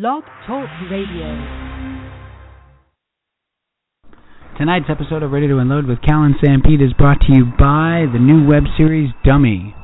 Blog 0.00 0.24
Talk 0.46 0.68
Radio. 0.90 1.28
Tonight's 4.58 4.90
episode 4.90 5.22
of 5.22 5.30
Ready 5.30 5.48
to 5.48 5.56
Unload 5.56 5.86
with 5.86 6.02
Cal 6.02 6.22
and 6.24 6.34
Sanpete 6.34 6.84
is 6.84 6.92
brought 6.92 7.22
to 7.22 7.32
you 7.32 7.46
by 7.58 8.04
the 8.12 8.18
new 8.18 8.46
web 8.46 8.64
series 8.76 9.08
Dummy. 9.24 9.75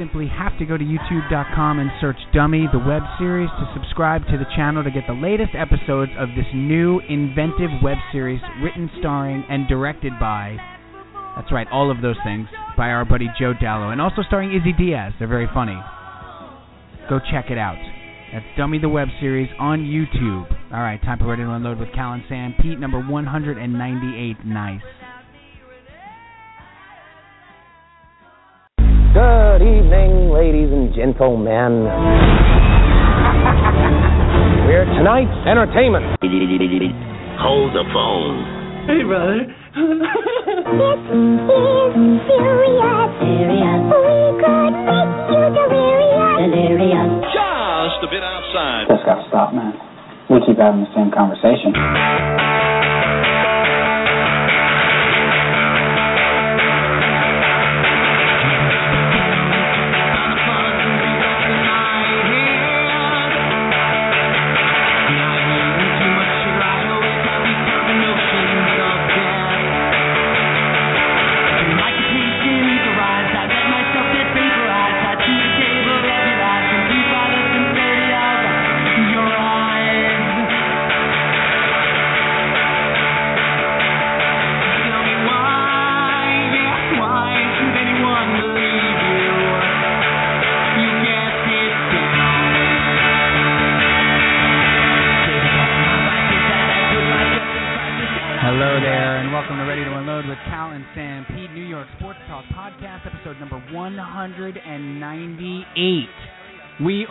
Simply 0.00 0.28
have 0.32 0.56
to 0.58 0.64
go 0.64 0.78
to 0.78 0.84
youtube.com 0.84 1.78
and 1.78 1.90
search 2.00 2.16
Dummy, 2.32 2.64
the 2.72 2.78
web 2.78 3.02
series, 3.18 3.50
to 3.60 3.70
subscribe 3.74 4.24
to 4.28 4.38
the 4.38 4.48
channel 4.56 4.82
to 4.82 4.90
get 4.90 5.04
the 5.06 5.12
latest 5.12 5.52
episodes 5.52 6.10
of 6.16 6.30
this 6.30 6.46
new 6.54 7.00
inventive 7.00 7.68
web 7.82 7.98
series 8.10 8.40
written, 8.62 8.88
starring, 8.98 9.44
and 9.50 9.68
directed 9.68 10.14
by 10.18 10.56
that's 11.36 11.52
right, 11.52 11.66
all 11.70 11.90
of 11.90 12.00
those 12.00 12.16
things 12.24 12.48
by 12.78 12.88
our 12.88 13.04
buddy 13.04 13.26
Joe 13.38 13.52
Dalo, 13.52 13.92
and 13.92 14.00
also 14.00 14.22
starring 14.26 14.56
Izzy 14.56 14.72
Diaz. 14.72 15.12
They're 15.18 15.28
very 15.28 15.48
funny. 15.52 15.76
Go 17.08 17.20
check 17.30 17.50
it 17.50 17.58
out. 17.58 17.76
That's 18.32 18.44
Dummy 18.56 18.78
the 18.78 18.88
Web 18.88 19.08
Series 19.20 19.50
on 19.58 19.80
YouTube. 19.80 20.48
All 20.72 20.80
right, 20.80 21.00
time 21.02 21.18
for 21.18 21.26
Ready 21.26 21.42
to 21.42 21.50
Unload 21.50 21.78
with 21.78 21.92
Cal 21.94 22.14
and 22.14 22.22
Sanpete, 22.24 22.78
number 22.78 23.00
198. 23.00 24.46
Nice. 24.46 24.80
Good 29.10 29.62
evening, 29.66 30.30
ladies 30.30 30.70
and 30.70 30.94
gentlemen. 30.94 31.82
We're 34.70 34.86
tonight's 34.86 35.34
entertainment. 35.50 36.14
Hold 37.42 37.74
the 37.74 37.82
phone. 37.90 38.38
Hey, 38.86 39.02
brother. 39.02 39.50
This 39.50 41.02
is 41.10 41.42
serious. 42.22 43.10
Serious. 43.18 43.82
We 43.90 44.14
could 44.38 44.78
make 44.78 45.14
you 45.26 45.42
delirious. 45.58 46.46
Delirious. 46.46 47.10
Just 47.34 48.06
a 48.06 48.08
bit 48.14 48.22
outside. 48.22 48.94
Just 48.94 49.02
gotta 49.02 49.26
stop, 49.26 49.50
man. 49.50 49.74
We 50.30 50.38
keep 50.46 50.54
having 50.62 50.86
the 50.86 50.90
same 50.94 51.10
conversation. 51.10 51.74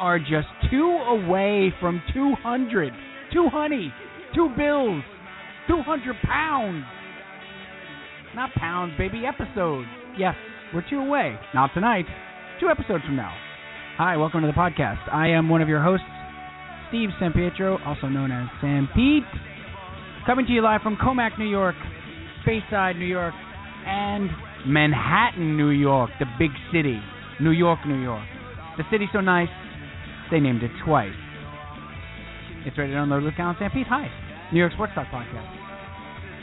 Are 0.09 0.17
just 0.17 0.47
two 0.71 0.89
away 0.89 1.71
from 1.79 2.01
200. 2.15 2.91
Two 3.31 3.47
honey, 3.51 3.93
two 4.33 4.49
bills, 4.57 5.03
200 5.67 6.15
pounds. 6.23 6.83
Not 8.33 8.49
pounds, 8.55 8.93
baby, 8.97 9.25
episodes. 9.27 9.87
Yes, 10.17 10.33
we're 10.73 10.83
two 10.89 10.97
away. 10.97 11.37
Not 11.53 11.75
tonight, 11.75 12.05
two 12.59 12.69
episodes 12.69 13.03
from 13.05 13.17
now. 13.17 13.31
Hi, 13.99 14.17
welcome 14.17 14.41
to 14.41 14.47
the 14.47 14.53
podcast. 14.53 14.97
I 15.13 15.27
am 15.27 15.47
one 15.47 15.61
of 15.61 15.69
your 15.69 15.83
hosts, 15.83 16.07
Steve 16.87 17.09
San 17.19 17.31
Pietro, 17.31 17.77
also 17.85 18.07
known 18.07 18.31
as 18.31 18.49
Sanpete. 18.63 19.29
Coming 20.25 20.47
to 20.47 20.51
you 20.51 20.63
live 20.63 20.81
from 20.81 20.97
Commack, 20.97 21.37
New 21.37 21.47
York, 21.47 21.75
Bayside, 22.47 22.95
New 22.95 23.05
York, 23.05 23.35
and 23.85 24.27
Manhattan, 24.65 25.55
New 25.55 25.69
York, 25.69 26.09
the 26.17 26.25
big 26.39 26.49
city. 26.73 26.99
New 27.39 27.51
York, 27.51 27.77
New 27.85 28.01
York. 28.01 28.25
The 28.79 28.85
city's 28.89 29.09
so 29.13 29.21
nice, 29.21 29.49
they 30.31 30.39
named 30.39 30.63
it 30.63 30.71
twice. 30.85 31.13
It's 32.65 32.77
ready 32.77 32.91
to 32.93 33.01
unload 33.01 33.23
with 33.23 33.33
Sam 33.37 33.55
Pete. 33.73 33.87
Hi. 33.87 34.07
New 34.51 34.59
York 34.59 34.73
Sports 34.73 34.93
Talk 34.95 35.07
Podcast. 35.07 35.55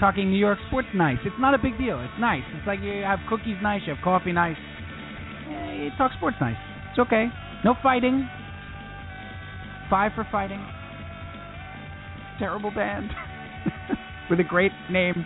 Talking 0.00 0.30
New 0.30 0.38
York 0.38 0.58
sports 0.68 0.88
nice. 0.94 1.16
It's 1.24 1.36
not 1.38 1.54
a 1.54 1.58
big 1.58 1.78
deal. 1.78 2.00
It's 2.00 2.20
nice. 2.20 2.42
It's 2.54 2.66
like 2.66 2.80
you 2.80 3.02
have 3.02 3.18
cookies 3.28 3.56
nice, 3.62 3.80
you 3.86 3.94
have 3.94 4.02
coffee 4.04 4.32
nice. 4.32 4.56
Eh, 5.48 5.84
You 5.84 5.90
talk 5.96 6.12
sports 6.16 6.36
nice. 6.40 6.56
It's 6.90 6.98
okay. 6.98 7.26
No 7.64 7.74
fighting. 7.82 8.28
Five 9.88 10.12
for 10.14 10.26
fighting. 10.30 10.64
Terrible 12.38 12.70
band. 12.70 13.10
with 14.30 14.40
a 14.40 14.44
great 14.44 14.72
name. 14.90 15.24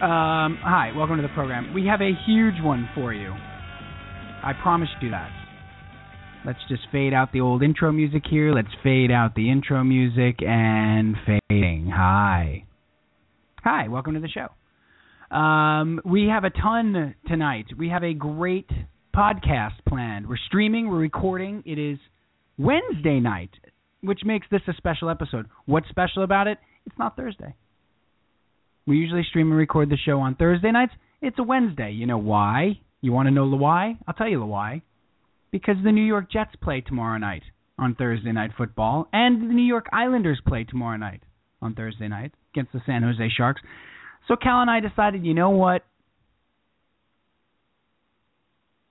Um, 0.00 0.56
hi, 0.62 0.92
welcome 0.96 1.16
to 1.16 1.22
the 1.22 1.28
program. 1.34 1.74
We 1.74 1.86
have 1.86 2.00
a 2.00 2.12
huge 2.26 2.60
one 2.62 2.88
for 2.94 3.12
you. 3.12 3.32
I 4.42 4.52
promise 4.62 4.88
you 5.02 5.10
that. 5.10 5.30
Let's 6.42 6.58
just 6.68 6.82
fade 6.90 7.12
out 7.12 7.32
the 7.32 7.42
old 7.42 7.62
intro 7.62 7.92
music 7.92 8.22
here. 8.28 8.54
Let's 8.54 8.68
fade 8.82 9.10
out 9.10 9.34
the 9.34 9.50
intro 9.50 9.84
music 9.84 10.36
and 10.40 11.14
fading. 11.26 11.90
Hi. 11.94 12.64
Hi, 13.62 13.88
welcome 13.88 14.14
to 14.14 14.20
the 14.20 14.28
show. 14.28 15.36
Um, 15.36 16.00
we 16.02 16.28
have 16.28 16.44
a 16.44 16.50
ton 16.50 17.14
tonight. 17.28 17.66
We 17.76 17.90
have 17.90 18.02
a 18.02 18.14
great 18.14 18.70
podcast 19.14 19.84
planned. 19.86 20.26
We're 20.30 20.38
streaming, 20.46 20.88
we're 20.88 20.96
recording. 20.96 21.62
It 21.66 21.78
is 21.78 21.98
Wednesday 22.56 23.20
night, 23.20 23.50
which 24.00 24.20
makes 24.24 24.46
this 24.50 24.62
a 24.66 24.72
special 24.78 25.10
episode. 25.10 25.46
What's 25.66 25.90
special 25.90 26.22
about 26.22 26.46
it? 26.46 26.56
It's 26.86 26.98
not 26.98 27.16
Thursday. 27.16 27.54
We 28.86 28.96
usually 28.96 29.24
stream 29.28 29.50
and 29.50 29.58
record 29.58 29.90
the 29.90 29.98
show 29.98 30.20
on 30.20 30.36
Thursday 30.36 30.72
nights. 30.72 30.92
It's 31.20 31.38
a 31.38 31.42
Wednesday. 31.42 31.92
You 31.92 32.06
know 32.06 32.18
why? 32.18 32.80
You 33.02 33.12
want 33.12 33.26
to 33.26 33.30
know 33.30 33.50
the 33.50 33.56
why? 33.56 33.98
I'll 34.08 34.14
tell 34.14 34.28
you 34.28 34.38
the 34.38 34.46
why. 34.46 34.80
Because 35.50 35.76
the 35.82 35.92
New 35.92 36.04
York 36.04 36.30
Jets 36.30 36.54
play 36.62 36.80
tomorrow 36.80 37.18
night 37.18 37.42
on 37.78 37.94
Thursday 37.94 38.32
Night 38.32 38.50
Football, 38.56 39.08
and 39.12 39.48
the 39.48 39.54
New 39.54 39.64
York 39.64 39.86
Islanders 39.92 40.40
play 40.46 40.64
tomorrow 40.64 40.96
night 40.96 41.22
on 41.62 41.74
Thursday 41.74 42.08
night 42.08 42.32
against 42.52 42.72
the 42.72 42.80
San 42.86 43.02
Jose 43.02 43.28
Sharks. 43.36 43.62
So 44.28 44.36
Cal 44.36 44.60
and 44.60 44.70
I 44.70 44.80
decided, 44.80 45.24
you 45.24 45.34
know 45.34 45.50
what? 45.50 45.82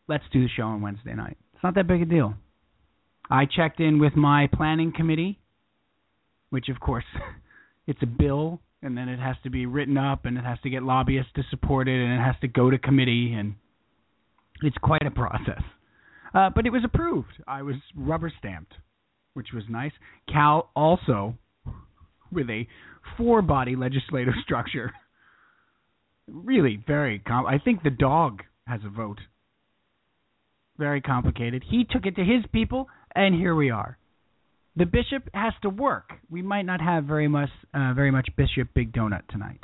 Let's 0.08 0.24
do 0.34 0.42
the 0.42 0.50
show 0.50 0.64
on 0.64 0.82
Wednesday 0.82 1.14
night. 1.14 1.38
It's 1.54 1.64
not 1.64 1.76
that 1.76 1.88
big 1.88 2.02
a 2.02 2.06
deal. 2.06 2.34
I 3.30 3.46
checked 3.46 3.80
in 3.80 4.00
with 4.00 4.16
my 4.16 4.48
planning 4.52 4.92
committee, 4.96 5.40
which 6.50 6.68
of 6.70 6.80
course 6.80 7.06
it's 7.88 8.02
a 8.02 8.08
bill 8.08 8.60
and 8.82 8.98
then 8.98 9.08
it 9.08 9.20
has 9.20 9.36
to 9.44 9.50
be 9.50 9.66
written 9.66 9.98
up 9.98 10.26
and 10.26 10.38
it 10.38 10.44
has 10.44 10.58
to 10.62 10.70
get 10.70 10.84
lobbyists 10.84 11.32
to 11.36 11.44
support 11.50 11.88
it 11.88 12.04
and 12.04 12.14
it 12.14 12.24
has 12.24 12.36
to 12.42 12.48
go 12.48 12.70
to 12.72 12.78
committee 12.78 13.34
and 13.34 13.56
it's 14.64 14.78
quite 14.78 15.06
a 15.06 15.12
process. 15.12 15.62
Uh, 16.34 16.50
but 16.54 16.66
it 16.66 16.72
was 16.72 16.84
approved. 16.84 17.42
I 17.48 17.62
was 17.62 17.76
rubber 17.96 18.32
stamped, 18.38 18.74
which 19.34 19.48
was 19.54 19.64
nice. 19.70 19.92
Cal 20.32 20.70
also 20.76 21.36
with 22.32 22.50
a 22.50 22.68
four 23.18 23.42
body 23.42 23.76
legislative 23.76 24.34
structure. 24.44 24.92
Really 26.28 26.82
very 26.86 27.20
com- 27.20 27.48
I 27.48 27.58
think 27.58 27.84
the 27.84 27.90
dog 27.90 28.44
has 28.68 28.82
a 28.86 28.90
vote. 28.90 29.20
Very 30.78 31.02
complicated. 31.02 31.64
He 31.70 31.86
took 31.90 32.06
it 32.06 32.16
to 32.16 32.24
his 32.24 32.44
people 32.54 32.88
and 33.16 33.36
here 33.36 33.56
we 33.56 33.70
are. 33.72 33.98
The 34.76 34.86
bishop 34.86 35.30
has 35.34 35.54
to 35.64 35.70
work. 35.70 36.12
We 36.30 36.42
might 36.42 36.66
not 36.66 36.80
have 36.80 37.04
very 37.04 37.28
much, 37.28 37.50
uh, 37.74 37.94
very 37.94 38.12
much 38.12 38.30
Bishop 38.38 38.70
Big 38.74 38.94
Donut 38.94 39.28
tonight. 39.28 39.60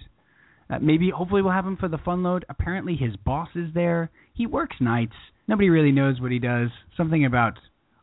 Uh, 0.69 0.79
maybe, 0.81 1.09
hopefully, 1.09 1.41
we'll 1.41 1.53
have 1.53 1.65
him 1.65 1.77
for 1.77 1.87
the 1.87 1.99
fun 1.99 2.23
load. 2.23 2.43
Apparently, 2.49 2.95
his 2.95 3.15
boss 3.15 3.49
is 3.55 3.73
there. 3.73 4.09
He 4.35 4.45
works 4.45 4.75
nights. 4.79 5.15
Nobody 5.47 5.69
really 5.69 5.91
knows 5.91 6.19
what 6.21 6.31
he 6.31 6.39
does. 6.39 6.69
Something 6.97 7.25
about 7.25 7.53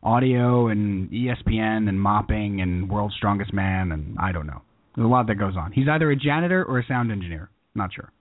audio 0.01 0.67
and 0.67 1.09
ESPN 1.09 1.87
and 1.87 1.99
mopping 1.99 2.61
and 2.61 2.89
World's 2.89 3.15
Strongest 3.15 3.53
Man 3.53 3.91
and 3.91 4.17
I 4.19 4.31
don't 4.31 4.47
know. 4.47 4.61
There's 4.95 5.05
a 5.05 5.09
lot 5.09 5.27
that 5.27 5.35
goes 5.35 5.55
on. 5.57 5.71
He's 5.71 5.87
either 5.89 6.11
a 6.11 6.15
janitor 6.15 6.63
or 6.63 6.79
a 6.79 6.85
sound 6.85 7.11
engineer. 7.11 7.49
Not 7.73 7.93
sure. 7.93 8.11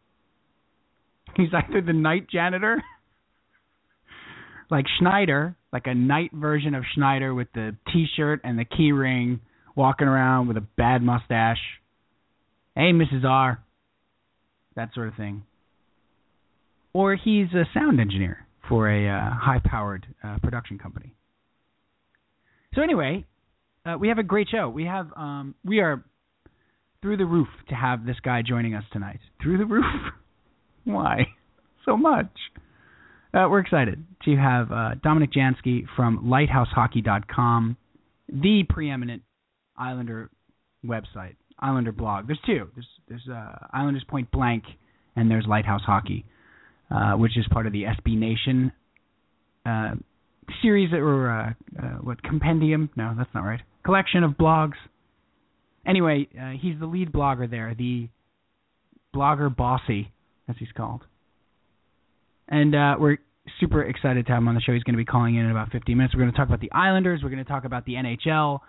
He's 1.37 1.49
either 1.53 1.81
the 1.81 1.93
night 1.93 2.29
janitor, 2.31 2.83
like 4.71 4.87
Schneider, 4.99 5.57
like 5.73 5.87
a 5.87 5.95
night 5.95 6.31
version 6.33 6.75
of 6.75 6.85
Schneider 6.95 7.35
with 7.35 7.49
the 7.55 7.77
T-shirt 7.93 8.41
and 8.45 8.59
the 8.59 8.65
key 8.65 8.93
ring, 8.93 9.41
walking 9.75 10.07
around 10.07 10.49
with 10.49 10.57
a 10.57 10.67
bad 10.77 11.03
mustache, 11.03 11.59
Hey, 12.75 12.93
Mrs. 12.93 13.25
R. 13.25 13.63
That 14.77 14.95
sort 14.95 15.09
of 15.09 15.15
thing. 15.15 15.43
Or 16.95 17.17
he's 17.17 17.49
a 17.55 17.65
sound 17.73 18.01
engineer 18.01 18.47
for 18.69 18.89
a 18.89 19.09
uh, 19.09 19.31
high-powered 19.35 20.07
uh, 20.23 20.39
production 20.43 20.79
company. 20.79 21.15
So 22.75 22.83
anyway, 22.83 23.25
uh, 23.85 23.97
we 23.99 24.09
have 24.09 24.19
a 24.19 24.23
great 24.23 24.49
show. 24.51 24.69
We 24.69 24.85
have 24.85 25.09
um, 25.17 25.55
we 25.65 25.81
are 25.81 26.05
through 27.01 27.17
the 27.17 27.27
roof 27.27 27.49
to 27.69 27.75
have 27.75 28.07
this 28.07 28.17
guy 28.23 28.43
joining 28.47 28.75
us 28.75 28.85
tonight. 28.93 29.21
Through 29.43 29.59
the 29.59 29.67
roof. 29.67 29.85
Why 30.85 31.27
so 31.85 31.97
much? 31.97 32.31
Uh, 33.35 33.47
we're 33.51 33.61
excited 33.61 34.05
to 34.25 34.37
have 34.37 34.71
uh, 34.71 34.91
Dominik 35.05 35.33
Jansky 35.33 35.85
from 35.97 36.25
LighthouseHockey.com, 36.27 37.77
the 38.29 38.65
preeminent 38.69 39.23
Islander 39.77 40.31
website, 40.85 41.37
Islander 41.59 41.93
blog. 41.93 42.27
There's 42.27 42.41
two. 42.45 42.69
There's 42.75 42.89
there's 43.09 43.29
uh, 43.33 43.67
Islanders 43.73 44.05
Point 44.07 44.31
Blank, 44.31 44.65
and 45.17 45.31
there's 45.31 45.47
Lighthouse 45.49 45.83
Hockey, 45.85 46.25
uh, 46.93 47.13
which 47.13 47.37
is 47.37 47.47
part 47.51 47.67
of 47.67 47.73
the 47.73 47.85
SB 47.85 48.19
Nation 48.19 48.73
uh, 49.65 49.93
series 50.61 50.93
or 50.93 51.31
uh, 51.31 51.53
uh, 51.83 51.87
what 52.01 52.23
compendium? 52.23 52.91
No, 52.97 53.15
that's 53.17 53.31
not 53.35 53.43
right. 53.43 53.61
Collection 53.85 54.25
of 54.25 54.33
blogs. 54.33 54.75
Anyway, 55.87 56.29
uh, 56.41 56.51
he's 56.61 56.79
the 56.79 56.87
lead 56.87 57.13
blogger 57.13 57.51
there, 57.51 57.75
the 57.77 58.09
blogger 59.15 59.55
bossy, 59.55 60.13
as 60.49 60.57
he's 60.59 60.71
called. 60.77 61.03
And 62.49 62.75
uh, 62.75 62.97
we're 62.99 63.19
super 63.61 63.83
excited 63.83 64.27
to 64.27 64.33
have 64.33 64.43
him 64.43 64.49
on 64.49 64.55
the 64.55 64.61
show. 64.61 64.73
He's 64.73 64.83
going 64.83 64.95
to 64.95 64.99
be 64.99 65.05
calling 65.05 65.37
in 65.37 65.45
in 65.45 65.51
about 65.51 65.71
15 65.73 65.97
minutes. 65.97 66.15
We're 66.15 66.23
going 66.23 66.33
to 66.33 66.37
talk 66.37 66.49
about 66.49 66.61
the 66.61 66.71
Islanders. 66.73 67.21
We're 67.23 67.31
going 67.31 67.45
to 67.45 67.51
talk 67.51 67.65
about 67.65 67.85
the 67.85 67.95
NHL. 67.95 68.61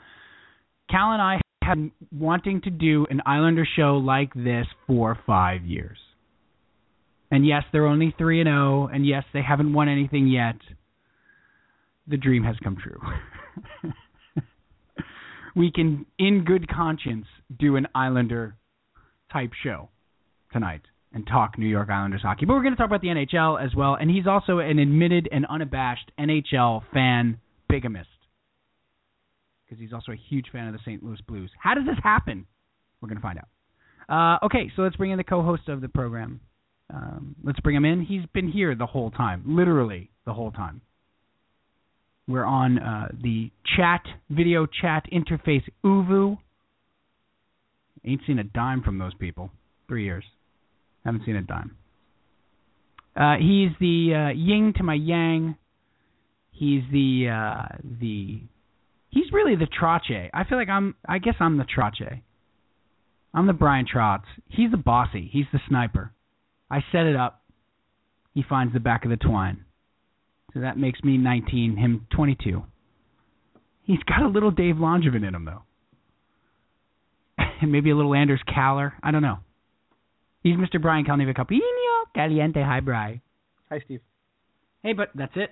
Cal 0.89 1.11
and 1.11 1.21
I 1.21 1.41
have 1.63 1.77
been 1.77 1.91
wanting 2.11 2.61
to 2.61 2.69
do 2.69 3.05
an 3.09 3.21
Islander 3.25 3.67
show 3.75 3.97
like 3.97 4.33
this 4.33 4.65
for 4.87 5.17
five 5.25 5.63
years. 5.63 5.97
And 7.33 7.47
yes, 7.47 7.63
they're 7.71 7.87
only 7.87 8.13
3 8.15 8.41
and 8.41 8.47
0, 8.47 8.89
and 8.93 9.07
yes, 9.07 9.23
they 9.33 9.41
haven't 9.41 9.73
won 9.73 9.89
anything 9.89 10.27
yet. 10.27 10.57
The 12.05 12.15
dream 12.15 12.43
has 12.43 12.55
come 12.63 12.77
true. 12.77 12.99
we 15.55 15.71
can, 15.71 16.05
in 16.19 16.45
good 16.45 16.69
conscience, 16.69 17.25
do 17.57 17.75
an 17.75 17.87
Islander 17.95 18.55
type 19.31 19.49
show 19.63 19.89
tonight 20.51 20.83
and 21.11 21.25
talk 21.25 21.57
New 21.57 21.65
York 21.65 21.89
Islanders 21.89 22.21
hockey. 22.21 22.45
But 22.45 22.53
we're 22.53 22.61
going 22.61 22.75
to 22.75 22.77
talk 22.77 22.85
about 22.85 23.01
the 23.01 23.07
NHL 23.07 23.59
as 23.59 23.73
well. 23.73 23.95
And 23.99 24.11
he's 24.11 24.27
also 24.27 24.59
an 24.59 24.77
admitted 24.77 25.27
and 25.31 25.47
unabashed 25.49 26.11
NHL 26.19 26.83
fan 26.93 27.39
bigamist 27.67 28.09
because 29.65 29.81
he's 29.81 29.91
also 29.91 30.11
a 30.11 30.19
huge 30.29 30.51
fan 30.51 30.67
of 30.67 30.73
the 30.73 30.79
St. 30.85 31.03
Louis 31.03 31.19
Blues. 31.27 31.49
How 31.59 31.73
does 31.73 31.85
this 31.87 31.97
happen? 32.03 32.45
We're 33.01 33.09
going 33.09 33.17
to 33.17 33.23
find 33.23 33.39
out. 33.39 33.47
Uh, 34.07 34.45
okay, 34.45 34.71
so 34.75 34.83
let's 34.83 34.97
bring 34.97 35.09
in 35.09 35.17
the 35.17 35.23
co-host 35.23 35.67
of 35.67 35.81
the 35.81 35.89
program. 35.89 36.39
Um, 36.93 37.35
let's 37.43 37.59
bring 37.61 37.75
him 37.75 37.85
in. 37.85 38.01
He's 38.01 38.25
been 38.33 38.51
here 38.51 38.75
the 38.75 38.85
whole 38.85 39.09
time, 39.09 39.43
literally 39.47 40.11
the 40.25 40.33
whole 40.33 40.51
time. 40.51 40.81
We're 42.27 42.45
on 42.45 42.79
uh, 42.79 43.07
the 43.21 43.51
chat, 43.75 44.03
video 44.29 44.65
chat 44.65 45.05
interface 45.11 45.63
ooVoo. 45.83 46.37
Ain't 48.05 48.21
seen 48.27 48.39
a 48.39 48.43
dime 48.43 48.83
from 48.83 48.97
those 48.97 49.13
people. 49.15 49.49
Three 49.87 50.05
years. 50.05 50.23
Haven't 51.03 51.25
seen 51.25 51.35
a 51.35 51.41
dime. 51.41 51.75
Uh, 53.15 53.35
he's 53.37 53.71
the 53.79 54.29
uh, 54.29 54.33
yin 54.33 54.73
to 54.77 54.83
my 54.83 54.93
yang. 54.93 55.55
He's 56.51 56.83
the 56.91 57.29
uh, 57.29 57.75
the 57.99 58.41
he's 59.09 59.25
really 59.31 59.55
the 59.55 59.67
Trottier. 59.67 60.29
I 60.33 60.43
feel 60.45 60.57
like 60.57 60.69
I'm. 60.69 60.95
I 61.07 61.19
guess 61.19 61.35
I'm 61.39 61.57
the 61.57 61.65
Trottier. 61.65 62.21
I'm 63.33 63.47
the 63.47 63.53
Bryan 63.53 63.85
Trottier. 63.93 64.23
He's 64.47 64.71
the 64.71 64.77
bossy. 64.77 65.29
He's 65.31 65.45
the 65.51 65.59
sniper. 65.67 66.11
I 66.69 66.79
set 66.91 67.05
it 67.05 67.15
up. 67.15 67.41
He 68.33 68.43
finds 68.47 68.73
the 68.73 68.79
back 68.79 69.05
of 69.05 69.11
the 69.11 69.17
twine. 69.17 69.65
So 70.53 70.61
that 70.61 70.77
makes 70.77 71.03
me 71.03 71.17
19, 71.17 71.77
him 71.77 72.07
22. 72.15 72.63
He's 73.83 73.99
got 74.07 74.21
a 74.21 74.27
little 74.27 74.51
Dave 74.51 74.75
Langevin 74.75 75.27
in 75.27 75.35
him 75.35 75.45
though, 75.45 75.63
and 77.37 77.71
maybe 77.71 77.89
a 77.89 77.95
little 77.95 78.13
Anders 78.13 78.41
Kallur. 78.47 78.93
I 79.01 79.11
don't 79.11 79.21
know. 79.21 79.39
He's 80.41 80.55
Mr. 80.55 80.81
Brian 80.81 81.05
Calneva 81.05 81.35
Capino 81.35 81.59
Caliente. 82.15 82.61
Hi, 82.61 82.79
Bry. 82.79 83.21
Hi, 83.69 83.81
Steve. 83.85 84.01
Hey, 84.83 84.93
but 84.93 85.09
that's 85.15 85.33
it. 85.35 85.49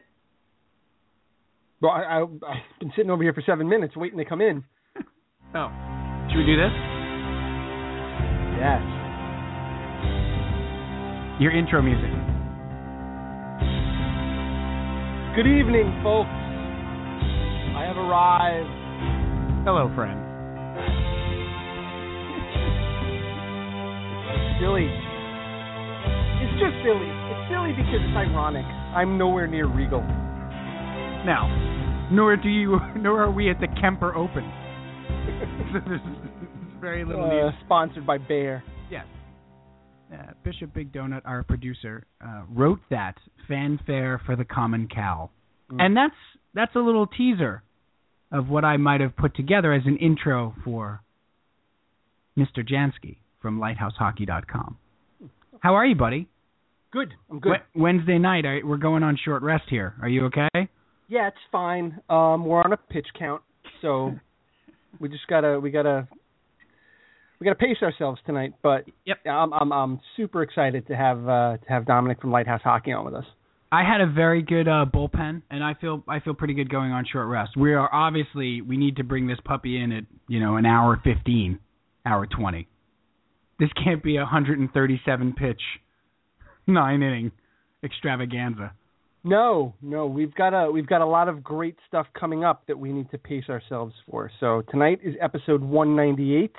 Well, 1.81 1.91
I, 1.91 2.03
I, 2.03 2.21
I've 2.21 2.79
been 2.79 2.91
sitting 2.95 3.09
over 3.09 3.23
here 3.23 3.33
for 3.33 3.41
seven 3.45 3.67
minutes 3.67 3.95
waiting 3.95 4.17
to 4.19 4.25
come 4.25 4.41
in. 4.41 4.63
Oh, 5.53 5.67
should 6.29 6.37
we 6.37 6.45
do 6.45 6.55
this? 6.55 6.71
Yes. 8.57 9.00
Your 11.41 11.51
intro 11.57 11.81
music. 11.81 12.11
Good 15.35 15.47
evening, 15.49 15.89
folks. 16.03 16.29
I 16.29 17.83
have 17.87 17.97
arrived. 17.97 18.69
Hello, 19.65 19.89
friend. 19.95 20.19
Silly. 24.61 24.85
It's 26.45 26.53
just 26.61 26.77
silly. 26.85 27.09
It's 27.09 27.43
silly 27.49 27.73
because 27.73 28.01
it's 28.05 28.17
ironic. 28.17 28.65
I'm 28.93 29.17
nowhere 29.17 29.47
near 29.47 29.65
Regal. 29.65 30.01
Now, 31.25 31.49
nor 32.11 32.37
do 32.37 32.49
you, 32.49 32.77
nor 32.97 33.23
are 33.23 33.31
we 33.31 33.49
at 33.49 33.59
the 33.59 33.67
Kemper 33.81 34.13
Open. 34.15 34.43
There's 35.87 36.01
very 36.79 37.03
little 37.03 37.25
Uh, 37.25 37.29
news. 37.49 37.53
sponsored 37.65 38.05
by 38.05 38.19
Bear. 38.19 38.63
Yes. 38.91 39.05
Uh, 40.11 40.33
Bishop 40.43 40.73
Big 40.73 40.91
Donut, 40.91 41.21
our 41.23 41.41
producer, 41.43 42.03
uh, 42.25 42.41
wrote 42.49 42.79
that 42.89 43.15
fanfare 43.47 44.19
for 44.25 44.35
the 44.35 44.43
common 44.43 44.87
cow, 44.93 45.29
Mm. 45.71 45.81
and 45.85 45.95
that's 45.97 46.15
that's 46.53 46.75
a 46.75 46.79
little 46.79 47.07
teaser 47.07 47.63
of 48.31 48.49
what 48.49 48.65
I 48.65 48.75
might 48.77 48.99
have 48.99 49.15
put 49.15 49.33
together 49.35 49.71
as 49.71 49.85
an 49.85 49.95
intro 49.97 50.53
for 50.65 51.01
Mr. 52.37 52.57
Jansky 52.67 53.17
from 53.41 53.59
LighthouseHockey.com. 53.59 54.77
How 55.61 55.75
are 55.75 55.85
you, 55.85 55.95
buddy? 55.95 56.27
Good. 56.91 57.13
I'm 57.29 57.39
good. 57.39 57.51
Wed- 57.51 57.61
Wednesday 57.73 58.17
night, 58.17 58.45
I, 58.45 58.59
we're 58.65 58.77
going 58.77 59.03
on 59.03 59.15
short 59.23 59.43
rest 59.43 59.63
here. 59.69 59.93
Are 60.01 60.09
you 60.09 60.25
okay? 60.25 60.49
Yeah, 61.07 61.27
it's 61.27 61.37
fine. 61.51 62.01
Um, 62.09 62.45
we're 62.45 62.61
on 62.61 62.73
a 62.73 62.77
pitch 62.77 63.07
count, 63.17 63.41
so 63.81 64.13
we 64.99 65.07
just 65.09 65.27
gotta 65.27 65.59
we 65.59 65.71
gotta 65.71 66.07
we 67.41 67.45
gotta 67.45 67.55
pace 67.55 67.77
ourselves 67.81 68.21
tonight. 68.25 68.53
But 68.61 68.85
Yep. 69.05 69.25
I'm 69.25 69.51
I'm 69.51 69.73
I'm 69.73 69.99
super 70.15 70.43
excited 70.43 70.85
to 70.87 70.95
have 70.95 71.27
uh, 71.27 71.57
to 71.57 71.69
have 71.69 71.85
Dominik 71.85 72.21
from 72.21 72.31
Lighthouse 72.31 72.61
Hockey 72.63 72.91
on 72.91 73.03
with 73.03 73.15
us. 73.15 73.25
I 73.71 73.83
had 73.83 73.99
a 73.99 74.05
very 74.05 74.43
good 74.43 74.67
uh, 74.67 74.85
bullpen, 74.93 75.41
and 75.49 75.63
I 75.63 75.73
feel 75.73 76.03
I 76.07 76.19
feel 76.19 76.35
pretty 76.35 76.53
good 76.53 76.69
going 76.69 76.91
on 76.91 77.03
short 77.11 77.27
rest. 77.27 77.57
We 77.57 77.73
are 77.73 77.91
obviously 77.91 78.61
we 78.61 78.77
need 78.77 78.97
to 78.97 79.03
bring 79.03 79.25
this 79.25 79.39
puppy 79.43 79.81
in 79.81 79.91
at 79.91 80.03
you 80.27 80.39
know 80.39 80.57
an 80.57 80.67
hour 80.67 81.01
fifteen, 81.03 81.57
hour 82.05 82.27
twenty. 82.27 82.67
This 83.59 83.69
can't 83.83 84.03
be 84.03 84.17
a 84.17 84.25
hundred 84.25 84.59
and 84.59 84.71
thirty-seven 84.71 85.33
pitch, 85.33 85.61
nine 86.67 87.01
inning 87.01 87.31
extravaganza. 87.83 88.73
No, 89.23 89.73
no, 89.81 90.05
we've 90.05 90.33
got 90.35 90.49
a 90.49 90.71
we've 90.71 90.87
got 90.87 91.01
a 91.01 91.05
lot 91.05 91.27
of 91.27 91.43
great 91.43 91.75
stuff 91.87 92.05
coming 92.19 92.43
up 92.43 92.67
that 92.67 92.77
we 92.77 92.91
need 92.91 93.09
to 93.11 93.17
pace 93.17 93.45
ourselves 93.49 93.95
for. 94.09 94.29
So 94.39 94.63
tonight 94.69 94.99
is 95.03 95.15
episode 95.21 95.61
198. 95.61 96.41
Yep. 96.41 96.51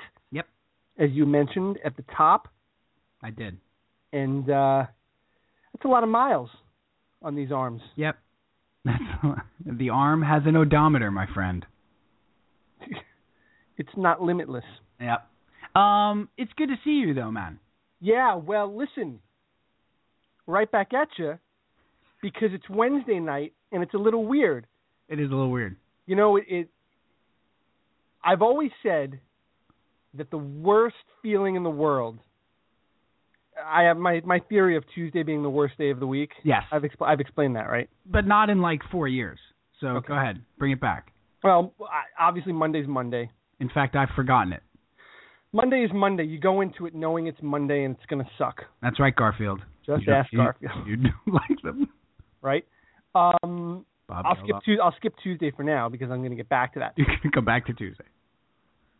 As 0.97 1.09
you 1.11 1.25
mentioned 1.25 1.77
at 1.83 1.95
the 1.97 2.03
top, 2.15 2.47
I 3.21 3.29
did. 3.31 3.57
and 4.11 4.49
uh, 4.49 4.85
that's 5.73 5.85
a 5.85 5.87
lot 5.87 6.03
of 6.03 6.09
miles 6.09 6.49
on 7.21 7.35
these 7.35 7.51
arms. 7.51 7.81
Yep. 7.95 8.17
That's 8.85 9.01
the 9.65 9.89
arm 9.89 10.21
has 10.21 10.43
an 10.45 10.55
odometer, 10.55 11.09
my 11.11 11.25
friend. 11.33 11.65
It's 13.75 13.89
not 13.97 14.21
limitless. 14.21 14.63
Yep. 15.01 15.27
Um, 15.75 16.29
it's 16.37 16.51
good 16.55 16.67
to 16.67 16.75
see 16.83 16.91
you 16.91 17.15
though, 17.15 17.31
man. 17.31 17.57
Yeah, 17.99 18.35
well, 18.35 18.71
listen, 18.77 19.19
right 20.45 20.69
back 20.71 20.93
at 20.93 21.07
you 21.17 21.39
because 22.21 22.49
it's 22.51 22.69
Wednesday 22.69 23.19
night 23.19 23.53
and 23.71 23.81
it's 23.81 23.95
a 23.95 23.97
little 23.97 24.25
weird. 24.27 24.67
It 25.09 25.19
is 25.19 25.31
a 25.31 25.33
little 25.33 25.49
weird. 25.49 25.75
You 26.05 26.15
know, 26.15 26.35
it, 26.37 26.43
it 26.47 26.69
I've 28.23 28.43
always 28.43 28.69
said 28.83 29.19
that 30.15 30.29
the 30.31 30.37
worst 30.37 30.95
feeling 31.21 31.55
in 31.55 31.63
the 31.63 31.69
world. 31.69 32.19
I 33.63 33.83
have 33.83 33.97
my 33.97 34.21
my 34.25 34.39
theory 34.39 34.75
of 34.77 34.83
Tuesday 34.95 35.21
being 35.23 35.43
the 35.43 35.49
worst 35.49 35.77
day 35.77 35.89
of 35.91 35.99
the 35.99 36.07
week. 36.07 36.31
Yes, 36.43 36.63
I've 36.71 36.81
expl- 36.81 37.05
I've 37.07 37.19
explained 37.19 37.55
that, 37.55 37.69
right? 37.69 37.89
but 38.05 38.25
not 38.25 38.49
in 38.49 38.61
like 38.61 38.81
four 38.91 39.07
years. 39.07 39.39
So 39.79 39.87
Okay. 39.87 40.07
go 40.09 40.17
ahead, 40.17 40.41
bring 40.57 40.71
it 40.71 40.79
back. 40.79 41.11
Well, 41.43 41.73
obviously 42.19 42.53
Monday's 42.53 42.87
Monday. 42.87 43.29
In 43.59 43.69
fact, 43.69 43.95
I've 43.95 44.09
forgotten 44.15 44.53
it. 44.53 44.63
Monday 45.51 45.83
is 45.83 45.91
Monday. 45.93 46.23
You 46.23 46.39
go 46.39 46.61
into 46.61 46.85
it 46.87 46.95
knowing 46.95 47.27
it's 47.27 47.37
Monday 47.41 47.83
and 47.83 47.95
it's 47.95 48.05
going 48.07 48.23
to 48.23 48.31
suck. 48.37 48.63
That's 48.81 48.99
right, 48.99 49.15
Garfield. 49.15 49.61
Just 49.85 50.07
You 50.07 50.13
ask 50.13 50.31
you- 50.31 50.39
Garfield, 50.39 50.87
You 50.87 50.95
don't 50.97 51.13
like 51.27 51.61
them. 51.61 51.89
right? 52.41 52.65
Um, 53.13 53.85
Bob 54.07 54.25
I'll 54.25 54.35
skip 54.43 54.55
Tuesday. 54.65 54.81
I'll 54.81 54.95
skip 54.95 55.13
Tuesday 55.21 55.51
for 55.51 55.63
now 55.63 55.89
because 55.89 56.09
I'm 56.09 56.19
going 56.19 56.31
to 56.31 56.35
get 56.37 56.49
back 56.49 56.73
to 56.73 56.79
that. 56.79 56.93
You 56.97 57.05
can 57.21 57.29
come 57.31 57.45
back 57.45 57.67
to 57.67 57.73
Tuesday. 57.73 58.05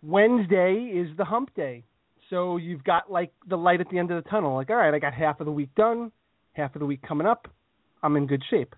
Wednesday 0.04 0.92
is 0.94 1.16
the 1.18 1.26
hump 1.26 1.54
day. 1.56 1.84
So 2.30 2.58
you've 2.58 2.84
got 2.84 3.12
like 3.12 3.32
the 3.48 3.56
light 3.58 3.80
at 3.82 3.90
the 3.90 4.00
end 4.00 4.12
of 4.12 4.24
the 4.24 4.30
tunnel. 4.30 4.56
Like, 4.56 4.70
all 4.70 4.76
right, 4.76 4.94
I 4.94 5.00
got 5.00 5.14
half 5.14 5.40
of 5.40 5.46
the 5.46 5.52
week 5.52 5.74
done, 5.76 6.12
half 6.54 6.76
of 6.76 6.80
the 6.80 6.86
week 6.86 7.02
coming 7.08 7.28
up. 7.28 7.48
I'm 8.02 8.16
in 8.18 8.28
good 8.28 8.44
shape. 8.50 8.76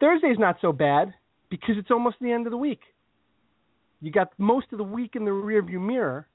Thursday's 0.00 0.38
not 0.38 0.56
so 0.60 0.72
bad 0.72 1.12
because 1.50 1.74
it's 1.76 1.90
almost 1.90 2.16
the 2.20 2.30
end 2.32 2.46
of 2.46 2.50
the 2.50 2.56
week. 2.56 2.80
You 4.00 4.12
got 4.12 4.28
most 4.38 4.66
of 4.72 4.78
the 4.78 4.84
week 4.84 5.16
in 5.16 5.24
the 5.24 5.30
rearview 5.32 5.80
mirror, 5.84 6.28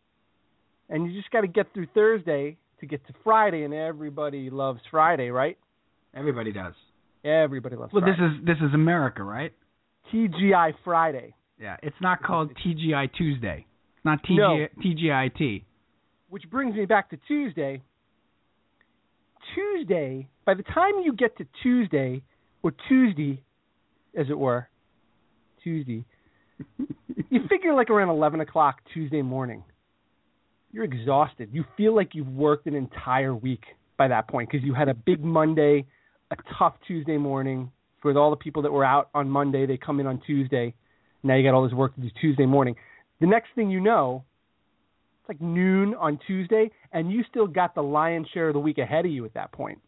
and 0.89 1.05
you 1.11 1.17
just 1.19 1.31
got 1.31 1.41
to 1.41 1.47
get 1.47 1.73
through 1.73 1.87
Thursday 1.93 2.57
to 2.81 2.85
get 2.85 3.05
to 3.07 3.13
Friday, 3.23 3.63
and 3.63 3.73
everybody 3.73 4.49
loves 4.49 4.81
Friday, 4.91 5.29
right? 5.29 5.57
Everybody 6.13 6.51
does. 6.51 6.73
Everybody 7.23 7.77
loves 7.77 7.93
Well, 7.93 8.01
Friday. 8.03 8.17
this 8.21 8.31
is 8.41 8.45
this 8.45 8.57
is 8.57 8.73
America, 8.73 9.23
right? 9.23 9.53
TGI 10.13 10.73
Friday, 10.83 11.33
Yeah. 11.57 11.77
It's 11.81 11.95
not 12.01 12.21
called 12.21 12.51
TGI 12.65 13.07
Tuesday. 13.17 13.65
Not 14.03 14.19
No. 14.29 14.67
TGIT. 14.81 15.63
which 16.29 16.49
brings 16.49 16.75
me 16.75 16.85
back 16.85 17.09
to 17.11 17.17
Tuesday. 17.27 17.81
Tuesday, 19.53 20.27
by 20.45 20.53
the 20.53 20.63
time 20.63 20.93
you 21.03 21.13
get 21.13 21.37
to 21.37 21.45
Tuesday, 21.61 22.21
or 22.63 22.73
Tuesday, 22.87 23.41
as 24.17 24.27
it 24.29 24.37
were, 24.37 24.67
Tuesday, 25.63 26.03
you 27.29 27.41
figure 27.47 27.73
like 27.73 27.89
around 27.89 28.09
11 28.09 28.39
o'clock 28.41 28.77
Tuesday 28.93 29.21
morning. 29.21 29.63
You're 30.71 30.85
exhausted. 30.85 31.49
You 31.51 31.65
feel 31.77 31.95
like 31.95 32.15
you've 32.15 32.27
worked 32.27 32.65
an 32.67 32.73
entire 32.73 33.35
week 33.35 33.63
by 33.97 34.07
that 34.07 34.27
point 34.27 34.49
because 34.49 34.65
you 34.65 34.73
had 34.73 34.89
a 34.89 34.93
big 34.93 35.23
Monday, 35.23 35.85
a 36.31 36.35
tough 36.57 36.73
Tuesday 36.87 37.17
morning. 37.17 37.71
For 38.01 38.17
all 38.17 38.31
the 38.31 38.35
people 38.35 38.63
that 38.63 38.71
were 38.71 38.83
out 38.83 39.09
on 39.13 39.29
Monday, 39.29 39.65
they 39.65 39.77
come 39.77 39.99
in 39.99 40.07
on 40.07 40.19
Tuesday. 40.25 40.73
Now 41.21 41.35
you 41.35 41.43
got 41.43 41.53
all 41.55 41.63
this 41.63 41.73
work 41.73 41.95
to 41.95 42.01
do 42.01 42.09
Tuesday 42.19 42.45
morning. 42.45 42.75
The 43.23 43.27
next 43.29 43.51
thing 43.55 43.69
you 43.69 43.79
know, 43.79 44.25
it's 45.21 45.29
like 45.29 45.39
noon 45.39 45.95
on 45.95 46.19
Tuesday, 46.27 46.69
and 46.91 47.09
you 47.09 47.23
still 47.29 47.47
got 47.47 47.73
the 47.73 47.81
lion's 47.81 48.27
share 48.33 48.49
of 48.49 48.53
the 48.53 48.59
week 48.59 48.79
ahead 48.79 49.05
of 49.05 49.11
you 49.13 49.23
at 49.23 49.33
that 49.35 49.53
point, 49.53 49.79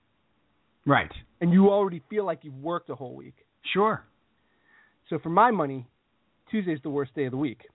Right. 0.86 1.12
and 1.42 1.52
you 1.52 1.70
already 1.70 2.00
feel 2.10 2.24
like 2.24 2.46
you've 2.46 2.64
worked 2.64 2.90
a 2.90 2.96
whole 2.96 3.14
week. 3.14 3.36
Sure. 3.74 4.06
So 5.10 5.20
for 5.20 5.28
my 5.28 5.52
money, 5.52 5.86
Tuesday's 6.50 6.80
the 6.82 6.90
worst 6.90 7.14
day 7.14 7.26
of 7.26 7.32
the 7.32 7.38
week. 7.38 7.68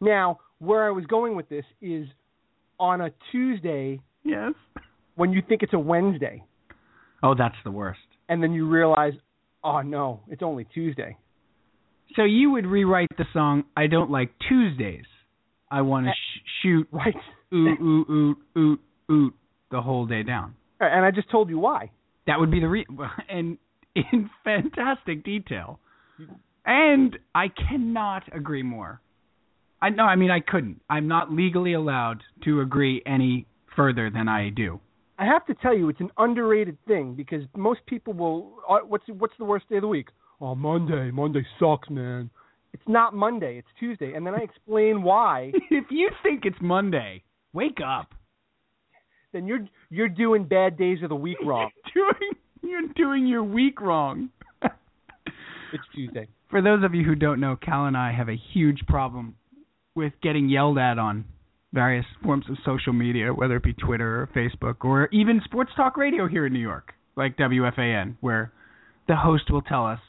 Now, 0.00 0.38
where 0.58 0.86
I 0.86 0.90
was 0.90 1.04
going 1.04 1.36
with 1.36 1.50
this 1.50 1.66
is 1.82 2.08
on 2.78 3.02
a 3.02 3.10
Tuesday 3.32 4.00
Yes. 4.24 4.54
when 5.16 5.34
you 5.34 5.42
think 5.42 5.62
it's 5.62 5.74
a 5.74 5.78
Wednesday, 5.78 6.42
Oh, 7.22 7.34
that's 7.34 7.56
the 7.62 7.70
worst. 7.70 8.00
and 8.30 8.42
then 8.42 8.54
you 8.54 8.66
realize, 8.66 9.12
oh 9.62 9.82
no, 9.82 10.20
it's 10.28 10.42
only 10.42 10.64
Tuesday. 10.64 11.18
So 12.16 12.24
you 12.24 12.50
would 12.52 12.66
rewrite 12.66 13.08
the 13.16 13.24
song 13.32 13.64
"I 13.76 13.86
Don't 13.86 14.10
Like 14.10 14.30
Tuesdays." 14.48 15.04
I 15.70 15.82
want 15.82 16.06
to 16.06 16.12
sh- 16.12 16.40
shoot 16.62 16.88
Right. 16.90 17.14
oot 17.54 17.80
oot 17.80 18.08
oot 18.10 18.38
oot 18.58 18.80
oot 19.10 19.34
the 19.70 19.80
whole 19.80 20.06
day 20.06 20.22
down. 20.22 20.54
And 20.80 21.04
I 21.04 21.10
just 21.10 21.30
told 21.30 21.48
you 21.48 21.58
why. 21.58 21.90
That 22.26 22.40
would 22.40 22.50
be 22.50 22.60
the 22.60 22.68
re- 22.68 22.86
and 23.28 23.58
in 23.94 24.30
fantastic 24.44 25.24
detail. 25.24 25.78
And 26.66 27.16
I 27.34 27.48
cannot 27.48 28.24
agree 28.34 28.62
more. 28.62 29.00
I 29.80 29.90
no, 29.90 30.02
I 30.04 30.16
mean 30.16 30.30
I 30.30 30.40
couldn't. 30.40 30.80
I'm 30.90 31.08
not 31.08 31.32
legally 31.32 31.72
allowed 31.74 32.22
to 32.44 32.60
agree 32.60 33.02
any 33.06 33.46
further 33.76 34.10
than 34.10 34.28
I 34.28 34.50
do. 34.50 34.80
I 35.18 35.26
have 35.26 35.44
to 35.46 35.54
tell 35.54 35.76
you, 35.76 35.88
it's 35.88 36.00
an 36.00 36.10
underrated 36.18 36.76
thing 36.86 37.14
because 37.14 37.42
most 37.56 37.80
people 37.86 38.12
will. 38.12 38.54
Uh, 38.68 38.78
what's 38.86 39.04
what's 39.08 39.34
the 39.38 39.44
worst 39.44 39.68
day 39.68 39.76
of 39.76 39.82
the 39.82 39.88
week? 39.88 40.08
Oh, 40.40 40.54
Monday. 40.54 41.10
Monday 41.10 41.46
sucks, 41.58 41.90
man. 41.90 42.30
It's 42.72 42.82
not 42.86 43.14
Monday. 43.14 43.58
It's 43.58 43.68
Tuesday, 43.78 44.14
and 44.14 44.26
then 44.26 44.34
I 44.34 44.38
explain 44.38 45.02
why. 45.02 45.52
if 45.70 45.84
you 45.90 46.10
think 46.22 46.44
it's 46.44 46.56
Monday, 46.60 47.22
wake 47.52 47.78
up. 47.84 48.14
then 49.32 49.46
you're 49.46 49.66
you're 49.90 50.08
doing 50.08 50.44
bad 50.44 50.78
days 50.78 50.98
of 51.02 51.08
the 51.08 51.16
week 51.16 51.38
wrong. 51.44 51.70
doing 51.94 52.32
you're 52.62 52.88
doing 52.94 53.26
your 53.26 53.44
week 53.44 53.80
wrong. 53.80 54.30
It's 55.72 55.84
Tuesday. 55.94 56.26
For 56.50 56.60
those 56.60 56.82
of 56.82 56.96
you 56.96 57.04
who 57.04 57.14
don't 57.14 57.38
know, 57.38 57.54
Cal 57.54 57.86
and 57.86 57.96
I 57.96 58.10
have 58.10 58.28
a 58.28 58.36
huge 58.52 58.80
problem 58.88 59.36
with 59.94 60.12
getting 60.20 60.48
yelled 60.48 60.78
at 60.78 60.98
on 60.98 61.24
various 61.72 62.04
forms 62.24 62.44
of 62.50 62.56
social 62.64 62.92
media, 62.92 63.32
whether 63.32 63.54
it 63.54 63.62
be 63.62 63.72
Twitter 63.74 64.22
or 64.22 64.28
Facebook 64.34 64.84
or 64.84 65.08
even 65.12 65.40
sports 65.44 65.70
talk 65.76 65.96
radio 65.96 66.26
here 66.26 66.44
in 66.44 66.52
New 66.52 66.58
York, 66.58 66.92
like 67.14 67.36
WFAN, 67.36 68.16
where 68.20 68.52
the 69.06 69.14
host 69.14 69.44
will 69.48 69.62
tell 69.62 69.86
us, 69.86 70.00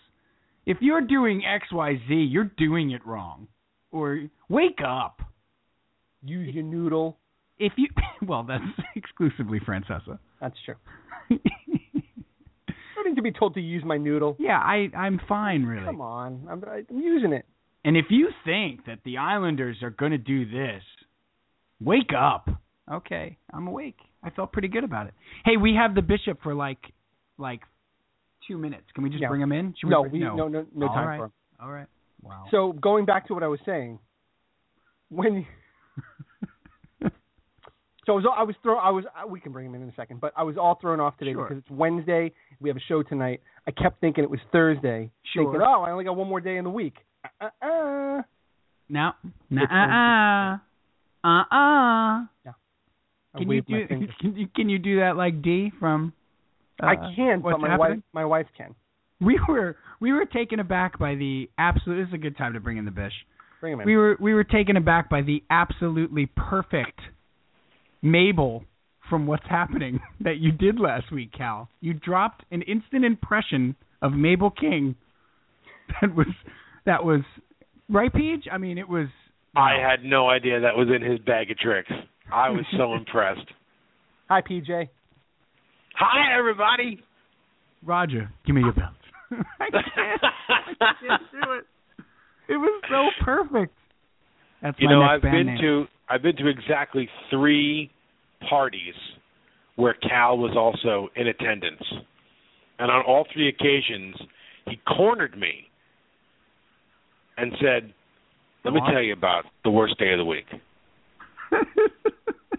if 0.71 0.77
you're 0.79 1.01
doing 1.01 1.41
XYZ, 1.41 1.99
you're 2.31 2.51
doing 2.57 2.91
it 2.91 3.05
wrong. 3.05 3.47
Or 3.91 4.21
wake 4.47 4.79
up. 4.85 5.19
Use 6.23 6.55
your 6.55 6.63
noodle. 6.63 7.17
If 7.59 7.73
you 7.75 7.87
well, 8.27 8.43
that's 8.43 8.63
exclusively 8.95 9.59
Francesa. 9.59 10.17
That's 10.39 10.55
true. 10.65 10.75
I 11.31 13.09
need 13.09 13.15
to 13.15 13.21
be 13.21 13.31
told 13.31 13.55
to 13.55 13.61
use 13.61 13.83
my 13.83 13.97
noodle. 13.97 14.37
yeah, 14.39 14.59
I 14.59 14.89
I'm 14.95 15.19
fine 15.27 15.63
really. 15.63 15.85
Come 15.85 16.01
on, 16.01 16.47
I'm, 16.49 16.63
I'm 16.63 16.99
using 16.99 17.33
it. 17.33 17.45
And 17.83 17.97
if 17.97 18.05
you 18.09 18.29
think 18.45 18.85
that 18.85 18.99
the 19.03 19.17
Islanders 19.17 19.77
are 19.81 19.89
going 19.89 20.11
to 20.11 20.19
do 20.19 20.45
this, 20.45 20.83
wake 21.79 22.11
up. 22.17 22.47
Okay, 22.91 23.37
I'm 23.51 23.67
awake. 23.67 23.97
I 24.23 24.29
felt 24.29 24.53
pretty 24.53 24.67
good 24.67 24.83
about 24.83 25.07
it. 25.07 25.13
Hey, 25.43 25.57
we 25.57 25.75
have 25.75 25.95
the 25.95 26.01
bishop 26.01 26.41
for 26.43 26.53
like 26.53 26.79
like 27.37 27.61
two 28.51 28.57
minutes. 28.57 28.83
Can 28.93 29.03
we 29.03 29.09
just 29.09 29.23
bring 29.27 29.41
him 29.41 29.51
in? 29.51 29.73
Should 29.79 29.89
No, 29.89 30.01
bring- 30.01 30.13
we 30.13 30.19
no 30.19 30.47
no 30.47 30.65
no 30.75 30.87
All 30.87 30.93
time 30.93 31.07
right. 31.07 31.17
for 31.17 31.25
him. 31.25 31.31
All 31.61 31.71
right. 31.71 31.87
Wow. 32.21 32.45
So 32.51 32.73
going 32.73 33.05
back 33.05 33.27
to 33.27 33.33
what 33.33 33.43
I 33.43 33.47
was 33.47 33.59
saying, 33.65 33.99
when 35.09 35.45
so 37.01 37.09
I 38.09 38.11
was 38.11 38.25
I 38.37 38.43
was 38.43 38.55
throw 38.63 38.77
I 38.77 38.89
was 38.89 39.05
we 39.29 39.39
can 39.39 39.51
bring 39.51 39.65
him 39.67 39.75
in 39.75 39.83
in 39.83 39.89
a 39.89 39.95
second, 39.95 40.19
but 40.21 40.33
I 40.35 40.43
was 40.43 40.57
all 40.57 40.75
thrown 40.81 40.99
off 40.99 41.17
today 41.17 41.33
Sure. 41.33 41.43
because 41.47 41.57
it's 41.63 41.69
Wednesday. 41.71 42.31
We 42.59 42.69
have 42.69 42.77
a 42.77 42.81
show 42.87 43.03
tonight. 43.03 43.41
I 43.67 43.71
kept 43.71 44.01
thinking 44.01 44.23
it 44.23 44.29
was 44.29 44.39
Thursday. 44.51 45.11
Sure. 45.33 45.45
Thinking, 45.45 45.61
oh, 45.61 45.81
I 45.83 45.91
only 45.91 46.03
got 46.03 46.15
one 46.15 46.27
more 46.27 46.41
day 46.41 46.57
in 46.57 46.63
the 46.63 46.69
week. 46.69 46.95
Uh, 47.39 47.49
uh, 47.61 47.65
uh. 47.65 48.21
now, 48.89 49.15
nah, 49.49 49.61
It's 49.63 50.61
uh, 51.25 51.27
uh, 51.27 51.43
uh, 51.55 51.55
uh. 51.55 52.51
Can 53.37 53.49
you 53.49 53.61
do? 53.61 53.87
Can 54.19 54.35
you 54.35 54.47
can 54.53 54.69
you 54.69 54.77
do 54.77 54.99
that 54.99 55.15
like 55.15 55.41
D 55.41 55.71
from? 55.79 56.13
Uh, 56.81 56.85
I 56.85 56.95
can, 57.15 57.41
what's 57.41 57.53
but 57.55 57.61
my 57.61 57.69
happening? 57.69 57.97
wife 57.97 58.03
my 58.13 58.25
wife 58.25 58.47
can. 58.57 58.75
We 59.19 59.39
were 59.47 59.77
we 59.99 60.11
were 60.13 60.25
taken 60.25 60.59
aback 60.59 60.97
by 60.97 61.15
the 61.15 61.49
absolute. 61.57 61.97
This 62.03 62.07
is 62.07 62.13
a 62.15 62.17
good 62.17 62.37
time 62.37 62.53
to 62.53 62.59
bring 62.59 62.77
in 62.77 62.85
the 62.85 62.91
bish. 62.91 63.13
Bring 63.59 63.73
him 63.73 63.81
in. 63.81 63.85
We 63.85 63.95
were 63.95 64.17
we 64.19 64.33
were 64.33 64.43
taken 64.43 64.77
aback 64.77 65.09
by 65.09 65.21
the 65.21 65.43
absolutely 65.49 66.29
perfect 66.35 66.99
Mabel 68.01 68.63
from 69.09 69.27
what's 69.27 69.45
happening 69.47 69.99
that 70.21 70.37
you 70.37 70.51
did 70.51 70.79
last 70.79 71.11
week, 71.11 71.31
Cal. 71.37 71.69
You 71.81 71.93
dropped 71.93 72.43
an 72.51 72.63
instant 72.63 73.05
impression 73.05 73.75
of 74.01 74.13
Mabel 74.13 74.49
King 74.49 74.95
that 76.01 76.15
was 76.15 76.27
that 76.85 77.03
was 77.05 77.21
right, 77.89 78.11
Peach. 78.13 78.45
I 78.51 78.57
mean, 78.57 78.77
it 78.77 78.89
was. 78.89 79.07
I 79.55 79.73
had 79.73 80.03
no 80.03 80.29
idea 80.29 80.61
that 80.61 80.77
was 80.77 80.87
in 80.87 81.01
his 81.07 81.19
bag 81.19 81.51
of 81.51 81.57
tricks. 81.57 81.91
I 82.31 82.49
was 82.49 82.65
so 82.77 82.93
impressed. 82.95 83.47
Hi, 84.29 84.41
PJ. 84.41 84.87
Hi, 86.03 86.35
everybody. 86.37 86.99
Roger, 87.85 88.31
give 88.45 88.55
me 88.55 88.61
your 88.61 88.73
belt. 88.73 88.93
I 89.59 89.69
can't. 89.69 90.21
I 90.81 90.91
can't 90.99 91.21
do 91.31 91.51
it. 91.53 91.65
It 92.49 92.57
was 92.57 92.81
so 92.89 93.23
perfect. 93.23 93.71
That's 94.63 94.77
You 94.79 94.87
my 94.87 94.93
know, 94.93 95.01
I've 95.03 95.21
been 95.21 95.45
name. 95.45 95.57
to 95.61 95.85
I've 96.09 96.23
been 96.23 96.35
to 96.37 96.47
exactly 96.47 97.07
three 97.29 97.91
parties 98.49 98.95
where 99.75 99.93
Cal 99.93 100.37
was 100.39 100.55
also 100.57 101.09
in 101.15 101.27
attendance, 101.27 101.83
and 102.79 102.89
on 102.91 103.03
all 103.07 103.25
three 103.31 103.47
occasions, 103.47 104.15
he 104.65 104.79
cornered 104.97 105.37
me 105.37 105.67
and 107.37 107.51
said, 107.61 107.93
"Let 108.65 108.73
me 108.73 108.81
tell 108.91 109.03
you 109.03 109.13
about 109.13 109.45
the 109.63 109.69
worst 109.71 109.99
day 109.99 110.11
of 110.13 110.17
the 110.17 110.25
week. 110.25 110.45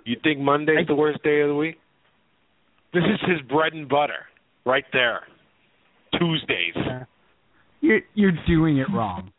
You 0.04 0.16
think 0.24 0.40
Monday's 0.40 0.88
the 0.88 0.96
worst 0.96 1.22
day 1.22 1.42
of 1.42 1.48
the 1.48 1.54
week? 1.54 1.76
This 2.92 3.04
is 3.04 3.30
his 3.30 3.40
bread 3.48 3.72
and 3.72 3.88
butter, 3.88 4.26
right 4.66 4.84
there. 4.92 5.20
Tuesdays. 6.18 6.74
You're 7.80 8.00
you're 8.14 8.32
doing 8.46 8.78
it 8.78 8.86
wrong. 8.92 9.32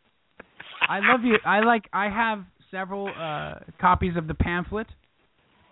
I 0.86 0.98
love 0.98 1.20
you. 1.24 1.38
I 1.44 1.60
like. 1.60 1.84
I 1.92 2.08
have 2.08 2.44
several 2.70 3.08
uh 3.08 3.60
copies 3.80 4.16
of 4.16 4.26
the 4.26 4.34
pamphlet. 4.34 4.86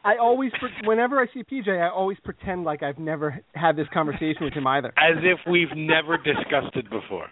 I 0.04 0.16
always, 0.20 0.50
pre- 0.58 0.88
whenever 0.88 1.20
I 1.20 1.26
see 1.32 1.44
PJ, 1.44 1.68
I 1.68 1.88
always 1.88 2.18
pretend 2.24 2.64
like 2.64 2.82
I've 2.82 2.98
never 2.98 3.40
had 3.54 3.76
this 3.76 3.86
conversation 3.94 4.38
with 4.40 4.52
him 4.52 4.66
either. 4.66 4.88
As 4.98 5.22
if 5.22 5.38
we've 5.48 5.70
never 5.76 6.16
discussed 6.16 6.74
it 6.74 6.90
before. 6.90 7.26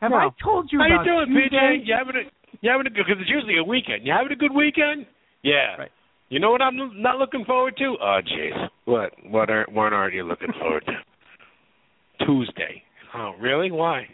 Have 0.00 0.12
No. 0.12 0.16
I 0.16 0.28
told 0.42 0.70
you 0.72 0.78
How 0.78 0.86
you 0.86 1.04
doing, 1.04 1.26
Tuesday? 1.28 1.82
PJ? 1.82 1.86
You 1.86 1.94
having 1.96 2.16
a 2.16 2.56
you 2.60 2.70
having 2.70 2.86
a 2.86 2.90
good? 2.90 3.04
Because 3.06 3.20
it's 3.20 3.30
usually 3.30 3.58
a 3.58 3.64
weekend. 3.64 4.06
You 4.06 4.12
having 4.16 4.32
a 4.32 4.36
good 4.36 4.54
weekend? 4.54 5.06
Yeah. 5.42 5.76
Right. 5.76 5.90
You 6.28 6.40
know 6.40 6.50
what 6.50 6.62
I'm 6.62 6.76
not 7.00 7.18
looking 7.18 7.44
forward 7.44 7.76
to? 7.78 7.96
Oh, 8.00 8.20
jeez. 8.22 8.68
What? 8.84 9.12
What 9.28 9.48
are? 9.50 9.66
What 9.70 9.92
aren't 9.92 10.14
you 10.14 10.24
looking 10.24 10.52
forward 10.58 10.84
to? 10.86 12.24
Tuesday. 12.26 12.82
Oh, 13.14 13.32
really? 13.40 13.70
Why? 13.70 14.06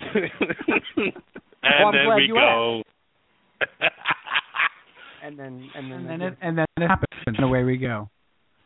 and 0.14 0.24
I'm 1.62 1.92
then 1.92 2.04
glad 2.06 2.16
we 2.16 2.22
you 2.24 2.34
go. 2.34 2.82
and 5.22 5.38
then 5.38 5.68
and 5.74 5.92
then 5.92 5.98
and 6.00 6.08
then 6.08 6.22
it 6.22 6.38
and 6.40 6.58
then 6.58 6.66
it 6.78 6.88
happens, 6.88 7.10
and 7.26 7.40
away 7.40 7.62
we 7.64 7.76
go. 7.76 8.08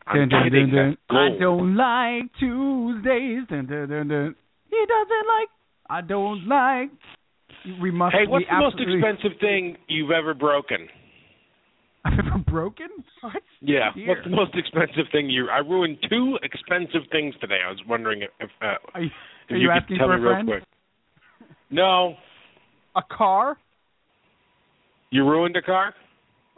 I'm 0.07 0.29
Dun, 0.29 0.29
dun, 0.29 0.51
dun, 0.51 0.69
dun. 0.71 0.97
I 1.09 1.39
don't 1.39 1.75
like 1.75 2.31
Tuesdays. 2.39 3.47
Dun, 3.49 3.65
dun, 3.65 3.89
dun, 3.89 4.07
dun. 4.07 4.35
He 4.69 4.85
doesn't 4.87 5.27
like. 5.27 5.49
I 5.89 6.01
don't 6.01 6.47
like. 6.47 6.91
We 7.81 7.91
must. 7.91 8.15
Hey, 8.15 8.27
what's 8.27 8.45
the 8.49 8.57
most 8.57 8.77
expensive 8.79 9.39
thing 9.41 9.77
you've 9.87 10.11
ever 10.11 10.33
broken? 10.33 10.87
I've 12.11 12.19
ever 12.19 12.37
broken? 12.47 12.87
What? 13.21 13.41
Yeah. 13.61 13.89
Dear. 13.95 14.07
What's 14.09 14.23
the 14.23 14.29
most 14.29 14.55
expensive 14.55 15.05
thing 15.11 15.29
you? 15.29 15.49
I 15.49 15.57
ruined 15.57 15.97
two 16.09 16.37
expensive 16.43 17.01
things 17.11 17.33
today. 17.41 17.59
I 17.65 17.69
was 17.69 17.79
wondering 17.87 18.21
if, 18.21 18.29
if, 18.39 18.49
uh, 18.61 18.75
Are 18.93 19.01
you, 19.01 19.09
if 19.49 19.51
you, 19.51 19.57
you 19.57 19.67
could 19.69 19.77
asking 19.83 19.97
tell 19.97 20.07
for 20.07 20.17
me 20.17 20.19
a 20.19 20.23
real 20.23 20.33
friend? 20.33 20.47
quick. 20.49 20.63
No, 21.71 22.15
A 22.95 23.01
car? 23.01 23.57
you 25.09 25.23
ruined 25.27 25.55
a 25.57 25.61
car. 25.61 25.93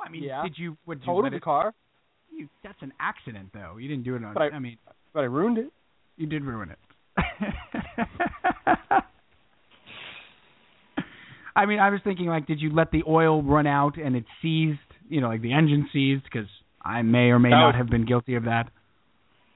I 0.05 0.09
mean, 0.09 0.23
Yeah. 0.23 0.43
did 0.43 0.57
you? 0.57 0.77
Would 0.85 0.99
you 0.99 1.05
Totaled 1.05 1.23
let 1.25 1.31
the 1.33 1.39
car, 1.39 1.73
you, 2.31 2.47
That's 2.63 2.81
an 2.81 2.91
accident, 2.99 3.49
though. 3.53 3.77
You 3.77 3.87
didn't 3.87 4.03
do 4.03 4.15
it 4.15 4.23
on. 4.23 4.33
But 4.33 4.53
I- 4.53 4.57
I 4.57 4.59
mean, 4.59 4.77
but 5.13 5.21
I 5.21 5.23
ruined 5.27 5.57
it. 5.59 5.71
you 6.17 6.27
did 6.27 6.43
ruin 6.43 6.69
it. 6.71 6.79
I 11.55 11.65
mean, 11.65 11.79
I 11.79 11.89
was 11.89 12.01
thinking 12.03 12.27
like, 12.27 12.45
did 12.45 12.61
you 12.61 12.71
let 12.73 12.91
the 12.91 13.03
oil 13.07 13.41
run 13.41 13.65
out 13.65 13.97
and 13.97 14.15
it 14.15 14.25
seized? 14.41 14.79
You 15.09 15.21
know, 15.21 15.27
like 15.27 15.41
the 15.41 15.53
engine 15.53 15.89
seized 15.93 16.23
because 16.23 16.47
I 16.83 17.01
may 17.01 17.29
or 17.29 17.39
may 17.39 17.49
That 17.49 17.55
not 17.55 17.65
would- 17.67 17.75
have 17.75 17.89
been 17.89 18.05
guilty 18.05 18.35
of 18.35 18.43
that. 18.45 18.69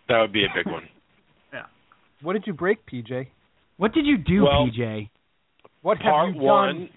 That 0.07 0.19
would 0.19 0.31
be 0.33 0.43
a 0.45 0.49
big 0.53 0.65
one. 0.71 0.87
Yeah. 1.53 1.65
What 2.21 2.33
did 2.33 2.45
you 2.47 2.53
break, 2.53 2.85
PJ? 2.85 3.27
What 3.77 3.93
did 3.93 4.05
you 4.05 4.17
do, 4.17 4.43
Well, 4.43 4.67
PJ? 4.67 5.09
What 5.81 5.97
have 5.99 6.11
part 6.11 6.35
you 6.35 6.41
one. 6.41 6.75
done? 6.75 6.89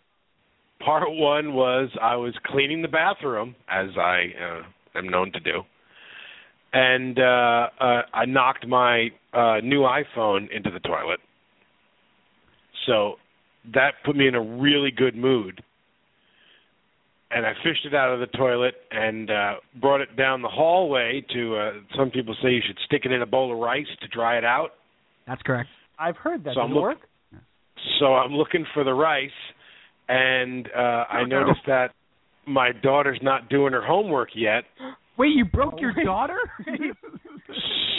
Part 0.80 1.10
one 1.10 1.54
was 1.54 1.88
I 2.02 2.16
was 2.16 2.34
cleaning 2.46 2.82
the 2.82 2.88
bathroom, 2.88 3.54
as 3.68 3.96
I 3.96 4.34
uh, 4.38 4.98
am 4.98 5.08
known 5.08 5.32
to 5.32 5.40
do, 5.40 5.62
and 6.74 7.18
uh, 7.18 7.68
uh, 7.80 8.02
I 8.12 8.24
knocked 8.26 8.66
my 8.66 9.10
uh, 9.32 9.60
new 9.62 9.80
iPhone 9.82 10.50
into 10.50 10.70
the 10.70 10.80
toilet. 10.80 11.20
So 12.86 13.14
that 13.72 13.94
put 14.04 14.14
me 14.16 14.28
in 14.28 14.34
a 14.34 14.42
really 14.42 14.90
good 14.90 15.16
mood. 15.16 15.62
And 17.34 17.44
I 17.44 17.52
fished 17.64 17.84
it 17.84 17.94
out 17.94 18.12
of 18.14 18.20
the 18.20 18.26
toilet 18.38 18.74
and 18.92 19.30
uh, 19.30 19.54
brought 19.80 20.00
it 20.00 20.16
down 20.16 20.40
the 20.42 20.48
hallway 20.48 21.24
to. 21.32 21.56
Uh, 21.56 21.72
some 21.96 22.10
people 22.10 22.36
say 22.42 22.50
you 22.50 22.60
should 22.66 22.78
stick 22.86 23.02
it 23.04 23.12
in 23.12 23.22
a 23.22 23.26
bowl 23.26 23.52
of 23.52 23.58
rice 23.58 23.86
to 24.02 24.08
dry 24.08 24.38
it 24.38 24.44
out. 24.44 24.70
That's 25.26 25.42
correct. 25.42 25.68
I've 25.98 26.16
heard 26.16 26.44
that. 26.44 26.54
So 26.54 26.60
Does 26.60 26.68
I'm 26.68 26.74
look- 26.74 26.82
work? 26.82 26.98
So 27.98 28.14
I'm 28.14 28.32
looking 28.32 28.64
for 28.72 28.82
the 28.84 28.94
rice, 28.94 29.30
and 30.08 30.68
uh, 30.74 31.04
I 31.10 31.20
Oh, 31.22 31.24
noticed 31.26 31.60
that 31.66 31.88
my 32.46 32.70
daughter's 32.72 33.18
not 33.22 33.48
doing 33.50 33.72
her 33.72 33.84
homework 33.84 34.30
yet. 34.34 34.64
Wait, 35.18 35.32
you 35.34 35.44
broke 35.44 35.74
Oh, 35.76 35.80
your 35.80 35.92
wait. 35.96 36.04
daughter? 36.06 36.38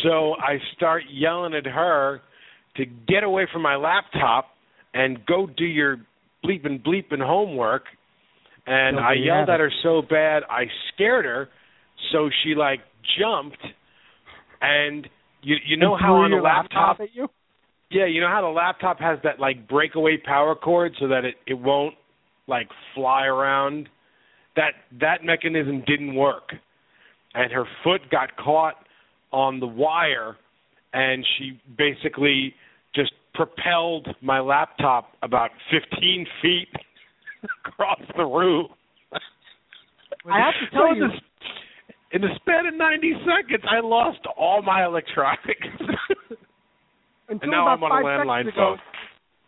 So 0.04 0.34
I 0.36 0.58
start 0.75 1.04
yelling 1.12 1.54
at 1.56 1.65
her 1.65 2.22
to 2.77 2.86
get 2.86 3.24
away 3.24 3.48
from 3.51 3.62
my 3.63 3.75
laptop 3.75 4.50
and 4.94 5.25
go 5.25 5.48
do 5.48 5.65
your 5.65 5.98
bleeping 6.44 6.84
bleeping 6.86 7.25
homework. 7.25 7.84
And 8.67 9.00
I 9.00 9.13
yelled 9.13 9.50
at 9.50 9.60
her 9.60 9.72
so 9.84 10.01
bad 10.01 10.43
I 10.50 10.65
scared 10.93 11.25
her, 11.25 11.50
so 12.12 12.29
she 12.43 12.55
like 12.55 12.79
jumped. 13.19 13.63
And 14.62 15.07
you 15.41 15.57
you 15.65 15.77
know 15.77 15.95
how 15.95 16.15
on 16.15 16.31
the 16.31 16.38
your 16.38 16.43
laptop 16.43 17.00
at 17.00 17.10
you? 17.13 17.27
Yeah, 17.91 18.07
you 18.07 18.22
know 18.22 18.27
how 18.27 18.41
the 18.41 18.48
laptop 18.48 19.00
has 19.00 19.19
that 19.24 19.39
like 19.39 19.67
breakaway 19.67 20.17
power 20.17 20.55
cord 20.55 20.93
so 21.00 21.07
that 21.07 21.25
it 21.25 21.36
it 21.45 21.53
won't 21.53 21.95
like 22.48 22.67
fly 22.95 23.25
around. 23.25 23.88
That 24.55 24.72
that 25.00 25.24
mechanism 25.24 25.84
didn't 25.86 26.15
work, 26.15 26.53
and 27.36 27.51
her 27.51 27.65
foot 27.84 28.10
got 28.10 28.36
caught 28.38 28.75
on 29.31 29.60
the 29.60 29.67
wire, 29.67 30.38
and 30.93 31.25
she 31.38 31.60
basically 31.77 32.56
just 32.95 33.12
propelled 33.36 34.08
my 34.21 34.39
laptop 34.39 35.12
about 35.21 35.51
15 35.69 36.25
feet 36.41 36.69
across 37.65 37.99
the 38.15 38.23
room. 38.23 38.67
I 40.29 40.39
have 40.39 40.53
to 40.60 40.75
tell 40.75 40.91
in 40.91 40.97
you, 40.97 41.10
in 42.12 42.21
the 42.21 42.29
span 42.38 42.65
of 42.65 42.73
90 42.75 43.13
seconds, 43.19 43.63
I 43.69 43.79
lost 43.86 44.19
all 44.38 44.62
my 44.62 44.86
electronics. 44.86 45.51
until 47.29 47.43
and 47.43 47.51
now 47.51 47.73
about 47.73 47.91
I'm 47.91 48.05
on 48.05 48.21
a 48.21 48.25
landline 48.25 48.41
ago, 48.47 48.51
phone. 48.55 48.79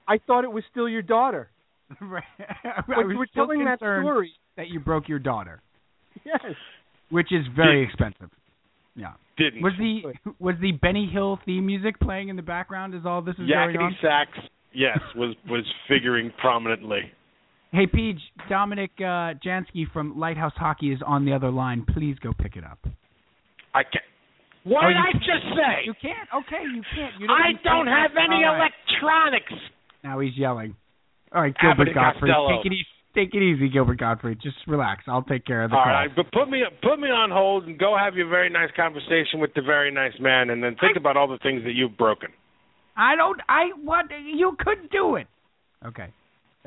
I 0.07 0.19
thought 0.25 0.43
it 0.43 0.51
was 0.51 0.63
still 0.71 0.89
your 0.89 1.01
daughter. 1.01 1.49
Right. 2.01 2.23
I 2.65 2.81
When 2.85 3.07
was 3.07 3.13
you 3.13 3.17
were 3.17 3.27
telling 3.33 3.63
that 3.63 3.77
story, 3.79 4.33
that 4.57 4.67
you 4.67 4.81
broke 4.81 5.07
your 5.07 5.19
daughter, 5.19 5.61
yes. 6.25 6.41
which 7.09 7.31
is 7.31 7.45
very 7.55 7.81
expensive. 7.81 8.29
Yeah. 8.93 9.13
Didn't. 9.37 9.61
Was 9.61 9.71
the 9.79 10.31
was 10.39 10.55
the 10.59 10.73
Benny 10.73 11.09
Hill 11.11 11.39
theme 11.45 11.65
music 11.65 11.97
playing 12.01 12.27
in 12.27 12.35
the 12.35 12.41
background 12.41 12.93
as 12.93 13.05
all 13.05 13.21
this 13.21 13.35
is 13.35 13.47
going 13.47 13.49
Yakety 13.49 13.79
on? 13.79 13.95
sax, 14.01 14.31
yes, 14.73 14.99
was 15.15 15.33
was 15.49 15.63
figuring 15.87 16.29
prominently. 16.41 17.09
Hey, 17.71 17.85
Peach, 17.85 18.19
Dominik 18.49 18.89
uh, 18.99 19.35
Jansky 19.45 19.91
from 19.91 20.17
Lighthouse 20.17 20.53
Hockey 20.55 20.91
is 20.91 20.99
on 21.05 21.25
the 21.25 21.33
other 21.33 21.51
line. 21.51 21.85
Please 21.93 22.15
go 22.19 22.31
pick 22.37 22.55
it 22.55 22.63
up. 22.63 22.79
I 23.75 23.83
can't. 23.83 24.03
What 24.63 24.85
Oh, 24.85 24.87
did 24.87 24.97
I 24.97 25.11
can't- 25.11 25.23
just 25.23 25.43
say? 25.55 25.83
You 25.85 25.93
can't. 26.01 26.29
Okay, 26.33 26.63
you 26.63 26.81
can't. 26.95 27.13
You 27.19 27.27
I 27.29 27.49
you 27.49 27.57
don't 27.63 27.87
have 27.87 28.11
any 28.17 28.43
All 28.43 28.53
right. 28.55 28.71
electronics. 28.91 29.53
Now 30.03 30.19
he's 30.19 30.35
yelling. 30.37 30.75
All 31.33 31.41
right, 31.41 31.53
Gilbert 31.59 31.93
Gottfried, 31.93 32.31
take 32.49 32.65
it 32.65 32.73
easy. 32.73 32.87
Take 33.15 33.33
it 33.33 33.41
easy, 33.41 33.67
Gilbert 33.69 33.97
Gottfried. 33.99 34.39
Just 34.41 34.57
relax. 34.67 35.03
I'll 35.07 35.23
take 35.23 35.43
care 35.45 35.63
of 35.63 35.71
the 35.71 35.77
All 35.77 35.83
call. 35.83 35.91
right, 35.91 36.09
but 36.15 36.31
put 36.31 36.49
me 36.49 36.63
put 36.83 36.99
me 36.99 37.09
on 37.09 37.31
hold 37.31 37.65
and 37.65 37.77
go 37.77 37.97
have 37.97 38.15
your 38.15 38.27
very 38.29 38.49
nice 38.49 38.69
conversation 38.75 39.39
with 39.39 39.53
the 39.55 39.61
very 39.61 39.91
nice 39.91 40.13
man, 40.19 40.51
and 40.51 40.63
then 40.63 40.75
think 40.79 40.95
about 40.97 41.17
all 41.17 41.27
the 41.27 41.39
things 41.39 41.63
that 41.63 41.73
you've 41.73 41.97
broken. 41.97 42.29
I 42.95 43.15
don't. 43.15 43.39
I 43.49 43.71
what? 43.83 44.05
You 44.11 44.55
could 44.59 44.89
do 44.91 45.15
it. 45.15 45.27
Okay. 45.85 46.13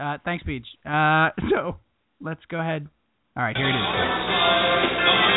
Uh, 0.01 0.19
thanks, 0.25 0.45
Beach. 0.45 0.67
Uh, 0.85 1.29
so 1.51 1.77
let's 2.21 2.41
go 2.51 2.59
ahead. 2.61 2.89
All 3.37 3.43
right, 3.43 3.57
here 3.57 3.69
it 3.69 3.77
is. 3.77 5.30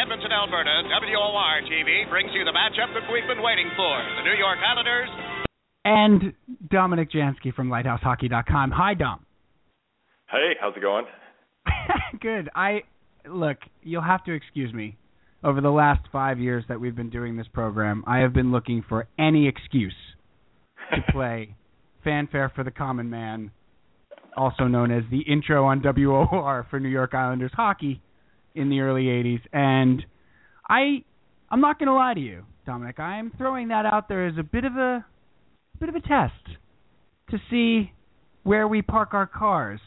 Edmonton, 0.00 0.30
Alberta, 0.30 0.82
WOR 0.86 1.62
TV 1.66 2.08
brings 2.08 2.30
you 2.32 2.44
the 2.44 2.52
matchup 2.52 2.94
that 2.94 3.10
we've 3.12 3.26
been 3.26 3.42
waiting 3.42 3.68
for. 3.76 3.98
The 4.18 4.22
New 4.22 4.38
York 4.38 4.58
Islanders 4.64 5.08
And 5.84 6.32
Dominik 6.72 7.10
Jansky 7.10 7.52
from 7.52 7.68
LighthouseHockey.com. 7.68 8.70
Hi, 8.70 8.94
Dom. 8.94 9.26
Hey, 10.30 10.52
how's 10.60 10.76
it 10.76 10.82
going? 10.82 11.04
Good. 12.20 12.48
I 12.54 12.82
look. 13.28 13.58
You'll 13.82 14.02
have 14.02 14.24
to 14.24 14.32
excuse 14.32 14.72
me. 14.72 14.96
Over 15.42 15.60
the 15.60 15.70
last 15.70 16.00
five 16.12 16.38
years 16.38 16.64
that 16.68 16.80
we've 16.80 16.96
been 16.96 17.10
doing 17.10 17.36
this 17.36 17.46
program, 17.52 18.04
I 18.06 18.18
have 18.18 18.32
been 18.32 18.52
looking 18.52 18.84
for 18.88 19.08
any 19.18 19.48
excuse 19.48 19.94
to 20.94 21.00
play 21.12 21.56
"Fanfare 22.04 22.52
for 22.54 22.62
the 22.62 22.70
Common 22.70 23.10
Man," 23.10 23.50
also 24.36 24.64
known 24.64 24.92
as 24.92 25.02
the 25.10 25.22
intro 25.22 25.64
on 25.64 25.82
WOR 25.82 26.66
for 26.70 26.78
New 26.78 26.88
York 26.88 27.14
Islanders 27.14 27.52
hockey 27.54 28.00
in 28.58 28.68
the 28.68 28.80
early 28.80 29.04
'80s. 29.04 29.40
And 29.52 30.04
I, 30.68 31.04
I'm 31.50 31.60
not 31.60 31.78
going 31.78 31.86
to 31.86 31.94
lie 31.94 32.14
to 32.14 32.20
you, 32.20 32.44
Dominik. 32.66 32.98
I 32.98 33.18
am 33.18 33.32
throwing 33.38 33.68
that 33.68 33.86
out 33.86 34.08
there 34.08 34.26
as 34.26 34.34
a 34.38 34.42
bit 34.42 34.64
of 34.64 34.74
a, 34.74 35.04
bit 35.80 35.88
of 35.88 35.94
a 35.94 36.00
test 36.00 36.58
to 37.30 37.38
see 37.50 37.92
where 38.42 38.66
we 38.66 38.82
park 38.82 39.14
our 39.14 39.26
cars 39.26 39.80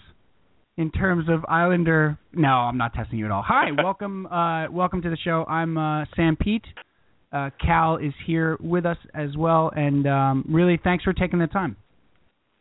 in 0.77 0.91
terms 0.91 1.25
of 1.29 1.45
Islander. 1.47 2.17
No, 2.33 2.49
I'm 2.49 2.77
not 2.77 2.93
testing 2.93 3.19
you 3.19 3.25
at 3.25 3.31
all. 3.31 3.43
Hi, 3.45 3.69
welcome, 3.83 4.25
uh, 4.27 4.71
welcome 4.71 5.01
to 5.01 5.09
the 5.09 5.17
show. 5.17 5.45
I'm 5.47 5.77
uh, 5.77 6.05
Sanpete. 6.17 6.65
Uh, 7.31 7.49
Cal 7.65 7.97
is 7.97 8.13
here 8.25 8.57
with 8.59 8.85
us 8.85 8.97
as 9.13 9.37
well, 9.37 9.71
and 9.73 10.05
um, 10.05 10.45
really, 10.49 10.79
thanks 10.83 11.03
for 11.03 11.13
taking 11.13 11.39
the 11.39 11.47
time. 11.47 11.77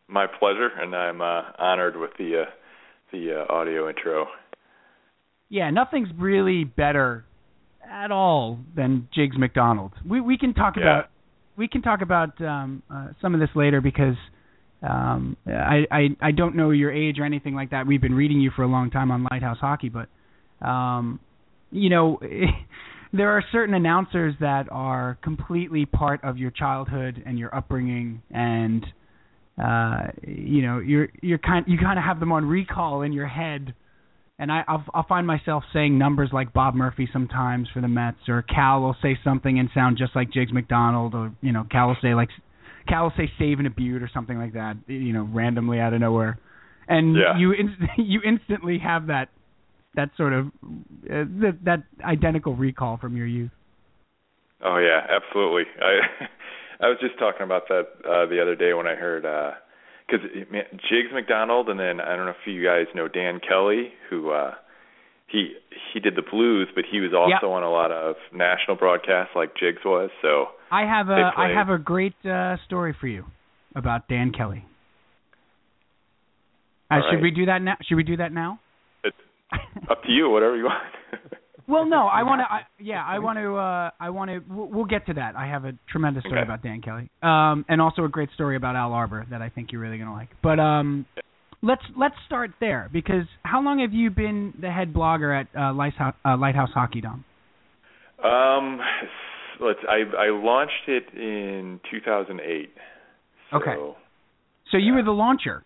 My 0.07 0.27
pleasure, 0.27 0.69
and 0.79 0.95
I'm 0.95 1.21
uh, 1.21 1.43
honored 1.59 1.97
with 1.97 2.11
the 2.19 2.43
uh, 2.43 2.51
the 3.13 3.45
uh, 3.49 3.53
audio 3.53 3.89
intro. 3.89 4.27
Yeah, 5.51 5.71
nothing's 5.71 6.09
really 6.17 6.65
better 6.65 7.25
at 7.91 8.11
all 8.13 8.61
than 8.75 9.09
Jiggs 9.13 9.37
McDonald. 9.37 9.93
We 10.09 10.21
we 10.21 10.39
can 10.39 10.55
talk 10.55 10.77
Yeah. 10.77 10.83
about 10.83 11.11
we 11.57 11.69
can 11.69 11.83
talk 11.83 12.01
about 12.01 12.41
um, 12.41 12.83
uh, 12.91 13.09
some 13.21 13.35
of 13.35 13.41
this 13.41 13.51
later 13.55 13.81
because 13.83 14.15
um, 14.83 15.37
I, 15.47 15.85
I 15.91 16.09
I 16.23 16.31
don't 16.31 16.55
know 16.57 16.71
your 16.71 16.93
age 16.93 17.19
or 17.19 17.25
anything 17.25 17.55
like 17.55 17.71
that. 17.71 17.87
We've 17.87 18.01
been 18.01 18.15
reading 18.15 18.41
you 18.41 18.51
for 18.55 18.63
a 18.63 18.69
long 18.69 18.91
time 18.91 19.11
on 19.11 19.27
Lighthouse 19.31 19.59
Hockey, 19.61 19.91
but 19.91 20.09
um, 20.67 21.19
you 21.73 21.91
know, 21.91 22.21
there 23.13 23.31
are 23.31 23.43
certain 23.51 23.75
announcers 23.75 24.35
that 24.41 24.69
are 24.71 25.19
completely 25.23 25.85
part 25.85 26.23
of 26.23 26.39
your 26.39 26.53
childhood 26.53 27.23
and 27.27 27.39
your 27.39 27.55
upbringing, 27.55 28.23
and 28.31 28.87
uh, 29.63 30.03
you 30.27 30.63
know 30.63 30.79
you're 30.79 31.09
you're 31.21 31.39
kind 31.39 31.67
you 31.69 31.77
kind 31.77 31.99
of 31.99 32.05
have 32.05 32.21
them 32.21 32.31
on 32.31 32.45
recall 32.45 33.03
in 33.03 33.13
your 33.13 33.27
head. 33.27 33.75
And 34.41 34.51
I, 34.51 34.65
I'll, 34.67 34.83
I'll 34.95 35.07
find 35.07 35.27
myself 35.27 35.65
saying 35.71 35.99
numbers 35.99 36.31
like 36.33 36.55
Bob 36.55 36.75
Murphy 36.75 37.07
sometimes 37.13 37.69
for 37.75 37.83
the 37.83 37.89
Mets, 37.89 38.27
or 38.27 38.41
Cal 38.41 38.81
will 38.81 38.97
say 39.03 39.19
something 39.23 39.59
and 39.59 39.69
sound 39.75 39.99
just 39.99 40.17
like 40.17 40.33
Jiggs 40.33 40.51
McDonald, 40.51 41.15
or 41.15 41.31
you 41.43 41.53
know 41.53 41.67
Cal 41.71 41.89
will 41.89 41.97
say 42.01 42.15
like 42.15 42.31
Cal 42.89 43.05
will 43.05 43.13
say 43.19 43.31
saving 43.39 43.67
a 43.67 43.71
butte 43.71 44.03
or 44.03 44.09
something 44.13 44.39
like 44.39 44.55
that, 44.55 44.77
you 44.87 45.13
know, 45.13 45.29
randomly 45.31 45.79
out 45.79 45.93
of 45.93 46.01
nowhere, 46.01 46.39
and 46.89 47.17
Yeah. 47.17 47.37
you 47.39 47.53
in, 47.53 47.77
you 47.99 48.23
instantly 48.25 48.79
have 48.79 49.09
that 49.09 49.29
that 49.95 50.09
sort 50.17 50.33
of 50.33 50.47
uh, 50.47 51.29
that, 51.43 51.59
that 51.65 51.83
identical 52.03 52.57
recall 52.57 52.97
from 52.97 53.19
your 53.19 53.27
youth. 53.27 53.51
Oh 54.65 54.79
yeah, 54.79 55.07
absolutely. 55.11 55.65
I 55.83 56.25
I 56.87 56.89
was 56.89 56.97
just 56.99 57.19
talking 57.19 57.43
about 57.43 57.69
that 57.69 57.89
uh 58.09 58.25
the 58.25 58.41
other 58.41 58.57
day 58.57 58.73
when 58.73 58.87
I 58.87 58.95
heard 58.95 59.27
uh 59.27 59.51
because 60.11 60.27
Jiggs 60.91 61.11
McDonald 61.13 61.69
and 61.69 61.79
then 61.79 62.01
I 62.01 62.17
don't 62.17 62.25
know 62.27 62.33
if 62.33 62.47
you 62.47 62.65
guys 62.65 62.87
know 62.95 63.07
Dan 63.09 63.41
Kelly 63.47 63.93
who 64.09 64.31
uh 64.31 64.55
he 65.29 65.55
he 65.93 66.01
did 66.01 66.17
the 66.17 66.23
blues 66.29 66.69
but 66.75 66.85
he 66.91 67.01
was 67.01 67.13
also 67.15 67.47
Yep. 67.47 67.57
on 67.57 67.63
a 67.63 67.71
lot 67.71 67.93
of 67.93 68.17
national 68.35 68.77
broadcasts 68.77 69.33
like 69.37 69.55
Jiggs 69.57 69.85
was 69.85 70.11
so 70.23 70.47
I 70.71 70.83
have 70.83 71.09
a 71.09 71.31
I 71.37 71.49
have 71.55 71.69
a 71.69 71.79
great 71.79 72.15
uh, 72.25 72.57
story 72.67 72.95
for 73.01 73.07
you 73.09 73.25
about 73.77 74.09
Dan 74.09 74.33
Kelly. 74.37 74.65
Uh, 76.91 76.95
All 76.95 77.03
should 77.09 77.17
right. 77.17 77.23
we 77.23 77.31
do 77.31 77.47
that 77.47 77.63
now? 77.63 77.77
Should 77.83 77.97
we 77.97 78.03
do 78.05 78.17
that 78.17 78.33
now? 78.33 78.59
it's 79.05 79.17
up 79.91 80.03
to 80.05 80.11
you 80.11 80.29
whatever 80.29 80.57
you 80.57 80.65
want. 80.65 80.83
Well, 81.71 81.87
no, 81.87 82.07
I 82.09 82.25
want 82.25 82.41
to. 82.41 82.85
Yeah, 82.85 83.05
I 83.07 83.21
want 83.21 83.39
to. 83.39 83.55
Uh, 83.57 83.91
I 84.01 84.11
want 84.11 84.31
to. 84.31 84.41
We'll, 84.53 84.67
we'll 84.67 84.85
get 84.85 85.07
to 85.07 85.15
that. 85.15 85.37
I 85.37 85.47
have 85.47 85.65
a 85.65 85.73
tremendous 85.89 86.23
story 86.25 86.41
Okay. 86.41 86.47
about 86.47 86.63
Dan 86.65 86.81
Kelly, 86.83 87.09
um, 87.23 87.65
and 87.69 87.81
also 87.81 88.05
a 88.05 88.09
great 88.09 88.29
story 88.35 88.57
about 88.57 88.75
Al 88.75 88.93
Arbour 88.93 89.25
that 89.31 89.41
I 89.41 89.51
think 89.51 89.71
you're 89.71 89.81
really 89.81 89.97
gonna 89.99 90.13
like. 90.13 90.31
But 90.43 90.59
um, 90.59 91.07
let's 91.63 91.83
let's 91.97 92.17
start 92.27 92.51
there 92.59 92.91
because 92.93 93.25
how 93.45 93.63
long 93.63 93.79
have 93.79 93.93
you 93.93 94.11
been 94.11 94.53
the 94.61 94.71
head 94.71 94.93
blogger 94.93 95.41
at 95.43 95.47
uh, 95.57 95.73
Lighthouse, 95.73 96.15
uh, 96.25 96.37
Lighthouse 96.37 96.71
Hockey 96.75 97.01
Dom? 97.01 97.25
Um, 98.25 98.81
let's. 99.61 99.79
I 99.89 100.03
I 100.19 100.31
launched 100.31 100.89
it 100.89 101.05
in 101.15 101.79
2008. 101.91 102.71
So, 103.53 103.57
Okay. 103.57 103.77
So 104.73 104.77
you 104.77 104.95
were 104.95 105.05
the 105.05 105.13
launcher. 105.13 105.65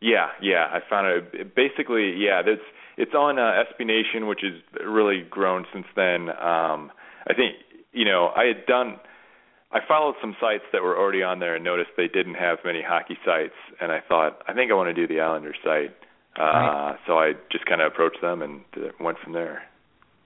Yeah, 0.00 0.28
yeah. 0.40 0.66
I 0.70 0.78
found 0.88 1.06
it 1.34 1.54
basically. 1.54 2.14
Yeah, 2.16 2.42
that's 2.46 2.60
it's 3.00 3.14
on 3.14 3.38
uh, 3.38 3.64
SB 3.72 3.86
Nation, 3.86 4.26
which 4.26 4.40
has 4.42 4.60
really 4.86 5.24
grown 5.28 5.64
since 5.72 5.86
then. 5.96 6.28
Um, 6.28 6.92
I 7.26 7.32
think 7.34 7.56
you 7.92 8.04
know 8.04 8.28
I 8.36 8.44
had 8.44 8.66
done. 8.66 9.00
I 9.72 9.78
followed 9.86 10.16
some 10.20 10.36
sites 10.40 10.64
that 10.72 10.82
were 10.82 10.98
already 10.98 11.22
on 11.22 11.38
there 11.38 11.54
and 11.54 11.64
noticed 11.64 11.90
they 11.96 12.08
didn't 12.08 12.34
have 12.34 12.58
many 12.64 12.82
hockey 12.86 13.16
sites, 13.24 13.54
and 13.80 13.90
I 13.90 14.00
thought 14.06 14.42
I 14.46 14.52
think 14.52 14.70
I 14.70 14.74
want 14.74 14.94
to 14.94 14.94
do 14.94 15.12
the 15.12 15.20
Islanders 15.20 15.56
site. 15.64 15.94
Uh, 16.38 16.42
Right. 16.42 16.96
So 17.06 17.18
I 17.18 17.32
just 17.50 17.66
kind 17.66 17.80
of 17.80 17.92
approached 17.92 18.20
them 18.22 18.42
and 18.42 18.60
uh, 18.76 18.90
went 19.00 19.18
from 19.18 19.32
there. 19.32 19.62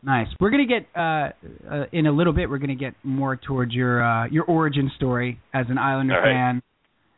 Nice. 0.03 0.29
We're 0.39 0.51
gonna 0.51 0.67
get 0.67 0.87
uh, 0.95 1.31
uh, 1.71 1.85
in 1.93 2.07
a 2.07 2.13
little 2.13 2.33
bit. 2.33 2.51
We're 2.51 2.59
gonna 2.59 2.75
get 2.75 2.95
more 3.05 3.37
towards 3.37 3.73
your 3.73 4.03
uh, 4.03 4.27
your 4.27 4.45
origin 4.45 4.91
story 4.97 5.41
as 5.55 5.67
an 5.69 5.79
Islander 5.79 6.15
right. 6.15 6.25
fan, 6.25 6.63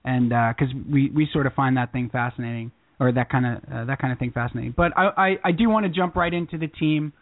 and 0.05 0.29
because 0.29 0.73
we 0.93 1.11
we 1.11 1.29
sort 1.33 1.47
of 1.47 1.55
find 1.55 1.77
that 1.79 1.93
thing 1.93 2.11
fascinating, 2.11 2.71
or 2.99 3.13
that 3.13 3.31
kind 3.31 3.47
of 3.47 3.57
uh, 3.73 3.85
that 3.85 3.99
kind 3.99 4.13
of 4.13 4.19
thing 4.19 4.33
fascinating. 4.33 4.75
But 4.77 4.93
I 4.97 5.09
I, 5.17 5.37
I 5.45 5.53
do 5.53 5.69
want 5.69 5.85
to 5.87 5.91
jump 5.91 6.17
right 6.17 6.33
into 6.33 6.59
the 6.59 6.69
team 6.69 7.13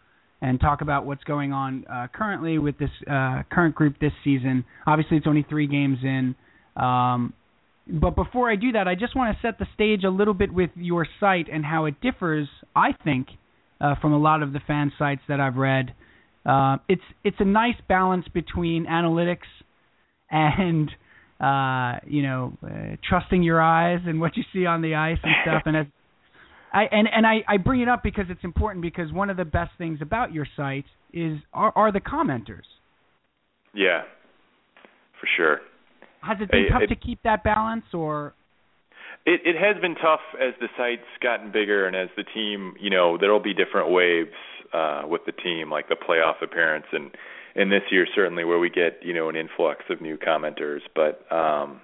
and 0.41 0.59
talk 0.59 0.81
about 0.81 1.05
what's 1.05 1.23
going 1.23 1.53
on 1.53 1.85
uh, 1.91 2.07
currently 2.13 2.57
with 2.57 2.77
this 2.77 2.89
uh, 3.09 3.43
current 3.51 3.73
group 3.73 3.95
this 3.99 4.11
season. 4.23 4.65
Obviously, 4.85 5.17
it's 5.17 5.27
only 5.27 5.45
three 5.47 5.67
games 5.67 5.97
in. 6.03 6.35
Um, 6.75 7.33
but 7.87 8.15
before 8.15 8.51
I 8.51 8.55
do 8.55 8.71
that, 8.73 8.87
I 8.87 8.95
just 8.95 9.15
want 9.15 9.35
to 9.35 9.47
set 9.47 9.59
the 9.59 9.67
stage 9.73 10.03
a 10.03 10.09
little 10.09 10.33
bit 10.33 10.53
with 10.53 10.71
your 10.75 11.07
site 11.19 11.47
and 11.51 11.63
how 11.63 11.85
it 11.85 12.01
differs, 12.01 12.47
I 12.75 12.93
think, 13.03 13.27
uh, 13.79 13.95
from 14.01 14.13
a 14.13 14.17
lot 14.17 14.43
of 14.43 14.53
the 14.53 14.59
fan 14.65 14.91
sites 14.97 15.21
that 15.27 15.39
I've 15.39 15.55
read. 15.55 15.93
Uh, 16.45 16.77
it's 16.87 17.01
it's 17.23 17.37
a 17.39 17.45
nice 17.45 17.75
balance 17.87 18.25
between 18.33 18.85
analytics 18.85 19.47
and 20.29 20.91
uh, 21.39 21.99
you 22.05 22.23
know 22.23 22.53
uh, 22.63 22.95
trusting 23.07 23.43
your 23.43 23.61
eyes 23.61 23.99
and 24.05 24.19
what 24.21 24.37
you 24.37 24.43
see 24.53 24.65
on 24.65 24.81
the 24.81 24.95
ice 24.95 25.19
and 25.23 25.33
stuff. 25.43 25.63
And 25.65 25.77
as, 25.77 25.85
I 26.73 26.83
and 26.91 27.07
and 27.11 27.25
I, 27.27 27.43
I 27.47 27.57
bring 27.57 27.81
it 27.81 27.87
up 27.89 28.03
because 28.03 28.25
it's 28.29 28.43
important 28.43 28.81
because 28.81 29.11
one 29.11 29.29
of 29.29 29.37
the 29.37 29.45
best 29.45 29.71
things 29.77 29.99
about 30.01 30.33
your 30.33 30.47
site 30.55 30.85
is 31.13 31.39
are, 31.53 31.71
are 31.75 31.91
the 31.91 32.01
commenters. 32.01 32.67
Yeah, 33.73 34.03
for 35.19 35.27
sure. 35.37 35.59
Has 36.21 36.37
it 36.41 36.49
been 36.49 36.63
Hey, 36.63 36.69
tough 36.69 36.81
it- 36.83 36.87
to 36.87 36.95
keep 36.95 37.21
that 37.23 37.43
balance, 37.43 37.85
or 37.93 38.33
It 39.25 39.41
it 39.43 39.55
has 39.57 39.79
been 39.81 39.95
tough 39.95 40.21
as 40.39 40.53
the 40.59 40.67
site's 40.77 41.03
gotten 41.21 41.51
bigger 41.51 41.85
and 41.87 41.95
as 41.95 42.09
the 42.15 42.23
team, 42.23 42.73
you 42.79 42.89
know, 42.89 43.17
there'll 43.17 43.39
be 43.39 43.53
different 43.53 43.89
waves 43.91 44.31
uh 44.73 45.03
with 45.05 45.21
the 45.25 45.31
team, 45.31 45.69
like 45.69 45.87
the 45.89 45.95
playoff 45.95 46.41
appearance 46.41 46.85
and 46.91 47.11
and 47.55 47.71
this 47.71 47.83
year 47.91 48.07
certainly 48.13 48.43
where 48.43 48.59
we 48.59 48.69
get, 48.69 48.99
you 49.01 49.13
know, 49.13 49.29
an 49.29 49.35
influx 49.35 49.85
of 49.89 50.01
new 50.01 50.17
commenters, 50.17 50.81
but 50.95 51.25
um 51.31 51.81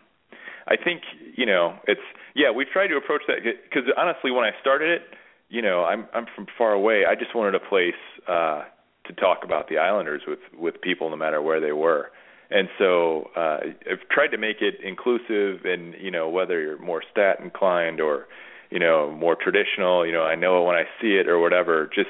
I 0.68 0.76
think, 0.78 1.02
you 1.36 1.46
know, 1.46 1.76
it's 1.88 2.02
yeah, 2.36 2.52
we've 2.52 2.70
tried 2.70 2.88
to 2.88 2.96
approach 2.96 3.24
that 3.28 3.40
cuz 3.72 3.84
honestly 3.98 4.32
when 4.32 4.46
I 4.46 4.52
started 4.62 4.90
it, 4.90 5.08
you 5.50 5.62
know, 5.62 5.84
I'm 5.84 6.08
I'm 6.14 6.28
from 6.36 6.48
far 6.58 6.74
away. 6.74 7.06
I 7.06 7.16
just 7.16 7.36
wanted 7.36 7.56
a 7.56 7.60
place 7.60 8.02
uh 8.28 8.64
to 9.06 9.14
talk 9.14 9.44
about 9.44 9.68
the 9.68 9.78
Islanders 9.78 10.22
with 10.28 10.40
with 10.54 10.82
people 10.82 11.10
no 11.10 11.16
matter 11.16 11.42
where 11.42 11.60
they 11.60 11.72
were. 11.72 12.12
And 12.52 12.68
so 12.78 13.30
uh, 13.36 13.60
I've 13.90 14.08
tried 14.12 14.28
to 14.30 14.38
make 14.38 14.62
it 14.62 14.76
inclusive, 14.84 15.64
and 15.64 15.96
you 16.00 16.12
know 16.12 16.28
whether 16.30 16.60
you're 16.62 16.78
more 16.78 17.02
stat 17.10 17.40
inclined 17.40 18.02
or 18.02 18.28
you 18.70 18.80
know 18.80 19.10
more 19.10 19.36
traditional. 19.36 20.06
You 20.06 20.12
know 20.12 20.24
I 20.24 20.36
know 20.36 20.62
it 20.62 20.68
when 20.68 20.76
I 20.76 20.84
see 21.02 21.16
it 21.16 21.30
or 21.30 21.40
whatever. 21.40 21.90
Just 21.96 22.10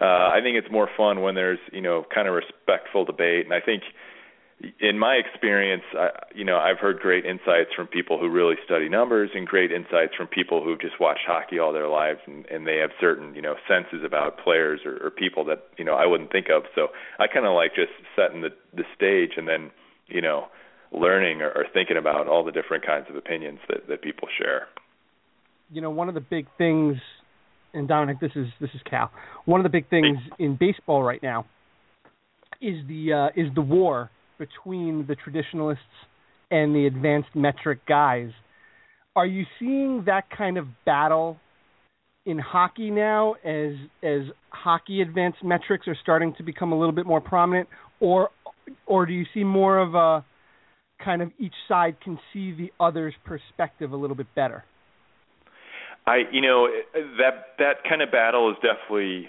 uh, 0.00 0.30
I 0.32 0.40
think 0.42 0.56
it's 0.56 0.70
more 0.70 0.88
fun 0.96 1.20
when 1.20 1.34
there's 1.34 1.58
you 1.72 1.80
know 1.80 2.04
kind 2.14 2.28
of 2.28 2.34
respectful 2.34 3.04
debate, 3.04 3.44
and 3.44 3.54
I 3.54 3.60
think 3.60 3.82
in 4.78 4.98
my 4.98 5.14
experience, 5.14 5.84
I, 5.96 6.08
you 6.34 6.44
know 6.44 6.58
I've 6.58 6.78
heard 6.78 7.00
great 7.00 7.24
insights 7.24 7.70
from 7.74 7.86
people 7.86 8.18
who 8.18 8.28
really 8.28 8.56
study 8.64 8.88
numbers, 8.88 9.30
and 9.34 9.46
great 9.46 9.72
insights 9.72 10.14
from 10.16 10.26
people 10.26 10.62
who've 10.64 10.80
just 10.80 11.00
watched 11.00 11.24
hockey 11.26 11.58
all 11.58 11.72
their 11.72 11.88
lives, 11.88 12.20
and, 12.26 12.46
and 12.46 12.66
they 12.66 12.76
have 12.76 12.90
certain 13.00 13.34
you 13.34 13.42
know 13.42 13.54
senses 13.68 14.04
about 14.04 14.38
players 14.38 14.80
or, 14.84 15.06
or 15.06 15.10
people 15.10 15.44
that 15.44 15.64
you 15.76 15.84
know 15.84 15.94
I 15.94 16.06
wouldn't 16.06 16.32
think 16.32 16.48
of. 16.54 16.64
So 16.74 16.88
I 17.18 17.26
kind 17.26 17.46
of 17.46 17.54
like 17.54 17.74
just 17.74 17.92
setting 18.16 18.42
the 18.42 18.50
the 18.74 18.84
stage 18.94 19.32
and 19.36 19.48
then 19.48 19.70
you 20.08 20.20
know 20.20 20.46
learning 20.92 21.40
or, 21.40 21.50
or 21.50 21.64
thinking 21.72 21.96
about 21.96 22.26
all 22.26 22.44
the 22.44 22.52
different 22.52 22.84
kinds 22.84 23.06
of 23.08 23.16
opinions 23.16 23.60
that 23.68 23.86
that 23.88 24.02
people 24.02 24.28
share. 24.38 24.66
you 25.70 25.80
know, 25.80 25.90
one 25.90 26.08
of 26.08 26.14
the 26.14 26.20
big 26.20 26.46
things, 26.58 26.96
and 27.74 27.88
Dominik, 27.88 28.20
this 28.20 28.32
is 28.34 28.46
this 28.60 28.70
is 28.74 28.80
Cal. 28.88 29.10
One 29.44 29.60
of 29.60 29.64
the 29.64 29.70
big 29.70 29.88
things 29.88 30.18
in 30.38 30.56
baseball 30.58 31.02
right 31.02 31.22
now 31.22 31.46
is 32.60 32.76
the 32.88 33.30
uh, 33.36 33.40
is 33.40 33.48
the 33.54 33.62
war 33.62 34.10
between 34.38 35.06
the 35.06 35.14
traditionalists 35.14 35.82
and 36.50 36.74
the 36.74 36.86
advanced 36.86 37.28
metric 37.34 37.80
guys. 37.86 38.30
Are 39.16 39.26
you 39.26 39.44
seeing 39.58 40.04
that 40.06 40.24
kind 40.36 40.56
of 40.56 40.66
battle 40.84 41.38
in 42.26 42.38
hockey 42.38 42.90
now, 42.90 43.34
as 43.44 43.72
as 44.02 44.22
hockey 44.50 45.00
advanced 45.00 45.42
metrics 45.42 45.88
are 45.88 45.96
starting 46.02 46.34
to 46.38 46.42
become 46.42 46.72
a 46.72 46.78
little 46.78 46.94
bit 46.94 47.06
more 47.06 47.20
prominent, 47.20 47.68
or 48.00 48.30
or 48.86 49.06
do 49.06 49.12
you 49.12 49.24
see 49.32 49.44
more 49.44 49.78
of 49.78 49.94
a 49.94 50.24
kind 51.04 51.22
of 51.22 51.30
each 51.38 51.54
side 51.66 51.96
can 52.02 52.18
see 52.32 52.52
the 52.52 52.70
other's 52.78 53.14
perspective 53.24 53.92
a 53.92 53.96
little 53.96 54.16
bit 54.16 54.26
better? 54.34 54.64
I 56.06 56.22
you 56.32 56.40
know 56.40 56.68
that 57.18 57.54
that 57.58 57.84
kind 57.88 58.02
of 58.02 58.10
battle 58.10 58.48
has 58.52 58.56
definitely 58.62 59.28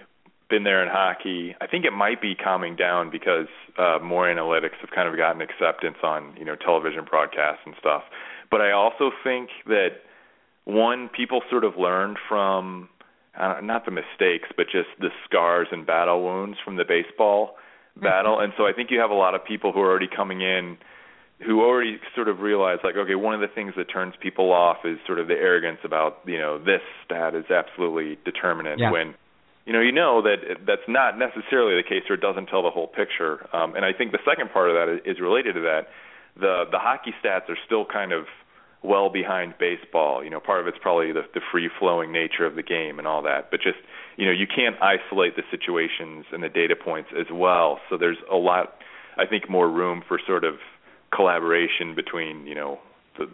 been 0.49 0.63
there 0.63 0.83
in 0.83 0.89
hockey. 0.89 1.55
I 1.61 1.67
think 1.67 1.85
it 1.85 1.93
might 1.93 2.21
be 2.21 2.35
calming 2.35 2.75
down 2.75 3.09
because 3.09 3.47
uh, 3.77 3.99
more 4.03 4.25
analytics 4.25 4.75
have 4.81 4.91
kind 4.91 5.07
of 5.07 5.15
gotten 5.15 5.41
acceptance 5.41 5.97
on 6.03 6.35
you 6.37 6.45
know 6.45 6.55
television 6.55 7.05
broadcasts 7.09 7.61
and 7.65 7.75
stuff. 7.79 8.03
But 8.49 8.61
I 8.61 8.71
also 8.71 9.11
think 9.23 9.49
that 9.65 10.03
one 10.65 11.09
people 11.09 11.41
sort 11.49 11.63
of 11.63 11.77
learned 11.77 12.17
from 12.27 12.89
uh, 13.37 13.59
not 13.63 13.85
the 13.85 13.91
mistakes, 13.91 14.49
but 14.55 14.65
just 14.65 14.89
the 14.99 15.09
scars 15.25 15.67
and 15.71 15.85
battle 15.85 16.23
wounds 16.23 16.57
from 16.63 16.75
the 16.75 16.83
baseball 16.83 17.55
battle. 18.01 18.39
And 18.39 18.53
so 18.57 18.65
I 18.65 18.73
think 18.73 18.91
you 18.91 18.99
have 18.99 19.09
a 19.09 19.15
lot 19.15 19.35
of 19.35 19.43
people 19.43 19.71
who 19.71 19.79
are 19.79 19.89
already 19.89 20.09
coming 20.13 20.41
in 20.41 20.77
who 21.45 21.61
already 21.61 21.99
sort 22.15 22.27
of 22.27 22.39
realize 22.39 22.79
like 22.83 22.95
okay 22.95 23.15
one 23.15 23.33
of 23.33 23.41
the 23.41 23.47
things 23.53 23.73
that 23.77 23.85
turns 23.85 24.13
people 24.21 24.51
off 24.51 24.77
is 24.85 24.97
sort 25.05 25.19
of 25.19 25.27
the 25.27 25.33
arrogance 25.35 25.79
about 25.83 26.19
you 26.25 26.37
know 26.37 26.57
this 26.57 26.81
stat 27.05 27.35
is 27.35 27.45
absolutely 27.49 28.17
determinant 28.25 28.79
Yeah. 28.79 28.91
when 28.91 29.15
you 29.65 29.73
know 29.73 29.81
you 29.81 29.91
know 29.91 30.21
that 30.21 30.65
that's 30.65 30.87
not 30.87 31.17
necessarily 31.17 31.75
the 31.75 31.87
case 31.87 32.03
or 32.09 32.15
it 32.15 32.21
doesn't 32.21 32.47
tell 32.47 32.63
the 32.63 32.71
whole 32.71 32.87
picture 32.87 33.47
um 33.55 33.75
and 33.75 33.85
i 33.85 33.93
think 33.93 34.11
the 34.11 34.23
second 34.25 34.51
part 34.51 34.69
of 34.69 34.75
that 34.75 34.87
is, 34.93 35.15
is 35.17 35.21
related 35.21 35.53
to 35.53 35.61
that 35.61 35.87
the 36.39 36.65
the 36.71 36.79
hockey 36.79 37.13
stats 37.23 37.49
are 37.49 37.57
still 37.65 37.85
kind 37.85 38.11
of 38.11 38.25
well 38.83 39.09
behind 39.09 39.53
baseball. 39.59 40.23
You 40.23 40.29
know, 40.29 40.39
part 40.39 40.59
of 40.61 40.67
it's 40.67 40.77
probably 40.81 41.11
the, 41.11 41.21
the 41.33 41.41
free 41.51 41.69
flowing 41.79 42.11
nature 42.11 42.45
of 42.45 42.55
the 42.55 42.63
game 42.63 42.97
and 42.99 43.07
all 43.07 43.21
that, 43.23 43.51
but 43.51 43.61
just 43.61 43.77
you 44.17 44.25
know, 44.25 44.31
you 44.31 44.47
can't 44.47 44.75
isolate 44.81 45.35
the 45.35 45.43
situations 45.49 46.25
and 46.31 46.43
the 46.43 46.49
data 46.49 46.75
points 46.75 47.09
as 47.17 47.27
well. 47.31 47.79
So 47.89 47.97
there's 47.97 48.17
a 48.31 48.35
lot, 48.35 48.75
I 49.17 49.25
think, 49.25 49.49
more 49.49 49.69
room 49.69 50.03
for 50.07 50.19
sort 50.25 50.43
of 50.43 50.55
collaboration 51.13 51.95
between 51.95 52.45
you 52.45 52.55
know 52.55 52.79
the 53.17 53.25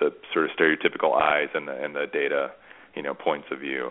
the 0.00 0.10
sort 0.32 0.46
of 0.46 0.50
stereotypical 0.58 1.14
eyes 1.14 1.48
and 1.54 1.68
the 1.68 1.72
and 1.72 1.94
the 1.94 2.06
data 2.12 2.50
you 2.94 3.02
know 3.02 3.14
points 3.14 3.46
of 3.50 3.60
view. 3.60 3.90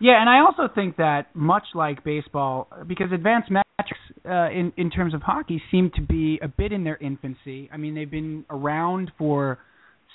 Yeah, 0.00 0.20
and 0.20 0.28
I 0.28 0.40
also 0.40 0.72
think 0.74 0.96
that 0.96 1.34
much 1.34 1.62
like 1.74 2.02
baseball, 2.04 2.68
because 2.86 3.12
advanced 3.12 3.50
metrics 3.50 4.00
uh, 4.28 4.50
in 4.50 4.72
in 4.76 4.90
terms 4.90 5.14
of 5.14 5.22
hockey 5.22 5.62
seem 5.70 5.90
to 5.94 6.02
be 6.02 6.38
a 6.42 6.48
bit 6.48 6.72
in 6.72 6.84
their 6.84 6.96
infancy. 6.96 7.70
I 7.72 7.76
mean, 7.76 7.94
they've 7.94 8.10
been 8.10 8.44
around 8.50 9.12
for 9.16 9.58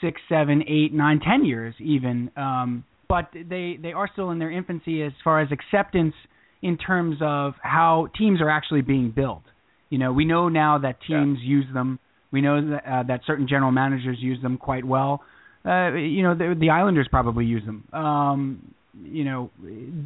six, 0.02 0.19
seven, 0.28 0.63
eight, 0.67 0.93
nine, 0.93 1.19
ten 1.19 1.45
years 1.45 1.76
even, 1.80 2.30
um, 2.36 2.84
but 3.08 3.30
they 3.34 3.78
they 3.82 3.93
are 3.93 4.10
still 4.12 4.32
in 4.32 4.39
their 4.39 4.52
infancy 4.52 5.02
as 5.02 5.13
far 5.24 5.41
as 5.41 5.50
acceptance 5.52 6.13
in 6.62 6.78
terms 6.78 7.17
of 7.22 7.54
how 7.62 8.10
teams 8.17 8.41
are 8.41 8.50
actually 8.50 8.82
being 8.82 9.12
built. 9.12 9.43
You 9.89 9.98
know, 9.98 10.12
we 10.12 10.26
know 10.26 10.50
now 10.50 10.78
that 10.80 10.98
teams 11.08 11.39
yeah. 11.41 11.50
use 11.50 11.65
them. 11.74 12.00
We 12.31 12.41
know 12.41 12.69
that, 12.69 12.83
uh, 12.85 13.03
that 13.03 13.21
certain 13.25 13.47
general 13.47 13.71
managers 13.71 14.17
use 14.19 14.41
them 14.41 14.57
quite 14.57 14.85
well. 14.85 15.21
Uh, 15.65 15.93
you 15.93 16.23
know, 16.23 16.35
the, 16.35 16.55
the 16.59 16.69
Islanders 16.69 17.07
probably 17.09 17.45
use 17.45 17.63
them. 17.65 17.87
Um, 17.91 18.73
you 19.03 19.23
know, 19.23 19.51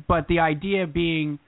but 0.07 0.27
the 0.27 0.39
idea 0.39 0.87
being, 0.87 1.39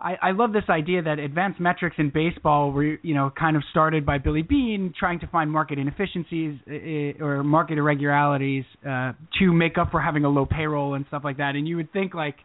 I, 0.00 0.16
I 0.22 0.30
love 0.32 0.52
this 0.52 0.64
idea 0.68 1.02
that 1.02 1.18
advanced 1.18 1.60
metrics 1.60 1.96
in 1.98 2.10
baseball 2.10 2.72
were, 2.72 2.98
you 3.02 3.14
know, 3.14 3.32
kind 3.38 3.56
of 3.56 3.62
started 3.70 4.06
by 4.06 4.18
Billy 4.18 4.42
Beane 4.42 4.94
trying 4.98 5.20
to 5.20 5.26
find 5.26 5.50
market 5.50 5.78
inefficiencies 5.78 6.58
uh, 6.68 7.24
or 7.24 7.42
market 7.42 7.78
irregularities 7.78 8.64
uh, 8.86 9.12
to 9.38 9.52
make 9.52 9.76
up 9.76 9.90
for 9.90 10.00
having 10.00 10.24
a 10.24 10.28
low 10.28 10.46
payroll 10.46 10.94
and 10.94 11.04
stuff 11.08 11.22
like 11.24 11.38
that. 11.38 11.56
And 11.56 11.66
you 11.68 11.76
would 11.76 11.92
think 11.92 12.14
like 12.14 12.36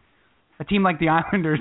a 0.60 0.64
team 0.64 0.82
like 0.82 0.98
the 0.98 1.08
Islanders 1.32 1.60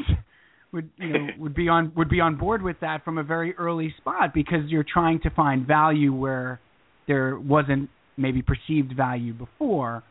would 0.75 0.89
you 0.97 1.07
know 1.07 1.27
would 1.39 1.55
be 1.55 1.67
on 1.67 1.91
would 1.95 2.09
be 2.09 2.19
on 2.19 2.35
board 2.35 2.61
with 2.61 2.75
that 2.81 3.03
from 3.03 3.17
a 3.17 3.23
very 3.23 3.55
early 3.55 3.95
spot 3.97 4.33
because 4.33 4.67
you're 4.67 4.85
trying 4.85 5.19
to 5.21 5.31
find 5.31 5.65
value 5.65 6.13
where 6.13 6.59
there 7.07 7.39
wasn't 7.39 7.89
maybe 8.17 8.41
perceived 8.41 8.95
value 8.95 9.33
before. 9.33 10.03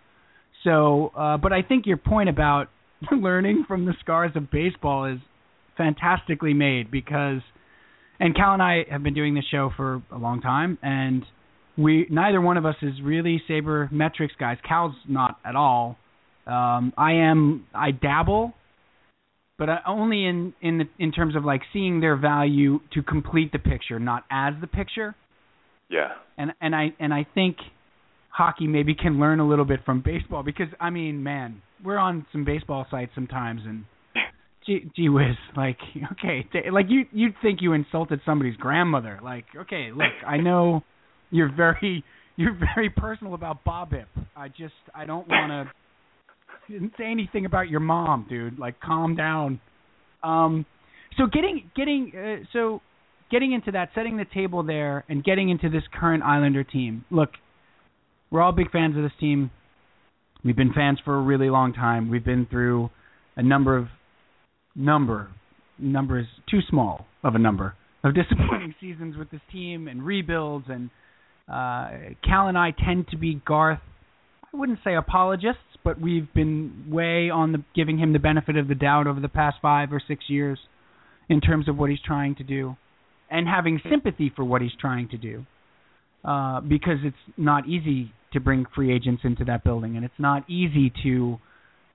So, 0.65 1.13
uh, 1.17 1.37
but 1.37 1.53
I 1.53 1.63
think 1.63 1.87
your 1.87 1.97
point 1.97 2.29
about 2.29 2.69
learning 3.13 3.65
from 3.69 3.85
the 3.85 3.95
scars 4.01 4.33
of 4.35 4.51
baseball 4.51 5.05
is 5.07 5.19
fantastically 5.77 6.55
made 6.55 6.91
because, 6.91 7.41
and 8.21 8.35
Cal 8.35 8.55
and 8.55 8.63
I 8.63 8.85
have 8.91 9.03
been 9.03 9.15
doing 9.15 9.35
this 9.35 9.45
show 9.51 9.71
for 9.77 10.03
a 10.11 10.19
long 10.19 10.41
time, 10.41 10.79
and 10.83 11.25
we 11.77 12.07
neither 12.11 12.41
one 12.41 12.57
of 12.57 12.65
us 12.65 12.77
is 12.83 12.95
really 13.03 13.43
sabermetrics 13.49 14.37
guys. 14.39 14.59
Cal's 14.67 14.95
not 15.09 15.39
at 15.45 15.57
all. 15.57 15.99
Um, 16.47 16.93
I 16.97 17.13
am. 17.13 17.67
I 17.75 17.91
dabble, 17.91 18.53
but 19.59 19.69
uh, 19.69 19.79
only 19.87 20.25
in 20.25 20.53
in 20.61 20.79
the, 20.79 20.85
in 20.99 21.13
terms 21.13 21.37
of 21.37 21.45
like 21.45 21.63
seeing 21.73 22.01
their 22.01 22.17
value 22.17 22.81
to 22.93 23.03
complete 23.03 23.53
the 23.53 23.59
picture, 23.59 23.99
not 23.99 24.25
as 24.31 24.55
the 24.61 24.67
picture. 24.67 25.15
Yeah. 25.89 26.13
And 26.37 26.53
and 26.61 26.75
I 26.75 26.93
and 26.99 27.15
I 27.15 27.27
think 27.35 27.57
hockey 28.31 28.67
maybe 28.67 28.95
can 28.95 29.21
learn 29.21 29.41
a 29.41 29.47
little 29.47 29.65
bit 29.65 29.81
from 29.85 30.03
baseball 30.05 30.43
because 30.43 30.69
I 30.81 30.91
mean, 30.91 31.23
man, 31.23 31.63
we're 31.85 31.99
on 31.99 32.27
some 32.33 32.45
baseball 32.45 32.87
sites 32.91 33.13
sometimes 33.15 33.61
and 33.65 33.85
gee, 34.67 34.91
gee 34.97 35.09
whiz, 35.09 35.37
like 35.57 35.79
okay, 36.13 36.47
like 36.73 36.87
you 36.89 37.05
you'd 37.13 37.35
think 37.43 37.61
you 37.63 37.73
insulted 37.75 38.21
somebody's 38.27 38.57
grandmother. 38.57 39.21
Like, 39.23 39.45
okay, 39.57 39.91
look, 39.95 40.13
I 40.27 40.39
know 40.39 40.83
you're 41.31 41.53
very 41.55 42.05
you're 42.37 42.59
very 42.75 42.91
personal 42.91 43.35
about 43.35 43.63
Bob 43.65 43.93
BABIP. 43.93 44.07
I 44.37 44.49
just 44.49 44.75
I 44.95 45.05
don't 45.05 45.29
want 45.29 45.51
to 45.51 45.73
didn't 46.69 46.93
say 46.99 47.05
anything 47.05 47.47
about 47.47 47.69
your 47.69 47.81
mom, 47.81 48.27
dude. 48.29 48.59
Like, 48.59 48.81
calm 48.81 49.17
down. 49.17 49.61
Um, 50.23 50.67
so 51.17 51.27
getting 51.27 51.71
getting 51.77 52.13
uh, 52.17 52.45
so 52.53 52.81
getting 53.31 53.53
into 53.53 53.73
that, 53.73 53.91
setting 53.95 54.17
the 54.17 54.27
table 54.33 54.63
there, 54.63 55.05
and 55.09 55.23
getting 55.23 55.51
into 55.51 55.69
this 55.69 55.83
current 55.93 56.23
Islander 56.23 56.65
team. 56.65 57.05
Look, 57.11 57.31
we're 58.31 58.43
all 58.43 58.53
big 58.53 58.71
fans 58.71 58.97
of 58.97 59.03
this 59.03 59.13
team. 59.21 59.51
We've 60.45 60.57
been 60.57 60.73
fans 60.73 60.99
for 61.05 61.17
a 61.17 61.23
really 61.23 61.51
long 61.51 61.73
time. 61.73 62.11
We've 62.11 62.25
been 62.25 62.47
through 62.51 62.91
a 63.37 63.43
number 63.43 63.77
of 63.77 63.89
number 64.75 65.29
numbers 65.79 66.27
too 66.51 66.61
small 66.69 67.07
of 67.23 67.35
a 67.35 67.39
number 67.39 67.75
of 68.03 68.15
disappointing 68.17 68.75
seasons 68.81 69.17
with 69.17 69.31
this 69.31 69.41
team 69.53 69.89
and 69.89 70.05
rebuilds 70.05 70.67
and 70.69 70.91
uh 71.49 72.15
Cal 72.25 72.49
and 72.49 72.59
I 72.59 72.73
tend 72.73 73.09
to 73.09 73.17
be 73.17 73.41
Garth 73.47 73.81
I 74.53 74.57
wouldn't 74.57 74.79
say 74.85 74.95
apologists 74.95 75.59
but 75.85 76.01
we've 76.01 76.33
been 76.35 76.87
way 76.89 77.31
on 77.31 77.53
the 77.53 77.63
giving 77.75 77.99
him 77.99 78.13
the 78.13 78.19
benefit 78.19 78.57
of 78.57 78.69
the 78.69 78.75
doubt 78.75 79.07
over 79.07 79.21
the 79.21 79.29
past 79.29 79.57
5 79.61 79.93
or 79.93 80.01
6 80.07 80.25
years 80.29 80.59
in 81.29 81.41
terms 81.41 81.69
of 81.69 81.77
what 81.77 81.91
he's 81.91 82.01
trying 82.05 82.35
to 82.37 82.43
do 82.43 82.77
and 83.31 83.47
having 83.49 83.81
sympathy 83.91 84.33
for 84.35 84.45
what 84.45 84.63
he's 84.63 84.75
trying 84.81 85.09
to 85.09 85.17
do. 85.17 85.45
Uh, 86.25 86.61
because 86.61 86.99
it's 87.05 87.17
not 87.37 87.69
easy 87.69 88.11
to 88.33 88.41
bring 88.41 88.65
free 88.75 88.95
agents 88.95 89.23
into 89.25 89.45
that 89.45 89.63
building, 89.63 89.97
and 89.97 90.07
it's 90.07 90.15
not 90.19 90.49
easy 90.49 90.91
to, 91.03 91.39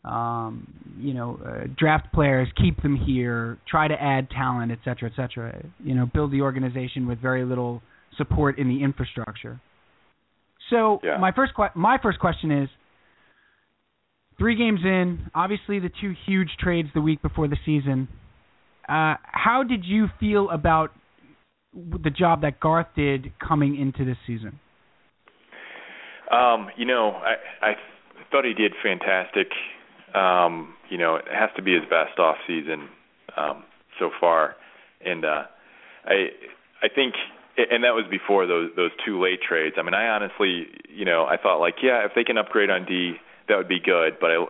um, 0.07 0.71
you 0.99 1.15
know, 1.15 1.39
uh, 1.43 1.67
draft 1.75 2.13
players, 2.13 2.47
keep 2.55 2.79
them 2.83 2.95
here, 2.95 3.57
try 3.67 3.87
to 3.87 3.95
add 3.99 4.29
talent, 4.29 4.71
et 4.71 4.77
cetera, 4.85 5.09
et 5.09 5.15
cetera. 5.15 5.65
You 5.83 5.95
know, 5.95 6.05
build 6.05 6.31
the 6.31 6.41
organization 6.41 7.07
with 7.07 7.19
very 7.19 7.43
little 7.43 7.81
support 8.17 8.59
in 8.59 8.69
the 8.69 8.83
infrastructure. 8.83 9.59
So 10.69 10.99
yeah. 11.03 11.17
my 11.17 11.31
first 11.31 11.53
que- 11.55 11.71
my 11.73 11.97
first 12.01 12.19
question 12.19 12.51
is, 12.51 12.69
three 14.39 14.55
games 14.55 14.79
in, 14.83 15.29
obviously 15.35 15.79
the 15.79 15.91
two 16.01 16.15
huge 16.25 16.49
trades 16.59 16.89
the 16.95 17.01
week 17.01 17.21
before 17.21 17.47
the 17.47 17.57
season. 17.65 18.07
Uh, 18.87 19.15
how 19.21 19.63
did 19.67 19.85
you 19.85 20.07
feel 20.19 20.49
about 20.49 20.91
the 21.73 22.09
job 22.09 22.41
that 22.41 22.59
Garth 22.59 22.87
did 22.95 23.31
coming 23.45 23.79
into 23.79 24.03
this 24.03 24.17
season? 24.25 24.59
Um, 26.31 26.69
you 26.77 26.85
know, 26.85 27.11
I 27.11 27.35
I 27.61 27.73
thought 28.31 28.45
he 28.45 28.53
did 28.53 28.73
fantastic. 28.81 29.47
Um, 30.15 30.73
you 30.89 30.97
know, 30.97 31.15
it 31.15 31.25
has 31.31 31.49
to 31.55 31.61
be 31.61 31.73
his 31.73 31.83
best 31.83 32.17
off 32.17 32.37
season 32.47 32.89
um, 33.37 33.63
so 33.99 34.09
far, 34.19 34.55
and 35.05 35.25
uh, 35.25 35.43
I 36.05 36.29
I 36.81 36.87
think, 36.93 37.13
and 37.57 37.83
that 37.83 37.93
was 37.93 38.05
before 38.09 38.47
those 38.47 38.69
those 38.75 38.91
two 39.05 39.21
late 39.21 39.39
trades. 39.47 39.75
I 39.77 39.83
mean, 39.83 39.93
I 39.93 40.07
honestly, 40.07 40.67
you 40.89 41.05
know, 41.05 41.25
I 41.25 41.37
thought 41.37 41.59
like, 41.59 41.75
yeah, 41.83 42.05
if 42.05 42.11
they 42.15 42.23
can 42.23 42.37
upgrade 42.37 42.69
on 42.69 42.85
D, 42.85 43.13
that 43.49 43.57
would 43.57 43.67
be 43.67 43.79
good. 43.79 44.17
But 44.21 44.31
I 44.31 44.45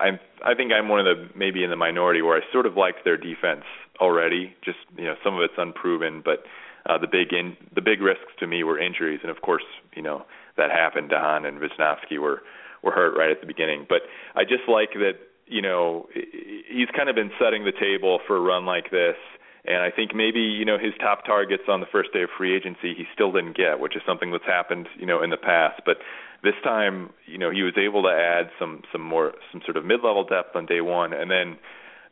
I 0.00 0.08
I 0.44 0.54
think 0.54 0.72
I'm 0.72 0.88
one 0.88 1.00
of 1.00 1.06
the 1.06 1.28
maybe 1.36 1.62
in 1.62 1.70
the 1.70 1.76
minority 1.76 2.22
where 2.22 2.36
I 2.36 2.40
sort 2.52 2.66
of 2.66 2.76
liked 2.76 3.04
their 3.04 3.16
defense 3.16 3.64
already. 4.00 4.56
Just 4.64 4.78
you 4.96 5.04
know, 5.04 5.14
some 5.22 5.36
of 5.36 5.42
it's 5.42 5.54
unproven, 5.56 6.22
but 6.24 6.42
uh, 6.88 6.98
the 6.98 7.06
big 7.06 7.32
in 7.32 7.56
the 7.74 7.82
big 7.82 8.00
risks 8.00 8.32
to 8.40 8.46
me 8.46 8.64
were 8.64 8.78
injuries, 8.78 9.20
and 9.22 9.30
of 9.30 9.42
course, 9.42 9.64
you 9.94 10.02
know 10.02 10.24
that 10.56 10.70
happened. 10.70 11.10
De 11.10 11.16
and 11.16 11.60
Visnovsky 11.60 12.18
were 12.18 12.42
were 12.82 12.92
hurt 12.92 13.16
right 13.16 13.30
at 13.30 13.40
the 13.40 13.46
beginning, 13.46 13.86
but 13.88 14.02
I 14.34 14.42
just 14.44 14.68
like 14.68 14.92
that. 14.94 15.14
You 15.46 15.62
know, 15.62 16.06
he's 16.14 16.86
kind 16.96 17.08
of 17.08 17.16
been 17.16 17.32
setting 17.36 17.64
the 17.64 17.72
table 17.72 18.20
for 18.24 18.36
a 18.36 18.40
run 18.40 18.66
like 18.66 18.92
this. 18.92 19.16
And 19.64 19.82
I 19.82 19.90
think 19.90 20.14
maybe 20.14 20.40
you 20.40 20.64
know 20.64 20.78
his 20.78 20.92
top 21.00 21.24
targets 21.24 21.64
on 21.68 21.80
the 21.80 21.86
first 21.90 22.12
day 22.12 22.22
of 22.22 22.30
free 22.36 22.56
agency 22.56 22.94
he 22.94 23.04
still 23.12 23.32
didn't 23.32 23.56
get, 23.56 23.80
which 23.80 23.96
is 23.96 24.02
something 24.06 24.32
that's 24.32 24.46
happened 24.46 24.88
you 24.98 25.06
know 25.06 25.22
in 25.22 25.30
the 25.30 25.36
past. 25.36 25.82
But 25.84 25.98
this 26.42 26.54
time, 26.64 27.10
you 27.26 27.38
know, 27.38 27.50
he 27.50 27.62
was 27.62 27.74
able 27.76 28.02
to 28.02 28.08
add 28.08 28.50
some 28.58 28.82
some 28.92 29.02
more 29.02 29.32
some 29.52 29.60
sort 29.64 29.76
of 29.76 29.84
mid-level 29.84 30.24
depth 30.24 30.56
on 30.56 30.66
day 30.66 30.80
one, 30.80 31.12
and 31.12 31.30
then 31.30 31.58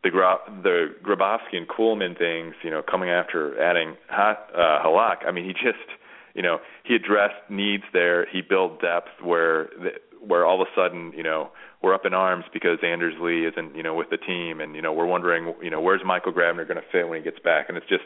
the 0.02 0.10
Gra- 0.10 0.40
the 0.62 0.94
Grabovski 1.02 1.56
and 1.56 1.66
Kulemin 1.66 2.16
things, 2.16 2.54
you 2.62 2.70
know, 2.70 2.82
coming 2.82 3.10
after 3.10 3.60
adding 3.60 3.96
ha- 4.08 4.38
uh, 4.54 4.86
Halak. 4.86 5.26
I 5.26 5.32
mean, 5.32 5.44
he 5.44 5.52
just, 5.52 5.88
you 6.34 6.42
know, 6.42 6.58
he 6.84 6.94
addressed 6.94 7.50
needs 7.50 7.84
there. 7.92 8.26
He 8.26 8.40
built 8.42 8.80
depth 8.80 9.08
where 9.22 9.64
the, 9.78 9.90
where 10.26 10.44
all 10.46 10.60
of 10.60 10.66
a 10.66 10.70
sudden, 10.74 11.12
you 11.16 11.22
know, 11.22 11.50
we're 11.82 11.94
up 11.94 12.06
in 12.06 12.14
arms 12.14 12.44
because 12.52 12.78
Anders 12.82 13.14
Lee 13.20 13.46
isn't, 13.46 13.76
you 13.76 13.82
know, 13.82 13.94
with 13.94 14.10
the 14.10 14.16
team, 14.16 14.60
and 14.60 14.74
you 14.74 14.82
know, 14.82 14.92
we're 14.92 15.06
wondering, 15.06 15.54
you 15.62 15.70
know, 15.70 15.80
where's 15.80 16.00
Michael 16.04 16.32
Grabner 16.32 16.66
going 16.66 16.80
to 16.80 16.88
fit 16.92 17.08
when 17.08 17.18
he 17.18 17.24
gets 17.24 17.38
back? 17.38 17.66
And 17.68 17.76
it's 17.76 17.88
just, 17.88 18.04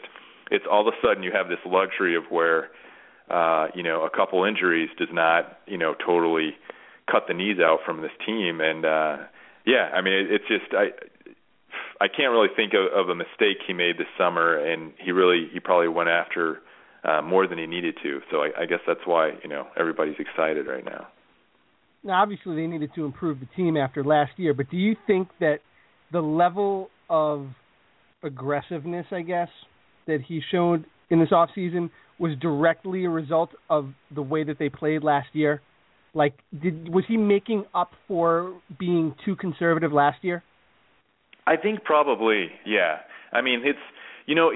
it's 0.51 0.65
all 0.69 0.87
of 0.87 0.93
a 0.93 0.97
sudden 1.05 1.23
you 1.23 1.31
have 1.33 1.47
this 1.47 1.59
luxury 1.65 2.15
of 2.15 2.23
where, 2.29 2.69
uh, 3.29 3.67
you 3.73 3.83
know, 3.83 4.03
a 4.03 4.09
couple 4.09 4.43
injuries 4.43 4.89
does 4.97 5.09
not, 5.11 5.59
you 5.65 5.77
know, 5.77 5.95
totally 6.05 6.55
cut 7.09 7.23
the 7.27 7.33
knees 7.33 7.57
out 7.59 7.79
from 7.85 8.01
this 8.01 8.11
team, 8.25 8.61
and 8.61 8.85
uh, 8.85 9.17
yeah, 9.65 9.89
I 9.93 10.01
mean, 10.01 10.13
it, 10.13 10.31
it's 10.31 10.47
just 10.47 10.73
I 10.73 10.91
I 12.01 12.07
can't 12.07 12.31
really 12.31 12.49
think 12.55 12.73
of, 12.73 12.91
of 12.93 13.09
a 13.09 13.15
mistake 13.15 13.57
he 13.65 13.73
made 13.73 13.97
this 13.97 14.07
summer, 14.17 14.57
and 14.57 14.93
he 14.99 15.11
really 15.11 15.49
he 15.51 15.59
probably 15.59 15.87
went 15.87 16.09
after 16.09 16.61
uh, 17.03 17.21
more 17.21 17.47
than 17.47 17.57
he 17.57 17.65
needed 17.65 17.97
to. 18.03 18.21
So 18.31 18.43
I, 18.43 18.61
I 18.61 18.65
guess 18.65 18.79
that's 18.87 19.05
why 19.05 19.31
you 19.41 19.49
know 19.49 19.67
everybody's 19.77 20.19
excited 20.19 20.67
right 20.67 20.85
now. 20.85 21.07
Now, 22.03 22.21
obviously, 22.21 22.55
they 22.55 22.67
needed 22.67 22.91
to 22.95 23.05
improve 23.05 23.39
the 23.39 23.47
team 23.55 23.77
after 23.77 24.03
last 24.03 24.31
year, 24.37 24.53
but 24.53 24.69
do 24.69 24.77
you 24.77 24.95
think 25.07 25.29
that 25.39 25.59
the 26.11 26.21
level 26.21 26.89
of 27.09 27.47
aggressiveness, 28.23 29.05
I 29.11 29.21
guess, 29.21 29.49
that 30.07 30.19
he 30.27 30.41
showed 30.51 30.85
in 31.09 31.19
this 31.19 31.31
off 31.31 31.49
season 31.55 31.89
was 32.19 32.37
directly 32.39 33.05
a 33.05 33.09
result 33.09 33.49
of 33.69 33.89
the 34.13 34.21
way 34.21 34.43
that 34.43 34.59
they 34.59 34.69
played 34.69 35.03
last 35.03 35.27
year? 35.33 35.61
Like, 36.13 36.33
did 36.61 36.89
was 36.89 37.05
he 37.07 37.17
making 37.17 37.65
up 37.73 37.91
for 38.07 38.59
being 38.79 39.15
too 39.25 39.35
conservative 39.35 39.91
last 39.91 40.23
year? 40.23 40.43
I 41.47 41.57
think 41.57 41.83
probably, 41.83 42.49
yeah. 42.65 42.97
I 43.31 43.41
mean, 43.41 43.61
it's 43.65 43.79
you 44.25 44.35
know, 44.35 44.51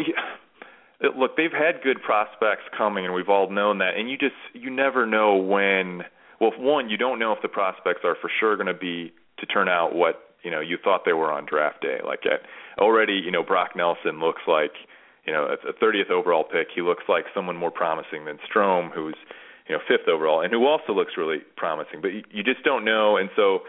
look, 1.18 1.36
they've 1.36 1.52
had 1.52 1.82
good 1.84 2.02
prospects 2.04 2.64
coming, 2.78 3.06
and 3.06 3.14
we've 3.14 3.30
all 3.30 3.50
known 3.50 3.80
that. 3.80 3.98
And 3.98 4.10
you 4.10 4.18
just 4.18 4.36
you 4.54 4.70
never 4.70 5.06
know 5.06 5.38
when. 5.38 6.02
Well, 6.40 6.52
one, 6.58 6.90
you 6.90 6.98
don't 6.98 7.20
know 7.20 7.32
if 7.32 7.42
the 7.42 7.48
prospects 7.48 8.02
are 8.04 8.16
for 8.20 8.30
sure 8.40 8.56
going 8.56 8.68
to 8.68 8.74
be 8.74 9.14
to 9.40 9.46
turn 9.46 9.68
out 9.68 9.96
what 9.96 10.36
you 10.44 10.52
know 10.52 10.60
you 10.60 10.78
thought 10.84 11.02
they 11.06 11.14
were 11.14 11.32
on 11.32 11.46
draft 11.46 11.82
day. 11.82 12.00
Like 12.06 12.26
at, 12.26 12.42
already, 12.80 13.14
you 13.14 13.32
know, 13.32 13.44
Brock 13.44 13.72
Nelson 13.76 14.20
looks 14.20 14.42
like 14.48 14.72
you 15.26 15.34
know 15.34 15.48
a 15.48 15.74
30th 15.84 16.10
overall 16.12 16.44
pick. 16.44 16.68
He 16.74 16.82
looks 16.82 17.04
like 17.08 17.26
someone 17.34 17.56
more 17.58 17.72
promising 17.72 18.26
than 18.26 18.38
Strome, 18.50 18.92
who's 18.94 19.16
you 19.68 19.76
know 19.76 19.82
fifth 19.88 20.08
overall, 20.08 20.42
and 20.42 20.52
who 20.52 20.66
also 20.66 20.94
looks 20.94 21.14
really 21.18 21.40
promising. 21.56 22.02
But 22.02 22.10
you, 22.10 22.24
you 22.32 22.44
just 22.44 22.64
don't 22.64 22.86
know, 22.86 23.18
and 23.18 23.30
so 23.36 23.60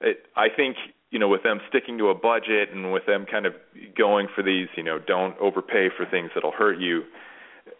it, 0.00 0.26
I 0.36 0.48
think 0.54 0.76
you 1.10 1.18
know 1.18 1.28
with 1.28 1.42
them 1.42 1.60
sticking 1.68 1.98
to 1.98 2.08
a 2.08 2.14
budget 2.14 2.70
and 2.72 2.92
with 2.92 3.06
them 3.06 3.26
kind 3.30 3.46
of 3.46 3.54
going 3.96 4.28
for 4.34 4.42
these, 4.42 4.68
you 4.76 4.82
know, 4.82 4.98
don't 4.98 5.36
overpay 5.38 5.88
for 5.96 6.06
things 6.06 6.30
that'll 6.34 6.52
hurt 6.52 6.78
you. 6.78 7.02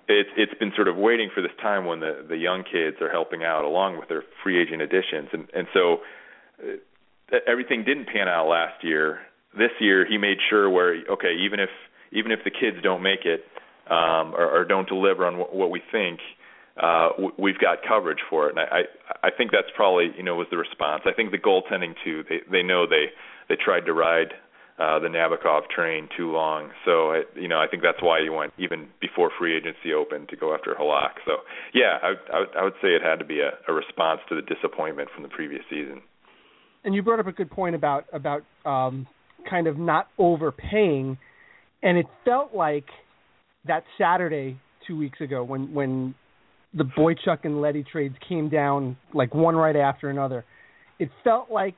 It's 0.09 0.31
it's 0.37 0.55
been 0.59 0.73
sort 0.75 0.89
of 0.89 0.97
waiting 0.97 1.31
for 1.35 1.43
this 1.43 1.53
time 1.61 1.85
when 1.85 2.01
the 2.01 2.25
the 2.29 2.37
young 2.37 2.63
kids 2.65 2.97
are 3.01 3.11
helping 3.11 3.45
out 3.45 3.65
along 3.65 3.99
with 3.99 4.09
their 4.09 4.23
free 4.43 4.61
agent 4.61 4.83
additions, 4.83 5.29
and 5.33 5.49
and 5.55 5.67
so 5.75 5.99
uh, 6.63 7.37
everything 7.47 7.85
didn't 7.85 8.07
pan 8.07 8.29
out 8.29 8.49
last 8.49 8.83
year. 8.83 9.21
This 9.57 9.71
year 9.81 10.07
he 10.07 10.19
made 10.19 10.39
sure 10.49 10.71
where 10.71 10.97
okay, 11.11 11.35
even 11.45 11.61
if 11.61 11.71
even 12.13 12.31
if 12.31 12.41
the 12.45 12.51
kids 12.51 12.77
don't 12.83 13.03
make 13.03 13.25
it 13.25 13.45
um, 13.91 14.35
or, 14.35 14.49
or 14.49 14.65
don't 14.65 14.89
deliver 14.89 15.27
on 15.27 15.39
w- 15.39 15.59
what 15.59 15.71
we 15.71 15.81
think, 15.91 16.21
uh, 16.81 17.11
we've 17.39 17.59
got 17.59 17.79
coverage 17.87 18.21
for 18.29 18.49
it. 18.49 18.57
And 18.57 18.61
I, 18.61 18.83
I 19.23 19.29
I 19.29 19.31
think 19.37 19.51
that's 19.51 19.71
probably 19.75 20.11
you 20.17 20.23
know 20.23 20.37
was 20.37 20.49
the 20.51 20.59
response. 20.59 21.03
I 21.07 21.13
think 21.13 21.31
the 21.31 21.39
goaltending 21.39 21.95
too. 22.05 22.25
They 22.29 22.41
they 22.51 22.63
know 22.63 22.87
they 22.87 23.07
they 23.49 23.57
tried 23.57 23.87
to 23.87 23.93
ride 23.93 24.35
uh, 24.79 24.99
the 24.99 25.09
Nabokov 25.09 25.69
train 25.75 26.09
too 26.17 26.31
long. 26.31 26.71
So 26.85 27.13
I, 27.13 27.23
you 27.35 27.49
know 27.49 27.59
I 27.59 27.67
think 27.67 27.83
that's 27.83 28.03
why 28.03 28.21
he 28.23 28.29
went 28.29 28.53
even 28.59 28.89
before 29.01 29.31
free 29.39 29.57
agency 29.57 29.93
opened 29.95 30.29
to 30.29 30.37
go 30.37 30.55
after 30.55 30.75
Halak. 30.79 31.15
So 31.25 31.39
yeah, 31.73 31.99
I 32.03 32.15
I, 32.33 32.61
I 32.61 32.65
would 32.65 32.75
say 32.83 32.89
it 32.89 33.03
had 33.03 33.19
to 33.19 33.25
be 33.25 33.41
a, 33.41 33.53
a 33.69 33.73
response 33.73 34.21
to 34.29 34.35
the 34.35 34.43
disappointment 34.43 35.09
from 35.15 35.23
the 35.23 35.29
previous 35.29 35.63
season. 35.71 36.03
And 36.85 36.95
you 36.95 37.03
brought 37.03 37.21
up 37.21 37.27
a 37.27 37.33
good 37.33 37.51
point 37.51 37.75
about 37.75 38.05
about 38.13 38.43
um, 38.65 39.07
kind 39.49 39.67
of 39.67 39.79
not 39.79 40.09
overpaying, 40.19 41.19
and 41.83 41.99
it 41.99 42.07
felt 42.25 42.55
like 42.55 42.87
that 43.67 43.85
Saturday 43.99 44.61
two 44.87 44.97
weeks 44.97 45.21
ago 45.21 45.43
when 45.43 45.73
when 45.73 46.15
the 46.75 46.85
Boychuk 46.85 47.45
and 47.45 47.61
Leddy 47.63 47.85
trades 47.91 48.15
came 48.29 48.51
down 48.51 48.97
like 49.15 49.35
one 49.35 49.57
right 49.57 49.77
after 49.77 50.11
another. 50.11 50.45
It 50.99 51.11
felt 51.25 51.51
like 51.51 51.75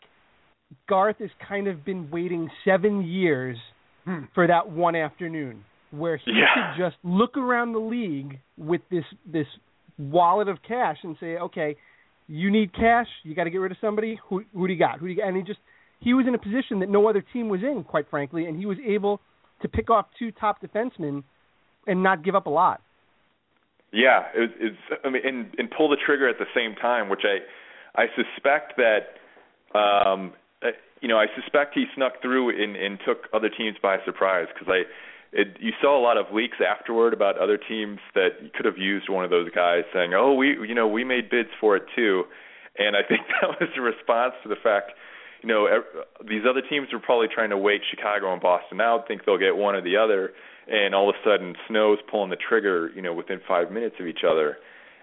Garth 0.88 1.18
has 1.18 1.31
kind 1.46 1.66
of 1.68 1.85
been 1.85 2.11
waiting 2.11 2.50
seven 2.64 3.02
years 3.02 3.57
Hmm. 4.04 4.24
for 4.35 4.46
that 4.46 4.70
one 4.70 4.96
afternoon 4.96 5.64
where 5.90 6.16
he 6.16 6.33
Yeah. 6.33 6.54
could 6.54 6.78
just 6.83 6.96
look 7.02 7.37
around 7.37 7.72
the 7.72 7.78
league 7.81 8.38
with 8.57 8.81
this 8.88 9.04
this 9.26 9.46
wallet 9.98 10.48
of 10.48 10.62
cash 10.62 10.98
and 11.02 11.16
say, 11.18 11.37
okay, 11.38 11.76
you 12.28 12.50
need 12.50 12.72
cash, 12.72 13.09
you 13.24 13.35
got 13.35 13.44
to 13.44 13.50
get 13.50 13.59
rid 13.59 13.72
of 13.72 13.78
somebody. 13.78 14.18
Who 14.28 14.44
who 14.54 14.66
do 14.66 14.72
you 14.72 14.78
got? 14.78 14.98
Who 14.98 15.07
do 15.07 15.12
you 15.12 15.18
got? 15.18 15.28
And 15.28 15.37
he 15.37 15.42
just 15.42 15.61
he 16.00 16.14
was 16.14 16.26
in 16.26 16.35
a 16.35 16.38
position 16.38 16.78
that 16.81 16.88
no 16.88 17.09
other 17.09 17.20
team 17.20 17.48
was 17.48 17.62
in, 17.62 17.85
quite 17.85 18.09
frankly, 18.09 18.46
and 18.46 18.57
he 18.57 18.66
was 18.66 18.78
able 18.85 19.20
to 19.61 19.68
pick 19.68 19.90
off 19.90 20.07
two 20.18 20.31
top 20.31 20.62
defensemen 20.62 21.24
and 21.87 22.02
not 22.02 22.22
give 22.22 22.35
up 22.35 22.46
a 22.46 22.50
lot. 22.50 22.81
Yeah, 23.92 24.24
it 24.35 24.50
it's 24.61 25.00
I 25.04 25.11
mean, 25.11 25.22
and 25.26 25.54
and 25.59 25.70
pull 25.70 25.88
the 25.88 25.96
trigger 25.96 26.28
at 26.28 26.38
the 26.38 26.46
same 26.54 26.74
time, 26.76 27.09
which 27.09 27.24
I 27.24 27.38
I 28.00 28.07
suspect 28.14 28.76
that 28.76 29.78
um 29.78 30.33
you 31.00 31.08
know 31.08 31.18
I 31.18 31.26
suspect 31.40 31.74
he 31.74 31.87
snuck 31.94 32.20
through 32.22 32.50
and 32.50 32.76
and 32.76 32.98
took 33.06 33.28
other 33.32 33.48
teams 33.48 33.76
by 33.82 33.98
surprise 34.04 34.46
because 34.52 34.68
I 34.68 34.82
it 35.32 35.56
you 35.61 35.72
saw 35.80 35.98
a 35.98 36.02
lot 36.02 36.16
of 36.16 36.26
leaks 36.32 36.56
afterward 36.66 37.12
about 37.12 37.38
other 37.38 37.58
teams 37.58 37.98
that 38.14 38.52
could 38.54 38.64
have 38.64 38.78
used 38.78 39.08
one 39.08 39.24
of 39.24 39.30
those 39.30 39.50
guys 39.50 39.84
saying, 39.92 40.14
"Oh, 40.14 40.34
we 40.34 40.48
you 40.66 40.74
know 40.74 40.88
we 40.88 41.04
made 41.04 41.30
bids 41.30 41.50
for 41.61 41.76
it 41.76 41.84
too," 41.94 42.24
and 42.78 42.96
I 42.96 43.02
think 43.06 43.22
that 43.40 43.61
was 43.61 43.68
a 43.76 43.80
response 43.80 44.34
to 44.42 44.48
the 44.48 44.56
fact. 44.56 44.92
You 45.42 45.48
know, 45.48 45.68
these 46.28 46.42
other 46.48 46.62
teams 46.68 46.88
were 46.92 46.98
probably 46.98 47.28
trying 47.32 47.50
to 47.50 47.56
wait 47.56 47.82
Chicago 47.88 48.32
and 48.32 48.42
Boston 48.42 48.80
out, 48.80 49.06
think 49.06 49.24
they'll 49.24 49.38
get 49.38 49.56
one 49.56 49.76
or 49.76 49.80
the 49.80 49.96
other, 49.96 50.32
and 50.66 50.96
all 50.96 51.08
of 51.08 51.14
a 51.14 51.18
sudden 51.22 51.54
Snow's 51.68 51.98
pulling 52.11 52.30
the 52.30 52.37
trigger, 52.37 52.90
you 52.96 53.02
know, 53.02 53.14
within 53.14 53.40
five 53.46 53.70
minutes 53.70 53.94
of 54.00 54.08
each 54.08 54.24
other. 54.28 54.56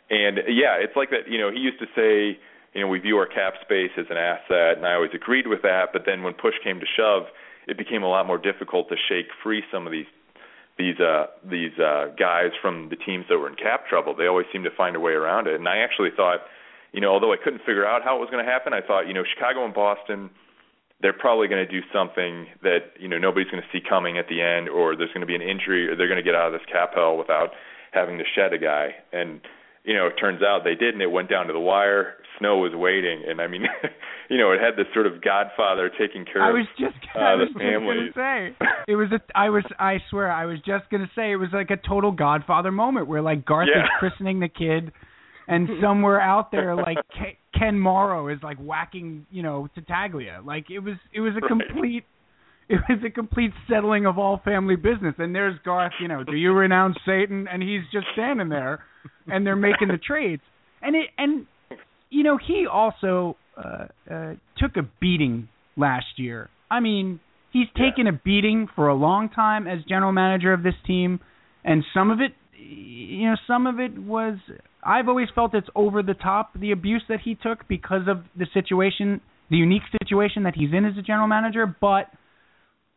And 0.10 0.40
yeah, 0.50 0.76
it's 0.76 0.96
like 0.98 1.10
that. 1.12 1.32
You 1.32 1.40
know, 1.40 1.52
he 1.52 1.60
used 1.60 1.80
to 1.80 1.88
say, 1.96 2.38
you 2.76 2.82
know, 2.82 2.88
we 2.88 3.00
view 3.00 3.18
our 3.18 3.26
cap 3.26 3.54
space 3.62 3.92
as 3.98 4.06
an 4.10 4.18
asset, 4.18 4.78
and 4.78 4.86
I 4.86 4.94
always 4.94 5.12
agreed 5.14 5.48
with 5.48 5.62
that. 5.64 5.90
But 5.94 6.04
then 6.06 6.24
when 6.24 6.34
push 6.34 6.56
came 6.64 6.80
to 6.80 6.86
shove, 6.86 7.24
it 7.68 7.78
became 7.78 8.04
a 8.04 8.08
lot 8.08 8.28
more 8.28 8.38
difficult 8.38 8.90
to 8.90 8.96
shake 9.10 9.28
free 9.42 9.64
some 9.72 9.88
of 9.88 9.92
these 9.92 10.06
these 10.78 11.00
uh 11.00 11.28
these 11.50 11.72
uh 11.80 12.08
guys 12.20 12.52
from 12.62 12.90
the 12.90 12.98
teams 12.98 13.26
that 13.30 13.40
were 13.40 13.48
in 13.48 13.56
cap 13.56 13.88
trouble. 13.88 14.14
They 14.14 14.28
always 14.28 14.46
seemed 14.52 14.66
to 14.66 14.76
find 14.76 14.96
a 14.96 15.00
way 15.00 15.14
around 15.14 15.48
it. 15.48 15.56
And 15.56 15.68
I 15.68 15.78
actually 15.78 16.10
thought, 16.16 16.42
you 16.92 17.00
know, 17.00 17.12
although 17.12 17.32
I 17.32 17.38
couldn't 17.42 17.60
figure 17.60 17.88
out 17.88 18.04
how 18.04 18.18
it 18.18 18.20
was 18.20 18.30
going 18.30 18.46
to 18.46 18.52
happen, 18.52 18.74
I 18.74 18.82
thought, 18.82 19.08
you 19.08 19.14
know, 19.14 19.24
Chicago 19.24 19.64
and 19.64 19.74
Boston 19.74 20.30
they're 21.02 21.14
probably 21.14 21.48
going 21.48 21.66
to 21.66 21.72
do 21.72 21.86
something 21.94 22.48
that 22.64 22.96
you 23.00 23.08
know 23.08 23.18
nobody's 23.18 23.52
going 23.52 23.62
to 23.62 23.70
see 23.72 23.84
coming 23.84 24.18
at 24.18 24.28
the 24.28 24.42
end, 24.42 24.70
or 24.70 24.96
there's 24.96 25.12
going 25.12 25.22
to 25.22 25.28
be 25.28 25.36
an 25.36 25.42
injury, 25.42 25.88
or 25.88 25.96
they're 25.96 26.08
going 26.08 26.20
to 26.20 26.24
get 26.24 26.36
out 26.36 26.48
of 26.48 26.54
this 26.54 26.66
cap 26.72 26.92
hell 26.96 27.18
without 27.18 27.52
having 27.92 28.18
to 28.18 28.24
shed 28.36 28.54
a 28.54 28.58
guy. 28.58 28.96
And 29.12 29.42
you 29.86 29.94
know, 29.94 30.08
it 30.08 30.14
turns 30.20 30.42
out 30.42 30.62
they 30.64 30.76
didn't. 30.76 31.02
it 31.02 31.12
went 31.12 31.30
down 31.30 31.48
to 31.48 31.54
the 31.54 31.60
wire. 31.60 32.16
Snow 32.40 32.58
was 32.58 32.74
waiting, 32.76 33.24
and 33.30 33.40
I 33.40 33.48
mean, 33.48 33.64
you 34.30 34.38
know, 34.38 34.52
it 34.52 34.60
had 34.60 34.76
this 34.76 34.88
sort 34.94 35.08
of 35.08 35.22
Godfather 35.22 35.90
taking 35.98 36.26
care 36.26 36.42
I 36.44 36.50
of 36.50 36.56
was 36.56 36.66
just, 36.78 36.96
uh, 37.16 37.20
I 37.20 37.36
was 37.36 37.48
the 37.54 37.60
just 37.60 37.86
gonna 37.86 38.10
say 38.14 38.68
it 38.92 38.96
was 38.96 39.08
a. 39.14 39.22
I 39.38 39.50
was. 39.50 39.64
I 39.80 40.00
swear, 40.10 40.30
I 40.32 40.46
was 40.46 40.58
just 40.66 40.90
gonna 40.92 41.10
say 41.16 41.32
it 41.32 41.38
was 41.38 41.50
like 41.54 41.70
a 41.72 41.78
total 41.78 42.12
Godfather 42.12 42.72
moment 42.72 43.08
where 43.08 43.22
like 43.22 43.46
Garth 43.46 43.70
Yeah. 43.74 43.84
is 43.84 43.90
christening 44.00 44.42
the 44.42 44.50
kid, 44.50 44.92
and 45.48 45.70
somewhere 45.82 46.20
out 46.20 46.52
there 46.52 46.76
like 46.76 46.98
Ke- 47.14 47.38
Ken 47.58 47.80
Morrow 47.80 48.28
is 48.28 48.40
like 48.44 48.58
whacking, 48.58 49.26
you 49.32 49.42
know, 49.44 49.70
Tattaglia. 49.78 50.46
Like 50.46 50.70
it 50.70 50.80
was. 50.80 50.96
It 51.14 51.22
was 51.22 51.34
a 51.38 51.40
Right. 51.40 51.48
complete. 51.48 52.04
It 52.68 52.80
was 52.90 53.00
a 53.06 53.12
complete 53.12 53.52
settling 53.70 54.08
of 54.08 54.18
all 54.18 54.42
family 54.44 54.76
business. 54.76 55.14
And 55.20 55.36
there's 55.36 55.56
Garth, 55.64 55.94
you 56.02 56.08
know, 56.08 56.24
do 56.24 56.36
you 56.36 56.52
renounce 56.52 56.98
Satan? 57.06 57.48
And 57.48 57.62
he's 57.62 57.84
just 57.94 58.08
standing 58.14 58.50
there, 58.50 58.84
and 59.28 59.46
they're 59.46 59.56
making 59.56 59.88
the 59.90 59.98
trades. 60.08 60.42
And 60.82 60.96
it 60.96 61.08
and 61.18 61.46
you 62.10 62.24
know 62.24 62.38
he 62.38 62.68
also 62.72 63.38
uh, 63.58 63.86
uh, 64.12 64.34
took 64.58 64.78
a 64.78 64.88
beating 65.00 65.48
last 65.78 66.18
year. 66.18 66.50
I 66.70 66.80
mean, 66.80 67.20
he's 67.52 67.68
Yeah. 67.76 67.90
taken 67.90 68.08
a 68.08 68.12
beating 68.14 68.68
for 68.76 68.88
a 68.88 68.96
long 68.96 69.30
time 69.30 69.68
as 69.68 69.84
general 69.88 70.12
manager 70.12 70.54
of 70.54 70.64
this 70.64 70.76
team, 70.86 71.20
and 71.64 71.84
some 71.94 72.12
of 72.12 72.20
it, 72.22 72.34
you 72.58 73.30
know, 73.30 73.36
some 73.48 73.68
of 73.68 73.80
it 73.80 73.98
was. 73.98 74.38
I've 74.84 75.10
always 75.10 75.30
felt 75.34 75.56
it's 75.56 75.68
over 75.74 76.04
the 76.04 76.14
top 76.14 76.52
the 76.60 76.72
abuse 76.72 77.04
that 77.10 77.22
he 77.22 77.34
took 77.34 77.68
because 77.68 78.08
of 78.08 78.24
the 78.38 78.46
situation, 78.54 79.20
the 79.50 79.58
unique 79.58 79.82
situation 80.02 80.44
that 80.44 80.54
he's 80.56 80.74
in 80.74 80.86
as 80.86 80.98
a 80.98 81.02
general 81.02 81.28
manager, 81.28 81.66
but. 81.66 82.08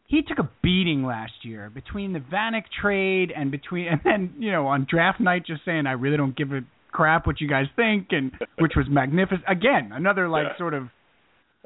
He 0.09 0.23
took 0.23 0.39
a 0.39 0.49
beating 0.63 1.05
last 1.05 1.33
year 1.45 1.71
between 1.71 2.13
the 2.15 2.19
Vanek 2.19 2.65
trade 2.81 3.31
and 3.35 3.51
between 3.51 3.87
and 3.89 4.01
then 4.05 4.35
you 4.39 4.51
know 4.51 4.67
on 4.67 4.87
draft 4.91 5.21
night 5.21 5.45
just 5.47 5.65
saying 5.65 5.87
I 5.87 5.93
really 5.93 6.17
don't 6.17 6.37
give 6.37 6.51
a 6.53 6.61
crap 6.91 7.27
what 7.27 7.41
you 7.41 7.49
guys 7.49 7.67
think 7.77 8.09
and 8.11 8.33
which 8.59 8.73
was 8.75 8.87
magnificent 8.89 9.45
again 9.47 9.91
another 9.93 10.29
like 10.29 10.47
Yeah. 10.53 10.59
sort 10.59 10.75
of 10.75 10.89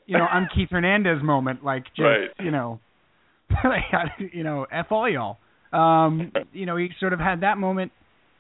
you 0.07 0.19
know 0.19 0.25
I'm 0.25 0.49
Keith 0.55 0.69
Hernandez 0.71 1.23
moment 1.23 1.65
like 1.65 1.85
just 1.97 2.01
Right. 2.01 2.31
you 2.41 2.51
know 2.51 2.81
like, 3.65 4.33
you 4.33 4.43
know 4.43 4.67
f 4.73 4.87
all 4.91 5.09
y'all 5.09 5.39
um 5.73 6.33
you 6.53 6.67
know 6.67 6.77
he 6.77 6.89
sort 6.99 7.13
of 7.13 7.21
had 7.21 7.43
that 7.43 7.59
moment 7.59 7.93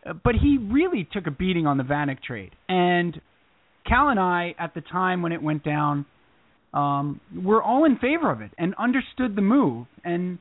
uh, 0.04 0.12
but 0.14 0.34
he 0.34 0.58
really 0.58 1.08
took 1.12 1.28
a 1.28 1.30
beating 1.30 1.66
on 1.68 1.76
the 1.78 1.84
Vanek 1.84 2.20
trade 2.22 2.50
and 2.68 3.20
Cal 3.88 4.08
and 4.08 4.18
I 4.18 4.54
at 4.58 4.74
the 4.74 4.80
time 4.80 5.22
when 5.22 5.30
it 5.32 5.42
went 5.42 5.62
down 5.64 6.06
um 6.72 7.20
were 7.34 7.62
all 7.62 7.84
in 7.84 7.96
favor 7.96 8.30
of 8.30 8.40
it 8.40 8.50
and 8.58 8.74
understood 8.78 9.36
the 9.36 9.42
move. 9.42 9.86
And 10.04 10.38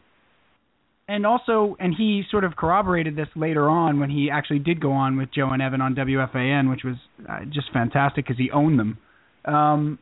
and 1.08 1.26
also 1.26 1.76
and 1.80 1.94
he 1.96 2.24
sort 2.32 2.44
of 2.44 2.56
corroborated 2.56 3.16
this 3.16 3.28
later 3.36 3.70
on 3.70 4.00
when 4.00 4.10
he 4.10 4.30
actually 4.32 4.60
did 4.60 4.80
go 4.80 4.92
on 4.92 5.18
with 5.18 5.30
Joe 5.34 5.50
and 5.50 5.62
Evan 5.62 5.82
on 5.82 5.96
WFAN 5.96 6.70
which 6.70 6.84
was 6.84 6.96
uh, 7.30 7.40
just 7.50 7.72
fantastic 7.74 8.28
cuz 8.28 8.38
he 8.38 8.50
owned 8.52 8.80
them. 8.80 8.98
Um 9.46 10.00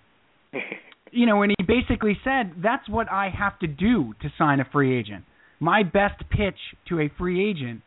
you 1.11 1.25
know 1.25 1.41
and 1.41 1.53
he 1.57 1.65
basically 1.65 2.19
said 2.23 2.53
that's 2.57 2.87
what 2.87 3.11
I 3.11 3.29
have 3.29 3.57
to 3.59 3.67
do 3.67 4.13
to 4.21 4.31
sign 4.37 4.59
a 4.59 4.65
free 4.65 4.95
agent. 4.95 5.25
My 5.59 5.83
best 5.83 6.29
pitch 6.29 6.59
to 6.89 6.99
a 6.99 7.09
free 7.17 7.43
agent 7.49 7.81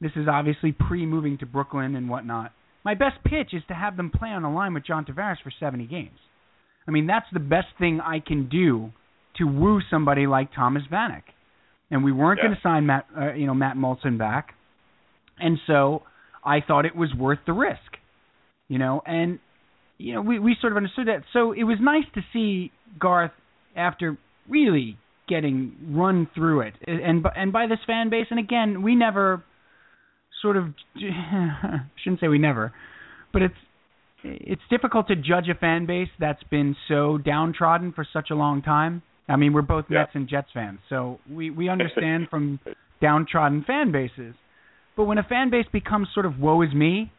this 0.00 0.12
is 0.16 0.28
obviously 0.28 0.72
pre 0.72 1.06
moving 1.06 1.38
to 1.38 1.46
Brooklyn 1.46 1.94
and 1.94 2.08
whatnot. 2.08 2.52
My 2.84 2.94
best 2.94 3.16
pitch 3.24 3.54
is 3.54 3.62
to 3.68 3.74
have 3.74 3.96
them 3.96 4.10
play 4.10 4.28
on 4.30 4.44
a 4.44 4.52
line 4.52 4.74
with 4.74 4.84
John 4.84 5.04
Tavares 5.04 5.40
for 5.42 5.50
70 5.50 5.86
games 5.86 6.18
I 6.86 6.90
mean, 6.90 7.06
that's 7.06 7.26
the 7.32 7.40
best 7.40 7.68
thing 7.78 8.00
I 8.00 8.20
can 8.20 8.48
do 8.48 8.90
to 9.38 9.44
woo 9.44 9.80
somebody 9.90 10.26
like 10.26 10.54
Thomas 10.54 10.82
Vanek. 10.90 11.22
And 11.90 12.02
we 12.04 12.12
weren't 12.12 12.38
Yeah. 12.38 12.46
going 12.46 12.56
to 12.56 12.62
sign 12.62 12.86
Matt, 12.86 13.06
uh, 13.16 13.32
you 13.34 13.46
know, 13.46 13.54
Matt 13.54 13.76
Moulson 13.76 14.18
back, 14.18 14.54
and 15.38 15.58
so 15.66 16.02
I 16.44 16.60
thought 16.60 16.84
it 16.86 16.96
was 16.96 17.14
worth 17.14 17.38
the 17.46 17.52
risk, 17.52 17.96
you 18.68 18.78
know. 18.78 19.02
And 19.06 19.38
you 19.98 20.14
know, 20.14 20.20
we 20.22 20.38
we 20.38 20.56
sort 20.60 20.72
of 20.72 20.76
understood 20.78 21.06
that. 21.08 21.22
So 21.32 21.52
it 21.52 21.64
was 21.64 21.78
nice 21.80 22.04
to 22.14 22.22
see 22.32 22.72
Garth 22.98 23.30
after 23.76 24.16
really 24.48 24.96
getting 25.28 25.76
run 25.90 26.28
through 26.34 26.62
it, 26.62 26.74
and 26.86 27.24
and 27.36 27.52
by 27.52 27.66
this 27.66 27.78
fan 27.86 28.10
base. 28.10 28.26
And 28.30 28.38
again, 28.40 28.82
we 28.82 28.94
never 28.96 29.44
sort 30.42 30.56
of 30.56 30.74
shouldn't 32.02 32.20
say 32.20 32.28
we 32.28 32.38
never, 32.38 32.72
but 33.32 33.42
it's 33.42 33.54
it's 34.40 34.62
difficult 34.70 35.08
to 35.08 35.16
judge 35.16 35.48
a 35.48 35.54
fan 35.54 35.86
base 35.86 36.08
that's 36.18 36.42
been 36.44 36.76
so 36.88 37.18
downtrodden 37.18 37.92
for 37.92 38.06
such 38.12 38.30
a 38.30 38.34
long 38.34 38.62
time. 38.62 39.02
I 39.28 39.36
mean, 39.36 39.52
we're 39.52 39.62
both 39.62 39.86
Yeah. 39.88 40.00
Mets 40.00 40.12
and 40.14 40.28
Jets 40.28 40.48
fans, 40.52 40.78
so 40.88 41.18
we 41.30 41.50
we 41.50 41.68
understand 41.76 42.28
from 42.28 42.60
downtrodden 43.00 43.64
fan 43.64 43.92
bases. 43.92 44.34
But 44.96 45.04
when 45.04 45.18
a 45.18 45.22
fan 45.24 45.50
base 45.50 45.66
becomes 45.72 46.08
sort 46.14 46.26
of 46.26 46.38
woe 46.38 46.62
is 46.62 46.72
me 46.72 47.12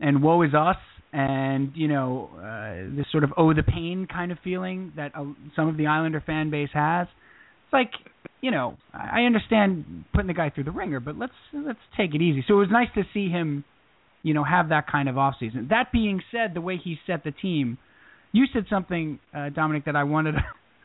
and 0.00 0.22
woe 0.22 0.42
is 0.42 0.54
us 0.54 0.76
and 1.12 1.72
you 1.74 1.88
know 1.88 2.30
uh, 2.38 2.96
this 2.96 3.06
sort 3.10 3.24
of 3.24 3.32
oh 3.36 3.52
the 3.54 3.62
pain 3.62 4.06
kind 4.10 4.32
of 4.32 4.38
feeling 4.42 4.92
that 4.96 5.12
uh, 5.14 5.24
some 5.54 5.68
of 5.68 5.76
the 5.76 5.86
Islander 5.86 6.22
fan 6.24 6.50
base 6.50 6.70
has, 6.72 7.06
it's 7.64 7.72
like 7.72 7.90
you 8.40 8.50
know 8.50 8.76
I 8.92 9.22
I 9.22 9.24
understand 9.24 10.04
putting 10.12 10.26
the 10.28 10.34
guy 10.34 10.50
through 10.50 10.64
the 10.64 10.72
ringer, 10.72 11.00
but 11.00 11.18
let's 11.18 11.32
let's 11.52 11.78
take 11.96 12.14
it 12.14 12.20
easy. 12.22 12.44
So 12.46 12.54
it 12.54 12.58
was 12.58 12.68
nice 12.70 12.88
to 12.94 13.04
see 13.14 13.28
him, 13.28 13.64
you 14.26 14.34
know, 14.34 14.42
have 14.42 14.70
that 14.70 14.88
kind 14.90 15.08
of 15.08 15.16
off 15.16 15.36
season. 15.38 15.68
That 15.70 15.92
being 15.92 16.20
said, 16.32 16.52
the 16.52 16.60
way 16.60 16.80
he 16.82 16.98
set 17.06 17.22
the 17.22 17.30
team, 17.30 17.78
you 18.32 18.46
said 18.52 18.66
something, 18.68 19.20
uh, 19.32 19.50
Dominik, 19.50 19.84
that 19.84 19.94
I 19.94 20.02
wanted. 20.02 20.34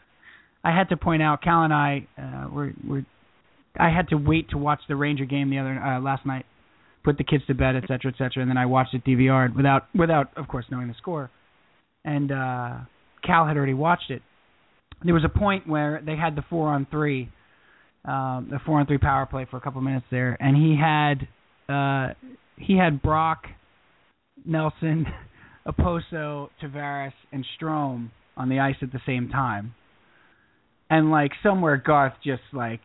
I 0.64 0.78
had 0.78 0.90
to 0.90 0.98
point 0.98 1.24
out. 1.24 1.42
Cal 1.42 1.64
and 1.64 1.74
I 1.74 2.08
uh, 2.20 2.50
were 2.54 2.72
were. 2.88 3.04
I 3.80 3.90
had 3.90 4.10
to 4.10 4.16
wait 4.16 4.52
to 4.52 4.60
watch 4.60 4.82
the 4.88 4.96
Ranger 4.96 5.26
game 5.26 5.50
the 5.50 5.58
other 5.58 5.74
uh, 5.74 6.00
last 6.00 6.24
night, 6.24 6.46
put 7.04 7.18
the 7.18 7.24
kids 7.24 7.44
to 7.48 7.56
bed, 7.56 7.76
et 7.76 7.82
cetera, 7.88 8.12
et 8.14 8.18
cetera, 8.20 8.44
and 8.44 8.50
then 8.50 8.58
I 8.58 8.68
watched 8.68 8.94
it 8.94 9.04
DVR'd 9.04 9.56
without 9.56 9.88
without 9.96 10.30
of 10.38 10.48
course 10.48 10.66
knowing 10.70 10.88
the 10.88 10.94
score. 11.00 11.32
And 12.06 12.32
uh 12.32 12.78
Cal 13.26 13.48
had 13.48 13.58
already 13.58 13.74
watched 13.74 14.12
it. 14.12 14.22
There 15.04 15.16
was 15.16 15.24
a 15.26 15.40
point 15.40 15.68
where 15.68 16.00
they 16.06 16.16
had 16.16 16.36
the 16.36 16.44
four 16.48 16.70
on 16.70 16.86
three, 16.92 17.30
um, 18.06 18.50
the 18.52 18.60
four 18.68 18.80
on 18.80 18.86
three 18.86 19.00
power 19.00 19.26
play 19.26 19.48
for 19.50 19.58
a 19.58 19.62
couple 19.62 19.82
minutes 19.82 20.06
there, 20.12 20.38
and 20.40 20.56
he 20.56 20.78
had 20.80 21.28
uh 21.74 22.14
he 22.58 22.78
had 22.78 23.02
Brock, 23.02 23.46
Nelson, 24.46 25.06
Okposo, 25.68 26.50
Tavares, 26.62 27.14
and 27.32 27.46
Strome 27.60 28.10
on 28.38 28.50
the 28.50 28.60
ice 28.60 28.76
at 28.82 28.92
the 28.92 29.02
same 29.06 29.30
time. 29.30 29.74
And 30.90 31.12
like 31.12 31.32
somewhere 31.44 31.78
Garth 31.78 32.14
just 32.24 32.42
like 32.54 32.82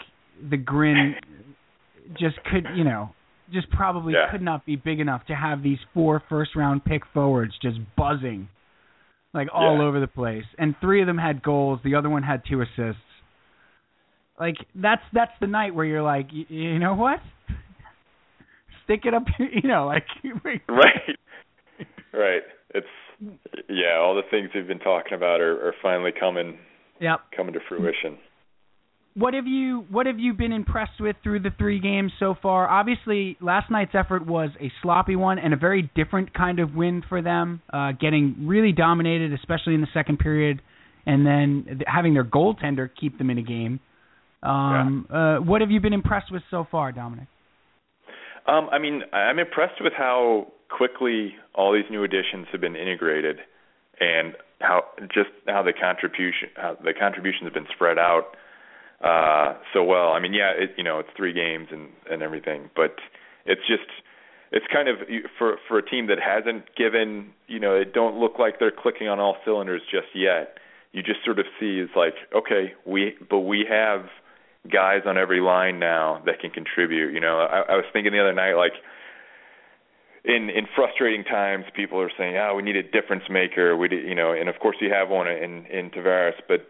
the 0.51 0.57
grin 0.57 1.15
just 2.19 2.37
could 2.51 2.65
you 2.77 2.85
know 2.85 3.11
just 3.53 3.69
probably 3.71 4.13
Yeah. 4.13 4.31
could 4.31 4.43
not 4.43 4.65
be 4.67 4.77
big 4.77 5.01
enough 5.01 5.25
to 5.27 5.35
have 5.35 5.63
these 5.63 5.79
four 5.95 6.23
first 6.29 6.55
round 6.55 6.85
pick 6.85 7.03
forwards 7.15 7.55
just 7.63 7.79
buzzing 7.97 8.49
like 9.35 9.49
all 9.53 9.79
Yeah. 9.79 9.85
over 9.85 9.99
the 9.99 10.07
place 10.07 10.45
and 10.59 10.75
three 10.81 11.01
of 11.01 11.07
them 11.07 11.19
had 11.19 11.43
goals 11.43 11.81
the 11.85 11.95
other 11.95 12.09
one 12.11 12.23
had 12.23 12.43
two 12.49 12.61
assists 12.61 13.01
like 14.39 14.57
that's 14.75 15.03
that's 15.13 15.33
the 15.41 15.47
night 15.47 15.75
where 15.75 15.85
you're 15.87 16.03
like 16.03 16.29
y- 16.33 16.45
you 16.49 16.79
know 16.79 16.95
what 16.95 17.19
stick 18.87 19.01
it 19.05 19.13
up 19.13 19.25
you 19.39 19.69
know 19.69 19.87
like 19.87 20.07
right 20.45 21.19
right 22.15 22.43
it's 22.75 22.87
yeah 23.69 23.99
all 23.99 24.15
the 24.15 24.23
things 24.31 24.49
we've 24.55 24.67
been 24.67 24.79
talking 24.79 25.13
about 25.13 25.41
are, 25.41 25.69
are 25.69 25.75
finally 25.83 26.13
coming 26.19 26.59
yep 27.01 27.21
coming 27.37 27.53
to 27.53 27.61
fruition 27.69 28.17
What 29.15 29.33
have 29.35 29.47
you 29.47 29.87
What 29.91 30.07
have 30.07 30.19
you 30.19 30.35
been 30.35 30.53
impressed 30.53 31.01
with 31.01 31.17
through 31.23 31.41
the 31.41 31.51
three 31.57 31.81
games 31.81 32.13
so 32.19 32.35
far? 32.43 32.69
Obviously, 32.69 33.39
last 33.41 33.71
night's 33.71 33.95
effort 33.95 34.27
was 34.27 34.51
a 34.61 34.71
sloppy 34.83 35.17
one 35.17 35.39
and 35.39 35.55
a 35.55 35.57
very 35.57 35.91
different 35.97 36.35
kind 36.35 36.59
of 36.61 36.75
win 36.75 37.03
for 37.09 37.23
them, 37.23 37.63
uh, 37.73 37.93
getting 37.99 38.47
really 38.47 38.73
dominated, 38.73 39.33
especially 39.33 39.75
in 39.75 39.81
the 39.81 39.89
second 39.95 40.19
period, 40.19 40.61
and 41.07 41.27
then 41.27 41.81
having 41.87 42.13
their 42.13 42.25
goaltender 42.25 42.91
keep 43.01 43.17
them 43.17 43.31
in 43.31 43.39
a 43.39 43.43
game. 43.43 43.81
Um, 44.43 45.07
uh, 45.11 45.37
what 45.39 45.63
have 45.63 45.71
you 45.71 45.81
been 45.81 45.95
impressed 45.95 46.31
with 46.31 46.43
so 46.51 46.67
far, 46.71 46.93
Dominik? 46.93 47.27
Um, 48.47 48.69
I 48.71 48.79
mean, 48.79 49.03
I'm 49.13 49.39
impressed 49.39 49.81
with 49.81 49.93
how 49.93 50.53
quickly 50.69 51.35
all 51.55 51.73
these 51.73 51.91
new 51.91 52.05
additions 52.05 52.47
have 52.53 52.61
been 52.61 52.77
integrated, 52.77 53.39
and 54.01 54.35
how 54.61 54.85
just 55.13 55.31
how 55.47 55.63
the 55.63 55.73
contribution 55.73 56.49
how 56.57 56.77
the 56.83 56.93
contributions 56.93 57.45
have 57.45 57.55
been 57.55 57.67
spread 57.75 57.99
out 57.99 58.37
uh, 59.03 59.55
so 59.73 59.83
well. 59.83 60.13
I 60.13 60.21
mean, 60.21 60.33
yeah, 60.33 60.53
it, 60.57 60.71
you 60.77 60.85
know, 60.85 60.99
it's 60.99 61.09
three 61.17 61.33
games 61.33 61.69
and 61.71 61.89
and 62.11 62.23
everything, 62.23 62.71
but 62.75 62.97
it's 63.45 63.67
just 63.67 63.89
it's 64.53 64.67
kind 64.73 64.89
of 64.89 64.97
for 65.39 65.57
for 65.69 65.79
a 65.79 65.85
team 65.85 66.07
that 66.07 66.19
hasn't 66.21 66.75
given 66.77 67.33
you 67.49 67.59
know 67.59 67.75
it 67.75 67.93
don't 67.93 68.19
look 68.19 68.39
like 68.39 68.59
they're 68.59 68.71
clicking 68.71 69.09
on 69.09 69.19
all 69.19 69.37
cylinders 69.45 69.83
just 69.91 70.09
yet. 70.15 70.59
You 70.93 71.03
just 71.03 71.25
sort 71.25 71.39
of 71.39 71.47
see 71.59 71.79
is 71.79 71.91
like 71.97 72.15
okay, 72.35 72.73
we 72.87 73.15
but 73.29 73.41
we 73.41 73.67
have 73.69 74.07
guys 74.71 75.03
on 75.07 75.17
every 75.19 75.41
line 75.41 75.79
now 75.79 76.23
that 76.27 76.41
can 76.41 76.51
contribute. 76.51 77.13
You 77.13 77.21
know, 77.21 77.39
I, 77.39 77.73
I 77.73 77.77
was 77.77 77.85
thinking 77.93 78.13
the 78.13 78.21
other 78.21 78.33
night 78.33 78.55
like 78.55 78.73
in 80.25 80.51
in 80.51 80.67
frustrating 80.75 81.25
times, 81.25 81.65
people 81.75 82.01
are 82.01 82.11
saying, 82.19 82.37
"Oh, 82.37 82.55
we 82.57 82.63
need 82.63 82.77
a 82.77 82.83
difference 82.83 83.25
maker." 83.31 83.77
We, 83.77 83.89
you 83.91 84.15
know, 84.15 84.33
and 84.33 84.49
of 84.49 84.59
course 84.59 84.77
you 84.81 84.91
have 84.93 85.09
one 85.09 85.29
in 85.29 85.67
in 85.67 85.91
Tavares, 85.91 86.35
but 86.49 86.67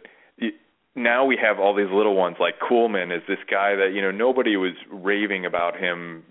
now 0.95 1.25
we 1.25 1.39
have 1.41 1.59
all 1.59 1.75
these 1.75 1.93
little 1.93 2.17
ones 2.17 2.37
like 2.41 2.55
Kulemin 2.59 3.15
is 3.15 3.23
this 3.29 3.39
guy 3.51 3.77
that 3.77 3.93
you 3.95 4.03
know 4.03 4.11
nobody 4.11 4.57
was 4.57 4.73
raving 4.91 5.45
about 5.45 5.77
him 5.79 6.25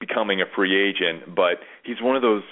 becoming 0.00 0.40
a 0.40 0.44
free 0.56 0.74
agent, 0.74 1.34
but 1.34 1.58
he's 1.84 2.00
one 2.00 2.16
of 2.16 2.22
those. 2.22 2.42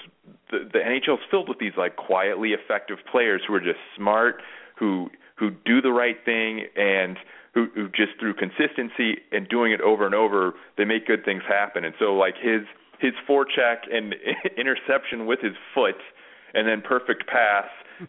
The, 0.51 0.69
the 0.71 0.79
NHL 0.79 1.15
is 1.15 1.25
filled 1.29 1.49
with 1.49 1.59
these 1.59 1.73
like 1.77 1.95
quietly 1.95 2.51
effective 2.51 2.97
players 3.09 3.41
who 3.47 3.53
are 3.53 3.59
just 3.59 3.79
smart, 3.95 4.41
who 4.77 5.09
who 5.35 5.49
do 5.65 5.81
the 5.81 5.91
right 5.91 6.17
thing, 6.23 6.67
and 6.75 7.17
who, 7.53 7.67
who 7.75 7.87
just 7.89 8.19
through 8.19 8.35
consistency 8.35 9.17
and 9.31 9.47
doing 9.49 9.71
it 9.71 9.81
over 9.81 10.05
and 10.05 10.15
over, 10.15 10.53
they 10.77 10.85
make 10.85 11.05
good 11.05 11.25
things 11.25 11.43
happen. 11.47 11.83
And 11.83 11.93
so 11.99 12.13
like 12.13 12.35
his 12.41 12.61
his 12.99 13.13
forecheck 13.27 13.91
and 13.91 14.15
interception 14.57 15.25
with 15.25 15.39
his 15.41 15.53
foot, 15.73 15.97
and 16.53 16.67
then 16.67 16.81
perfect 16.81 17.27
pass 17.27 17.65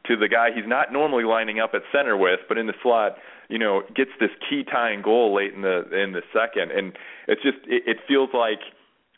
to 0.07 0.17
the 0.17 0.29
guy 0.29 0.49
he's 0.55 0.67
not 0.67 0.93
normally 0.93 1.25
lining 1.25 1.61
up 1.61 1.71
at 1.75 1.83
center 1.93 2.17
with, 2.17 2.41
but 2.49 2.59
in 2.59 2.67
the 2.67 2.75
slot, 2.83 3.17
you 3.49 3.59
know, 3.59 3.83
gets 3.95 4.11
this 4.21 4.31
key 4.49 4.65
tying 4.65 5.03
goal 5.03 5.35
late 5.35 5.55
in 5.55 5.63
the 5.63 5.85
in 5.93 6.13
the 6.13 6.23
second, 6.33 6.71
and 6.71 6.93
it's 7.29 7.43
just 7.43 7.59
it, 7.67 7.83
it 7.87 7.97
feels 8.07 8.31
like 8.35 8.61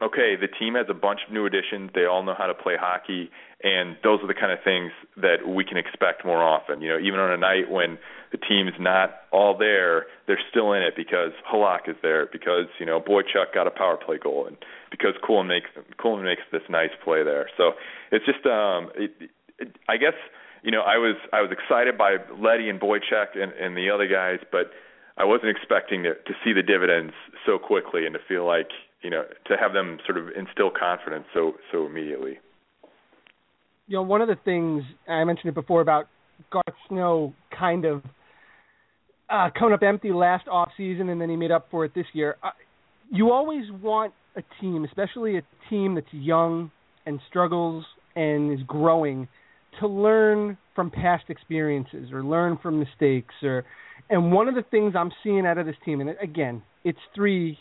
okay, 0.03 0.35
the 0.35 0.49
team 0.49 0.75
has 0.75 0.87
a 0.89 0.95
bunch 0.95 1.21
of 1.27 1.33
new 1.33 1.47
additions. 1.47 1.91
They 1.95 2.05
all 2.05 2.23
know 2.23 2.35
how 2.37 2.47
to 2.47 2.55
play 2.55 2.75
hockey, 2.79 3.31
and 3.63 3.97
those 4.03 4.21
are 4.23 4.27
the 4.27 4.35
kind 4.35 4.53
of 4.53 4.59
things 4.65 4.91
that 5.17 5.47
we 5.47 5.65
can 5.65 5.77
expect 5.77 6.25
more 6.25 6.43
often. 6.43 6.81
You 6.81 6.91
know, 6.91 6.99
even 6.99 7.21
on 7.21 7.31
a 7.31 7.37
night 7.37 7.71
when 7.71 7.99
the 8.35 8.39
team's 8.49 8.73
not 8.81 9.15
all 9.31 9.57
there, 9.57 10.07
they're 10.27 10.43
still 10.51 10.73
in 10.73 10.83
it 10.83 10.95
because 10.97 11.31
Halak 11.49 11.89
is 11.89 11.95
there, 12.03 12.27
because 12.27 12.67
you 12.81 12.87
know 12.87 13.01
Boychuk 13.01 13.55
got 13.55 13.69
a 13.69 13.71
power 13.71 13.97
play 13.97 14.19
goal, 14.19 14.49
and 14.49 14.57
because 14.91 15.15
Kulemin 15.23 15.47
makes 15.47 15.71
Kulemin 16.03 16.25
makes 16.25 16.43
this 16.51 16.63
nice 16.69 16.91
play 17.05 17.23
there. 17.23 17.49
So 17.57 17.73
it's 18.11 18.27
just, 18.27 18.45
um, 18.45 18.91
it, 18.97 19.13
it, 19.61 19.77
I 19.89 19.99
guess 19.99 20.19
you 20.65 20.73
know, 20.73 20.81
I 20.81 20.97
was 20.97 21.15
I 21.33 21.43
was 21.43 21.53
excited 21.53 21.97
by 21.97 22.17
Leddy 22.37 22.69
and 22.69 22.81
Boychuk 22.81 23.39
and, 23.41 23.53
and 23.53 23.77
the 23.77 23.89
other 23.89 24.09
guys, 24.09 24.41
but 24.51 24.73
I 25.17 25.25
wasn't 25.25 25.51
expecting 25.57 26.03
to, 26.03 26.15
to 26.15 26.35
see 26.43 26.53
the 26.53 26.63
dividends 26.63 27.13
so 27.47 27.57
quickly 27.57 28.05
and 28.05 28.15
to 28.15 28.21
feel 28.27 28.45
like 28.45 28.71
you 29.03 29.11
know 29.11 29.23
to 29.47 29.57
have 29.57 29.75
them 29.75 29.99
sort 30.05 30.19
of 30.19 30.31
instill 30.37 30.73
confidence 30.77 31.27
so 31.33 31.53
so 31.71 31.87
immediately. 31.87 32.41
You 33.87 33.99
know, 33.99 34.03
one 34.03 34.23
of 34.23 34.27
the 34.27 34.39
things 34.45 34.83
I 35.07 35.23
mentioned 35.23 35.51
it 35.51 35.55
before 35.55 35.83
about 35.83 36.09
Garth 36.51 36.75
Snow 36.89 37.33
kind 37.57 37.85
of 37.85 38.03
uh, 39.35 39.51
coming 39.59 39.75
up 39.75 39.83
empty 39.83 40.13
last 40.13 40.47
off 40.49 40.71
season, 40.77 41.09
and 41.09 41.21
then 41.21 41.29
he 41.29 41.37
made 41.37 41.51
up 41.51 41.67
for 41.71 41.85
it 41.85 41.93
this 41.95 42.07
year. 42.13 42.37
Uh, 42.43 42.51
you 43.11 43.33
always 43.33 43.65
want 43.83 44.13
a 44.37 44.43
team, 44.61 44.85
especially 44.85 45.39
a 45.39 45.43
team 45.69 45.95
that's 45.95 46.07
young 46.13 46.71
and 47.07 47.19
struggles 47.29 47.85
and 48.15 48.53
is 48.53 48.65
growing, 48.67 49.27
to 49.81 49.89
learn 49.89 50.57
from 50.75 50.91
past 50.91 51.25
experiences 51.29 52.13
or 52.13 52.23
learn 52.23 52.59
from 52.63 52.79
mistakes. 52.79 53.35
Or, 53.43 53.65
and 54.09 54.33
one 54.33 54.49
of 54.49 54.55
the 54.55 54.63
things 54.71 54.95
I'm 54.97 55.11
seeing 55.25 55.47
out 55.47 55.59
of 55.59 55.67
this 55.67 55.77
team, 55.85 56.01
and 56.01 56.11
again, 56.23 56.63
it's 56.85 56.99
three. 57.15 57.59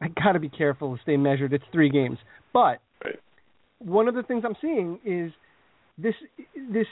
I 0.00 0.08
got 0.08 0.32
to 0.32 0.40
be 0.40 0.48
careful 0.48 0.96
to 0.96 1.02
stay 1.02 1.16
measured. 1.16 1.52
It's 1.52 1.64
three 1.70 1.90
games, 1.90 2.18
but 2.52 2.80
one 3.78 4.08
of 4.08 4.14
the 4.14 4.24
things 4.24 4.42
I'm 4.44 4.56
seeing 4.60 4.98
is 5.04 5.30
this 5.96 6.14
this 6.72 6.86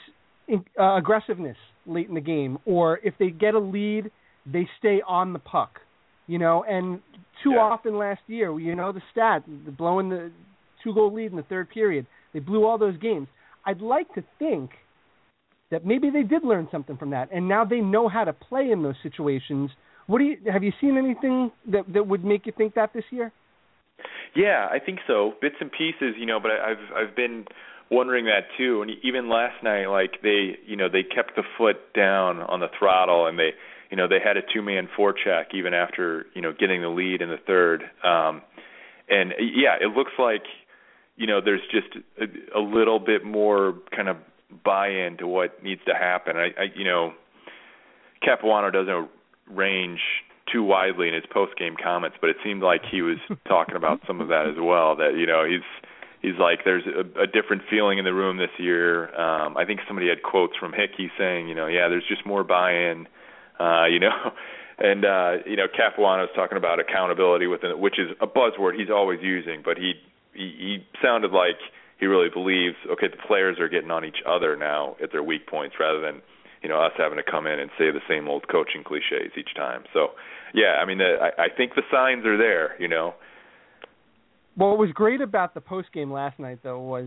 uh, 0.49 0.95
aggressiveness 0.95 1.57
late 1.85 2.07
in 2.07 2.15
the 2.15 2.21
game, 2.21 2.57
or 2.65 2.99
if 3.03 3.13
they 3.19 3.29
get 3.29 3.53
a 3.53 3.59
lead, 3.59 4.11
they 4.45 4.67
stay 4.79 5.01
on 5.07 5.33
the 5.33 5.39
puck. 5.39 5.79
You 6.27 6.39
know, 6.39 6.63
and 6.63 7.01
too 7.43 7.51
Yeah. 7.53 7.59
often 7.59 7.97
last 7.97 8.21
year, 8.27 8.57
you 8.57 8.75
know 8.75 8.91
the 8.93 9.01
stat, 9.11 9.43
the 9.65 9.71
blowing 9.71 10.09
the 10.09 10.31
two 10.81 10.93
goal 10.93 11.11
lead 11.11 11.31
in 11.31 11.37
the 11.37 11.43
third 11.43 11.69
period. 11.69 12.05
They 12.33 12.39
blew 12.39 12.65
all 12.65 12.77
those 12.77 12.97
games. 12.97 13.27
I'd 13.65 13.81
like 13.81 14.13
to 14.15 14.23
think 14.39 14.71
that 15.69 15.85
maybe 15.85 16.09
they 16.09 16.23
did 16.23 16.43
learn 16.43 16.67
something 16.71 16.97
from 16.97 17.09
that, 17.11 17.29
and 17.31 17.47
now 17.47 17.65
they 17.65 17.79
know 17.79 18.07
how 18.07 18.23
to 18.23 18.33
play 18.33 18.71
in 18.71 18.83
those 18.83 18.95
situations. 19.03 19.71
What 20.07 20.19
do 20.19 20.25
you 20.25 20.37
have 20.51 20.63
you 20.63 20.71
seen 20.79 20.97
anything 20.97 21.51
that 21.67 21.91
that 21.93 22.07
would 22.07 22.23
make 22.23 22.45
you 22.45 22.53
think 22.55 22.75
that 22.75 22.93
this 22.93 23.05
year? 23.11 23.31
Yeah, 24.35 24.67
I 24.71 24.79
think 24.79 24.99
so. 25.07 25.33
Bits 25.41 25.55
and 25.59 25.71
pieces, 25.71 26.15
you 26.17 26.25
know, 26.25 26.39
but 26.39 26.51
I, 26.51 26.71
I've 26.71 27.09
I've 27.09 27.15
been 27.15 27.45
wondering 27.91 28.25
that 28.25 28.45
too. 28.57 28.81
And 28.81 28.91
even 29.03 29.29
last 29.29 29.63
night, 29.63 29.87
like 29.87 30.21
they, 30.21 30.57
you 30.65 30.75
know, 30.75 30.89
they 30.89 31.03
kept 31.03 31.35
the 31.35 31.43
foot 31.57 31.93
down 31.93 32.39
on 32.39 32.59
the 32.59 32.67
throttle, 32.77 33.27
and 33.27 33.37
they, 33.37 33.51
you 33.89 33.97
know, 33.97 34.07
they 34.07 34.19
had 34.23 34.37
a 34.37 34.41
two-man 34.53 34.87
forecheck 34.97 35.53
even 35.53 35.73
after, 35.73 36.25
you 36.33 36.41
know, 36.41 36.53
getting 36.57 36.81
the 36.81 36.89
lead 36.89 37.21
in 37.21 37.29
the 37.29 37.37
third. 37.45 37.83
Um, 38.03 38.41
and 39.09 39.33
yeah, 39.39 39.75
it 39.79 39.95
looks 39.95 40.13
like, 40.17 40.43
you 41.15 41.27
know, 41.27 41.41
there's 41.43 41.61
just 41.71 41.95
a, 42.19 42.57
a 42.57 42.61
little 42.61 42.99
bit 42.99 43.23
more 43.23 43.75
kind 43.95 44.09
of 44.09 44.17
buy-in 44.63 45.17
to 45.17 45.27
what 45.27 45.63
needs 45.63 45.81
to 45.87 45.93
happen. 45.93 46.37
I, 46.37 46.47
I 46.59 46.63
you 46.75 46.85
know, 46.85 47.13
Capuano 48.23 48.71
doesn't 48.71 49.09
range 49.49 49.99
too 50.51 50.63
widely 50.63 51.07
in 51.07 51.13
his 51.13 51.23
post-game 51.31 51.75
comments, 51.81 52.17
but 52.19 52.29
it 52.29 52.37
seemed 52.43 52.61
like 52.63 52.81
he 52.89 53.01
was 53.01 53.17
talking 53.47 53.75
about 53.75 53.99
some 54.07 54.21
of 54.21 54.27
that 54.29 54.47
as 54.47 54.55
well. 54.59 54.95
That 54.95 55.15
you 55.17 55.25
know, 55.25 55.45
he's 55.45 55.61
he's 56.23 56.39
like 56.39 56.63
there's 56.65 56.85
a, 56.87 57.21
a 57.21 57.27
different 57.27 57.61
feeling 57.69 57.99
in 57.99 58.05
the 58.05 58.13
room 58.13 58.37
this 58.37 58.55
year. 58.57 59.13
Um, 59.13 59.55
I 59.55 59.65
think 59.65 59.81
somebody 59.87 60.09
had 60.09 60.23
quotes 60.23 60.55
from 60.57 60.73
Hickey 60.73 61.11
saying, 61.19 61.47
you 61.47 61.53
know, 61.53 61.67
yeah, 61.67 61.89
there's 61.89 62.07
just 62.07 62.25
more 62.25 62.43
buy-in. 62.43 63.07
Uh, 63.59 63.85
you 63.85 63.99
know, 63.99 64.31
and 64.79 65.05
uh, 65.05 65.31
you 65.45 65.55
know, 65.55 65.67
Capuano's 65.67 66.33
talking 66.33 66.57
about 66.57 66.79
accountability 66.79 67.45
within, 67.45 67.79
which 67.79 67.99
is 67.99 68.09
a 68.19 68.25
buzzword 68.25 68.79
he's 68.79 68.89
always 68.89 69.19
using, 69.21 69.61
but 69.63 69.77
he 69.77 69.93
he, 70.33 70.55
he 70.57 70.87
sounded 71.03 71.31
like 71.31 71.59
he 71.99 72.07
really 72.07 72.29
believes 72.33 72.75
okay, 72.89 73.07
the 73.07 73.21
players 73.27 73.59
are 73.59 73.69
getting 73.69 73.91
on 73.91 74.03
each 74.03 74.23
other 74.25 74.55
now 74.55 74.95
at 75.03 75.11
their 75.11 75.21
weak 75.21 75.45
points 75.45 75.75
rather 75.79 76.01
than 76.01 76.21
you 76.63 76.69
know 76.69 76.81
us 76.81 76.93
having 76.97 77.17
to 77.17 77.23
come 77.23 77.45
in 77.45 77.59
and 77.59 77.69
say 77.77 77.91
the 77.91 78.01
same 78.09 78.27
old 78.27 78.47
coaching 78.47 78.83
cliches 78.83 79.31
each 79.37 79.53
time. 79.55 79.83
So 79.93 80.11
yeah, 80.53 80.79
I 80.81 80.85
mean, 80.85 80.99
the, 80.99 81.17
I, 81.21 81.43
I 81.43 81.47
think 81.55 81.75
the 81.75 81.83
signs 81.91 82.25
are 82.25 82.37
there. 82.37 82.79
You 82.79 82.87
know. 82.87 83.13
What 84.55 84.77
was 84.77 84.91
great 84.93 85.19
about 85.19 85.55
the 85.55 85.61
post 85.61 85.91
game 85.93 86.11
last 86.11 86.37
night, 86.37 86.59
though, 86.61 86.79
was 86.79 87.05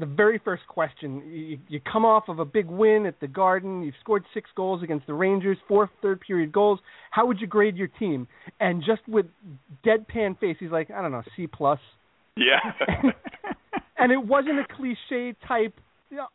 the 0.00 0.06
very 0.06 0.40
first 0.44 0.66
question. 0.66 1.22
You, 1.30 1.58
you 1.68 1.80
come 1.80 2.04
off 2.04 2.24
of 2.28 2.40
a 2.40 2.44
big 2.44 2.66
win 2.66 3.06
at 3.06 3.20
the 3.20 3.28
Garden. 3.28 3.82
You've 3.82 3.94
scored 4.00 4.24
six 4.34 4.50
goals 4.56 4.82
against 4.82 5.06
the 5.06 5.14
Rangers, 5.14 5.58
four 5.68 5.88
third 6.02 6.20
period 6.20 6.50
goals. 6.50 6.80
How 7.12 7.24
would 7.26 7.40
you 7.40 7.46
grade 7.46 7.76
your 7.76 7.86
team? 7.86 8.26
And 8.58 8.82
just 8.84 9.06
with 9.06 9.26
deadpan 9.86 10.40
face, 10.40 10.56
he's 10.58 10.72
like, 10.72 10.90
I 10.90 11.00
don't 11.00 11.12
know, 11.12 11.22
C 11.36 11.46
plus. 11.46 11.78
Yeah. 12.36 12.58
and 13.98 14.10
it 14.10 14.24
wasn't 14.24 14.58
a 14.58 14.66
cliche 14.74 15.36
type 15.46 15.78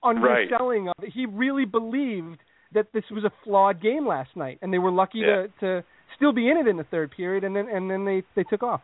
underselling 0.02 0.86
right. 0.86 0.94
of 0.98 1.04
it. 1.04 1.12
He 1.14 1.26
really 1.26 1.66
believed 1.66 2.40
that 2.74 2.88
this 2.94 3.04
was 3.12 3.24
a 3.24 3.32
flawed 3.44 3.82
game 3.82 4.08
last 4.08 4.36
night, 4.36 4.60
and 4.62 4.74
they 4.74 4.80
were 4.80 4.92
lucky 4.92 5.20
yeah. 5.20 5.26
to 5.26 5.48
to 5.60 5.84
still 6.16 6.34
be 6.34 6.50
in 6.50 6.58
it 6.58 6.68
in 6.68 6.78
the 6.78 6.84
third 6.86 7.12
period, 7.12 7.44
and 7.44 7.56
then 7.56 7.68
and 7.70 7.90
then 7.90 8.06
they 8.06 8.24
they 8.36 8.44
took 8.44 8.64
off. 8.64 8.82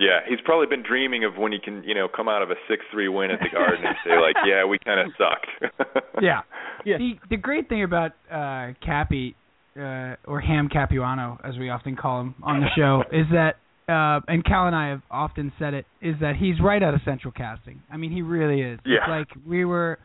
Yeah, 0.00 0.20
he's 0.26 0.40
probably 0.46 0.66
been 0.66 0.82
dreaming 0.82 1.24
of 1.24 1.36
when 1.36 1.52
he 1.52 1.58
can, 1.58 1.84
you 1.84 1.94
know, 1.94 2.08
come 2.08 2.26
out 2.26 2.40
of 2.40 2.50
a 2.50 2.54
six-three 2.66 3.08
win 3.08 3.30
at 3.30 3.38
the 3.38 3.50
Garden 3.52 3.84
and 3.84 3.96
say 4.02 4.12
like, 4.18 4.34
"Yeah, 4.46 4.64
we 4.64 4.78
kind 4.78 4.98
of 4.98 5.12
sucked." 5.18 6.00
yeah. 6.22 6.40
yeah. 6.86 6.96
The 6.96 7.12
the 7.28 7.36
great 7.36 7.68
thing 7.68 7.84
about 7.84 8.12
uh 8.32 8.72
Cappy 8.82 9.36
uh 9.76 10.16
or 10.26 10.40
Ham 10.40 10.70
Capuano, 10.72 11.38
as 11.44 11.58
we 11.58 11.68
often 11.68 11.96
call 11.96 12.22
him 12.22 12.34
on 12.42 12.60
the 12.60 12.68
show, 12.74 13.02
is 13.12 13.26
that 13.32 13.56
uh 13.92 14.20
and 14.26 14.42
Cal 14.42 14.66
and 14.66 14.74
I 14.74 14.88
have 14.88 15.02
often 15.10 15.52
said 15.58 15.74
it, 15.74 15.84
is 16.00 16.14
that 16.22 16.36
he's 16.36 16.54
right 16.64 16.82
out 16.82 16.94
of 16.94 17.00
Central 17.04 17.32
Casting. 17.32 17.82
I 17.92 17.98
mean, 17.98 18.10
he 18.10 18.22
really 18.22 18.62
is. 18.62 18.80
Yeah. 18.86 19.00
It's 19.02 19.08
like 19.08 19.46
we 19.46 19.66
were 19.66 19.98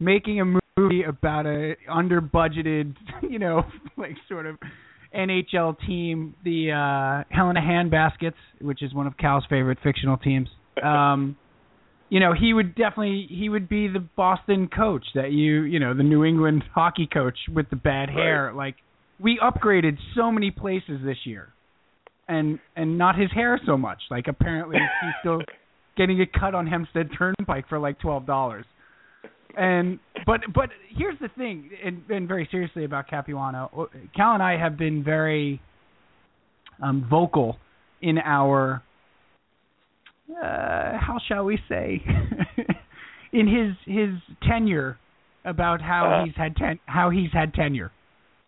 making 0.00 0.40
a 0.40 0.44
movie 0.44 1.04
about 1.04 1.46
a 1.46 1.76
under 1.88 2.20
budgeted, 2.20 2.96
you 3.22 3.38
know, 3.38 3.62
like 3.96 4.16
sort 4.28 4.46
of 4.46 4.56
NHL 5.14 5.76
team, 5.86 6.34
the 6.44 6.72
uh, 6.72 7.34
Helena 7.34 7.60
Handbaskets, 7.60 8.34
which 8.60 8.82
is 8.82 8.92
one 8.92 9.06
of 9.06 9.16
Cal's 9.16 9.44
favorite 9.48 9.78
fictional 9.82 10.16
teams. 10.16 10.48
Um, 10.82 11.36
you 12.08 12.20
know, 12.20 12.32
he 12.38 12.52
would 12.52 12.74
definitely 12.74 13.26
he 13.30 13.48
would 13.48 13.68
be 13.68 13.88
the 13.88 14.00
Boston 14.16 14.68
coach 14.68 15.04
that 15.14 15.32
you 15.32 15.62
you 15.62 15.80
know 15.80 15.94
the 15.94 16.02
New 16.02 16.24
England 16.24 16.64
hockey 16.74 17.08
coach 17.12 17.38
with 17.52 17.70
the 17.70 17.76
bad 17.76 18.10
hair. 18.10 18.46
Right. 18.46 18.66
Like 18.66 18.76
we 19.20 19.40
upgraded 19.42 19.96
so 20.16 20.30
many 20.30 20.50
places 20.50 21.00
this 21.04 21.18
year, 21.24 21.48
and 22.28 22.58
and 22.76 22.98
not 22.98 23.18
his 23.18 23.30
hair 23.32 23.60
so 23.66 23.76
much. 23.76 23.98
Like 24.10 24.26
apparently 24.28 24.76
he's 24.76 25.14
still 25.20 25.40
getting 25.96 26.20
a 26.20 26.26
cut 26.26 26.54
on 26.54 26.66
Hempstead 26.66 27.10
Turnpike 27.16 27.68
for 27.68 27.78
like 27.78 27.98
twelve 27.98 28.26
dollars 28.26 28.66
and 29.56 29.98
but 30.26 30.40
but 30.54 30.70
here's 30.96 31.18
the 31.20 31.28
thing, 31.36 31.70
and, 31.84 32.02
and 32.10 32.28
very 32.28 32.46
seriously 32.50 32.84
about 32.84 33.08
Capuano, 33.08 33.88
Cal 34.14 34.34
and 34.34 34.42
I 34.42 34.56
have 34.58 34.76
been 34.76 35.02
very 35.02 35.60
um, 36.82 37.06
vocal 37.08 37.56
in 38.02 38.18
our 38.18 38.82
uh, 40.30 40.98
how 40.98 41.18
shall 41.26 41.44
we 41.44 41.58
say 41.68 42.02
in 43.32 43.46
his 43.46 43.74
his 43.86 44.10
tenure 44.48 44.98
about 45.44 45.80
how 45.80 46.06
Uh-huh. 46.12 46.24
he's 46.26 46.34
had 46.36 46.54
ten 46.56 46.78
how 46.86 47.10
he's 47.10 47.32
had 47.32 47.54
tenure. 47.54 47.90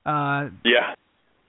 Uh, 0.05 0.49
yeah. 0.65 0.95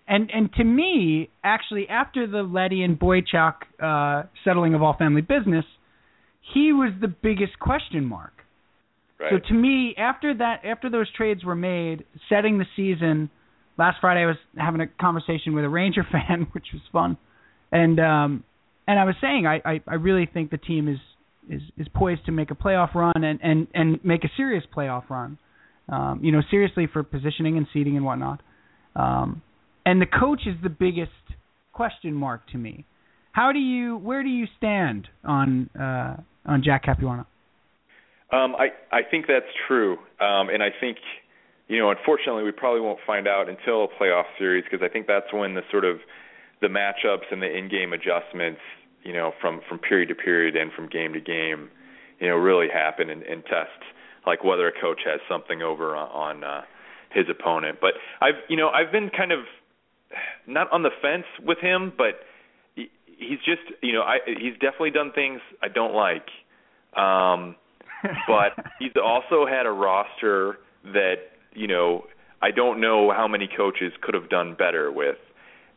and 0.07 0.29
and 0.33 0.51
to 0.53 0.63
me, 0.63 1.29
actually, 1.43 1.87
after 1.89 2.27
the 2.27 2.41
Leddy 2.43 2.83
and 2.83 2.99
Boychuk 2.99 3.55
uh, 3.81 4.23
settling 4.43 4.73
of 4.73 4.81
all 4.81 4.95
family 4.97 5.21
business, 5.21 5.65
he 6.53 6.73
was 6.73 6.91
the 7.01 7.07
biggest 7.07 7.59
question 7.59 8.05
mark. 8.05 8.33
Right. 9.21 9.33
So 9.33 9.47
to 9.49 9.53
me, 9.53 9.93
after 9.97 10.33
that, 10.35 10.65
after 10.65 10.89
those 10.89 11.07
trades 11.15 11.43
were 11.43 11.55
made, 11.55 12.05
setting 12.27 12.57
the 12.57 12.65
season. 12.75 13.29
Last 13.77 13.97
Friday, 14.01 14.21
I 14.21 14.25
was 14.25 14.37
having 14.57 14.81
a 14.81 14.87
conversation 14.87 15.53
with 15.53 15.63
a 15.63 15.69
Ranger 15.69 16.05
fan, 16.11 16.47
which 16.53 16.65
was 16.73 16.81
fun, 16.91 17.17
and 17.71 17.99
um, 17.99 18.43
and 18.87 18.99
I 18.99 19.05
was 19.05 19.15
saying 19.21 19.45
I, 19.45 19.61
I, 19.63 19.81
I 19.87 19.95
really 19.95 20.27
think 20.31 20.49
the 20.49 20.57
team 20.57 20.87
is, 20.87 20.97
is 21.49 21.61
is 21.77 21.87
poised 21.93 22.25
to 22.25 22.31
make 22.31 22.51
a 22.51 22.55
playoff 22.55 22.95
run 22.95 23.23
and 23.23 23.39
and 23.43 23.67
and 23.73 24.03
make 24.03 24.23
a 24.23 24.29
serious 24.35 24.63
playoff 24.75 25.09
run. 25.09 25.37
Um, 25.87 26.19
you 26.23 26.31
know, 26.31 26.41
seriously 26.49 26.87
for 26.91 27.03
positioning 27.03 27.57
and 27.57 27.67
seeding 27.73 27.97
and 27.97 28.05
whatnot. 28.05 28.41
Um, 28.95 29.41
and 29.85 30.01
the 30.01 30.05
coach 30.05 30.41
is 30.45 30.55
the 30.63 30.69
biggest 30.69 31.11
question 31.73 32.13
mark 32.13 32.47
to 32.51 32.57
me. 32.57 32.85
How 33.33 33.51
do 33.51 33.59
you 33.59 33.97
where 33.97 34.23
do 34.23 34.29
you 34.29 34.47
stand 34.57 35.07
on 35.23 35.69
uh, 35.79 36.17
on 36.45 36.63
Jack 36.63 36.83
Capuano? 36.83 37.25
Um, 38.31 38.55
I 38.55 38.69
I 38.91 39.01
think 39.03 39.27
that's 39.27 39.51
true, 39.67 39.93
um, 40.19 40.49
and 40.49 40.63
I 40.63 40.69
think 40.79 40.97
you 41.67 41.79
know, 41.79 41.89
unfortunately, 41.89 42.43
we 42.43 42.51
probably 42.51 42.81
won't 42.81 42.99
find 43.07 43.27
out 43.27 43.47
until 43.47 43.85
a 43.85 43.87
playoff 43.87 44.25
series 44.37 44.63
because 44.63 44.83
I 44.83 44.91
think 44.91 45.07
that's 45.07 45.31
when 45.31 45.53
the 45.53 45.61
sort 45.71 45.85
of 45.85 45.99
the 46.61 46.67
matchups 46.67 47.31
and 47.31 47.41
the 47.41 47.49
in-game 47.49 47.93
adjustments, 47.93 48.59
you 49.03 49.13
know, 49.13 49.31
from 49.39 49.61
from 49.67 49.79
period 49.79 50.09
to 50.09 50.15
period 50.15 50.55
and 50.55 50.71
from 50.73 50.87
game 50.87 51.13
to 51.13 51.21
game, 51.21 51.69
you 52.19 52.27
know, 52.27 52.35
really 52.35 52.67
happen 52.67 53.09
and, 53.09 53.23
and 53.23 53.43
test 53.45 53.79
like 54.25 54.43
whether 54.43 54.67
a 54.67 54.71
coach 54.71 55.01
has 55.05 55.19
something 55.29 55.61
over 55.61 55.95
on, 55.95 56.09
on 56.09 56.43
uh, 56.43 56.61
his 57.11 57.25
opponent. 57.29 57.79
But 57.81 57.93
I've 58.21 58.35
you 58.49 58.57
know 58.57 58.69
I've 58.69 58.91
been 58.91 59.09
kind 59.09 59.31
of 59.31 59.39
not 60.47 60.71
on 60.71 60.83
the 60.83 60.91
fence 61.01 61.25
with 61.45 61.59
him, 61.59 61.93
but 61.97 62.19
he, 62.75 62.89
he's 63.05 63.39
just 63.39 63.61
you 63.81 63.93
know 63.93 64.01
I 64.01 64.17
he's 64.25 64.53
definitely 64.53 64.91
done 64.91 65.11
things 65.13 65.41
I 65.61 65.67
don't 65.67 65.93
like. 65.93 66.27
Um, 66.95 67.55
but 68.27 68.65
he's 68.79 68.91
also 69.01 69.45
had 69.45 69.65
a 69.65 69.71
roster 69.71 70.57
that 70.83 71.15
you 71.53 71.67
know 71.67 72.05
I 72.41 72.51
don't 72.51 72.81
know 72.81 73.11
how 73.11 73.27
many 73.27 73.47
coaches 73.47 73.93
could 74.01 74.15
have 74.15 74.29
done 74.29 74.55
better 74.57 74.91
with. 74.91 75.17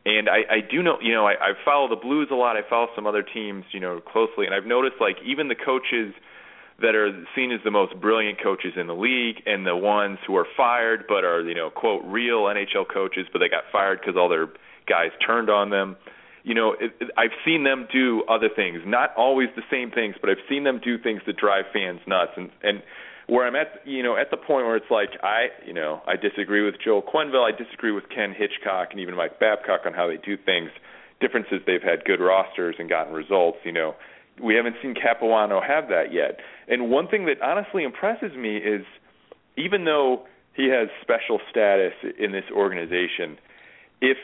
And 0.07 0.29
I, 0.29 0.57
I 0.57 0.61
do 0.61 0.83
know, 0.83 0.99
you 1.01 1.13
know, 1.13 1.27
I, 1.27 1.33
I 1.33 1.53
follow 1.65 1.89
the 1.89 1.97
Blues 1.97 2.29
a 2.31 2.35
lot. 2.35 2.57
I 2.57 2.61
follow 2.69 2.89
some 2.95 3.07
other 3.07 3.23
teams, 3.23 3.65
you 3.73 3.81
know, 3.81 4.01
closely, 4.01 4.45
and 4.47 4.55
I've 4.55 4.67
noticed 4.67 4.97
like 5.01 5.17
even 5.25 5.49
the 5.49 5.55
coaches 5.55 6.15
that 6.81 6.95
are 6.95 7.25
seen 7.35 7.53
as 7.53 7.61
the 7.65 7.71
most 7.71 7.99
brilliant 8.01 8.43
coaches 8.43 8.73
in 8.77 8.87
the 8.87 8.95
league, 8.95 9.37
and 9.47 9.67
the 9.67 9.77
ones 9.77 10.19
who 10.27 10.37
are 10.37 10.47
fired 10.57 11.05
but 11.09 11.25
are, 11.25 11.41
you 11.43 11.55
know, 11.55 11.71
quote 11.71 12.03
real 12.05 12.45
NHL 12.45 12.85
coaches, 12.93 13.27
but 13.33 13.39
they 13.39 13.49
got 13.49 13.65
fired 13.71 14.01
because 14.01 14.17
all 14.17 14.29
their 14.29 14.49
guys 14.87 15.11
turned 15.25 15.49
on 15.49 15.71
them. 15.71 15.97
You 16.45 16.55
know, 16.55 16.77
it, 16.79 16.93
it, 17.01 17.11
I've 17.17 17.35
seen 17.45 17.65
them 17.65 17.89
do 17.91 18.23
other 18.29 18.49
things, 18.55 18.83
not 18.87 19.11
always 19.17 19.49
the 19.57 19.63
same 19.71 19.91
things, 19.91 20.15
but 20.21 20.31
I've 20.31 20.45
seen 20.49 20.63
them 20.65 20.79
do 20.83 20.99
things 20.99 21.23
that 21.27 21.37
drive 21.37 21.65
fans 21.73 22.01
nuts. 22.07 22.33
And 22.37 22.51
and 22.63 22.83
where 23.27 23.47
I'm 23.47 23.57
at, 23.57 23.81
you 23.87 24.03
know, 24.03 24.17
at 24.17 24.31
the 24.31 24.37
point 24.37 24.67
where 24.67 24.77
it's 24.77 24.91
like 24.91 25.09
I, 25.23 25.49
you 25.67 25.73
know, 25.73 26.03
I 26.07 26.17
disagree 26.17 26.63
with 26.65 26.75
Joel 26.85 27.03
Quenneville, 27.03 27.43
I 27.43 27.57
disagree 27.57 27.93
with 27.93 28.05
Ken 28.15 28.35
Hitchcock, 28.37 28.89
and 28.91 29.01
even 29.01 29.17
Mike 29.17 29.41
Babcock 29.41 29.81
on 29.87 29.95
how 29.95 30.07
they 30.07 30.19
do 30.19 30.37
things. 30.37 30.71
Differences 31.21 31.61
they've 31.67 31.83
had 31.83 32.05
good 32.05 32.21
rosters 32.21 32.77
and 32.79 32.89
gotten 32.89 33.15
results. 33.15 33.59
You 33.65 33.73
know, 33.73 33.95
we 34.43 34.55
haven't 34.55 34.77
seen 34.83 34.95
Capuano 34.95 35.61
have 35.67 35.89
that 35.89 36.13
yet. 36.13 36.41
And 36.69 36.91
one 36.91 37.09
thing 37.09 37.25
that 37.27 37.41
honestly 37.41 37.85
impresses 37.85 38.37
me 38.37 38.57
is, 38.59 38.85
even 39.57 39.85
though 39.85 40.27
he 40.55 40.69
has 40.69 40.89
special 41.01 41.41
status 41.51 41.95
in 42.19 42.33
this 42.33 42.45
organization, 42.53 43.39
if 44.01 44.19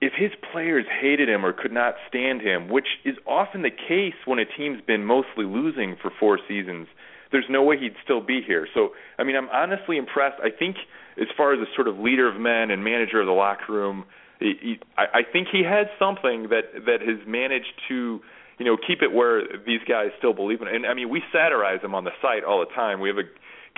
if 0.00 0.12
his 0.16 0.30
players 0.52 0.84
hated 1.00 1.28
him 1.28 1.44
or 1.44 1.52
could 1.52 1.72
not 1.72 1.94
stand 2.08 2.40
him, 2.40 2.68
which 2.68 2.86
is 3.04 3.16
often 3.26 3.62
the 3.62 3.70
case 3.70 4.14
when 4.24 4.38
a 4.38 4.44
team's 4.44 4.80
been 4.86 5.04
mostly 5.04 5.44
losing 5.44 5.96
for 6.00 6.10
four 6.20 6.38
seasons, 6.46 6.86
there's 7.32 7.46
no 7.50 7.62
way 7.62 7.76
he'd 7.78 7.96
still 8.02 8.20
be 8.20 8.40
here. 8.46 8.66
So, 8.74 8.90
I 9.18 9.24
mean, 9.24 9.36
I'm 9.36 9.48
honestly 9.50 9.96
impressed. 9.96 10.40
I 10.42 10.50
think, 10.56 10.76
as 11.20 11.26
far 11.36 11.52
as 11.52 11.60
a 11.60 11.66
sort 11.74 11.88
of 11.88 11.98
leader 11.98 12.28
of 12.28 12.40
men 12.40 12.70
and 12.70 12.84
manager 12.84 13.20
of 13.20 13.26
the 13.26 13.32
locker 13.32 13.72
room, 13.72 14.04
he, 14.38 14.54
he, 14.60 14.80
I, 14.96 15.18
I 15.18 15.22
think 15.30 15.48
he 15.50 15.62
has 15.64 15.88
something 15.98 16.48
that 16.50 16.86
that 16.86 17.00
has 17.00 17.26
managed 17.26 17.74
to 17.88 18.20
you 18.58 18.66
know, 18.66 18.76
keep 18.76 19.02
it 19.02 19.12
where 19.12 19.42
these 19.66 19.80
guys 19.88 20.08
still 20.18 20.32
believe 20.34 20.60
in 20.60 20.68
it. 20.68 20.74
And 20.74 20.86
I 20.86 20.94
mean, 20.94 21.08
we 21.08 21.22
satirize 21.32 21.80
him 21.80 21.94
on 21.94 22.04
the 22.04 22.10
site 22.20 22.44
all 22.44 22.60
the 22.60 22.72
time. 22.74 23.00
We 23.00 23.08
have 23.08 23.18
a 23.18 23.28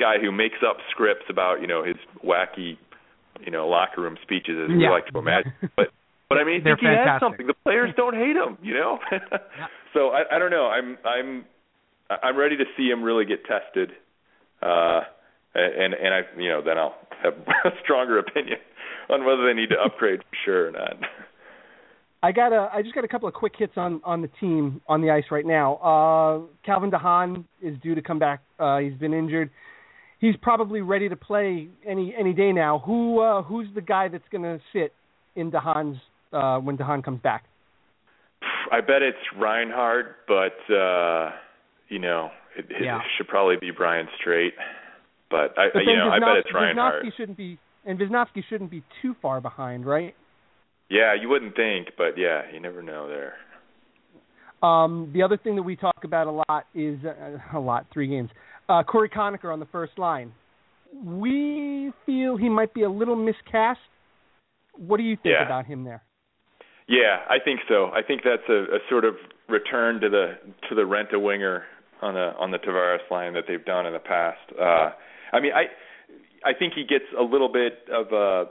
guy 0.01 0.17
who 0.21 0.33
makes 0.33 0.57
up 0.67 0.79
scripts 0.91 1.27
about, 1.29 1.61
you 1.61 1.67
know, 1.67 1.85
his 1.85 1.97
wacky, 2.25 2.79
you 3.45 3.51
know, 3.53 3.69
locker 3.69 4.01
room 4.01 4.17
speeches 4.23 4.57
as 4.65 4.71
we 4.71 4.89
like 4.89 5.07
to 5.07 5.19
imagine. 5.19 5.53
But 5.77 5.89
but 6.31 6.39
I 6.39 6.45
mean, 6.45 6.63
I 6.63 6.65
think 6.65 6.81
he 6.81 6.87
has 6.87 7.21
something. 7.21 7.47
The 7.47 7.55
players 7.55 7.91
don't 7.97 8.15
hate 8.15 8.37
him, 8.37 8.57
you 8.63 8.73
know. 8.73 8.99
So 9.93 10.11
I, 10.11 10.37
I 10.37 10.39
don't 10.39 10.51
know. 10.51 10.67
I'm 10.67 10.97
I'm 11.05 11.45
I'm 12.23 12.37
ready 12.37 12.57
to 12.57 12.65
see 12.77 12.89
him 12.89 13.03
really 13.03 13.25
get 13.25 13.45
tested, 13.45 13.91
uh, 14.63 15.01
and 15.55 15.95
and 15.95 16.15
I 16.15 16.21
you 16.39 16.49
know 16.49 16.63
then 16.65 16.79
I'll 16.79 16.95
have 17.23 17.35
a 17.65 17.71
stronger 17.83 18.19
opinion 18.19 18.59
on 19.09 19.25
whether 19.25 19.47
they 19.47 19.55
need 19.55 19.71
to 19.71 19.77
upgrade 19.77 20.21
for 20.21 20.37
sure 20.45 20.69
or 20.69 20.73
not. 20.73 20.95
I 22.23 22.33
got 22.33 22.53
a. 22.53 22.69
I 22.73 22.83
just 22.83 22.95
got 22.95 23.05
a 23.05 23.09
couple 23.09 23.29
of 23.29 23.35
quick 23.35 23.55
hits 23.59 23.73
on 23.77 24.01
on 24.05 24.21
the 24.21 24.31
team 24.41 24.81
on 24.87 25.01
the 25.01 25.11
ice 25.11 25.25
right 25.31 25.47
now. 25.47 25.77
Uh, 25.77 26.41
Calvin 26.65 26.91
DeHaan 26.91 27.45
is 27.63 27.77
due 27.83 27.95
to 27.95 28.03
come 28.03 28.19
back. 28.19 28.43
Uh, 28.59 28.79
he's 28.79 28.95
been 28.95 29.15
injured. 29.15 29.51
He's 30.21 30.37
probably 30.43 30.83
ready 30.83 31.09
to 31.09 31.17
play 31.17 31.69
any 31.87 32.15
any 32.17 32.35
day 32.35 32.53
now. 32.53 32.83
Who 32.85 33.21
uh, 33.21 33.43
who's 33.43 33.69
the 33.75 33.81
guy 33.81 34.09
that's 34.09 34.29
going 34.31 34.45
to 34.45 34.61
sit 34.73 34.93
in 35.35 35.51
DeHaan's 35.51 35.99
uh, 36.33 36.59
when 36.59 36.77
DeHaan 36.77 37.03
comes 37.05 37.21
back? 37.21 37.45
I 38.73 38.81
bet 38.81 39.03
it's 39.03 39.19
Reinhardt, 39.39 40.17
but 40.29 40.57
uh, 40.73 41.31
you 41.89 41.99
know 41.99 42.31
it, 42.57 42.67
it 42.71 42.85
Yeah. 42.85 43.01
should 43.17 43.29
probably 43.29 43.57
be 43.61 43.71
Brian 43.71 44.07
Strait. 44.21 44.55
But 45.31 45.59
I 45.59 45.69
But 45.73 45.85
you 45.85 45.97
know 45.97 46.11
I 46.11 46.19
bet 46.19 46.37
it's 46.39 46.55
Reinhardt. 46.55 47.05
Visnovsky 47.05 47.17
shouldn't 47.17 47.37
be, 47.39 47.59
and 47.85 47.99
Visnovsky 47.99 48.43
shouldn't 48.49 48.71
be 48.71 48.83
too 49.03 49.15
far 49.23 49.41
behind, 49.41 49.87
right? 49.87 50.15
Yeah, 50.89 51.15
you 51.15 51.29
wouldn't 51.29 51.55
think, 51.55 51.89
but 51.97 52.17
yeah, 52.19 52.43
you 52.53 52.59
never 52.61 52.83
know 52.83 53.09
there. 53.09 53.35
Um, 54.63 55.11
the 55.15 55.23
other 55.23 55.37
thing 55.37 55.57
that 55.57 55.63
we 55.63 55.77
talk 55.77 56.03
about 56.05 56.27
a 56.27 56.31
lot 56.49 56.67
is 56.75 56.99
uh, 57.05 57.39
a 57.57 57.61
lot, 57.61 57.87
three 57.93 58.09
games. 58.09 58.31
Uh, 58.69 58.83
Cory 58.83 59.09
Conacher 59.09 59.53
on 59.53 59.61
the 59.61 59.67
first 59.67 59.99
line. 59.99 60.33
We 61.05 61.93
feel 62.05 62.37
he 62.37 62.49
might 62.49 62.75
be 62.75 62.83
a 62.83 62.91
little 62.91 63.17
miscast. 63.17 63.79
What 64.77 64.97
do 64.97 65.03
you 65.05 65.17
think 65.17 65.35
Yeah. 65.39 65.45
about 65.47 65.67
him 65.67 65.85
there? 65.85 66.03
Yeah, 66.91 67.23
I 67.31 67.39
think 67.39 67.61
so. 67.69 67.91
I 67.95 68.03
think 68.03 68.23
that's 68.25 68.43
a, 68.49 68.63
a 68.75 68.79
sort 68.91 69.05
of 69.05 69.15
return 69.49 70.01
to 70.01 70.09
the 70.11 70.35
to 70.69 70.75
the 70.75 70.85
rent 70.85 71.11
a 71.13 71.21
winger 71.21 71.63
on 72.03 72.15
the 72.15 72.35
on 72.37 72.51
the 72.51 72.59
Tavares 72.59 73.09
line 73.13 73.35
that 73.35 73.45
they've 73.47 73.65
done 73.65 73.87
in 73.87 73.93
the 73.93 74.01
past. 74.03 74.43
Uh 74.61 74.91
I 75.33 75.39
mean 75.39 75.53
I 75.55 75.71
I 76.45 76.53
think 76.53 76.75
he 76.75 76.83
gets 76.83 77.05
a 77.17 77.23
little 77.23 77.49
bit 77.49 77.87
of 77.93 78.11
a 78.13 78.51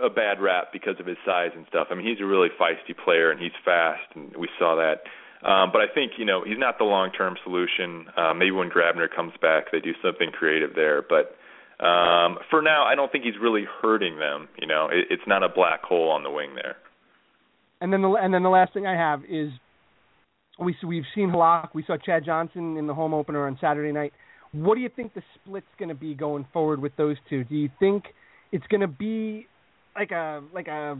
a 0.00 0.10
bad 0.10 0.40
rap 0.40 0.68
because 0.72 0.94
of 1.00 1.06
his 1.06 1.16
size 1.26 1.50
and 1.56 1.66
stuff. 1.68 1.88
I 1.90 1.96
mean 1.96 2.06
he's 2.06 2.20
a 2.20 2.24
really 2.24 2.50
feisty 2.54 2.94
player 3.04 3.32
and 3.32 3.40
he's 3.40 3.56
fast 3.64 4.06
and 4.14 4.36
we 4.36 4.48
saw 4.60 4.76
that. 4.76 5.02
Um 5.44 5.70
but 5.72 5.80
I 5.82 5.88
think, 5.92 6.12
you 6.18 6.24
know, 6.24 6.44
he's 6.44 6.58
not 6.58 6.78
the 6.78 6.84
long 6.84 7.10
term 7.10 7.34
solution. 7.42 8.06
Uh 8.16 8.32
maybe 8.32 8.52
when 8.52 8.70
Grabner 8.70 9.08
comes 9.12 9.32
back 9.42 9.72
they 9.72 9.80
do 9.80 9.92
something 10.04 10.30
creative 10.30 10.76
there, 10.76 11.02
but 11.02 11.34
um 11.84 12.38
for 12.48 12.62
now 12.62 12.84
I 12.84 12.94
don't 12.94 13.10
think 13.10 13.24
he's 13.24 13.40
really 13.42 13.66
hurting 13.82 14.20
them, 14.20 14.46
you 14.60 14.68
know. 14.68 14.86
It, 14.86 15.06
it's 15.10 15.26
not 15.26 15.42
a 15.42 15.48
black 15.48 15.82
hole 15.82 16.10
on 16.10 16.22
the 16.22 16.30
wing 16.30 16.54
there. 16.54 16.76
And 17.82 17.92
then 17.92 18.00
the 18.00 18.12
and 18.12 18.32
then 18.32 18.44
the 18.44 18.48
last 18.48 18.72
thing 18.72 18.86
I 18.86 18.94
have 18.94 19.24
is 19.28 19.50
we 20.56 20.76
we've 20.86 21.04
seen 21.16 21.30
Halak, 21.30 21.70
we 21.74 21.82
saw 21.84 21.96
Chad 21.96 22.24
Johnson 22.24 22.76
in 22.76 22.86
the 22.86 22.94
home 22.94 23.12
opener 23.12 23.44
on 23.48 23.58
Saturday 23.60 23.90
night. 23.90 24.12
What 24.52 24.76
do 24.76 24.80
you 24.80 24.88
think 24.88 25.14
the 25.14 25.22
split's 25.34 25.66
going 25.80 25.88
to 25.88 25.94
be 25.96 26.14
going 26.14 26.46
forward 26.52 26.80
with 26.80 26.94
those 26.96 27.16
two? 27.28 27.42
Do 27.42 27.56
you 27.56 27.68
think 27.80 28.04
it's 28.52 28.66
going 28.68 28.82
to 28.82 28.86
be 28.86 29.48
like 29.96 30.12
a 30.12 30.42
like 30.54 30.68
a 30.68 30.96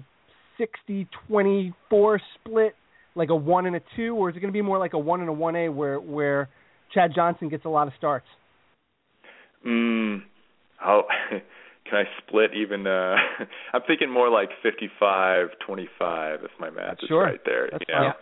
60-24 0.88 2.18
split, 2.34 2.74
like 3.14 3.30
a 3.30 3.36
1 3.36 3.66
and 3.66 3.76
a 3.76 3.80
2 3.94 4.16
or 4.16 4.30
is 4.30 4.36
it 4.36 4.40
going 4.40 4.52
to 4.52 4.56
be 4.56 4.60
more 4.60 4.78
like 4.78 4.92
a 4.92 4.98
1 4.98 5.20
and 5.20 5.30
a 5.30 5.32
1A 5.32 5.72
where 5.72 6.00
where 6.00 6.48
Chad 6.92 7.12
Johnson 7.14 7.48
gets 7.48 7.64
a 7.64 7.68
lot 7.68 7.86
of 7.86 7.92
starts? 7.96 8.26
Mm, 9.64 10.22
how 10.78 11.04
can 11.88 11.98
I 11.98 12.04
split 12.18 12.50
even? 12.54 12.86
uh 12.86 13.16
I'm 13.74 13.82
thinking 13.86 14.10
more 14.10 14.30
like 14.30 14.50
55, 14.62 15.48
25. 15.66 16.40
If 16.44 16.50
my 16.58 16.70
math 16.70 16.98
is 17.02 17.08
Sure. 17.08 17.24
right 17.24 17.40
there. 17.44 17.68
That's 17.70 17.84
you 17.88 17.94
know? 17.94 18.12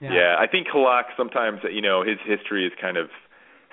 Yeah. 0.00 0.36
I 0.38 0.46
think 0.46 0.66
Halak 0.74 1.04
sometimes, 1.16 1.60
you 1.70 1.82
know, 1.82 2.02
his 2.02 2.16
history 2.26 2.66
is 2.66 2.72
kind 2.80 2.96
of 2.96 3.08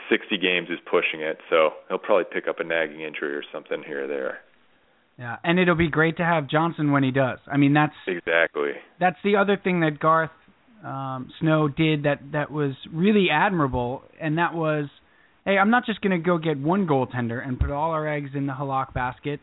60 0.09 0.37
games 0.37 0.69
is 0.69 0.79
pushing 0.89 1.21
it, 1.21 1.37
so 1.49 1.71
he'll 1.89 1.97
probably 1.97 2.25
pick 2.31 2.47
up 2.47 2.59
a 2.59 2.63
nagging 2.63 3.01
injury 3.01 3.35
or 3.35 3.43
something 3.51 3.83
here 3.85 4.05
or 4.05 4.07
there. 4.07 4.39
Yeah, 5.19 5.37
and 5.43 5.59
it'll 5.59 5.75
be 5.75 5.89
great 5.89 6.17
to 6.17 6.23
have 6.23 6.47
Johnson 6.47 6.91
when 6.91 7.03
he 7.03 7.11
does. 7.11 7.39
I 7.51 7.57
mean, 7.57 7.73
that's 7.73 7.95
Exactly. 8.05 8.71
that's 8.99 9.17
the 9.23 9.35
other 9.35 9.57
thing 9.61 9.79
that 9.81 9.99
Garth 9.99 10.29
um, 10.85 11.31
Snow 11.39 11.67
did 11.67 12.03
that 12.03 12.19
that 12.33 12.51
was 12.51 12.73
really 12.93 13.27
admirable, 13.31 14.03
and 14.21 14.37
that 14.37 14.53
was, 14.53 14.85
hey, 15.47 15.57
I'm 15.57 15.71
not 15.71 15.85
just 15.85 16.01
going 16.01 16.11
to 16.11 16.23
go 16.23 16.37
get 16.37 16.59
one 16.59 16.85
goaltender 16.85 17.45
and 17.45 17.57
put 17.59 17.71
all 17.71 17.91
our 17.91 18.07
eggs 18.07 18.31
in 18.35 18.45
the 18.45 18.53
Halak 18.53 18.93
basket, 18.93 19.39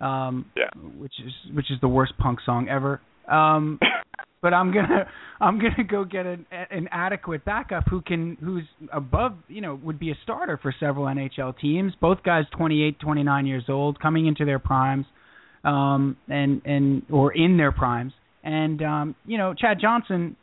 um, 0.00 0.46
Yeah. 0.56 0.70
which 0.96 1.14
is 1.18 1.32
which 1.52 1.70
is 1.70 1.78
the 1.80 1.88
worst 1.88 2.16
punk 2.16 2.38
song 2.46 2.68
ever. 2.68 3.00
Um, 3.28 3.80
but 4.40 4.54
I'm 4.54 4.72
gonna 4.72 5.10
I'm 5.40 5.58
gonna 5.58 5.82
go 5.86 6.04
get 6.04 6.24
an 6.26 6.46
an 6.70 6.88
adequate 6.92 7.44
backup 7.44 7.84
who 7.90 8.00
can 8.00 8.36
who's 8.40 8.62
above 8.92 9.32
you 9.48 9.60
know 9.60 9.74
would 9.82 9.98
be 9.98 10.12
a 10.12 10.14
starter 10.22 10.58
for 10.62 10.72
several 10.78 11.06
NHL 11.06 11.58
teams. 11.58 11.92
Both 12.00 12.22
guys 12.22 12.44
28, 12.56 13.00
29 13.00 13.46
years 13.46 13.64
old, 13.68 14.00
coming 14.00 14.26
into 14.26 14.44
their 14.44 14.60
primes, 14.60 15.06
um, 15.64 16.16
and 16.28 16.62
and 16.64 17.02
or 17.10 17.32
in 17.32 17.56
their 17.56 17.72
primes. 17.72 18.12
And 18.44 18.80
um, 18.82 19.14
you 19.26 19.36
know 19.38 19.54
Chad 19.54 19.78
Johnson, 19.80 20.36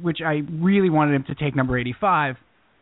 which 0.00 0.18
I 0.24 0.42
really 0.62 0.90
wanted 0.90 1.16
him 1.16 1.24
to 1.24 1.34
take 1.34 1.56
number 1.56 1.76
85. 1.76 2.36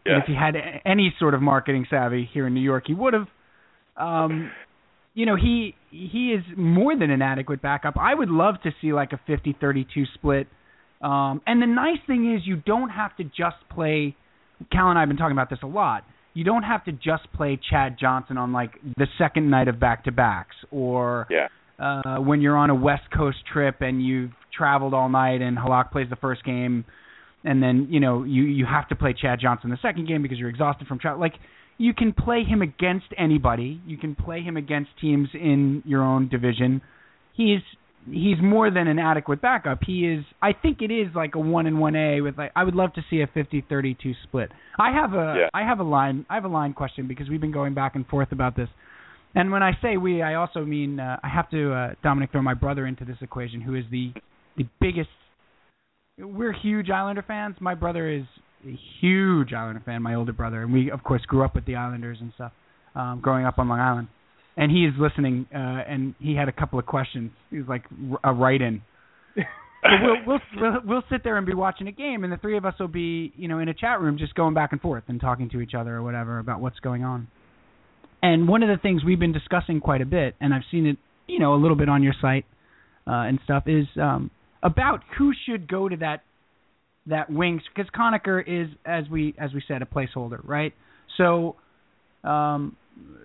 Yeah. 0.07 0.19
If 0.19 0.25
he 0.27 0.35
had 0.35 0.55
any 0.85 1.15
sort 1.19 1.35
of 1.35 1.41
marketing 1.43 1.87
savvy 1.89 2.29
here 2.33 2.47
in 2.47 2.55
New 2.55 2.61
York, 2.61 2.85
he 2.87 2.95
would 2.95 3.15
have. 3.15 3.27
Um, 3.97 4.51
you 5.15 5.27
know, 5.27 5.37
he 5.37 5.75
he 5.91 6.33
is 6.33 6.45
more 6.57 6.97
than 6.99 7.11
an 7.11 7.23
adequate 7.23 7.63
backup. 7.63 7.95
I 7.99 8.15
would 8.15 8.29
love 8.29 8.57
to 8.65 8.71
see 8.81 8.93
like 8.93 9.13
a 9.13 9.21
50-32 9.31 9.87
split. 10.15 10.49
Um, 11.01 11.41
and 11.47 11.63
the 11.63 11.67
nice 11.67 11.99
thing 12.07 12.35
is 12.35 12.43
you 12.47 12.57
don't 12.57 12.91
have 12.91 13.17
to 13.17 13.25
just 13.25 13.57
play. 13.71 14.17
Cal 14.73 14.89
and 14.91 14.99
I 14.99 15.03
have 15.03 15.09
been 15.09 15.17
talking 15.19 15.37
about 15.37 15.51
this 15.51 15.59
a 15.63 15.67
lot. 15.67 16.05
You 16.33 16.43
don't 16.45 16.63
have 16.65 16.85
to 16.85 16.93
just 16.93 17.33
play 17.33 17.59
Chad 17.71 17.97
Johnson 17.99 18.39
on 18.39 18.53
like 18.53 18.73
the 18.97 19.07
second 19.19 19.51
night 19.51 19.69
of 19.69 19.79
back 19.79 20.05
to 20.05 20.13
backs 20.13 20.57
or 20.71 21.27
Yeah. 21.31 21.49
uh, 21.79 22.17
when 22.21 22.41
you're 22.41 22.57
on 22.57 22.71
a 22.71 22.75
West 22.75 23.05
Coast 23.17 23.39
trip 23.53 23.81
and 23.81 24.05
you've 24.05 24.33
traveled 24.57 24.95
all 24.95 25.09
night 25.09 25.43
and 25.43 25.57
Halak 25.57 25.93
plays 25.93 26.09
the 26.11 26.17
first 26.17 26.45
game, 26.45 26.85
and 27.45 27.63
then 27.63 27.89
you 27.91 28.01
know 28.01 28.25
you 28.25 28.45
you 28.45 28.67
have 28.67 28.89
to 28.89 28.97
play 28.97 29.15
Chad 29.15 29.39
Johnson 29.41 29.71
the 29.71 29.79
second 29.83 30.09
game 30.09 30.23
because 30.23 30.39
you're 30.39 30.49
exhausted 30.49 30.87
from 30.89 30.99
travel. 30.99 31.21
Like 31.21 31.35
you 31.79 31.93
can 31.95 32.13
play 32.13 32.45
him 32.45 32.63
against 32.63 33.07
anybody. 33.19 33.81
You 33.87 33.97
can 33.97 34.15
play 34.15 34.43
him 34.43 34.57
against 34.57 34.91
teams 35.01 35.29
in 35.35 35.83
your 35.85 36.03
own 36.03 36.29
division. 36.29 36.83
He's 37.35 37.61
he's 38.11 38.37
more 38.43 38.71
than 38.71 38.87
an 38.87 38.99
adequate 38.99 39.41
backup. 39.41 39.81
He 39.85 40.07
is. 40.07 40.25
I 40.43 40.53
think 40.53 40.83
it 40.83 40.91
is 40.91 41.09
like 41.15 41.35
a 41.35 41.41
one 41.41 41.67
and 41.67 41.79
one 41.81 41.97
A 41.97 42.21
with 42.21 42.39
like. 42.39 42.53
I 42.55 42.65
would 42.65 42.75
love 42.75 42.93
to 42.95 43.03
see 43.11 43.21
a 43.21 43.27
50-32 43.27 44.15
split. 44.25 44.51
I 44.79 44.93
have 44.93 45.15
a 45.15 45.35
Yeah. 45.39 45.49
I 45.53 45.63
have 45.63 45.81
a 45.81 45.85
line 45.85 46.27
I 46.31 46.35
have 46.35 46.45
a 46.45 46.49
line 46.49 46.75
question 46.75 47.09
because 47.09 47.29
we've 47.29 47.41
been 47.41 47.53
going 47.53 47.75
back 47.75 47.95
and 47.95 48.07
forth 48.07 48.33
about 48.33 48.57
this. 48.57 48.69
And 49.35 49.51
when 49.51 49.65
I 49.65 49.73
say 49.83 49.97
we, 49.97 50.23
I 50.23 50.35
also 50.35 50.65
mean 50.65 51.01
uh, 51.01 51.19
I 51.23 51.29
have 51.29 51.51
to 51.51 51.73
uh, 51.73 51.95
Dominik 52.05 52.31
throw 52.31 52.43
my 52.43 52.55
brother 52.55 52.87
into 52.87 53.05
this 53.05 53.17
equation, 53.21 53.61
who 53.61 53.75
is 53.75 53.85
the 53.91 54.13
the 54.57 54.67
biggest. 54.81 55.09
We're 56.17 56.53
huge 56.53 56.91
Islander 56.91 57.25
fans. 57.27 57.57
My 57.61 57.75
brother 57.75 58.09
is 58.09 58.23
a 58.65 58.79
huge 59.01 59.53
Islander 59.53 59.83
fan. 59.85 60.01
My 60.03 60.15
older 60.15 60.33
brother, 60.33 60.63
and 60.63 60.73
we 60.73 60.91
of 60.91 61.03
course 61.03 61.23
grew 61.23 61.45
up 61.45 61.57
with 61.57 61.67
the 61.67 61.75
Islanders 61.75 62.19
and 62.21 62.33
stuff, 62.37 62.53
um, 62.95 63.19
growing 63.21 63.45
up 63.45 63.59
on 63.59 63.69
Long 63.69 63.81
Island. 63.81 64.09
And 64.57 64.71
he 64.71 64.85
is 64.85 64.93
listening, 64.97 65.47
uh, 65.53 65.59
and 65.59 66.15
he 66.21 66.37
had 66.37 66.49
a 66.49 66.53
couple 66.53 66.79
of 66.79 66.87
questions. 66.87 67.33
He 67.51 67.59
was 67.59 67.67
like 67.67 67.83
a 68.23 68.33
write-in. 68.33 68.81
so 69.35 69.43
we'll, 70.03 70.17
we'll 70.25 70.39
we'll 70.57 70.81
we'll 70.87 71.03
sit 71.11 71.25
there 71.25 71.37
and 71.37 71.45
be 71.45 71.55
watching 71.55 71.89
a 71.89 71.93
game, 71.93 72.23
and 72.23 72.33
the 72.33 72.37
three 72.37 72.57
of 72.57 72.65
us 72.65 72.75
will 72.79 72.87
be, 72.87 73.33
you 73.37 73.49
know, 73.49 73.59
in 73.59 73.69
a 73.69 73.75
chat 73.75 74.01
room, 74.01 74.17
just 74.17 74.37
going 74.37 74.55
back 74.55 74.71
and 74.71 74.81
forth 74.81 75.03
and 75.09 75.21
talking 75.21 75.51
to 75.51 75.61
each 75.61 75.75
other 75.77 75.97
or 75.97 76.05
whatever 76.05 76.39
about 76.39 76.61
what's 76.61 76.79
going 76.79 77.03
on. 77.03 77.27
And 78.23 78.47
one 78.47 78.63
of 78.63 78.69
the 78.69 78.81
things 78.81 79.03
we've 79.05 79.19
been 79.19 79.33
discussing 79.33 79.81
quite 79.81 80.01
a 80.01 80.07
bit, 80.07 80.37
and 80.41 80.55
I've 80.55 80.63
seen 80.71 80.87
it, 80.87 80.97
you 81.27 81.41
know, 81.41 81.55
a 81.55 81.61
little 81.61 81.77
bit 81.77 81.89
on 81.89 82.05
your 82.05 82.15
site 82.23 82.45
uh, 83.09 83.27
and 83.27 83.41
stuff, 83.43 83.65
is 83.67 83.87
um, 84.01 84.31
about 84.65 85.03
who 85.19 85.33
should 85.47 85.69
go 85.69 85.89
to 85.89 85.97
that 85.99 86.23
that 87.07 87.31
wings 87.31 87.63
because 87.75 87.91
Conacher 87.95 88.43
is, 88.47 88.69
as 88.87 89.05
we 89.11 89.35
as 89.39 89.53
we 89.53 89.63
said, 89.69 89.83
a 89.83 89.85
placeholder, 89.85 90.41
right? 90.43 90.73
So, 91.19 91.57
um, 92.25 92.77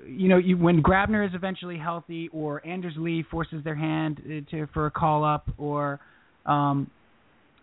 you 0.05 0.27
know, 0.27 0.37
you, 0.37 0.57
when 0.57 0.83
Grabner 0.83 1.25
is 1.25 1.33
eventually 1.33 1.77
healthy, 1.77 2.29
or 2.33 2.65
Anders 2.67 2.93
Lee 2.97 3.23
forces 3.31 3.63
their 3.63 3.75
hand 3.75 4.21
uh, 4.25 4.51
to 4.51 4.67
for 4.73 4.85
a 4.85 4.91
call 4.91 5.23
up, 5.23 5.49
or 5.57 6.01
um, 6.45 6.91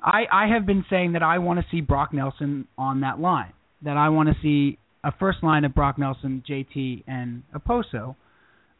I 0.02 0.24
I 0.32 0.46
have 0.48 0.64
been 0.64 0.84
saying 0.88 1.12
that 1.12 1.22
I 1.22 1.38
want 1.38 1.60
to 1.60 1.66
see 1.70 1.82
Brock 1.82 2.14
Nelson 2.14 2.66
on 2.78 3.00
that 3.02 3.20
line. 3.20 3.52
That 3.82 3.98
I 3.98 4.08
want 4.08 4.30
to 4.30 4.34
see 4.40 4.78
a 5.04 5.12
first 5.12 5.42
line 5.42 5.66
of 5.66 5.74
Brock 5.74 5.98
Nelson, 5.98 6.42
JT, 6.48 7.04
and 7.06 7.42
Okposo, 7.54 8.16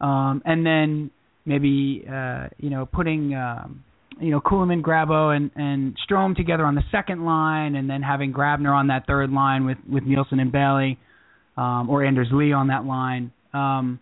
um, 0.01 0.43
and 0.47 0.65
then 0.65 1.11
maybe 1.45 2.07
uh, 2.11 2.49
you 2.57 2.71
know 2.71 2.87
putting 2.87 3.35
um, 3.35 3.85
you 4.21 4.31
know, 4.31 4.41
Kulemin, 4.41 4.83
Grabo, 4.83 5.35
and 5.35 5.51
and 5.57 5.97
Strome 6.09 6.37
together 6.37 6.65
on 6.65 6.75
the 6.75 6.85
second 6.91 7.25
line, 7.25 7.75
and 7.75 7.89
then 7.89 8.03
having 8.03 8.33
Grabner 8.33 8.75
on 8.75 8.89
that 8.89 9.07
third 9.07 9.31
line 9.31 9.67
with 9.67 9.79
with 9.91 10.05
Nielsen 10.05 10.41
and 10.41 10.51
Bailey, 10.51 10.99
um, 11.57 11.89
or 11.91 12.05
Anders 12.05 12.29
Lee 12.33 12.53
on 12.53 12.69
that 12.69 12.85
line. 12.85 13.33
Um, 13.53 14.01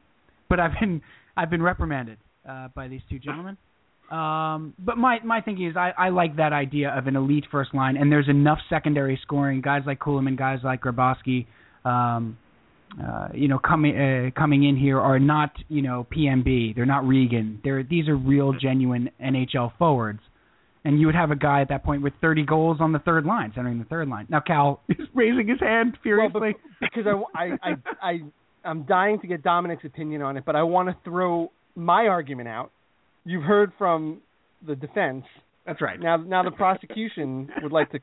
but 0.48 0.60
I've 0.60 0.72
been 0.80 1.02
I've 1.36 1.50
been 1.50 1.62
reprimanded 1.62 2.18
uh, 2.48 2.68
by 2.74 2.88
these 2.88 3.02
two 3.10 3.18
gentlemen. 3.18 3.56
Um, 4.10 4.74
but 4.78 4.98
my 4.98 5.18
my 5.24 5.40
thinking 5.40 5.66
is 5.66 5.76
I, 5.76 5.92
I 5.96 6.08
like 6.10 6.36
that 6.36 6.52
idea 6.52 6.90
of 6.96 7.06
an 7.06 7.16
elite 7.16 7.46
first 7.50 7.74
line, 7.74 7.96
and 7.96 8.12
there's 8.12 8.28
enough 8.28 8.58
secondary 8.68 9.18
scoring. 9.22 9.60
Guys 9.60 9.82
like 9.86 9.98
Kulemin, 9.98 10.36
guys 10.36 10.58
like 10.62 10.82
Grabovski, 10.82 11.46
um, 11.84 12.38
uh, 13.02 13.28
you 13.34 13.48
know, 13.48 13.58
coming 13.58 13.96
uh, 13.96 14.38
coming 14.38 14.64
in 14.64 14.76
here 14.76 15.00
are 15.00 15.18
not 15.18 15.52
you 15.68 15.82
know 15.82 16.06
PMB. 16.14 16.76
They're 16.76 16.86
not 16.86 17.06
Regan. 17.06 17.60
They're 17.64 17.82
these 17.82 18.08
are 18.08 18.16
real 18.16 18.52
genuine 18.52 19.10
NHL 19.20 19.72
forwards. 19.78 20.20
And 20.86 21.00
you 21.00 21.06
would 21.06 21.14
have 21.14 21.30
a 21.30 21.36
guy 21.36 21.62
at 21.62 21.70
that 21.70 21.82
point 21.82 22.02
with 22.02 22.12
30 22.20 22.44
goals 22.44 22.76
on 22.78 22.92
the 22.92 22.98
third 22.98 23.24
line, 23.24 23.52
centering 23.54 23.78
the 23.78 23.86
third 23.86 24.06
line. 24.06 24.26
Now 24.28 24.40
Cal 24.40 24.82
is 24.88 25.08
raising 25.14 25.48
his 25.48 25.58
hand 25.58 25.96
furiously 26.02 26.40
well, 26.40 26.52
because 26.80 27.04
I, 27.06 27.42
I, 27.42 27.58
I, 27.62 27.74
I, 28.02 28.18
I'm 28.64 28.82
dying 28.82 29.18
to 29.20 29.26
get 29.26 29.42
Dominik's 29.42 29.84
opinion 29.84 30.20
on 30.20 30.36
it, 30.36 30.44
but 30.44 30.56
I 30.56 30.62
want 30.62 30.90
to 30.90 30.96
throw 31.02 31.50
my 31.74 32.06
argument 32.06 32.48
out. 32.48 32.70
You've 33.24 33.44
heard 33.44 33.72
from 33.78 34.20
the 34.66 34.76
defense. 34.76 35.24
That's 35.66 35.80
right. 35.80 35.98
Now, 35.98 36.18
now 36.18 36.42
the 36.42 36.50
prosecution 36.50 37.48
would 37.62 37.72
like 37.72 37.90
to. 37.92 38.00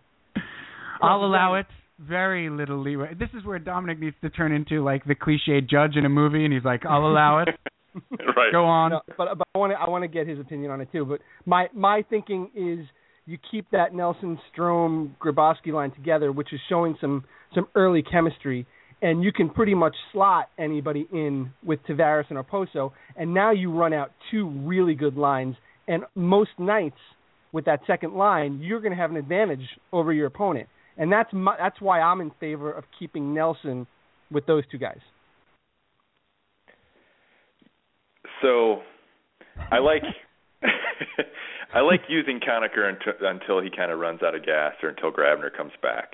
I'll 1.02 1.24
allow 1.24 1.56
it. 1.56 1.68
Very 2.08 2.50
little 2.50 2.82
leeway. 2.82 3.14
This 3.14 3.30
is 3.38 3.46
where 3.46 3.60
Dominik 3.60 4.00
needs 4.00 4.16
to 4.22 4.30
turn 4.30 4.52
into 4.52 4.84
like 4.84 5.06
the 5.06 5.16
cliche 5.16 5.62
judge 5.62 5.96
in 5.96 6.06
a 6.06 6.10
movie, 6.10 6.46
and 6.46 6.54
he's 6.54 6.64
like, 6.64 6.86
"I'll 6.86 7.06
allow 7.06 7.40
it." 7.40 7.50
right. 8.12 8.52
Go 8.52 8.66
on. 8.66 8.92
No, 8.92 9.02
but 9.18 9.38
but 9.38 9.48
I 9.54 9.58
want 9.58 9.74
to 9.74 9.80
I 9.80 9.90
want 9.90 10.04
to 10.04 10.08
get 10.08 10.28
his 10.28 10.40
opinion 10.40 10.72
on 10.72 10.82
it 10.82 10.90
too. 10.92 11.06
But 11.06 11.20
my 11.46 11.68
my 11.74 12.04
thinking 12.10 12.50
is 12.56 12.88
you 13.26 13.38
keep 13.52 13.70
that 13.72 13.94
Nelson 13.94 14.40
Strome 14.52 15.12
Grabovski 15.20 15.74
line 15.74 15.92
together, 15.92 16.32
which 16.32 16.54
is 16.54 16.60
showing 16.70 16.98
some 17.00 17.24
some 17.54 17.68
early 17.76 18.02
chemistry, 18.02 18.66
and 19.02 19.24
you 19.24 19.32
can 19.32 19.50
pretty 19.50 19.74
much 19.74 19.96
slot 20.12 20.50
anybody 20.58 21.08
in 21.12 21.52
with 21.64 21.80
Tavares 21.88 22.26
and 22.30 22.40
Okposo, 22.40 22.92
and 23.16 23.34
now 23.34 23.52
you 23.52 23.72
run 23.72 23.94
out 23.94 24.12
two 24.32 24.50
really 24.50 24.96
good 24.96 25.16
lines. 25.16 25.56
And 25.88 26.04
most 26.16 26.52
nights 26.58 26.98
with 27.52 27.66
that 27.66 27.82
second 27.86 28.14
line, 28.14 28.60
you're 28.62 28.80
going 28.80 28.92
to 28.92 28.98
have 28.98 29.12
an 29.12 29.18
advantage 29.18 29.68
over 29.92 30.14
your 30.14 30.28
opponent, 30.28 30.70
and 30.98 31.12
that's 31.12 31.32
my, 31.34 31.56
that's 31.58 31.80
why 31.82 32.02
I'm 32.02 32.22
in 32.22 32.32
favor 32.40 32.72
of 32.72 32.84
keeping 32.98 33.34
Nelson 33.34 33.88
with 34.32 34.46
those 34.46 34.64
two 34.72 34.78
guys. 34.78 35.00
So, 38.42 38.82
I 39.72 39.80
like 39.80 40.04
I 41.74 41.82
like 41.82 42.02
using 42.10 42.40
Conacher 42.40 42.90
until, 42.90 43.14
until 43.28 43.62
he 43.62 43.70
kind 43.76 43.92
of 43.92 44.00
runs 44.00 44.22
out 44.24 44.36
of 44.36 44.46
gas 44.46 44.74
or 44.84 44.90
until 44.90 45.12
Grabner 45.12 45.56
comes 45.56 45.72
back. 45.82 46.12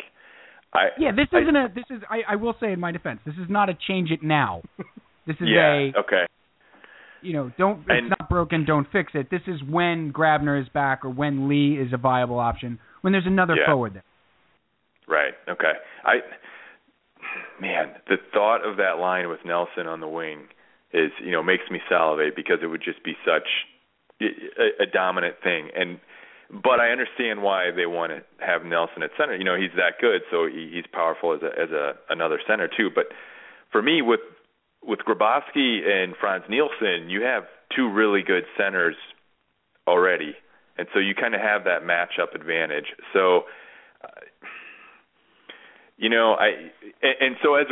I, 0.74 0.88
yeah, 1.00 1.12
this 1.12 1.28
I, 1.32 1.40
isn't 1.40 1.56
a. 1.56 1.68
This 1.74 1.86
is. 1.90 2.02
I, 2.10 2.34
I 2.34 2.36
will 2.36 2.56
say 2.60 2.74
in 2.74 2.80
my 2.80 2.92
defense, 2.92 3.20
this 3.26 3.36
is 3.36 3.50
not 3.50 3.70
a 3.70 3.78
change 3.88 4.12
it 4.12 4.22
now. 4.22 4.62
This 5.26 5.38
is 5.40 5.48
yeah, 5.48 5.74
a. 5.96 6.00
okay. 6.00 6.26
You 7.22 7.34
know, 7.34 7.52
don't. 7.58 7.80
It's 7.80 7.86
And- 7.90 8.10
not 8.10 8.30
broken. 8.30 8.66
Don't 8.66 8.88
fix 8.92 9.14
it. 9.16 9.30
This 9.32 9.42
is 9.48 9.62
when 9.68 10.12
Grabner 10.12 10.62
is 10.62 10.68
back 10.70 11.06
or 11.06 11.10
when 11.10 11.48
Lee 11.48 11.78
is 11.80 11.94
a 11.94 11.98
viable 11.98 12.40
option. 12.40 12.80
When 13.02 13.14
there's 13.14 13.26
another 13.26 13.56
Yeah. 13.56 13.66
forward 13.72 13.94
there. 13.96 14.04
Right. 15.08 15.34
Okay. 15.50 15.74
I 16.04 16.20
man, 17.60 17.92
the 18.08 18.18
thought 18.34 18.68
of 18.68 18.78
that 18.78 19.00
line 19.00 19.30
with 19.30 19.40
Nelson 19.46 19.88
on 19.88 20.00
the 20.00 20.08
wing 20.08 20.48
is, 20.94 21.12
you 21.24 21.32
know, 21.32 21.44
makes 21.44 21.70
me 21.70 21.80
salivate 21.90 22.36
because 22.36 22.60
it 22.62 22.68
would 22.68 22.84
just 22.84 23.04
be 23.04 23.14
such 23.26 23.48
a, 24.22 24.84
a 24.84 24.86
dominant 24.86 25.36
thing. 25.44 25.70
And 25.76 26.00
but 26.64 26.80
I 26.80 26.92
understand 26.92 27.42
why 27.42 27.72
they 27.76 27.86
want 27.86 28.14
to 28.14 28.46
have 28.46 28.64
Nelson 28.64 29.04
at 29.04 29.12
center. 29.18 29.36
You 29.36 29.44
know, 29.44 29.58
he's 29.58 29.76
that 29.76 30.00
good, 30.00 30.22
so 30.32 30.48
he, 30.48 30.72
he's 30.74 30.86
powerful 30.92 31.34
as 31.34 31.42
a 31.42 31.48
as 31.60 31.72
a 31.72 31.94
another 32.10 32.40
center 32.48 32.68
too. 32.68 32.90
But 32.94 33.08
for 33.72 33.82
me, 33.82 34.02
with 34.02 34.22
with 34.84 35.00
Grabovski 35.00 35.86
and 35.86 36.16
Frans 36.20 36.46
Nielsen, 36.50 37.10
you 37.10 37.22
have 37.24 37.44
two 37.76 37.92
really 37.92 38.22
good 38.24 38.46
centers 38.58 38.96
already, 39.88 40.36
and 40.78 40.88
so 40.94 41.00
you 41.00 41.14
kind 41.16 41.36
of 41.36 41.42
have 41.42 41.64
that 41.66 41.84
matchup 41.84 42.34
advantage. 42.34 42.96
So. 43.14 43.44
Uh, 44.04 44.10
you 45.98 46.10
know, 46.10 46.34
I 46.40 46.48
and, 47.02 47.16
and 47.20 47.36
so 47.44 47.56
as 47.56 47.68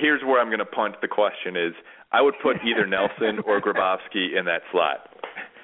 here's 0.00 0.22
where 0.22 0.40
I'm 0.40 0.48
going 0.48 0.58
to 0.58 0.64
punt 0.64 0.96
the 1.00 1.08
question 1.08 1.56
is 1.56 1.72
I 2.12 2.22
would 2.22 2.34
put 2.42 2.56
either 2.64 2.86
Nelson 2.96 3.40
or 3.46 3.60
Grabovski 3.60 4.36
in 4.38 4.44
that 4.46 4.62
slot. 4.72 5.08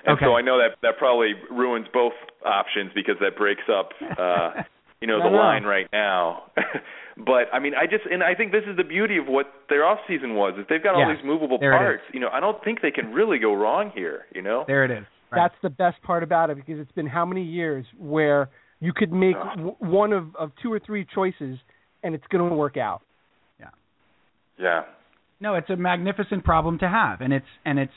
And 0.07 0.17
Okay. 0.17 0.27
so 0.27 0.35
I 0.37 0.43
know 0.43 0.59
that 0.59 0.77
that 0.83 0.99
probably 0.99 1.33
ruins 1.51 1.87
both 1.93 2.13
options 2.45 2.93
because 2.95 3.17
that 3.21 3.37
breaks 3.37 3.65
up 3.73 3.91
uh 4.19 4.63
you 5.01 5.09
know 5.09 5.19
the 5.23 5.31
no. 5.31 5.37
line 5.37 5.65
right 5.65 5.87
now. 5.93 6.45
but 7.17 7.49
I 7.53 7.59
mean 7.59 7.73
I 7.75 7.87
just 7.87 8.05
and 8.11 8.23
I 8.23 8.35
think 8.35 8.53
this 8.53 8.65
is 8.69 8.77
the 8.77 8.85
beauty 8.85 9.17
of 9.17 9.27
what 9.27 9.47
their 9.71 9.85
off 9.85 10.01
season 10.07 10.35
was 10.35 10.55
is 10.59 10.67
they've 10.69 10.83
got 10.83 10.95
all 10.95 11.09
these 11.09 11.25
movable 11.25 11.59
there 11.59 11.73
parts. 11.73 12.03
You 12.13 12.21
know, 12.21 12.29
I 12.31 12.41
don't 12.41 12.63
think 12.63 12.83
they 12.83 12.91
can 12.91 13.13
really 13.13 13.39
go 13.39 13.55
wrong 13.55 13.93
here, 13.95 14.27
you 14.35 14.43
know? 14.43 14.65
There 14.67 14.85
it 14.85 14.91
is. 14.91 15.05
Right. 15.31 15.49
That's 15.49 15.55
the 15.63 15.71
best 15.71 16.03
part 16.03 16.23
about 16.23 16.51
it 16.51 16.57
because 16.57 16.79
it's 16.79 16.93
been 16.93 17.07
how 17.07 17.25
many 17.25 17.43
years 17.43 17.87
where 17.99 18.51
you 18.81 18.93
could 18.93 19.11
make 19.13 19.37
Ugh. 19.41 19.57
w- 19.57 19.77
one 19.81 20.13
of 20.13 20.37
of 20.37 20.53
two 20.63 20.71
or 20.71 20.79
three 20.79 21.07
choices 21.15 21.59
and 22.05 22.15
it's 22.15 22.27
going 22.31 22.49
to 22.49 22.55
work 22.55 22.77
out. 22.77 23.01
Yeah. 23.59 23.71
Yeah. 24.59 24.83
No, 25.41 25.55
it's 25.57 25.69
a 25.71 25.77
magnificent 25.77 26.45
problem 26.45 26.79
to 26.79 26.89
have, 26.89 27.21
and 27.21 27.33
it's 27.33 27.47
and 27.65 27.79
it's 27.79 27.93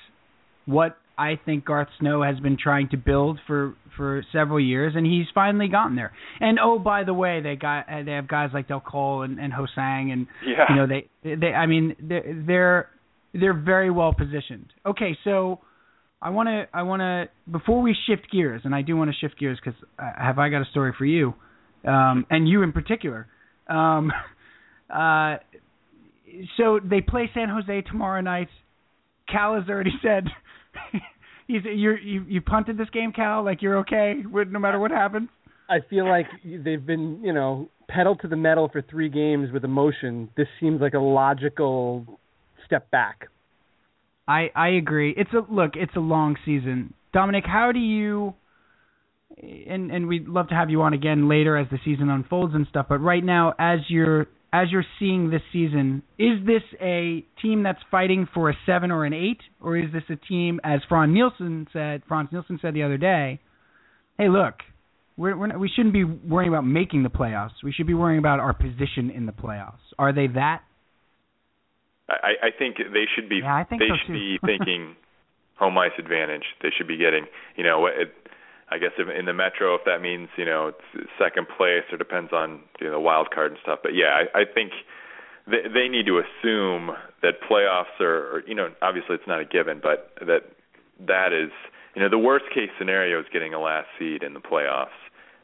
what 0.66 0.98
I 1.18 1.40
think 1.46 1.66
Garth 1.66 1.88
Snow 2.00 2.24
has 2.24 2.40
been 2.40 2.58
trying 2.62 2.90
to 2.90 2.98
build 2.98 3.40
for 3.48 3.76
for 3.96 4.24
several 4.32 4.60
years, 4.60 4.94
and 4.96 5.06
he's 5.06 5.26
finally 5.34 5.68
gotten 5.68 5.96
there. 5.96 6.12
And 6.40 6.60
oh, 6.62 6.80
by 6.80 7.04
the 7.04 7.14
way, 7.14 7.42
they 7.42 7.56
got 7.56 7.88
uh, 7.90 8.04
they 8.04 8.12
have 8.14 8.28
guys 8.28 8.50
like 8.54 8.68
Dal 8.68 8.80
Colle 8.82 9.22
and, 9.22 9.40
and 9.40 9.54
Hosang, 9.54 10.12
and 10.12 10.28
Yeah. 10.46 10.66
you 10.70 10.76
know 10.76 10.88
they 10.88 11.36
they 11.36 11.48
I 11.54 11.68
mean 11.68 11.96
they're 12.02 12.44
they're 12.46 12.90
they're 13.34 13.54
very 13.54 13.92
well 13.92 14.14
positioned. 14.14 14.74
Okay, 14.86 15.18
so 15.24 15.60
I 16.22 16.32
want 16.32 16.48
to 16.48 16.66
I 16.74 16.84
want 16.84 17.02
to 17.02 17.30
before 17.52 17.82
we 17.82 17.96
shift 18.08 18.32
gears, 18.32 18.62
and 18.66 18.74
I 18.76 18.82
do 18.82 18.98
want 18.98 19.12
to 19.12 19.16
shift 19.16 19.40
gears 19.40 19.60
because 19.64 19.80
uh, 20.00 20.12
have 20.18 20.40
I 20.40 20.50
got 20.50 20.62
a 20.64 20.70
story 20.72 20.94
for 20.98 21.06
you, 21.06 21.34
um, 21.86 22.26
and 22.30 22.50
you 22.50 22.64
in 22.64 22.72
particular. 22.74 23.28
Um, 23.70 24.12
uh, 24.94 25.38
so 26.58 26.80
they 26.84 27.02
play 27.02 27.30
San 27.34 27.50
Jose 27.50 27.82
tomorrow 27.82 28.22
night. 28.22 28.50
Cal 29.30 29.56
has 29.56 29.70
already 29.70 29.94
said 30.02 30.26
he's 31.48 31.62
you're, 31.64 31.98
you 31.98 32.26
you 32.28 32.42
punted 32.42 32.78
this 32.78 32.90
game, 32.92 33.12
Cal. 33.12 33.44
Like 33.44 33.62
you're 33.62 33.80
okay 33.80 34.16
with 34.26 34.50
no 34.50 34.60
matter 34.60 34.80
what 34.80 34.92
happens. 34.92 35.30
I 35.70 35.80
feel 35.90 36.08
like 36.08 36.28
they've 36.46 36.86
been, 36.86 37.20
you 37.22 37.34
know, 37.34 37.70
pedal 37.90 38.16
to 38.18 38.28
the 38.28 38.38
metal 38.38 38.70
for 38.72 38.82
three 38.82 39.10
games 39.10 39.52
with 39.52 39.66
emotion. 39.66 40.30
This 40.38 40.48
seems 40.62 40.80
like 40.80 40.94
a 40.94 41.00
logical 41.00 42.20
step 42.66 42.90
back. 42.92 43.28
I 44.28 44.50
I 44.56 44.70
agree. 44.70 45.14
It's 45.18 45.32
a 45.34 45.52
look. 45.52 45.72
It's 45.76 45.96
a 45.96 46.02
long 46.02 46.36
season. 46.46 46.94
Dominik, 47.14 47.48
how 47.48 47.72
do 47.72 47.80
you? 47.80 48.34
And 49.42 49.92
and 49.92 50.08
we'd 50.08 50.28
love 50.28 50.50
to 50.50 50.56
have 50.56 50.70
you 50.70 50.82
on 50.82 50.94
again 50.94 51.30
later 51.30 51.58
as 51.58 51.68
the 51.70 51.78
season 51.86 52.10
unfolds 52.10 52.56
and 52.56 52.66
stuff. 52.68 52.88
But 52.90 53.00
right 53.00 53.24
now, 53.24 53.54
as 53.60 53.80
you're 53.88 54.28
as 54.52 54.72
you're 54.72 54.86
seeing 54.98 55.30
this 55.30 55.42
season, 55.52 56.02
is 56.18 56.40
this 56.46 56.64
a 56.82 57.24
team 57.42 57.64
that's 57.64 57.82
fighting 57.92 58.28
for 58.34 58.50
a 58.50 58.54
seven 58.66 58.92
or 58.92 59.06
an 59.06 59.14
eight, 59.14 59.40
or 59.62 59.78
is 59.78 59.92
this 59.92 60.04
a 60.10 60.16
team, 60.16 60.60
as 60.64 60.80
Frans 60.88 61.14
Nielsen 61.14 61.68
said, 61.74 62.02
Frans 62.08 62.30
Nielsen 62.32 62.58
said 62.62 62.74
the 62.74 62.84
other 62.84 62.98
day, 62.98 63.40
hey, 64.18 64.30
look, 64.30 64.56
we're, 65.18 65.36
we're 65.38 65.48
not, 65.48 65.60
we 65.60 65.70
shouldn't 65.70 65.94
be 65.94 66.06
worrying 66.06 66.50
about 66.50 66.66
making 66.66 67.04
the 67.04 67.10
playoffs. 67.10 67.52
We 67.64 67.74
should 67.74 67.88
be 67.88 67.94
worrying 67.94 68.20
about 68.20 68.40
our 68.40 68.54
position 68.54 69.12
in 69.14 69.26
the 69.26 69.34
playoffs. 69.34 69.84
Are 70.00 70.14
they 70.14 70.28
that? 70.28 70.62
I, 72.10 72.48
I 72.48 72.50
think 72.58 72.78
they 72.78 73.06
should 73.16 73.28
be 73.28 73.42
Yeah, 73.44 73.54
I 73.54 73.66
think 73.66 73.82
they 73.82 73.90
so, 73.90 73.96
should 74.00 74.14
too. 74.14 74.14
be 74.14 74.40
thinking 74.46 74.96
home 75.56 75.78
ice 75.78 75.92
advantage. 76.00 76.44
They 76.64 76.70
should 76.78 76.88
be 76.88 76.98
getting 76.98 77.26
you 77.58 77.64
know 77.64 77.86
it, 77.88 78.14
I 78.70 78.78
guess 78.78 78.92
if 78.98 79.08
in 79.08 79.26
the 79.26 79.34
Metro 79.34 79.76
if 79.76 79.82
that 79.86 80.02
means 80.02 80.30
you 80.38 80.46
know 80.46 80.68
it's 80.74 81.08
second 81.18 81.48
place 81.58 81.84
or 81.92 81.98
depends 81.98 82.34
on 82.34 82.62
you 82.80 82.88
know 82.88 82.94
the 82.94 83.00
wild 83.00 83.32
card 83.32 83.52
and 83.52 83.60
stuff. 83.62 83.80
But 83.82 83.94
yeah, 83.96 84.24
I, 84.34 84.42
I 84.42 84.44
think 84.46 84.72
they 85.48 85.64
they 85.74 85.88
need 85.88 86.06
to 86.08 86.20
assume 86.20 86.92
that 87.22 87.36
playoffs 87.50 88.00
are 88.00 88.38
or, 88.38 88.44
you 88.46 88.56
know 88.56 88.70
obviously 88.82 89.16
it's 89.16 89.28
not 89.28 89.40
a 89.40 89.46
given, 89.46 89.80
but 89.82 90.12
that 90.20 90.44
that 91.08 91.34
is 91.34 91.52
you 91.96 92.02
know 92.02 92.10
the 92.10 92.18
worst 92.18 92.46
case 92.54 92.70
scenario 92.78 93.20
is 93.20 93.26
getting 93.32 93.54
a 93.54 93.60
last 93.60 93.88
seed 93.98 94.24
in 94.24 94.34
the 94.34 94.42
playoffs, 94.42 94.98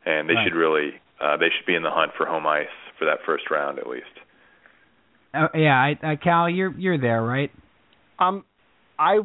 and 0.06 0.30
they 0.30 0.34
Right. 0.34 0.44
should 0.46 0.56
really 0.56 0.92
uh, 1.22 1.38
they 1.38 1.50
should 1.56 1.66
be 1.66 1.76
in 1.76 1.84
the 1.84 1.92
hunt 1.92 2.12
for 2.18 2.26
home 2.26 2.46
ice 2.46 2.68
for 3.00 3.06
that 3.06 3.20
first 3.26 3.50
round 3.50 3.80
at 3.80 3.88
least. 3.88 4.06
Uh, 5.34 5.48
yeah, 5.56 5.76
I, 5.76 5.98
I, 6.04 6.16
Cal, 6.16 6.50
you're 6.50 6.78
you're 6.78 6.98
there, 7.00 7.24
right? 7.24 7.52
Um, 8.20 8.46
I, 9.00 9.20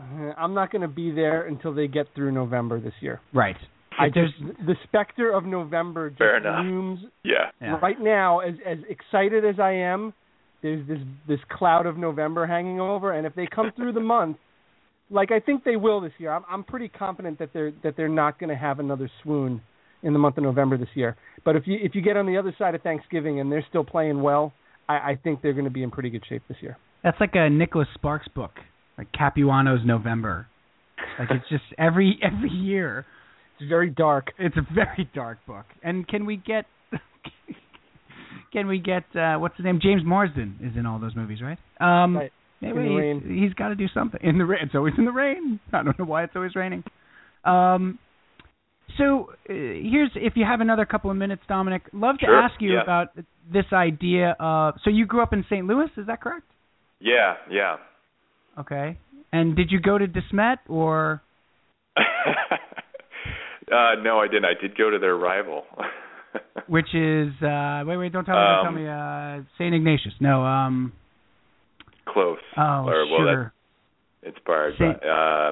Uh, 0.00 0.32
I'm 0.38 0.54
not 0.54 0.70
going 0.72 0.82
to 0.82 0.88
be 0.88 1.10
there 1.10 1.46
until 1.46 1.74
they 1.74 1.86
get 1.88 2.06
through 2.14 2.32
November 2.32 2.80
this 2.80 2.94
year. 3.00 3.20
Right. 3.34 3.56
I 3.98 4.06
just 4.08 4.32
the 4.66 4.76
specter 4.84 5.30
of 5.32 5.44
November 5.44 6.10
just 6.10 6.20
looms 6.64 7.00
Yeah. 7.22 7.50
Yeah. 7.60 7.78
right 7.82 8.00
now. 8.00 8.38
As 8.40 8.54
as 8.66 8.78
excited 8.88 9.44
as 9.44 9.58
I 9.60 9.72
am, 9.72 10.14
there's 10.62 10.86
this 10.88 10.98
this 11.28 11.40
cloud 11.50 11.86
of 11.86 11.98
November 11.98 12.46
hanging 12.46 12.80
over, 12.80 13.12
and 13.12 13.26
if 13.26 13.34
they 13.34 13.46
come 13.46 13.72
through 13.76 13.92
the 13.92 14.00
month, 14.00 14.38
like 15.10 15.32
I 15.32 15.40
think 15.40 15.64
they 15.64 15.76
will 15.76 16.00
this 16.00 16.12
year. 16.18 16.32
I'm 16.32 16.44
I'm 16.48 16.64
pretty 16.64 16.88
confident 16.88 17.38
that 17.40 17.50
they're 17.52 17.72
that 17.82 17.96
they're 17.96 18.08
not 18.08 18.38
going 18.38 18.48
to 18.50 18.56
have 18.56 18.78
another 18.78 19.10
swoon 19.22 19.60
in 20.02 20.14
the 20.14 20.18
month 20.18 20.38
of 20.38 20.44
November 20.44 20.78
this 20.78 20.88
year. 20.94 21.16
But 21.44 21.56
if 21.56 21.66
you 21.66 21.76
if 21.82 21.94
you 21.94 22.00
get 22.00 22.16
on 22.16 22.26
the 22.26 22.38
other 22.38 22.54
side 22.58 22.74
of 22.74 22.80
Thanksgiving 22.82 23.40
and 23.40 23.50
they're 23.52 23.66
still 23.68 23.84
playing 23.84 24.22
well, 24.22 24.52
I, 24.88 24.94
I 24.94 25.18
think 25.22 25.42
they're 25.42 25.52
going 25.52 25.64
to 25.64 25.70
be 25.70 25.82
in 25.82 25.90
pretty 25.90 26.08
good 26.10 26.24
shape 26.26 26.42
this 26.48 26.56
year. 26.62 26.78
That's 27.02 27.18
like 27.20 27.34
a 27.34 27.50
Nicholas 27.50 27.88
Sparks 27.94 28.28
book, 28.28 28.52
like 29.00 29.08
Capuano's 29.12 29.80
November. 29.84 30.46
Like 31.18 31.30
it's 31.30 31.48
just 31.48 31.64
every 31.78 32.18
every 32.22 32.50
year. 32.50 33.06
It's 33.58 33.68
very 33.68 33.88
dark. 33.90 34.28
It's 34.38 34.56
a 34.56 34.74
very 34.74 35.08
dark 35.14 35.38
book. 35.46 35.64
And 35.82 36.06
can 36.06 36.26
we 36.26 36.36
get 36.36 36.66
can 38.52 38.66
we 38.66 38.78
get 38.78 39.04
uh 39.16 39.36
what's 39.38 39.56
his 39.56 39.64
name? 39.64 39.80
James 39.82 40.02
Marsden 40.04 40.58
is 40.62 40.76
in 40.76 40.84
all 40.84 40.98
those 40.98 41.16
movies, 41.16 41.38
right? 41.42 41.58
Um 41.80 42.16
Right. 42.16 42.32
maybe 42.60 43.20
he's, 43.24 43.40
he's 43.44 43.54
got 43.54 43.68
to 43.68 43.74
do 43.74 43.86
something 43.94 44.20
in 44.22 44.36
the 44.36 44.44
rain. 44.44 44.60
It's 44.64 44.74
always 44.74 44.92
in 44.98 45.06
the 45.06 45.12
rain. 45.12 45.60
I 45.72 45.82
don't 45.82 45.98
know 45.98 46.04
why 46.04 46.24
it's 46.24 46.36
always 46.36 46.54
raining. 46.54 46.84
Um 47.44 47.98
so 48.98 49.30
uh, 49.48 49.52
here's 49.54 50.10
if 50.14 50.34
you 50.36 50.44
have 50.44 50.60
another 50.60 50.84
couple 50.84 51.10
of 51.10 51.16
minutes, 51.16 51.42
Dominik, 51.48 51.82
love 51.94 52.18
to 52.18 52.26
Sure, 52.26 52.38
ask 52.38 52.60
you 52.60 52.74
yeah. 52.74 52.82
about 52.82 53.08
this 53.50 53.64
idea 53.72 54.36
of. 54.38 54.74
So 54.84 54.90
you 54.90 55.06
grew 55.06 55.22
up 55.22 55.32
in 55.32 55.44
St. 55.48 55.64
Louis, 55.66 55.88
is 55.96 56.06
that 56.08 56.20
correct? 56.20 56.44
Yeah, 56.98 57.34
yeah. 57.50 57.76
Okay. 58.58 58.98
And 59.32 59.54
did 59.56 59.70
you 59.70 59.80
go 59.80 59.96
to 59.98 60.06
De 60.06 60.20
Smet 60.30 60.58
or? 60.68 61.22
uh 61.96 62.02
no, 64.02 64.18
I 64.18 64.26
didn't. 64.28 64.44
I 64.46 64.54
did 64.60 64.76
go 64.76 64.90
to 64.90 64.98
their 64.98 65.16
rival. 65.16 65.64
which 66.68 66.94
is 66.94 67.28
uh 67.42 67.82
wait 67.84 67.96
wait 67.96 68.12
don't 68.12 68.24
tell 68.24 68.36
me 68.36 68.40
don't 68.40 68.62
tell 68.62 68.68
Um, 68.68 68.74
me 68.76 68.86
uh 68.88 69.42
Saint 69.58 69.74
Ignatius 69.74 70.14
no 70.20 70.44
um 70.44 70.92
Close. 72.06 72.38
oh 72.56 72.86
or, 72.86 73.06
well, 73.06 73.18
sure 73.18 73.52
part 74.44 74.74
Saint- 74.78 75.04
uh 75.04 75.50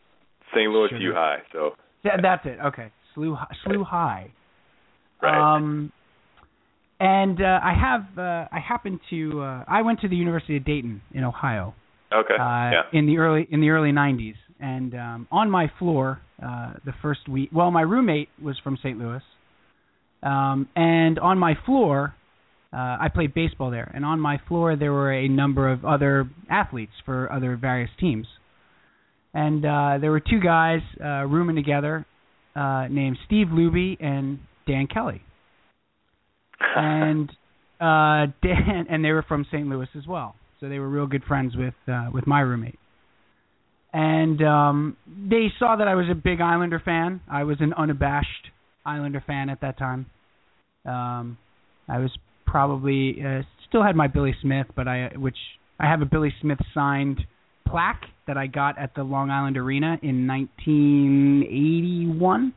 St. 0.55 0.71
Louis 0.71 0.89
Sugar. 0.91 1.03
U 1.03 1.13
High. 1.15 1.39
So 1.53 1.73
yeah, 2.05 2.17
that's 2.23 2.47
it 2.47 2.59
okay 2.67 2.93
Slew 3.15 3.37
Slew 3.65 3.83
High 3.83 4.31
right. 5.21 5.57
um 5.57 5.91
and 7.01 7.41
uh 7.43 7.59
I 7.63 7.75
have 7.75 8.17
uh 8.19 8.47
I 8.53 8.61
happen 8.61 9.01
to 9.11 9.43
uh 9.43 9.65
I 9.67 9.83
went 9.83 10.01
to 10.03 10.09
the 10.09 10.17
University 10.17 10.57
of 10.59 10.65
Dayton 10.65 11.01
in 11.13 11.25
Ohio 11.25 11.75
okay. 12.13 12.35
uh 12.35 12.71
yeah. 12.71 12.83
in 12.93 13.07
the 13.07 13.19
early 13.19 13.47
in 13.51 13.61
the 13.61 13.71
early 13.71 13.91
90s 13.93 14.35
and 14.61 14.95
um 14.95 15.29
on 15.31 15.51
my 15.51 15.71
floor 15.79 16.21
uh 16.43 16.75
the 16.85 16.93
first 17.03 17.29
week 17.29 17.51
well 17.53 17.71
my 17.71 17.83
roommate 17.83 18.29
was 18.43 18.57
from 18.63 18.77
St. 18.79 18.99
Louis 18.99 19.23
um 20.23 20.69
and 20.75 21.19
on 21.19 21.39
my 21.39 21.55
floor 21.67 22.15
uh 22.73 22.77
I 22.77 23.09
played 23.13 23.35
baseball 23.35 23.71
there 23.71 23.91
and 23.95 24.05
on 24.05 24.21
my 24.21 24.41
floor 24.49 24.77
there 24.77 24.93
were 24.93 25.13
a 25.13 25.29
number 25.29 25.71
of 25.71 25.85
other 25.85 26.29
athletes 26.51 26.93
for 27.05 27.31
other 27.33 27.57
various 27.57 27.91
teams 28.01 28.27
and 29.35 29.65
uh 29.65 29.99
there 30.01 30.11
were 30.11 30.21
two 30.21 30.41
guys 30.41 30.81
uh 31.01 31.25
rooming 31.27 31.57
together 31.57 32.07
uh 32.57 32.87
named 32.91 33.19
Steve 33.27 33.49
Luby 33.49 33.97
and 34.01 34.41
Dan 34.67 34.87
Kelly 34.87 35.23
and 36.77 37.31
uh 37.81 38.27
Dan 38.43 38.87
and 38.91 39.05
they 39.05 39.13
were 39.13 39.25
from 39.29 39.47
St. 39.53 39.67
Louis 39.69 39.89
as 39.97 40.07
well. 40.07 40.35
So 40.61 40.69
they 40.69 40.79
were 40.79 40.89
real 40.89 41.07
good 41.07 41.25
friends 41.25 41.57
with 41.57 41.75
uh 41.87 42.09
with 42.13 42.27
my 42.27 42.41
roommate. 42.41 42.79
And 43.93 44.43
um 44.43 44.97
they 45.07 45.53
saw 45.59 45.77
that 45.77 45.89
I 45.89 45.95
was 45.95 46.07
a 46.11 46.15
big 46.15 46.41
Islander 46.41 46.81
fan. 46.85 47.21
I 47.31 47.45
was 47.45 47.59
an 47.61 47.73
unabashed 47.75 48.51
Islander 48.85 49.23
fan 49.27 49.51
at 49.51 49.61
that 49.61 49.79
time. 49.79 50.07
Um 50.85 51.39
I 51.89 51.99
was 51.99 52.11
probably 52.47 53.23
uh, 53.25 53.43
still 53.69 53.83
had 53.83 53.97
my 53.97 54.09
Billy 54.09 54.35
Smith, 54.43 54.67
but 54.75 54.89
I 54.89 55.13
which 55.17 55.39
I 55.79 55.87
have 55.87 56.03
a 56.03 56.07
Billy 56.07 56.35
Smith 56.41 56.59
signed 56.75 57.21
plaque 57.67 58.05
that 58.27 58.37
I 58.37 58.47
got 58.47 58.79
at 58.79 58.95
the 58.95 59.05
Long 59.05 59.31
Island 59.31 59.57
Arena 59.57 59.99
in 60.03 60.27
1981 60.27 62.53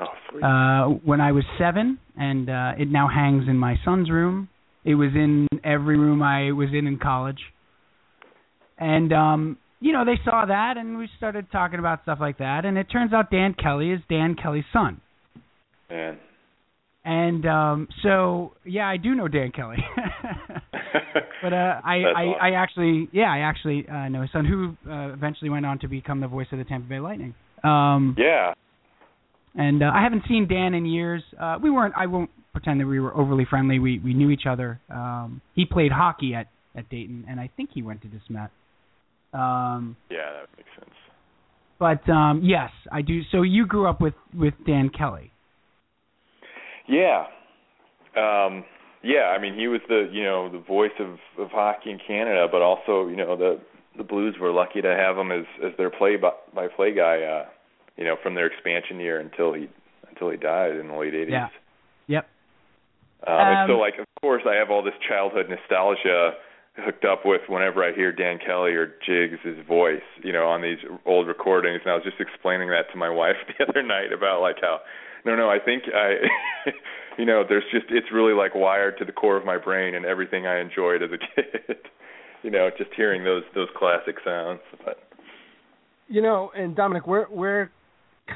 oh, 0.00 0.06
uh 0.40 0.88
when 1.04 1.20
I 1.20 1.32
was 1.32 1.44
7 1.58 1.98
and 2.16 2.48
uh 2.48 2.72
it 2.78 2.88
now 2.88 3.08
hangs 3.08 3.48
in 3.48 3.56
my 3.56 3.76
son's 3.84 4.08
room. 4.10 4.48
It 4.88 4.94
was 4.94 5.10
in 5.14 5.46
every 5.62 5.98
room 5.98 6.22
I 6.22 6.52
was 6.52 6.70
in 6.72 6.86
in 6.86 6.98
college. 6.98 7.40
And 8.78 9.12
um 9.12 9.58
you 9.80 9.92
know, 9.92 10.04
they 10.04 10.18
saw 10.24 10.46
that 10.46 10.78
and 10.78 10.96
we 10.96 11.08
started 11.18 11.52
talking 11.52 11.78
about 11.78 12.02
stuff 12.04 12.18
like 12.20 12.38
that 12.38 12.64
and 12.64 12.78
it 12.78 12.84
turns 12.90 13.12
out 13.12 13.30
Dan 13.30 13.54
Kelly 13.54 13.90
is 13.90 14.00
Dan 14.08 14.34
Kelly's 14.34 14.64
son. 14.72 15.00
Man. 15.90 16.18
And 17.04 17.44
um 17.46 17.88
so 18.02 18.54
yeah, 18.64 18.88
I 18.88 18.96
do 18.96 19.14
know 19.14 19.28
Dan 19.28 19.52
Kelly. 19.52 19.76
but 21.42 21.52
uh 21.52 21.80
I 21.84 21.94
I 22.16 22.24
awesome. 22.24 22.40
I 22.40 22.50
actually 22.62 23.08
yeah, 23.12 23.30
I 23.30 23.40
actually 23.40 23.86
uh 23.88 24.08
know 24.08 24.22
his 24.22 24.32
son 24.32 24.46
who 24.46 24.74
uh, 24.90 25.12
eventually 25.12 25.50
went 25.50 25.66
on 25.66 25.78
to 25.80 25.88
become 25.88 26.20
the 26.20 26.28
voice 26.28 26.46
of 26.50 26.58
the 26.58 26.64
Tampa 26.64 26.88
Bay 26.88 27.00
Lightning. 27.00 27.34
Um 27.62 28.16
Yeah. 28.16 28.54
and 29.54 29.82
uh, 29.82 29.90
I 29.94 30.02
haven't 30.02 30.22
seen 30.28 30.48
Dan 30.48 30.72
in 30.72 30.86
years. 30.86 31.22
Uh, 31.38 31.58
we 31.62 31.70
weren't. 31.70 31.94
I 31.96 32.06
won't 32.06 32.30
pretend 32.52 32.80
that 32.80 32.86
we 32.86 33.00
were 33.00 33.14
overly 33.16 33.44
friendly. 33.44 33.78
We 33.78 33.98
we 33.98 34.14
knew 34.14 34.30
each 34.30 34.46
other. 34.48 34.80
Um, 34.90 35.40
he 35.54 35.64
played 35.64 35.92
hockey 35.92 36.34
at 36.34 36.48
at 36.76 36.88
Dayton, 36.88 37.24
and 37.28 37.40
I 37.40 37.50
think 37.56 37.70
he 37.72 37.82
went 37.82 38.02
to 38.02 38.08
De 38.08 38.20
Smet. 38.26 38.50
Um, 39.32 39.96
Yeah, 40.10 40.18
that 40.40 40.48
makes 40.56 40.70
sense. 40.78 40.94
but 41.78 42.08
um, 42.10 42.40
yes, 42.42 42.70
I 42.90 43.02
do. 43.02 43.20
So 43.30 43.42
you 43.42 43.66
grew 43.66 43.88
up 43.88 44.00
with 44.00 44.14
with 44.34 44.54
Dan 44.66 44.90
Kelly. 44.90 45.30
Yeah. 46.88 47.26
Um 48.16 48.64
yeah, 49.02 49.32
I 49.36 49.40
mean 49.40 49.54
he 49.54 49.68
was 49.68 49.80
the 49.88 50.08
you 50.10 50.24
know, 50.24 50.50
the 50.50 50.58
voice 50.58 50.96
of, 50.98 51.18
of 51.38 51.50
hockey 51.50 51.90
in 51.90 51.98
Canada, 52.04 52.46
but 52.50 52.62
also, 52.62 53.06
you 53.08 53.16
know, 53.16 53.36
the 53.36 53.60
the 53.96 54.02
Blues 54.04 54.36
were 54.40 54.50
lucky 54.52 54.80
to 54.80 54.88
have 54.88 55.16
him 55.16 55.30
as 55.30 55.44
as 55.64 55.72
their 55.76 55.90
play 55.90 56.16
by, 56.16 56.30
by 56.54 56.68
play 56.68 56.94
guy, 56.94 57.22
uh, 57.22 57.46
you 57.96 58.04
know, 58.04 58.16
from 58.22 58.34
their 58.34 58.46
expansion 58.46 58.98
year 58.98 59.20
until 59.20 59.52
he 59.52 59.68
until 60.10 60.30
he 60.30 60.36
died 60.36 60.76
in 60.76 60.88
the 60.88 60.94
late 60.94 61.14
eighties. 61.14 61.32
Yeah. 61.32 61.48
Yep. 62.06 62.26
Um, 63.26 63.34
and 63.38 63.68
so 63.68 63.74
Um, 63.74 63.80
like 63.80 63.98
of 63.98 64.06
course 64.20 64.42
I 64.46 64.54
have 64.54 64.70
all 64.70 64.82
this 64.82 64.98
childhood 65.08 65.48
nostalgia 65.48 66.34
hooked 66.76 67.04
up 67.04 67.26
with 67.26 67.42
whenever 67.48 67.82
I 67.82 67.92
hear 67.92 68.12
Dan 68.12 68.38
Kelly 68.38 68.72
or 68.72 68.94
Jiggs' 69.04 69.40
voice, 69.66 70.06
you 70.22 70.32
know, 70.32 70.46
on 70.46 70.62
these 70.62 70.78
old 71.06 71.26
recordings 71.26 71.80
and 71.84 71.90
I 71.90 71.94
was 71.94 72.04
just 72.04 72.20
explaining 72.20 72.68
that 72.70 72.90
to 72.92 72.96
my 72.98 73.10
wife 73.22 73.36
the 73.46 73.66
other 73.66 73.82
night 73.82 74.12
about 74.12 74.40
like 74.40 74.56
how 74.60 74.80
no 75.24 75.34
no 75.34 75.50
I 75.50 75.58
think 75.58 75.84
I 75.94 76.14
you 77.18 77.24
know, 77.24 77.42
there's 77.48 77.64
just 77.72 77.86
it's 77.90 78.12
really 78.12 78.34
like 78.34 78.54
wired 78.54 78.96
to 78.98 79.04
the 79.04 79.12
core 79.12 79.36
of 79.36 79.44
my 79.44 79.58
brain 79.58 79.94
and 79.94 80.04
everything 80.04 80.46
I 80.46 80.60
enjoyed 80.60 81.02
as 81.02 81.10
a 81.10 81.18
kid. 81.34 81.76
you 82.42 82.50
know, 82.50 82.70
just 82.78 82.90
hearing 82.96 83.24
those 83.24 83.42
those 83.54 83.68
classic 83.76 84.16
sounds. 84.24 84.60
But 84.84 84.98
You 86.06 86.22
know, 86.22 86.50
and 86.56 86.76
Dominik, 86.76 87.06
we're 87.08 87.28
we're 87.28 87.70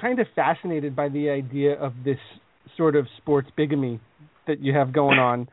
kind 0.01 0.19
of 0.19 0.27
fascinated 0.35 0.97
by 0.97 1.09
the 1.09 1.31
idea 1.31 1.75
of 1.75 1.93
this 2.05 2.19
sort 2.77 2.97
of 2.97 3.07
sports 3.19 3.49
bigamy 3.57 4.01
that 4.47 4.61
you 4.61 4.73
have 4.75 4.93
going 4.93 5.19
on, 5.19 5.49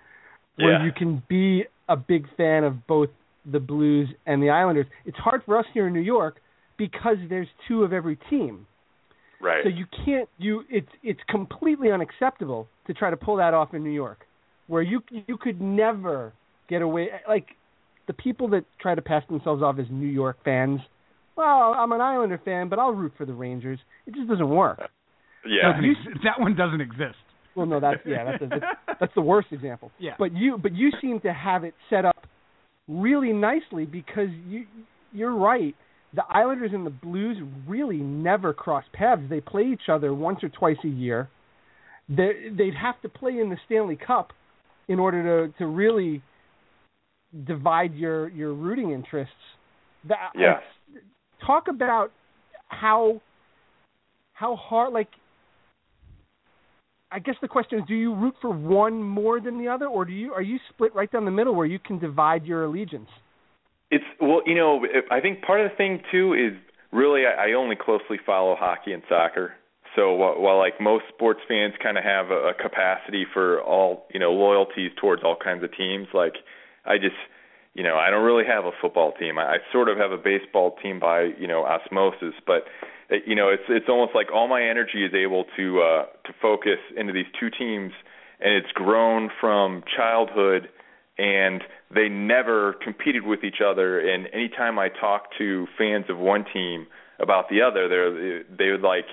where 0.57 0.73
Yeah. 0.79 0.85
you 0.85 0.91
can 0.91 1.21
be 1.27 1.65
a 1.87 1.95
big 1.95 2.27
fan 2.35 2.63
of 2.63 2.85
both 2.87 3.09
the 3.45 3.59
Blues 3.59 4.09
and 4.25 4.41
the 4.43 4.49
Islanders. 4.49 4.85
It's 5.05 5.17
hard 5.17 5.43
for 5.43 5.57
us 5.57 5.65
here 5.73 5.87
in 5.87 5.93
New 5.93 6.01
York 6.01 6.41
because 6.77 7.17
there's 7.29 7.47
two 7.67 7.83
of 7.83 7.93
every 7.93 8.15
team. 8.29 8.65
right. 9.41 9.63
So 9.63 9.69
you 9.69 9.85
can't 10.05 10.27
you 10.37 10.63
it's 10.69 10.89
it's 11.01 11.21
completely 11.29 11.91
unacceptable 11.91 12.67
to 12.87 12.93
try 12.93 13.09
to 13.09 13.17
pull 13.17 13.37
that 13.37 13.53
off 13.53 13.73
in 13.73 13.83
New 13.83 13.89
York, 13.91 14.25
where 14.67 14.81
you 14.81 15.01
you 15.27 15.37
could 15.37 15.61
never 15.61 16.33
get 16.67 16.81
away 16.81 17.09
like 17.27 17.47
the 18.07 18.13
people 18.13 18.49
that 18.49 18.65
try 18.81 18.95
to 18.95 19.01
pass 19.01 19.23
themselves 19.29 19.61
off 19.63 19.79
as 19.79 19.85
New 19.89 20.07
York 20.07 20.37
fans. 20.43 20.81
Well, 21.37 21.73
I'm 21.73 21.91
an 21.93 22.01
Islander 22.01 22.37
fan, 22.43 22.67
but 22.67 22.79
I'll 22.79 22.91
root 22.91 23.13
for 23.17 23.25
the 23.25 23.33
Rangers. 23.33 23.79
It 24.05 24.13
just 24.13 24.27
doesn't 24.27 24.49
work. 24.49 24.79
yeah. 25.45 25.71
Doesn't 25.71 25.85
ex- 25.89 26.19
that 26.25 26.39
one 26.39 26.53
doesn't 26.55 26.81
exist. 26.81 27.15
Well, 27.55 27.65
no, 27.65 27.79
that's 27.79 27.99
yeah, 28.05 28.23
that's 28.25 28.43
a, 28.43 28.47
that's, 28.47 28.99
that's 28.99 29.15
the 29.15 29.21
worst 29.21 29.47
example. 29.51 29.91
Yeah. 29.99 30.15
But 30.17 30.33
you 30.33 30.57
but 30.57 30.73
you 30.73 30.91
seem 31.01 31.19
to 31.21 31.33
have 31.33 31.63
it 31.63 31.73
set 31.89 32.05
up 32.05 32.27
really 32.87 33.33
nicely 33.33 33.85
because 33.85 34.29
you 34.47 34.65
you're 35.11 35.35
right. 35.35 35.75
The 36.13 36.23
Islanders 36.27 36.71
and 36.73 36.85
the 36.85 36.91
Blues 36.91 37.37
really 37.67 37.97
never 37.97 38.53
cross 38.53 38.83
paths. 38.93 39.21
They 39.29 39.41
play 39.41 39.63
each 39.63 39.89
other 39.89 40.13
once 40.13 40.39
or 40.43 40.49
twice 40.49 40.77
a 40.83 40.87
year. 40.87 41.29
They 42.07 42.49
they'd 42.55 42.75
have 42.75 42.99
to 43.01 43.09
play 43.09 43.39
in 43.39 43.49
the 43.49 43.57
Stanley 43.65 43.95
Cup 43.95 44.31
in 44.87 44.99
order 44.99 45.47
to 45.47 45.57
to 45.57 45.65
really 45.67 46.21
divide 47.45 47.93
your 47.93 48.29
your 48.29 48.53
rooting 48.53 48.91
interests. 48.91 49.33
That 50.07 50.31
Yeah. 50.35 50.59
talk 51.45 51.67
about 51.67 52.11
how 52.67 53.21
how 54.33 54.55
hard 54.55 54.93
like 54.93 55.09
I 57.11 57.19
guess 57.19 57.35
the 57.41 57.47
question 57.47 57.79
is 57.79 57.85
do 57.87 57.95
you 57.95 58.13
root 58.13 58.35
for 58.41 58.51
one 58.51 59.01
more 59.01 59.39
than 59.39 59.57
the 59.57 59.67
other 59.67 59.87
or 59.87 60.05
do 60.05 60.13
you 60.13 60.33
are 60.33 60.41
you 60.41 60.59
split 60.69 60.93
right 60.93 61.11
down 61.11 61.25
the 61.25 61.31
middle 61.31 61.55
where 61.55 61.65
you 61.65 61.79
can 61.79 61.99
divide 61.99 62.45
your 62.45 62.63
allegiance? 62.63 63.09
It's 63.91 64.03
well, 64.21 64.41
you 64.45 64.55
know, 64.55 64.85
I 65.11 65.19
think 65.19 65.41
part 65.41 65.61
of 65.61 65.71
the 65.71 65.75
thing 65.75 66.01
too 66.11 66.33
is 66.33 66.53
really 66.91 67.23
I 67.25 67.53
only 67.53 67.75
closely 67.75 68.17
follow 68.25 68.55
hockey 68.55 68.93
and 68.93 69.03
soccer. 69.09 69.53
So 69.95 70.13
while, 70.13 70.39
while 70.39 70.57
like 70.57 70.79
most 70.79 71.05
sports 71.13 71.39
fans 71.47 71.73
kind 71.81 71.97
of 71.97 72.03
have 72.03 72.29
a, 72.29 72.49
a 72.49 72.53
capacity 72.53 73.25
for 73.33 73.61
all 73.61 74.05
you 74.13 74.19
know 74.19 74.31
loyalties 74.31 74.91
towards 74.99 75.23
all 75.23 75.35
kinds 75.35 75.63
of 75.63 75.75
teams, 75.75 76.07
like 76.13 76.33
I 76.85 76.97
just 76.97 77.15
you 77.73 77.83
know, 77.83 77.95
I 77.95 78.09
don't 78.09 78.25
really 78.25 78.45
have 78.45 78.65
a 78.65 78.71
football 78.81 79.13
team. 79.13 79.37
I, 79.37 79.43
I 79.43 79.57
sort 79.71 79.89
of 79.89 79.97
have 79.97 80.11
a 80.11 80.17
baseball 80.17 80.75
team 80.81 80.99
by, 80.99 81.29
you 81.39 81.47
know, 81.47 81.63
osmosis, 81.63 82.33
but 82.45 82.63
it, 83.09 83.23
you 83.25 83.35
know, 83.35 83.49
it's 83.49 83.63
it's 83.69 83.87
almost 83.89 84.13
like 84.15 84.27
all 84.33 84.47
my 84.47 84.61
energy 84.61 85.05
is 85.05 85.13
able 85.13 85.45
to 85.57 85.81
uh 85.81 86.05
to 86.25 86.33
focus 86.41 86.79
into 86.95 87.13
these 87.13 87.27
two 87.39 87.49
teams 87.49 87.91
and 88.39 88.53
it's 88.53 88.71
grown 88.73 89.29
from 89.39 89.83
childhood 89.95 90.69
and 91.17 91.61
they 91.93 92.07
never 92.07 92.73
competed 92.83 93.25
with 93.25 93.43
each 93.43 93.61
other 93.65 93.99
and 93.99 94.27
anytime 94.33 94.79
I 94.79 94.89
talk 94.89 95.25
to 95.37 95.67
fans 95.77 96.05
of 96.09 96.17
one 96.17 96.45
team 96.53 96.87
about 97.19 97.49
the 97.49 97.61
other, 97.61 97.89
they're 97.89 98.43
they 98.43 98.71
would 98.71 98.81
like 98.81 99.05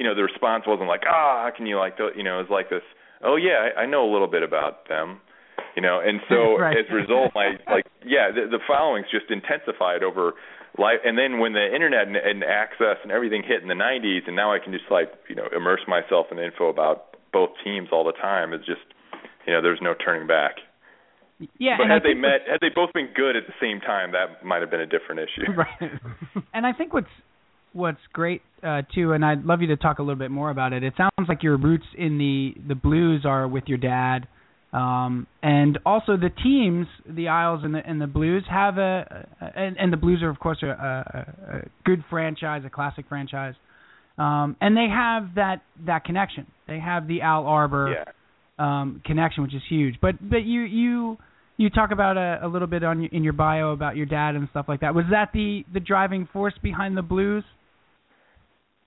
you 0.00 0.06
know, 0.06 0.14
the 0.14 0.22
response 0.22 0.64
wasn't 0.66 0.88
like, 0.88 1.02
ah, 1.06 1.44
how 1.44 1.50
can 1.54 1.66
you 1.66 1.76
like, 1.76 1.98
the, 1.98 2.08
you 2.16 2.24
know, 2.24 2.40
it's 2.40 2.48
like 2.48 2.70
this, 2.70 2.80
oh 3.22 3.36
yeah, 3.36 3.68
I, 3.76 3.82
I 3.82 3.86
know 3.86 4.02
a 4.02 4.10
little 4.10 4.28
bit 4.28 4.42
about 4.42 4.88
them, 4.88 5.20
you 5.76 5.82
know, 5.82 6.00
and 6.02 6.20
so 6.26 6.56
right. 6.58 6.74
as 6.74 6.86
a 6.90 6.94
result, 6.94 7.32
my 7.34 7.52
like, 7.68 7.84
yeah, 8.02 8.30
the, 8.32 8.48
the 8.48 8.60
following's 8.66 9.12
just 9.12 9.30
intensified 9.30 10.02
over 10.02 10.32
life, 10.78 10.98
and 11.04 11.18
then 11.18 11.38
when 11.38 11.52
the 11.52 11.66
internet 11.74 12.06
and, 12.06 12.16
and 12.16 12.44
access 12.44 12.96
and 13.02 13.10
everything 13.10 13.42
hit 13.46 13.62
in 13.62 13.68
the 13.68 13.74
90s, 13.74 14.26
and 14.26 14.36
now 14.36 14.52
I 14.52 14.58
can 14.58 14.72
just 14.72 14.90
like, 14.90 15.12
you 15.28 15.34
know, 15.34 15.46
immerse 15.54 15.80
myself 15.88 16.26
in 16.30 16.38
info 16.38 16.68
about 16.68 17.16
both 17.32 17.50
teams 17.64 17.88
all 17.92 18.04
the 18.04 18.12
time. 18.12 18.52
It's 18.52 18.66
just, 18.66 18.82
you 19.46 19.52
know, 19.52 19.62
there's 19.62 19.80
no 19.82 19.94
turning 19.94 20.26
back. 20.26 20.56
Yeah, 21.58 21.76
but 21.78 21.88
had 21.88 22.02
they 22.02 22.12
met, 22.12 22.44
had 22.46 22.60
they 22.60 22.68
both 22.74 22.92
been 22.92 23.08
good 23.14 23.34
at 23.34 23.44
the 23.46 23.54
same 23.60 23.80
time, 23.80 24.12
that 24.12 24.44
might 24.44 24.60
have 24.60 24.70
been 24.70 24.82
a 24.82 24.86
different 24.86 25.22
issue. 25.22 25.50
right. 25.56 25.90
and 26.52 26.66
I 26.66 26.72
think 26.74 26.92
what's 26.92 27.08
what's 27.72 28.00
great 28.12 28.42
uh, 28.62 28.82
too, 28.94 29.12
and 29.12 29.24
I'd 29.24 29.44
love 29.44 29.62
you 29.62 29.68
to 29.68 29.76
talk 29.76 30.00
a 30.00 30.02
little 30.02 30.18
bit 30.18 30.30
more 30.30 30.50
about 30.50 30.74
it. 30.74 30.82
It 30.82 30.94
sounds 30.98 31.28
like 31.28 31.42
your 31.42 31.56
roots 31.56 31.86
in 31.96 32.18
the 32.18 32.54
the 32.68 32.74
blues 32.74 33.24
are 33.24 33.48
with 33.48 33.64
your 33.68 33.78
dad, 33.78 34.28
um, 34.72 35.26
and 35.42 35.78
also 35.84 36.16
the 36.16 36.30
teams, 36.42 36.86
the 37.08 37.28
Isles 37.28 37.60
and 37.64 37.74
the 37.74 37.80
and 37.84 38.00
the 38.00 38.06
Blues 38.06 38.44
have 38.48 38.78
a, 38.78 39.26
and, 39.56 39.76
and 39.78 39.92
the 39.92 39.96
Blues 39.96 40.22
are 40.22 40.30
of 40.30 40.38
course 40.38 40.58
a, 40.62 40.66
a, 40.68 41.56
a 41.56 41.62
good 41.84 42.04
franchise, 42.08 42.62
a 42.64 42.70
classic 42.70 43.06
franchise, 43.08 43.54
um, 44.18 44.56
and 44.60 44.76
they 44.76 44.86
have 44.88 45.34
that 45.34 45.62
that 45.86 46.04
connection. 46.04 46.46
They 46.68 46.78
have 46.78 47.08
the 47.08 47.22
Al 47.22 47.46
Arbour 47.46 47.96
Yeah. 47.98 48.12
um, 48.80 49.02
connection, 49.04 49.42
which 49.42 49.54
is 49.54 49.62
huge. 49.68 49.96
But 50.00 50.16
but 50.28 50.44
you 50.44 50.60
you 50.62 51.18
you 51.56 51.68
talk 51.70 51.90
about 51.90 52.16
a, 52.16 52.38
a 52.42 52.48
little 52.48 52.68
bit 52.68 52.84
on 52.84 53.04
in 53.06 53.24
your 53.24 53.32
bio 53.32 53.72
about 53.72 53.96
your 53.96 54.06
dad 54.06 54.36
and 54.36 54.48
stuff 54.50 54.66
like 54.68 54.80
that. 54.82 54.94
Was 54.94 55.06
that 55.10 55.30
the 55.32 55.64
the 55.72 55.80
driving 55.80 56.28
force 56.32 56.54
behind 56.62 56.96
the 56.96 57.02
Blues? 57.02 57.44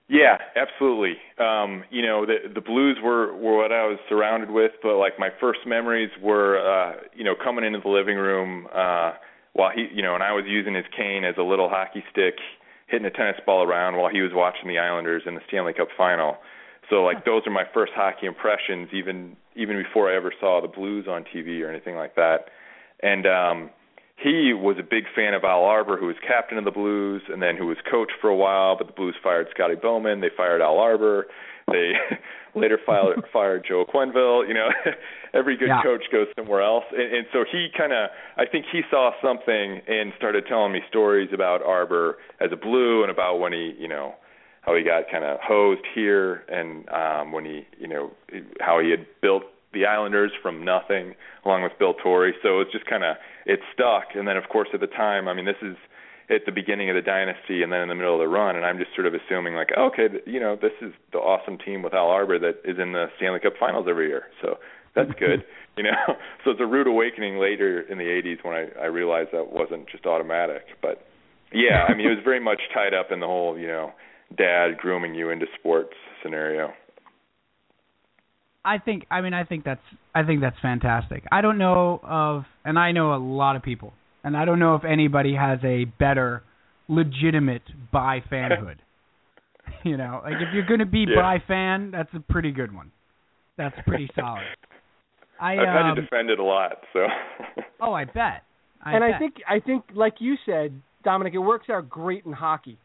Yeah, 0.08 0.36
absolutely. 0.54 1.16
Um, 1.38 1.84
you 1.90 2.02
know, 2.02 2.26
the 2.26 2.52
the 2.52 2.60
blues 2.60 2.98
were 3.02 3.34
were 3.36 3.56
what 3.56 3.72
I 3.72 3.86
was 3.86 3.98
surrounded 4.08 4.50
with, 4.50 4.72
but 4.82 4.98
like 4.98 5.18
my 5.18 5.30
first 5.40 5.60
memories 5.66 6.10
were 6.22 6.58
uh, 6.60 6.96
you 7.14 7.24
know, 7.24 7.34
coming 7.42 7.64
into 7.64 7.80
the 7.80 7.88
living 7.88 8.16
room 8.16 8.66
uh 8.74 9.12
while 9.54 9.70
he, 9.74 9.86
you 9.94 10.02
know, 10.02 10.14
and 10.14 10.22
I 10.22 10.32
was 10.32 10.44
using 10.48 10.74
his 10.74 10.84
cane 10.96 11.24
as 11.24 11.36
a 11.38 11.42
little 11.42 11.68
hockey 11.68 12.02
stick, 12.10 12.34
hitting 12.88 13.06
a 13.06 13.10
tennis 13.10 13.36
ball 13.46 13.62
around 13.62 13.96
while 13.96 14.10
he 14.10 14.20
was 14.20 14.32
watching 14.34 14.68
the 14.68 14.78
Islanders 14.78 15.22
in 15.26 15.36
the 15.36 15.40
Stanley 15.48 15.72
Cup 15.72 15.88
final. 15.96 16.36
So 16.90 16.96
like 17.04 17.24
those 17.24 17.42
are 17.46 17.52
my 17.52 17.64
first 17.72 17.92
hockey 17.94 18.26
impressions 18.26 18.88
even 18.92 19.36
even 19.56 19.82
before 19.82 20.12
I 20.12 20.16
ever 20.16 20.34
saw 20.38 20.60
the 20.60 20.68
Blues 20.68 21.06
on 21.08 21.24
TV 21.34 21.62
or 21.62 21.70
anything 21.70 21.96
like 21.96 22.14
that. 22.16 22.50
And 23.02 23.26
um 23.26 23.70
he 24.16 24.52
was 24.54 24.76
a 24.78 24.82
big 24.82 25.04
fan 25.14 25.34
of 25.34 25.44
Al 25.44 25.64
Arbour, 25.64 25.96
who 25.96 26.06
was 26.06 26.16
captain 26.26 26.56
of 26.58 26.64
the 26.64 26.70
Blues, 26.70 27.22
and 27.28 27.42
then 27.42 27.56
who 27.56 27.66
was 27.66 27.76
coach 27.90 28.10
for 28.20 28.28
a 28.30 28.36
while. 28.36 28.76
But 28.76 28.86
the 28.86 28.92
Blues 28.92 29.14
fired 29.22 29.48
Scotty 29.54 29.74
Bowman. 29.74 30.20
They 30.20 30.30
fired 30.36 30.62
Al 30.62 30.78
Arbour. 30.78 31.26
They 31.70 31.92
later 32.54 32.78
fired, 32.86 33.22
fired 33.32 33.64
Joe 33.68 33.84
Quenneville. 33.92 34.46
You 34.46 34.54
know, 34.54 34.68
every 35.34 35.56
good 35.56 35.68
Yeah. 35.68 35.82
coach 35.82 36.04
goes 36.12 36.28
somewhere 36.38 36.62
else, 36.62 36.84
and, 36.92 37.12
and 37.16 37.26
so 37.32 37.44
he 37.50 37.68
kind 37.76 37.92
of, 37.92 38.10
I 38.36 38.46
think 38.46 38.66
he 38.70 38.82
saw 38.90 39.10
something 39.22 39.80
and 39.88 40.12
started 40.16 40.44
telling 40.48 40.72
me 40.72 40.80
stories 40.88 41.30
about 41.34 41.62
Arbour 41.62 42.18
as 42.40 42.50
a 42.52 42.56
Blue 42.56 43.02
and 43.02 43.10
about 43.10 43.38
when 43.40 43.52
he, 43.52 43.74
you 43.78 43.88
know, 43.88 44.14
how 44.62 44.74
he 44.76 44.82
got 44.82 45.10
kind 45.12 45.24
of 45.24 45.38
hosed 45.42 45.82
here, 45.94 46.44
and 46.48 46.88
um, 46.88 47.32
when 47.32 47.44
he, 47.44 47.66
you 47.78 47.88
know, 47.88 48.12
how 48.60 48.78
he 48.80 48.90
had 48.90 49.04
built 49.20 49.42
the 49.74 49.86
Islanders 49.86 50.32
from 50.42 50.64
nothing, 50.64 51.14
along 51.44 51.62
with 51.62 51.72
Bill 51.78 51.94
Torrey. 51.94 52.34
So 52.42 52.60
it's 52.60 52.72
just 52.72 52.86
kind 52.86 53.04
of 53.04 53.16
it 53.46 53.60
stuck. 53.72 54.14
And 54.14 54.26
then 54.26 54.36
of 54.36 54.48
course 54.48 54.68
at 54.72 54.80
the 54.80 54.86
time, 54.86 55.28
I 55.28 55.34
mean, 55.34 55.44
this 55.44 55.60
is 55.62 55.76
at 56.30 56.46
the 56.46 56.52
beginning 56.52 56.88
of 56.88 56.96
the 56.96 57.02
dynasty, 57.02 57.62
and 57.62 57.70
then 57.70 57.82
in 57.82 57.88
the 57.88 57.94
middle 57.94 58.14
of 58.14 58.20
the 58.20 58.28
run, 58.28 58.56
and 58.56 58.64
I'm 58.64 58.78
just 58.78 58.94
sort 58.94 59.06
of 59.06 59.12
assuming 59.12 59.54
like, 59.54 59.70
okay, 59.76 60.08
you 60.24 60.40
know, 60.40 60.56
this 60.56 60.72
is 60.80 60.92
the 61.12 61.18
awesome 61.18 61.58
team 61.58 61.82
with 61.82 61.92
Al 61.92 62.08
Arbour 62.08 62.38
that 62.38 62.62
is 62.64 62.78
in 62.78 62.92
the 62.92 63.06
Stanley 63.18 63.40
Cup 63.40 63.54
Finals 63.60 63.86
every 63.88 64.08
year. 64.08 64.24
So 64.40 64.56
that's 64.94 65.12
good, 65.18 65.44
you 65.76 65.84
know. 65.84 65.90
So 66.44 66.50
it's 66.50 66.60
a 66.60 66.66
rude 66.66 66.86
awakening 66.86 67.38
later 67.38 67.80
in 67.80 67.96
the 67.96 68.04
'80s 68.04 68.44
when 68.44 68.54
I, 68.54 68.82
I 68.82 68.86
realized 68.86 69.30
that 69.32 69.50
wasn't 69.50 69.88
just 69.88 70.04
automatic. 70.04 70.64
But 70.82 71.06
yeah, 71.52 71.84
I 71.88 71.94
mean, 71.94 72.06
it 72.06 72.10
was 72.10 72.24
very 72.24 72.40
much 72.40 72.60
tied 72.74 72.92
up 72.92 73.10
in 73.10 73.20
the 73.20 73.26
whole, 73.26 73.58
you 73.58 73.66
know, 73.66 73.92
dad 74.36 74.76
grooming 74.76 75.14
you 75.14 75.30
into 75.30 75.46
sports 75.58 75.94
scenario. 76.22 76.74
I 78.64 78.78
think 78.78 79.06
I 79.10 79.20
mean 79.20 79.34
I 79.34 79.44
think 79.44 79.64
that's 79.64 79.82
I 80.14 80.22
think 80.22 80.40
that's 80.40 80.56
fantastic. 80.62 81.24
I 81.30 81.40
don't 81.40 81.58
know 81.58 82.00
of 82.02 82.44
and 82.64 82.78
I 82.78 82.92
know 82.92 83.14
a 83.14 83.18
lot 83.18 83.56
of 83.56 83.62
people 83.62 83.92
and 84.22 84.36
I 84.36 84.44
don't 84.44 84.58
know 84.58 84.74
if 84.74 84.84
anybody 84.84 85.34
has 85.34 85.58
a 85.62 85.84
better 85.84 86.42
legitimate 86.88 87.62
buy 87.92 88.22
fanhood. 88.30 88.76
you 89.84 89.96
know, 89.96 90.20
like 90.24 90.34
if 90.34 90.48
you're 90.54 90.66
going 90.66 90.80
to 90.80 90.86
be 90.86 91.06
Yeah. 91.08 91.20
buy 91.20 91.38
fan, 91.46 91.90
that's 91.90 92.12
a 92.14 92.20
pretty 92.20 92.50
good 92.52 92.74
one. 92.74 92.90
That's 93.56 93.76
pretty 93.86 94.10
solid. 94.14 94.42
I 95.40 95.52
I've 95.52 95.68
had 95.68 95.90
um, 95.90 95.96
to 95.96 96.02
defend 96.02 96.30
it 96.30 96.38
a 96.38 96.42
lot, 96.42 96.78
so. 96.92 97.06
oh, 97.80 97.92
I 97.92 98.04
bet. 98.04 98.44
I 98.82 98.94
and 98.94 99.00
bet. 99.00 99.14
I 99.14 99.18
think 99.18 99.34
I 99.48 99.60
think 99.60 99.84
like 99.94 100.14
you 100.20 100.36
said, 100.46 100.80
Dominik, 101.04 101.34
it 101.34 101.38
works 101.38 101.68
out 101.70 101.88
great 101.88 102.24
in 102.24 102.32
hockey 102.32 102.78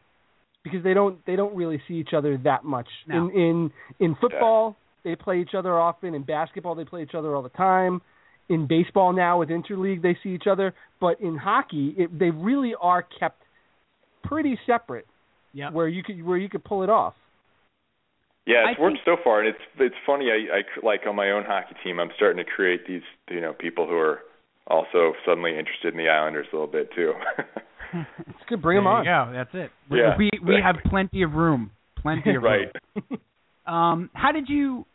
because 0.62 0.82
they 0.84 0.94
don't 0.94 1.24
they 1.26 1.36
don't 1.36 1.54
really 1.56 1.80
see 1.88 1.94
each 1.94 2.10
other 2.14 2.38
that 2.44 2.64
much. 2.64 2.88
No. 3.06 3.28
In 3.28 3.30
in 3.34 3.70
in 3.98 4.16
football, 4.20 4.76
they 5.04 5.16
play 5.16 5.40
each 5.40 5.54
other 5.56 5.78
often. 5.78 6.14
In 6.14 6.22
basketball, 6.22 6.74
they 6.74 6.84
play 6.84 7.02
each 7.02 7.14
other 7.14 7.34
all 7.34 7.42
the 7.42 7.48
time. 7.50 8.00
In 8.48 8.66
baseball 8.66 9.12
now 9.12 9.38
with 9.38 9.48
interleague, 9.48 10.02
they 10.02 10.16
see 10.22 10.30
each 10.30 10.46
other. 10.50 10.74
But 11.00 11.20
in 11.20 11.36
hockey, 11.36 11.94
it, 11.96 12.18
they 12.18 12.30
really 12.30 12.74
are 12.80 13.02
kept 13.02 13.42
pretty 14.24 14.58
separate. 14.66 15.06
Yep. 15.52 15.72
Where 15.72 15.88
you 15.88 16.02
could 16.02 16.24
where 16.24 16.36
you 16.38 16.48
could 16.48 16.62
pull 16.64 16.82
it 16.84 16.90
off. 16.90 17.14
Yeah, 18.46 18.64
I 18.66 18.70
it's 18.72 18.80
worked 18.80 18.98
so 19.04 19.16
far, 19.22 19.40
and 19.40 19.48
it's 19.48 19.58
it's 19.78 19.94
funny. 20.06 20.26
I, 20.30 20.58
I 20.58 20.86
like 20.86 21.00
on 21.08 21.14
my 21.16 21.30
own 21.30 21.44
hockey 21.44 21.74
team, 21.84 21.98
I'm 22.00 22.10
starting 22.16 22.44
to 22.44 22.50
create 22.50 22.86
these 22.86 23.02
you 23.28 23.40
know 23.40 23.52
people 23.52 23.86
who 23.88 23.96
are 23.96 24.20
also 24.68 25.12
suddenly 25.26 25.58
interested 25.58 25.92
in 25.92 25.98
the 25.98 26.08
Islanders 26.08 26.46
a 26.52 26.56
little 26.56 26.70
bit 26.70 26.90
too. 26.94 27.12
It's 27.92 28.38
good. 28.48 28.62
Bring 28.62 28.78
them 28.78 28.86
on. 28.86 29.04
Yeah. 29.04 29.32
That's 29.32 29.50
it. 29.52 29.70
We- 29.90 29.98
Yeah, 29.98 30.16
we 30.16 30.30
we 30.46 30.54
have 30.62 30.76
plenty 30.88 31.22
of 31.22 31.32
room. 31.32 31.72
Plenty 32.00 32.36
of 32.36 32.42
right. 32.44 32.68
room. 32.94 33.18
Um, 33.66 34.10
how 34.14 34.30
did 34.30 34.48
you 34.48 34.86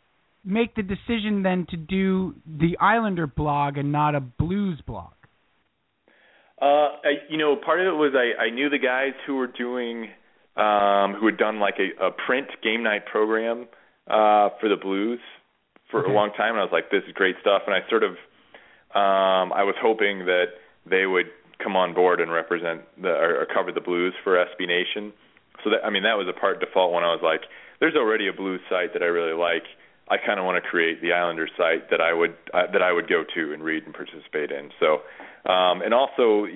make 0.46 0.74
the 0.76 0.82
decision 0.82 1.42
then 1.42 1.66
to 1.70 1.76
do 1.76 2.34
the 2.46 2.78
Islander 2.80 3.26
blog 3.26 3.76
and 3.76 3.92
not 3.92 4.14
a 4.14 4.20
Blues 4.20 4.80
blog? 4.86 5.12
Uh, 6.60 6.96
I, 7.04 7.12
you 7.28 7.36
know, 7.36 7.56
part 7.56 7.80
of 7.80 7.86
it 7.86 7.96
was 7.96 8.14
I, 8.14 8.44
I 8.44 8.50
knew 8.50 8.70
the 8.70 8.78
guys 8.78 9.12
who 9.26 9.36
were 9.36 9.46
doing, 9.48 10.08
um, 10.56 11.14
who 11.20 11.26
had 11.26 11.36
done 11.36 11.58
like 11.60 11.74
a, 11.78 12.06
a 12.06 12.10
print 12.12 12.48
game 12.62 12.82
night 12.82 13.04
program 13.06 13.66
uh, 14.06 14.50
for 14.60 14.68
the 14.68 14.76
Blues 14.80 15.20
for 15.90 16.00
Okay. 16.00 16.10
a 16.10 16.12
long 16.14 16.32
time, 16.32 16.50
and 16.54 16.60
I 16.60 16.62
was 16.62 16.72
like, 16.72 16.90
this 16.90 17.02
is 17.06 17.12
great 17.12 17.36
stuff. 17.40 17.62
And 17.66 17.74
I 17.74 17.86
sort 17.90 18.02
of, 18.02 18.12
um, 18.94 19.52
I 19.52 19.62
was 19.64 19.74
hoping 19.80 20.26
that 20.26 20.46
they 20.88 21.06
would 21.06 21.26
come 21.62 21.76
on 21.76 21.94
board 21.94 22.20
and 22.20 22.30
represent 22.32 22.82
the 23.00 23.08
or, 23.08 23.42
or 23.42 23.46
cover 23.46 23.72
the 23.72 23.80
Blues 23.80 24.14
for 24.24 24.36
SB 24.36 24.66
Nation. 24.66 25.12
So 25.64 25.70
that 25.70 25.84
I 25.84 25.90
mean, 25.90 26.04
that 26.04 26.16
was 26.16 26.26
a 26.28 26.38
part 26.38 26.60
default 26.60 26.92
when 26.92 27.04
I 27.04 27.08
was 27.08 27.20
like, 27.22 27.42
there's 27.80 27.96
already 27.96 28.28
a 28.28 28.32
Blues 28.32 28.60
site 28.70 28.92
that 28.94 29.02
I 29.02 29.06
really 29.06 29.36
like. 29.36 29.64
I 30.08 30.16
kind 30.24 30.38
of 30.38 30.46
want 30.46 30.62
to 30.62 30.68
create 30.68 31.02
the 31.02 31.12
Islanders 31.12 31.50
site 31.56 31.90
that 31.90 32.00
I 32.00 32.12
would 32.12 32.34
uh, 32.54 32.70
that 32.72 32.82
I 32.82 32.92
would 32.92 33.08
go 33.08 33.24
to 33.34 33.52
and 33.52 33.62
read 33.62 33.84
and 33.84 33.94
participate 33.94 34.50
in. 34.50 34.70
So, 34.78 35.02
um, 35.50 35.82
and 35.82 35.92
also 35.92 36.46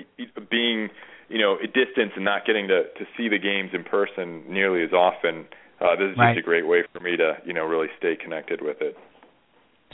being 0.51 0.88
you 1.28 1.38
know 1.38 1.57
a 1.62 1.66
distance 1.66 2.12
and 2.14 2.24
not 2.24 2.46
getting 2.46 2.68
to 2.68 2.84
to 2.84 3.05
see 3.16 3.28
the 3.28 3.38
games 3.38 3.70
in 3.72 3.84
person 3.84 4.44
nearly 4.48 4.82
as 4.84 4.92
often. 4.92 5.46
Uh, 5.80 5.96
this 5.96 6.12
is 6.12 6.18
Right. 6.18 6.34
just 6.34 6.44
a 6.44 6.46
great 6.46 6.66
way 6.66 6.82
for 6.92 7.01
me 7.01 7.16
to 7.16 7.38
you 7.44 7.53
know 7.53 7.64
really 7.64 7.88
stay 7.98 8.14
connected 8.16 8.61
with 8.62 8.80
it. 8.80 8.96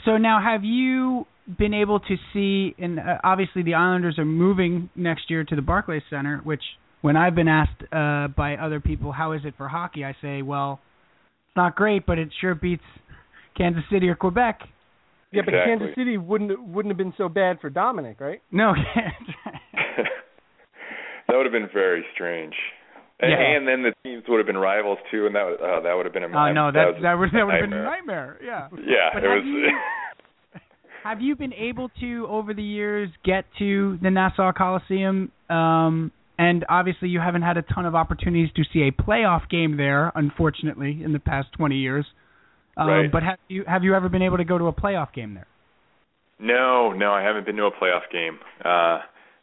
So 0.05 0.17
now, 0.17 0.39
have 0.41 0.63
you 0.63 1.25
been 1.57 1.73
able 1.73 1.99
to 1.99 2.15
see? 2.33 2.75
And 2.77 2.99
uh, 2.99 3.17
obviously, 3.23 3.63
the 3.63 3.73
Islanders 3.73 4.19
are 4.19 4.25
moving 4.25 4.89
next 4.95 5.29
year 5.29 5.43
to 5.43 5.55
the 5.55 5.61
Barclays 5.61 6.03
Center. 6.09 6.41
Which, 6.43 6.61
when 7.01 7.15
I've 7.15 7.33
been 7.33 7.47
asked 7.47 7.81
uh, 7.91 8.27
by 8.27 8.55
other 8.57 8.79
people, 8.79 9.11
how 9.11 9.31
is 9.31 9.41
it 9.45 9.55
for 9.57 9.67
hockey, 9.67 10.05
I 10.05 10.15
say, 10.21 10.43
well, 10.43 10.79
it's 11.47 11.55
not 11.55 11.75
great, 11.75 12.05
but 12.05 12.19
it 12.19 12.29
sure 12.39 12.53
beats 12.53 12.83
Kansas 13.57 13.83
City 13.91 14.07
or 14.09 14.15
Quebec. 14.15 14.59
Yeah, 15.31 15.41
but 15.43 15.53
Kansas 15.65 15.89
City 15.97 16.17
wouldn't 16.17 16.61
wouldn't 16.67 16.91
have 16.91 16.97
been 16.97 17.13
so 17.17 17.27
bad 17.27 17.59
for 17.59 17.69
Dominik, 17.69 18.19
right? 18.21 18.41
No, 18.51 18.73
that 21.27 21.35
would 21.35 21.45
have 21.45 21.53
been 21.53 21.69
very 21.73 22.05
strange. 22.13 22.53
And, 23.19 23.31
Yeah. 23.31 23.37
and 23.39 23.67
then 23.67 23.81
the 23.83 23.93
teams 24.03 24.23
would 24.27 24.37
have 24.37 24.45
been 24.45 24.57
rivals 24.57 24.99
too, 25.11 25.25
and 25.25 25.35
that 25.35 25.43
would 25.45 25.59
uh, 25.61 25.79
that 25.81 25.93
would 25.95 26.05
have 26.05 26.13
been 26.13 26.23
a 26.23 26.27
nightmare. 26.27 26.49
Oh 26.49 26.69
no, 26.69 26.71
that 26.71 26.93
was 26.93 27.01
that 27.01 27.13
would 27.17 27.29
that 27.33 27.45
would 27.45 27.53
have 27.55 27.69
been 27.69 27.73
a 27.73 27.83
nightmare. 27.83 28.37
nightmare. 28.39 28.39
Yeah. 28.43 28.67
Yeah, 28.87 29.09
But 29.13 29.23
it 29.23 29.29
have 29.29 29.37
was. 29.43 29.45
you- 29.45 29.71
have 31.03 31.21
you 31.21 31.35
been 31.37 31.53
able 31.53 31.89
to 32.01 32.27
over 32.27 32.53
the 32.53 32.63
years 32.63 33.09
get 33.23 33.45
to 33.59 33.97
the 34.01 34.09
Nassau 34.11 34.51
Coliseum? 34.51 35.31
Um, 35.49 36.11
and 36.37 36.65
obviously, 36.67 37.07
you 37.07 37.19
haven't 37.21 37.43
had 37.43 37.55
a 37.55 37.61
ton 37.61 37.85
of 37.85 37.95
opportunities 37.95 38.49
to 38.57 38.63
see 38.73 38.81
a 38.89 38.91
playoff 38.91 39.47
game 39.49 39.77
there, 39.77 40.11
unfortunately, 40.15 41.01
in 41.03 41.13
the 41.13 41.19
past 41.19 41.47
20 41.53 41.75
years. 41.77 42.05
Um, 42.77 42.87
Right. 42.87 43.11
But 43.11 43.23
have 43.23 43.39
you 43.47 43.63
have 43.67 43.83
you 43.83 43.95
ever 43.95 44.07
been 44.09 44.21
able 44.21 44.37
to 44.37 44.43
go 44.45 44.57
to 44.57 44.65
a 44.67 44.73
playoff 44.73 45.11
game 45.13 45.33
there? 45.33 45.47
No, 46.39 46.91
no, 46.93 47.11
I 47.11 47.23
haven't 47.23 47.45
been 47.45 47.55
to 47.57 47.65
a 47.65 47.71
playoff 47.71 48.09
game. 48.11 48.39
Uh 48.63 48.99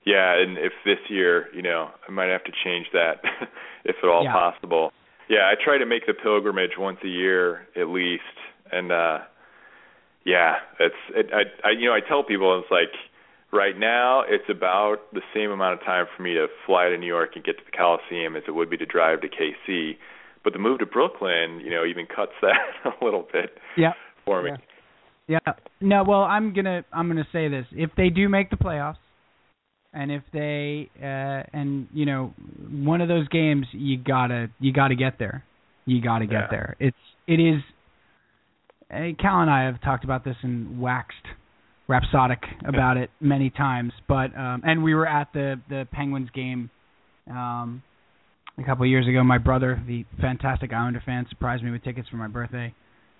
yeah, 0.06 0.34
and 0.38 0.58
if 0.58 0.72
this 0.84 0.98
year, 1.08 1.46
you 1.54 1.62
know, 1.62 1.88
I 2.06 2.12
might 2.12 2.28
have 2.28 2.44
to 2.44 2.52
change 2.62 2.86
that 2.92 3.22
if 3.84 3.96
at 4.02 4.08
all 4.08 4.24
Yeah. 4.24 4.32
possible. 4.32 4.92
Yeah, 5.28 5.50
I 5.50 5.54
try 5.62 5.78
to 5.78 5.86
make 5.86 6.06
the 6.06 6.12
pilgrimage 6.14 6.72
once 6.78 6.98
a 7.02 7.08
year 7.08 7.66
at 7.76 7.88
least. 7.88 8.22
And 8.70 8.92
uh 8.92 9.18
yeah, 10.24 10.56
it's 10.78 10.94
it 11.10 11.30
I 11.32 11.68
I 11.68 11.70
you 11.72 11.86
know, 11.88 11.94
I 11.94 12.00
tell 12.06 12.22
people 12.22 12.58
it's 12.60 12.70
like 12.70 12.92
right 13.52 13.76
now 13.78 14.22
it's 14.26 14.48
about 14.48 15.12
the 15.12 15.22
same 15.34 15.50
amount 15.50 15.80
of 15.80 15.84
time 15.84 16.06
for 16.16 16.22
me 16.22 16.34
to 16.34 16.46
fly 16.66 16.88
to 16.88 16.96
New 16.98 17.06
York 17.06 17.30
and 17.34 17.44
get 17.44 17.56
to 17.58 17.64
the 17.64 17.76
Coliseum 17.76 18.36
as 18.36 18.42
it 18.46 18.52
would 18.52 18.70
be 18.70 18.76
to 18.76 18.86
drive 18.86 19.20
to 19.22 19.28
KC. 19.28 19.96
But 20.44 20.52
the 20.52 20.58
move 20.58 20.78
to 20.80 20.86
Brooklyn, 20.86 21.60
you 21.64 21.70
know, 21.70 21.84
even 21.84 22.06
cuts 22.06 22.32
that 22.42 22.58
a 23.00 23.04
little 23.04 23.26
bit 23.32 23.56
Yeah. 23.76 23.92
for 24.24 24.42
me. 24.42 24.50
Yeah. 25.26 25.38
No, 25.80 26.04
well, 26.06 26.22
I'm 26.22 26.52
gonna 26.52 26.84
I'm 26.92 27.08
gonna 27.08 27.26
say 27.32 27.48
this: 27.48 27.66
if 27.72 27.90
they 27.96 28.10
do 28.10 28.28
make 28.28 28.50
the 28.50 28.56
playoffs, 28.56 28.98
and 29.94 30.12
if 30.12 30.22
they 30.34 30.90
uh 31.02 31.42
and 31.56 31.88
you 31.94 32.04
know 32.04 32.34
one 32.70 33.00
of 33.00 33.08
those 33.08 33.26
games, 33.28 33.66
you 33.72 33.96
gotta 33.96 34.50
you 34.60 34.72
gotta 34.72 34.94
get 34.94 35.18
there. 35.18 35.42
You 35.86 36.02
gotta 36.02 36.26
get 36.26 36.32
Yeah. 36.42 36.46
there. 36.50 36.76
It's 36.78 36.96
it 37.26 37.40
is. 37.40 37.62
Uh, 38.92 39.12
Cal 39.18 39.40
and 39.40 39.50
I 39.50 39.64
have 39.64 39.80
talked 39.80 40.04
about 40.04 40.24
this 40.24 40.36
and 40.42 40.78
waxed 40.78 41.16
rhapsodic 41.88 42.42
about 42.66 42.96
it 42.98 43.10
many 43.20 43.48
times, 43.50 43.92
but 44.06 44.36
um 44.36 44.60
and 44.64 44.84
we 44.84 44.94
were 44.94 45.06
at 45.06 45.32
the 45.32 45.58
the 45.70 45.88
Penguins 45.90 46.28
game 46.34 46.68
um 47.30 47.82
a 48.58 48.64
couple 48.64 48.84
of 48.84 48.90
years 48.90 49.06
ago. 49.08 49.22
My 49.24 49.38
brother, 49.38 49.82
the 49.86 50.04
fantastic 50.20 50.72
Islander 50.72 51.02
fan, 51.04 51.26
surprised 51.28 51.62
me 51.64 51.70
with 51.70 51.82
tickets 51.84 52.08
for 52.08 52.16
my 52.16 52.28
birthday, 52.28 52.74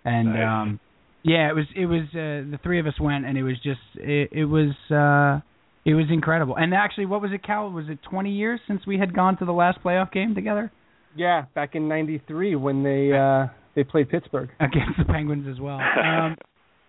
and 0.05 0.33
Nice. 0.35 0.43
um 0.47 0.81
yeah, 1.23 1.49
it 1.49 1.55
was 1.55 1.65
it 1.75 1.87
was 1.87 2.03
uh, 2.13 2.51
the 2.51 2.59
three 2.63 2.79
of 2.81 2.87
us 2.87 3.01
went 3.01 3.25
and 3.25 3.39
it 3.39 3.43
was 3.43 3.57
just 3.63 3.81
it, 3.97 4.29
it 4.33 4.45
was 4.45 4.71
uh 4.91 5.41
it 5.87 5.95
was 5.95 6.07
incredible. 6.11 6.57
And 6.57 6.73
actually 6.75 7.07
what 7.07 7.21
was 7.23 7.31
it 7.33 7.43
Cal? 7.43 7.71
Was 7.71 7.87
it 7.89 7.99
20 8.11 8.31
years 8.31 8.61
since 8.69 8.87
we 8.87 8.99
had 8.99 9.15
gone 9.15 9.37
to 9.39 9.45
the 9.45 9.53
last 9.53 9.79
playoff 9.83 10.13
game 10.13 10.35
together 10.35 10.71
Yeah, 11.17 11.45
back 11.55 11.75
in 11.75 11.89
'93 11.89 12.57
when 12.57 12.83
they 12.83 13.13
uh 13.13 13.47
they 13.75 13.85
played 13.85 14.09
Pittsburgh. 14.11 14.51
against 14.61 14.99
the 14.99 15.05
Penguins 15.07 15.47
as 15.51 15.59
well. 15.61 15.81
Um 16.05 16.37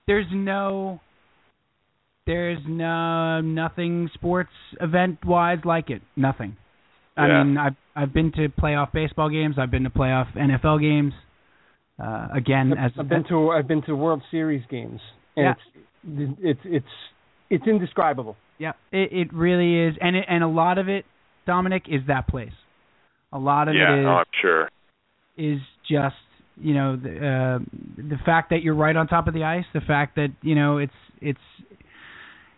there's 0.08 0.28
no 0.32 1.00
there's 2.28 2.60
no 2.68 3.40
nothing 3.42 4.10
sports 4.14 4.50
event 4.82 5.20
wise 5.26 5.60
like 5.64 5.90
it. 5.90 6.02
Nothing. 6.16 6.58
I 7.18 7.28
Yeah. 7.28 7.44
mean, 7.44 7.58
I've 7.58 7.76
I've 7.96 8.14
been 8.14 8.32
to 8.34 8.50
playoff 8.50 8.92
baseball 8.92 9.30
games. 9.30 9.56
I've 9.58 9.72
been 9.72 9.84
to 9.84 9.90
playoff 9.90 10.28
NFL 10.36 10.82
games. 10.82 11.14
Uh, 11.98 12.28
again, 12.34 12.74
as 12.78 12.92
I've 13.00 13.08
been 13.08 13.24
to 13.30 13.52
I've 13.52 13.68
been 13.68 13.82
to 13.84 13.96
World 13.96 14.22
Series 14.32 14.64
games, 14.70 15.00
and 15.38 15.46
Yeah. 15.46 15.54
it's 16.04 16.38
it's 16.42 16.60
it's 16.66 16.86
it's 17.50 17.68
indescribable. 17.68 18.36
Yeah, 18.58 18.74
it 18.92 19.12
it 19.14 19.34
really 19.34 19.88
is, 19.88 19.96
and 20.02 20.16
it, 20.16 20.26
and 20.28 20.44
a 20.44 20.48
lot 20.48 20.78
of 20.78 20.90
it, 20.90 21.06
Dominik, 21.48 21.88
is 21.88 22.02
that 22.08 22.28
place. 22.28 22.52
A 23.32 23.40
lot 23.40 23.68
of 23.70 23.76
yeah, 23.76 23.94
it 23.96 24.00
is 24.02 24.06
oh, 24.06 24.10
I'm 24.10 24.26
sure. 24.42 24.70
is 25.38 25.60
just 25.90 26.16
you 26.58 26.74
know 26.74 26.96
the 26.98 27.10
uh, 27.10 27.60
the 27.98 28.18
fact 28.26 28.50
that 28.50 28.62
you're 28.62 28.76
right 28.76 28.96
on 28.96 29.08
top 29.08 29.28
of 29.28 29.34
the 29.34 29.44
ice, 29.46 29.66
the 29.74 29.82
fact 29.82 30.16
that 30.16 30.30
you 30.42 30.56
know 30.56 30.78
it's 30.80 30.94
it's 31.22 31.40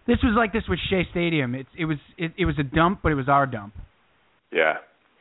this 0.07 0.17
was 0.23 0.33
like 0.35 0.51
this 0.53 0.63
with 0.67 0.79
Shea 0.89 1.03
Stadium. 1.11 1.53
It's 1.53 1.69
it 1.77 1.85
was 1.85 1.97
it, 2.17 2.31
it 2.37 2.45
was 2.45 2.55
a 2.59 2.63
dump, 2.63 2.99
but 3.03 3.11
it 3.11 3.15
was 3.15 3.29
our 3.29 3.45
dump. 3.45 3.73
Yeah. 4.51 4.75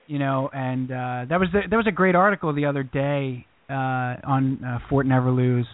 You 0.07 0.19
know, 0.19 0.49
and 0.53 0.91
uh, 0.91 1.25
that 1.29 1.41
was 1.41 1.49
the, 1.53 1.63
there 1.69 1.79
was 1.79 1.87
a 1.89 1.93
great 1.93 2.15
article 2.15 2.55
the 2.55 2.67
other 2.67 2.83
day 2.85 3.47
uh, 3.69 3.73
on 4.25 4.63
uh, 4.65 4.79
Fort 4.89 5.05
Never 5.07 5.31
Lose, 5.31 5.67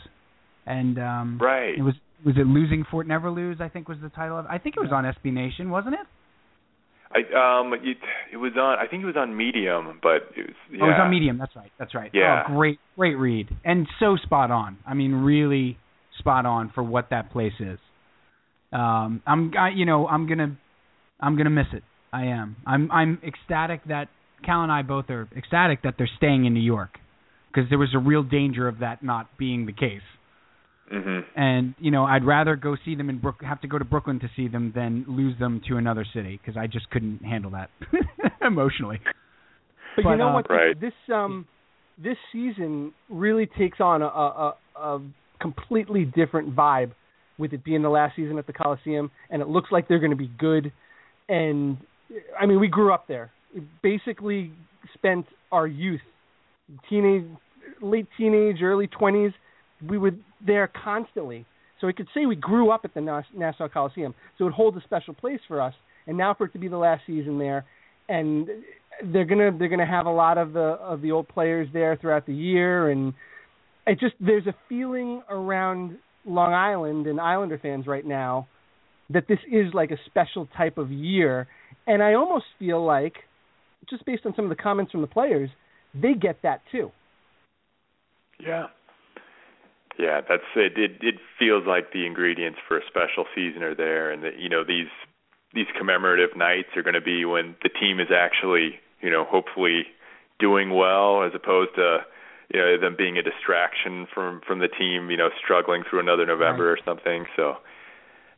and 0.66 0.98
um, 0.98 1.38
Right. 1.40 1.78
it 1.78 1.82
was 1.82 1.94
was 2.24 2.36
it 2.38 2.46
losing 2.46 2.84
Fort 2.90 3.07
Never 3.07 3.30
Lose? 3.30 3.59
I 3.61 3.68
think 3.68 3.88
was 3.88 3.98
the 4.03 4.09
title 4.09 4.38
of. 4.38 4.46
I 4.46 4.59
think 4.59 4.76
it 4.76 4.80
was 4.80 4.90
on 4.92 5.05
SB 5.05 5.32
Nation, 5.32 5.68
wasn't 5.70 5.94
it? 5.94 6.07
I 7.14 7.61
um 7.61 7.74
it, 7.74 7.98
it 8.32 8.38
was 8.38 8.53
on 8.57 8.78
I 8.78 8.86
think 8.86 9.03
it 9.03 9.07
was 9.07 9.16
on 9.18 9.36
Medium, 9.36 9.98
but 10.03 10.30
it 10.34 10.46
was 10.46 10.57
yeah. 10.70 10.78
Oh, 10.80 10.86
it 10.86 10.88
was 10.88 11.00
on 11.03 11.11
Medium. 11.11 11.36
That's 11.36 11.55
right. 11.55 11.70
That's 11.78 11.94
right. 11.94 12.11
Yeah. 12.14 12.44
Oh, 12.48 12.55
great, 12.57 12.78
great 12.96 13.16
read, 13.16 13.48
and 13.66 13.86
so 14.00 14.16
spot 14.16 14.50
on. 14.50 14.78
I 14.86 14.94
mean, 14.94 15.12
really 15.12 15.76
spot 16.18 16.46
on 16.46 16.70
for 16.74 16.82
what 16.82 17.11
that 17.11 17.30
place 17.30 17.53
is. 17.61 17.78
Um, 18.72 19.20
I'm, 19.26 19.53
I, 19.59 19.70
you 19.74 19.84
know, 19.84 20.07
I'm 20.09 20.26
gonna, 20.26 20.57
I'm 21.20 21.36
gonna 21.36 21.50
miss 21.50 21.66
it. 21.74 21.82
I 22.13 22.27
am. 22.27 22.57
I'm, 22.67 22.91
I'm 22.91 23.19
ecstatic 23.27 23.85
that 23.87 24.09
Cal 24.45 24.63
and 24.63 24.73
I 24.73 24.83
both 24.83 25.09
are 25.11 25.29
ecstatic 25.37 25.83
that 25.83 25.95
they're 25.97 26.11
staying 26.17 26.45
in 26.45 26.55
New 26.55 26.61
York, 26.61 26.99
because 27.49 27.71
there 27.71 27.79
was 27.79 27.95
a 27.95 27.99
real 27.99 28.23
danger 28.23 28.69
of 28.69 28.81
that 28.81 29.03
not 29.03 29.29
being 29.39 29.67
the 29.67 29.73
case. 29.73 30.03
Mhm. 30.93 31.25
And 31.35 31.75
you 31.79 31.91
know, 31.91 32.05
I'd 32.05 32.25
rather 32.25 32.55
go 32.57 32.77
see 32.85 32.95
them 32.97 33.09
in 33.09 33.19
Brook, 33.19 33.43
have 33.43 33.61
to 33.63 33.69
go 33.69 33.79
to 33.79 33.85
Brooklyn 33.85 34.21
to 34.21 34.29
see 34.37 34.49
them 34.49 34.73
than 34.75 35.05
lose 35.09 35.39
them 35.39 35.63
to 35.69 35.77
another 35.79 36.05
city, 36.13 36.39
because 36.39 36.59
I 36.59 36.67
just 36.67 36.91
couldn't 36.91 37.25
handle 37.25 37.53
that 37.53 37.71
emotionally. 38.43 39.01
But, 39.97 40.05
But, 40.05 40.11
you 40.11 40.17
know 40.17 40.29
uh, 40.29 40.35
what? 40.35 40.51
Right. 40.51 40.79
This 40.79 40.93
um 41.13 41.47
this 42.03 42.17
season 42.33 42.93
really 43.09 43.47
takes 43.47 43.81
on 43.81 44.03
a, 44.03 44.07
a 44.07 44.55
a 44.77 45.01
completely 45.41 46.05
different 46.05 46.55
vibe 46.55 46.93
with 47.39 47.53
it 47.53 47.65
being 47.65 47.83
the 47.83 47.91
last 47.91 48.17
season 48.17 48.37
at 48.39 48.47
the 48.47 48.53
Coliseum, 48.53 49.11
and 49.31 49.41
it 49.41 49.49
looks 49.49 49.73
like 49.73 49.89
they're 49.89 49.99
going 49.99 50.11
to 50.11 50.17
be 50.17 50.31
good. 50.39 50.73
And 51.29 51.79
I 52.39 52.47
mean, 52.47 52.61
we 52.61 52.69
grew 52.69 52.93
up 52.93 53.09
there. 53.09 53.31
We 53.55 53.63
basically 53.83 54.53
spent 54.95 55.27
our 55.51 55.67
youth, 55.67 56.01
teenage, 56.89 57.25
late 57.81 58.07
teenage, 58.17 58.63
early 58.63 58.87
twenties. 58.87 59.33
We 59.87 59.99
were 59.99 60.13
there 60.45 60.71
constantly. 60.85 61.45
So 61.81 61.87
we 61.87 61.93
could 61.93 62.09
say 62.15 62.27
we 62.27 62.37
grew 62.37 62.71
up 62.71 62.83
at 62.85 62.95
the 62.95 63.01
Nas- 63.01 63.25
Nassau 63.35 63.69
Coliseum. 63.69 64.15
So 64.39 64.47
it 64.47 64.53
holds 64.53 64.77
a 64.77 64.81
special 64.83 65.15
place 65.15 65.41
for 65.49 65.61
us. 65.61 65.75
And 66.07 66.17
now 66.17 66.35
for 66.35 66.47
it 66.47 66.53
to 66.53 66.59
be 66.59 66.69
the 66.69 66.77
last 66.77 67.03
season 67.07 67.39
there, 67.39 67.65
and 68.09 68.49
they're 69.05 69.25
gonna 69.25 69.57
they're 69.57 69.69
gonna 69.69 69.87
have 69.87 70.07
a 70.07 70.13
lot 70.13 70.39
of 70.39 70.53
the 70.53 70.61
of 70.61 71.01
the 71.01 71.13
old 71.13 71.29
players 71.29 71.69
there 71.73 71.97
throughout 71.97 72.27
the 72.27 72.35
year, 72.35 72.91
and 72.91 73.15
it 73.87 73.99
just 73.99 74.15
there's 74.21 74.47
a 74.47 74.55
feeling 74.69 75.23
around 75.29 75.99
Long 76.25 76.53
Island 76.53 77.07
and 77.07 77.21
Islander 77.21 77.59
fans 77.59 77.87
right 77.87 78.05
now 78.05 78.49
that 79.11 79.27
this 79.29 79.39
is 79.51 79.75
like 79.75 79.91
a 79.91 79.99
special 80.07 80.49
type 80.57 80.79
of 80.79 80.91
year, 80.91 81.47
and 81.87 82.03
I 82.03 82.14
almost 82.14 82.47
feel 82.59 82.85
like, 82.85 83.14
just 83.89 84.05
based 84.05 84.24
on 84.26 84.35
some 84.35 84.45
of 84.45 84.49
the 84.49 84.62
comments 84.62 84.93
from 84.93 85.01
the 85.01 85.07
players, 85.07 85.51
they 85.95 86.14
get 86.14 86.43
that 86.43 86.62
too. 86.70 86.91
Yeah. 88.39 88.66
Yeah, 89.99 90.20
that's 90.26 90.43
it. 90.57 90.78
It 90.78 90.93
it 91.03 91.16
feels 91.39 91.64
like 91.66 91.93
the 91.93 92.07
ingredients 92.07 92.59
for 92.66 92.78
a 92.78 92.80
special 92.87 93.26
season 93.35 93.62
are 93.62 93.74
there 93.74 94.11
and 94.11 94.22
that 94.24 94.39
you 94.39 94.49
know 94.49 94.64
these 94.64 94.89
these 95.55 95.66
commemorative 95.76 96.37
nights 96.37 96.68
are 96.76 96.83
going 96.83 96.95
to 96.95 97.01
be 97.01 97.24
when 97.26 97.55
the 97.62 97.68
team 97.68 98.01
is 98.01 98.09
actually, 98.11 98.80
you 99.03 99.11
know, 99.11 99.24
hopefully 99.24 99.85
doing 100.39 100.70
well 100.70 101.22
as 101.22 101.33
opposed 101.35 101.74
to 101.74 101.99
you 102.53 102.61
know 102.61 102.80
them 102.80 102.97
being 102.97 103.18
a 103.18 103.22
distraction 103.22 104.07
from 104.13 104.41
from 104.46 104.61
the 104.61 104.68
team, 104.68 105.11
you 105.11 105.17
know, 105.17 105.29
struggling 105.42 105.83
through 105.88 106.00
another 106.00 106.25
November 106.25 106.72
or 106.72 106.79
something. 106.84 107.26
So, 107.37 107.57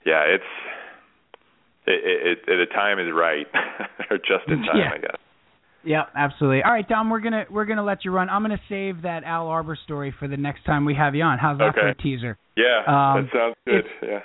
yeah, 0.04 0.22
it's 0.26 0.44
it, 1.86 2.38
it, 2.46 2.50
it 2.50 2.68
the 2.68 2.74
time 2.74 2.98
is 2.98 3.06
right 3.12 3.46
or 4.10 4.18
just 4.18 4.48
in 4.48 4.58
time, 4.62 4.76
Yeah. 4.76 4.90
I 4.94 4.98
guess. 4.98 5.16
Yeah, 5.86 6.04
absolutely. 6.16 6.62
All 6.62 6.72
right, 6.72 6.88
Dom, 6.88 7.10
we're 7.10 7.20
gonna 7.20 7.44
we're 7.50 7.66
gonna 7.66 7.84
let 7.84 8.06
you 8.06 8.10
run. 8.10 8.30
I'm 8.30 8.40
gonna 8.42 8.60
save 8.70 9.02
that 9.02 9.22
Al 9.24 9.48
Arbour 9.48 9.76
story 9.84 10.14
for 10.18 10.26
the 10.28 10.36
next 10.38 10.64
time 10.64 10.86
we 10.86 10.94
have 10.94 11.14
you 11.14 11.22
on. 11.22 11.38
How's 11.38 11.58
that 11.58 11.74
for 11.74 11.88
a 11.88 11.94
teaser? 11.94 12.38
Yeah, 12.56 12.78
Um, 12.86 13.24
that 13.24 13.30
sounds 13.34 13.56
good. 13.66 13.84
Yeah. 14.02 14.20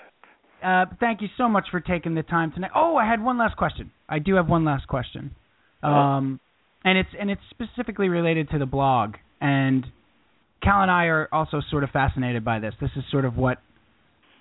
Uh, 0.61 0.86
thank 1.02 1.22
you 1.22 1.27
so 1.38 1.48
much 1.49 1.65
for 1.72 1.80
taking 1.81 2.15
the 2.15 2.23
time 2.23 2.52
tonight. 2.53 2.72
Oh, 2.76 2.95
I 2.95 3.06
had 3.06 3.22
one 3.22 3.38
last 3.38 3.57
question. 3.57 3.91
I 4.07 4.19
do 4.19 4.36
have 4.36 4.48
one 4.48 4.64
last 4.65 4.88
question, 4.88 5.36
um, 5.84 6.40
and 6.86 6.98
it's 6.98 7.10
and 7.19 7.30
it's 7.30 7.41
specifically 7.49 8.07
related 8.10 8.49
to 8.52 8.57
the 8.60 8.65
blog. 8.65 9.15
And 9.41 9.86
Cal 10.64 10.81
and 10.81 10.91
I 10.91 11.06
are 11.06 11.27
also 11.31 11.61
sort 11.69 11.84
of 11.84 11.90
fascinated 11.91 12.44
by 12.45 12.60
this. 12.60 12.73
This 12.81 12.91
is 12.95 13.03
sort 13.11 13.26
of 13.26 13.36
what 13.38 13.57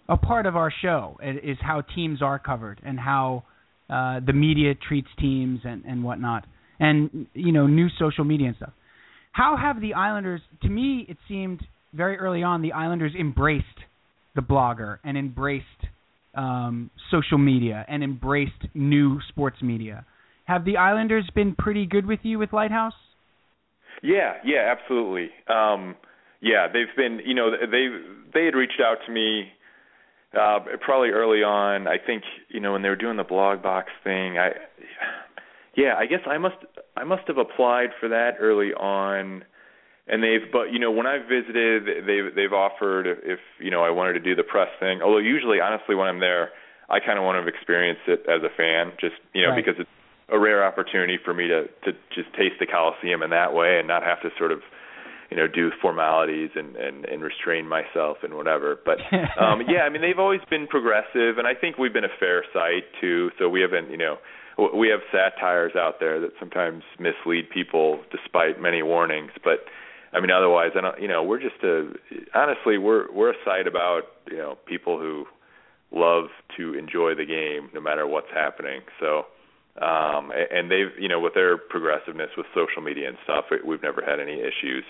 a 0.09 0.16
part 0.16 0.47
of 0.47 0.56
our 0.56 0.72
show 0.82 1.18
is 1.22 1.59
how 1.60 1.82
teams 1.94 2.22
are 2.22 2.39
covered 2.39 2.80
and 2.85 2.98
how 2.98 3.44
uh, 3.90 4.20
the 4.24 4.32
media 4.32 4.74
treats 4.74 5.09
teams 5.18 5.60
and 5.64 5.85
and 5.85 6.02
whatnot, 6.02 6.44
and 6.80 7.26
you 7.35 7.52
know 7.52 7.66
new 7.66 7.89
social 7.98 8.24
media 8.24 8.48
and 8.48 8.56
stuff. 8.56 8.72
How 9.32 9.56
have 9.56 9.80
the 9.80 9.94
Islanders? 9.94 10.40
To 10.62 10.68
me, 10.68 11.06
it 11.09 11.16
seemed 11.26 11.60
very 11.93 12.18
early 12.18 12.43
on 12.43 12.62
the 12.62 12.72
Islanders 12.72 13.12
embraced 13.18 13.64
the 14.35 14.43
blogger 14.43 14.98
and 15.05 15.16
embraced 15.16 15.64
um, 16.35 16.90
social 17.10 17.39
media 17.39 17.85
and 17.89 18.02
embraced 18.02 18.66
new 18.74 19.20
sports 19.28 19.56
media. 19.62 20.05
Have 20.44 20.64
the 20.64 20.76
Islanders 20.76 21.28
been 21.35 21.55
pretty 21.55 21.86
good 21.86 22.06
with 22.06 22.20
you 22.22 22.39
with 22.39 22.52
Lighthouse? 22.52 22.94
Yeah, 24.02 24.35
yeah, 24.44 24.74
absolutely. 24.78 25.30
Um 25.48 25.97
yeah, 26.40 26.68
they've 26.72 26.94
been, 26.97 27.20
you 27.24 27.35
know, 27.35 27.51
they 27.51 27.89
they 28.32 28.44
had 28.44 28.55
reached 28.55 28.80
out 28.80 28.98
to 29.06 29.12
me 29.12 29.48
Uh, 30.36 30.59
probably 30.80 31.09
early 31.09 31.42
on. 31.42 31.88
I 31.88 31.96
think 31.96 32.22
you 32.48 32.60
know 32.60 32.72
when 32.72 32.82
they 32.82 32.90
were 32.90 32.96
doing 32.96 33.16
the 33.16 33.24
blog 33.24 33.62
box 33.62 33.88
thing. 34.05 34.36
I, 34.36 34.50
yeah, 35.74 35.94
I 35.96 36.05
guess 36.06 36.20
I 36.26 36.36
must 36.36 36.56
I 36.96 37.05
must 37.05 37.22
have 37.28 37.38
applied 37.38 37.90
for 37.98 38.09
that 38.10 38.32
early 38.38 38.74
on, 38.74 39.42
and 40.06 40.22
they've. 40.22 40.52
But 40.52 40.70
you 40.72 40.78
know 40.78 40.90
when 40.90 41.06
I've 41.06 41.26
visited, 41.28 42.05
they've 42.06 42.34
they've 42.34 42.52
offered 42.52 43.06
if 43.06 43.38
you 43.59 43.70
know 43.70 43.82
I 43.82 43.90
wanted 43.90 44.14
to 44.14 44.20
do 44.20 44.34
the 44.34 44.42
press 44.42 44.68
thing. 44.78 45.00
Although 45.00 45.18
usually, 45.18 45.60
honestly, 45.60 45.94
when 45.94 46.09
I'm 46.09 46.20
there, 46.20 46.50
I 46.90 47.00
kind 47.00 47.18
of 47.18 47.24
want 47.24 47.42
to 47.42 47.48
experience 47.48 48.00
it 48.06 48.26
as 48.28 48.42
a 48.42 48.50
fan, 48.55 48.92
just 49.00 49.16
you 49.32 49.42
know 49.42 49.50
Right. 49.50 49.64
because 49.64 49.80
it's 49.80 49.90
a 50.28 50.38
rare 50.38 50.62
opportunity 50.62 51.16
for 51.24 51.32
me 51.32 51.48
to 51.48 51.68
to 51.84 51.92
just 52.14 52.34
taste 52.34 52.56
the 52.60 52.66
Coliseum 52.66 53.22
in 53.22 53.30
that 53.30 53.55
way 53.55 53.78
and 53.78 53.88
not 53.88 54.02
have 54.02 54.20
to 54.22 54.30
sort 54.36 54.52
of 54.52 54.60
you 55.30 55.36
know 55.36 55.46
do 55.46 55.70
formalities 55.80 56.50
and 56.55 56.76
and 56.76 57.05
and 57.05 57.22
restrain 57.22 57.68
myself 57.68 58.18
and 58.22 58.34
whatever. 58.34 58.78
But 58.84 58.98
um 59.40 59.62
yeah 59.68 59.82
i 59.82 59.88
mean 59.88 60.02
they've 60.02 60.18
always 60.18 60.40
been 60.50 60.66
progressive 60.66 61.38
and 61.38 61.46
i 61.46 61.55
think 61.55 61.78
we've 61.78 61.92
been 61.92 62.05
a 62.05 62.18
fair 62.20 62.44
site 62.52 62.84
too. 63.00 63.30
So 63.38 63.48
we 63.48 63.60
haven't 63.60 63.90
you 63.90 63.98
know 63.98 64.16
we 64.74 64.88
have 64.88 65.00
satires 65.12 65.72
out 65.76 66.00
there 66.00 66.20
that 66.20 66.30
sometimes 66.38 66.82
mislead 66.98 67.48
people 67.50 68.00
despite 68.10 68.60
many 68.60 68.82
warnings. 68.82 69.32
But 69.44 69.64
i 70.12 70.20
mean 70.20 70.30
otherwise 70.30 70.70
i 70.76 70.80
don't 70.80 71.00
you 71.00 71.09
know 71.09 71.22
we're 71.22 71.40
just 71.40 71.62
a 71.62 71.92
honestly 72.34 72.78
we're 72.78 73.12
we're 73.12 73.30
a 73.30 73.40
site 73.44 73.66
about 73.66 74.02
you 74.30 74.38
know 74.38 74.56
people 74.66 74.98
who 74.98 75.26
love 75.90 76.26
to 76.56 76.74
enjoy 76.74 77.14
the 77.14 77.24
game 77.24 77.70
no 77.72 77.80
matter 77.80 78.06
what's 78.06 78.30
happening. 78.34 78.80
So 79.00 79.24
um 79.80 80.32
and 80.50 80.70
they've 80.70 80.96
you 80.98 81.09
know 81.09 81.20
with 81.20 81.34
their 81.34 81.59
progressiveness 81.59 82.30
with 82.36 82.46
social 82.55 82.82
media 82.82 83.09
and 83.09 83.18
stuff 83.24 83.44
we've 83.66 83.82
never 83.82 84.00
had 84.00 84.18
any 84.18 84.40
issues 84.40 84.84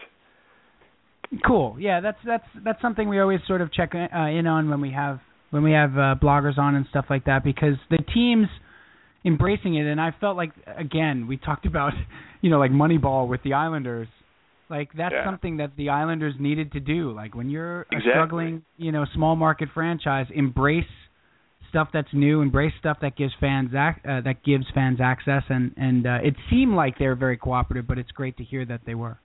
Cool. 1.47 1.77
Yeah, 1.79 2.01
that's 2.01 2.19
that's 2.25 2.47
that's 2.65 2.81
something 2.81 3.09
we 3.09 3.21
always 3.21 3.41
sort 3.47 3.61
of 3.61 3.73
check 3.73 3.93
uh, 3.95 4.19
in 4.19 4.47
on 4.47 4.71
when 4.71 4.81
we 4.81 4.91
have 4.93 5.21
when 5.51 5.63
we 5.63 5.73
have 5.73 5.93
uh, 5.93 6.15
bloggers 6.21 6.59
on 6.59 6.75
and 6.75 6.87
stuff 6.89 7.07
like 7.11 7.25
that 7.27 7.45
because 7.45 7.75
the 7.91 7.99
teams 8.15 8.47
embracing 9.25 9.75
it 9.75 9.87
and 9.87 10.01
I 10.01 10.15
felt 10.21 10.37
like 10.37 10.53
again 10.67 11.27
we 11.27 11.37
talked 11.37 11.67
about 11.67 11.93
you 12.41 12.49
know 12.51 12.59
like 12.59 12.71
Moneyball 12.71 13.29
with 13.29 13.43
the 13.43 13.53
Islanders. 13.53 14.09
Like 14.71 14.91
that's 14.97 15.13
Yeah. 15.15 15.25
something 15.25 15.59
that 15.59 15.73
the 15.77 15.91
Islanders 15.91 16.35
needed 16.39 16.73
to 16.73 16.81
do. 16.81 17.13
Like 17.13 17.35
when 17.35 17.51
you're 17.51 17.83
a 17.93 18.01
struggling 18.11 18.63
you 18.79 18.93
know 18.93 19.05
small 19.15 19.37
market 19.37 19.69
franchise 19.75 20.27
embrace 20.35 20.85
stuff 21.69 21.89
that's 21.93 22.09
new 22.15 22.41
embrace 22.41 22.73
stuff 22.79 22.97
that 23.03 23.17
gives 23.17 23.35
fans 23.39 23.71
ac- 23.75 24.01
uh, 24.09 24.23
that 24.23 24.43
gives 24.45 24.65
fans 24.75 24.99
access 25.03 25.43
and 25.51 25.75
and 25.77 26.07
uh, 26.07 26.19
it 26.23 26.35
seemed 26.49 26.75
like 26.75 26.99
they 26.99 27.07
were 27.07 27.15
very 27.15 27.37
cooperative 27.37 27.87
but 27.87 27.99
it's 27.99 28.13
great 28.13 28.35
to 28.39 28.45
hear 28.45 28.65
that 28.65 28.81
they 28.87 28.95
were. 28.95 29.19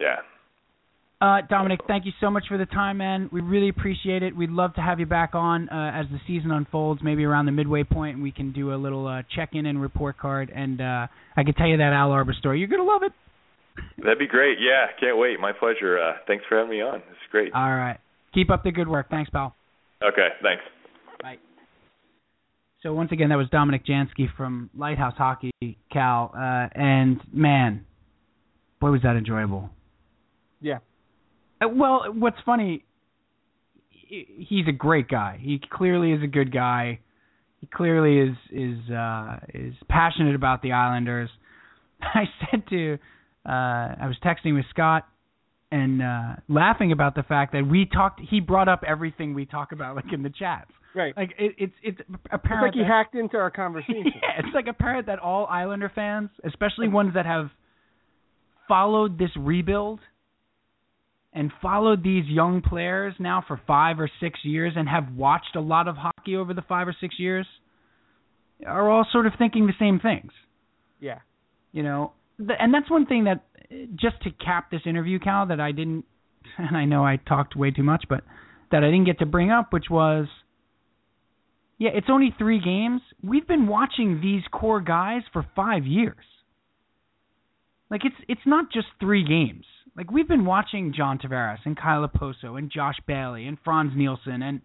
Yeah 0.00 0.16
uh, 1.20 1.40
Dominik, 1.50 1.78
thank 1.86 2.04
you 2.04 2.12
so 2.20 2.30
much 2.30 2.44
for 2.46 2.58
the 2.58 2.66
time, 2.66 2.98
man. 2.98 3.30
We 3.32 3.40
really 3.40 3.70
appreciate 3.70 4.22
it. 4.22 4.36
We'd 4.36 4.50
love 4.50 4.74
to 4.74 4.82
have 4.82 5.00
you 5.00 5.06
back 5.06 5.34
on 5.34 5.68
uh, 5.70 5.92
as 5.94 6.06
the 6.10 6.20
season 6.26 6.50
unfolds, 6.50 7.00
maybe 7.02 7.24
around 7.24 7.46
the 7.46 7.52
midway 7.52 7.84
point, 7.84 8.16
and 8.16 8.22
we 8.22 8.32
can 8.32 8.52
do 8.52 8.74
a 8.74 8.76
little 8.76 9.06
uh, 9.06 9.22
check-in 9.34 9.64
and 9.64 9.80
report 9.80 10.18
card. 10.18 10.52
And 10.54 10.80
uh, 10.80 11.06
I 11.36 11.42
can 11.42 11.54
tell 11.54 11.68
you 11.68 11.78
that 11.78 11.92
Al 11.94 12.12
Arbour 12.12 12.34
story. 12.38 12.58
You're 12.58 12.68
gonna 12.68 12.84
love 12.84 13.02
it. 13.02 13.12
That'd 13.98 14.18
be 14.18 14.26
great. 14.26 14.58
Yeah, 14.60 14.86
can't 15.00 15.18
wait. 15.18 15.40
My 15.40 15.52
pleasure. 15.52 15.98
Uh, 15.98 16.18
thanks 16.26 16.44
for 16.48 16.58
having 16.58 16.70
me 16.70 16.82
on. 16.82 16.96
It's 16.96 17.30
great. 17.30 17.52
All 17.54 17.74
right. 17.74 17.98
Keep 18.34 18.50
up 18.50 18.62
the 18.62 18.70
good 18.70 18.88
work. 18.88 19.08
Thanks, 19.08 19.30
pal. 19.30 19.54
Okay, 20.02 20.28
thanks. 20.42 20.62
Bye. 21.22 21.36
So 22.82 22.92
once 22.92 23.10
again, 23.12 23.30
that 23.30 23.36
was 23.36 23.48
Dominik 23.48 23.86
Jansky 23.86 24.26
from 24.36 24.68
Lighthouse 24.76 25.14
Hockey, 25.16 25.50
Cal, 25.90 26.30
uh, 26.34 26.68
and 26.74 27.20
man, 27.32 27.86
boy 28.80 28.90
was 28.90 29.00
that 29.02 29.16
enjoyable. 29.16 29.70
Yeah. 30.60 30.78
Uh, 31.62 31.68
well, 31.68 32.04
what's 32.12 32.36
funny, 32.44 32.84
he's 33.90 34.66
a 34.68 34.72
great 34.72 35.08
guy. 35.08 35.38
He 35.40 35.60
clearly 35.70 36.12
is 36.12 36.22
a 36.22 36.26
good 36.26 36.52
guy. 36.52 37.00
He 37.60 37.66
clearly 37.66 38.18
is 38.30 38.36
is 38.52 38.90
uh, 38.90 39.38
is 39.54 39.74
passionate 39.88 40.34
about 40.34 40.62
the 40.62 40.72
Islanders. 40.72 41.30
I 42.02 42.24
said 42.50 42.64
to, 42.68 42.98
uh, 43.46 43.48
I 43.48 44.06
was 44.06 44.16
texting 44.24 44.54
with 44.54 44.66
Scott 44.70 45.06
and 45.72 46.02
uh, 46.02 46.36
laughing 46.48 46.92
about 46.92 47.14
the 47.14 47.22
fact 47.22 47.52
that 47.52 47.66
we 47.66 47.86
talked. 47.86 48.20
He 48.20 48.40
brought 48.40 48.68
up 48.68 48.82
everything 48.86 49.34
we 49.34 49.46
talk 49.46 49.72
about, 49.72 49.96
like 49.96 50.12
in 50.12 50.22
the 50.22 50.30
chats. 50.30 50.70
Right. 50.94 51.16
Like 51.16 51.30
it, 51.38 51.54
it's 51.58 51.72
it's 51.82 52.00
It's 52.00 52.18
apparent. 52.30 52.66
like 52.66 52.74
he 52.74 52.80
that- 52.80 52.86
hacked 52.88 53.14
into 53.14 53.38
our 53.38 53.50
conversation. 53.50 54.04
yeah, 54.22 54.38
it's 54.44 54.54
like 54.54 54.66
apparent 54.68 55.06
that 55.06 55.18
all 55.18 55.46
Islander 55.46 55.90
fans, 55.94 56.28
especially 56.44 56.88
ones 56.88 57.14
that 57.14 57.26
have 57.26 57.48
followed 58.68 59.18
this 59.18 59.30
rebuild 59.36 60.00
and 61.36 61.52
followed 61.60 62.02
these 62.02 62.24
young 62.26 62.62
players 62.62 63.14
now 63.20 63.44
for 63.46 63.60
five 63.66 64.00
or 64.00 64.10
six 64.20 64.40
years 64.42 64.72
and 64.74 64.88
have 64.88 65.14
watched 65.14 65.54
a 65.54 65.60
lot 65.60 65.86
of 65.86 65.94
hockey 65.96 66.34
over 66.34 66.54
the 66.54 66.62
five 66.62 66.88
or 66.88 66.96
six 66.98 67.14
years, 67.18 67.46
are 68.66 68.90
all 68.90 69.06
sort 69.12 69.26
of 69.26 69.34
thinking 69.38 69.66
the 69.66 69.74
same 69.78 70.00
things. 70.00 70.32
Yeah. 70.98 71.18
You 71.72 71.82
know, 71.82 72.12
Th- 72.38 72.58
and 72.58 72.72
that's 72.72 72.90
one 72.90 73.06
thing 73.06 73.24
that 73.24 73.44
just 73.96 74.20
to 74.22 74.30
cap 74.30 74.70
this 74.70 74.80
interview, 74.86 75.18
Cal, 75.18 75.46
that 75.46 75.60
I 75.60 75.72
didn't, 75.72 76.04
and 76.58 76.76
I 76.76 76.86
know 76.86 77.04
I 77.04 77.16
talked 77.16 77.54
way 77.54 77.70
too 77.70 77.82
much, 77.82 78.04
but 78.08 78.24
that 78.72 78.82
I 78.82 78.86
didn't 78.86 79.04
get 79.04 79.18
to 79.18 79.26
bring 79.26 79.50
up, 79.50 79.72
which 79.72 79.90
was, 79.90 80.26
yeah, 81.78 81.90
it's 81.94 82.08
only 82.10 82.34
three 82.38 82.60
games. 82.60 83.02
We've 83.22 83.46
been 83.46 83.66
watching 83.66 84.20
these 84.22 84.42
core 84.50 84.80
guys 84.80 85.22
for 85.32 85.46
five 85.54 85.84
years. 85.84 86.16
Like 87.90 88.00
it's 88.04 88.16
it's 88.26 88.40
not 88.46 88.72
just 88.72 88.88
three 88.98 89.22
games. 89.22 89.64
Like 89.96 90.10
we've 90.10 90.28
been 90.28 90.44
watching 90.44 90.92
John 90.94 91.18
Tavares 91.18 91.58
and 91.64 91.76
Kyle 91.76 92.06
Okposo 92.06 92.58
and 92.58 92.70
Josh 92.70 92.96
Bailey 93.06 93.46
and 93.46 93.56
Frans 93.64 93.92
Nielsen 93.96 94.42
and 94.42 94.60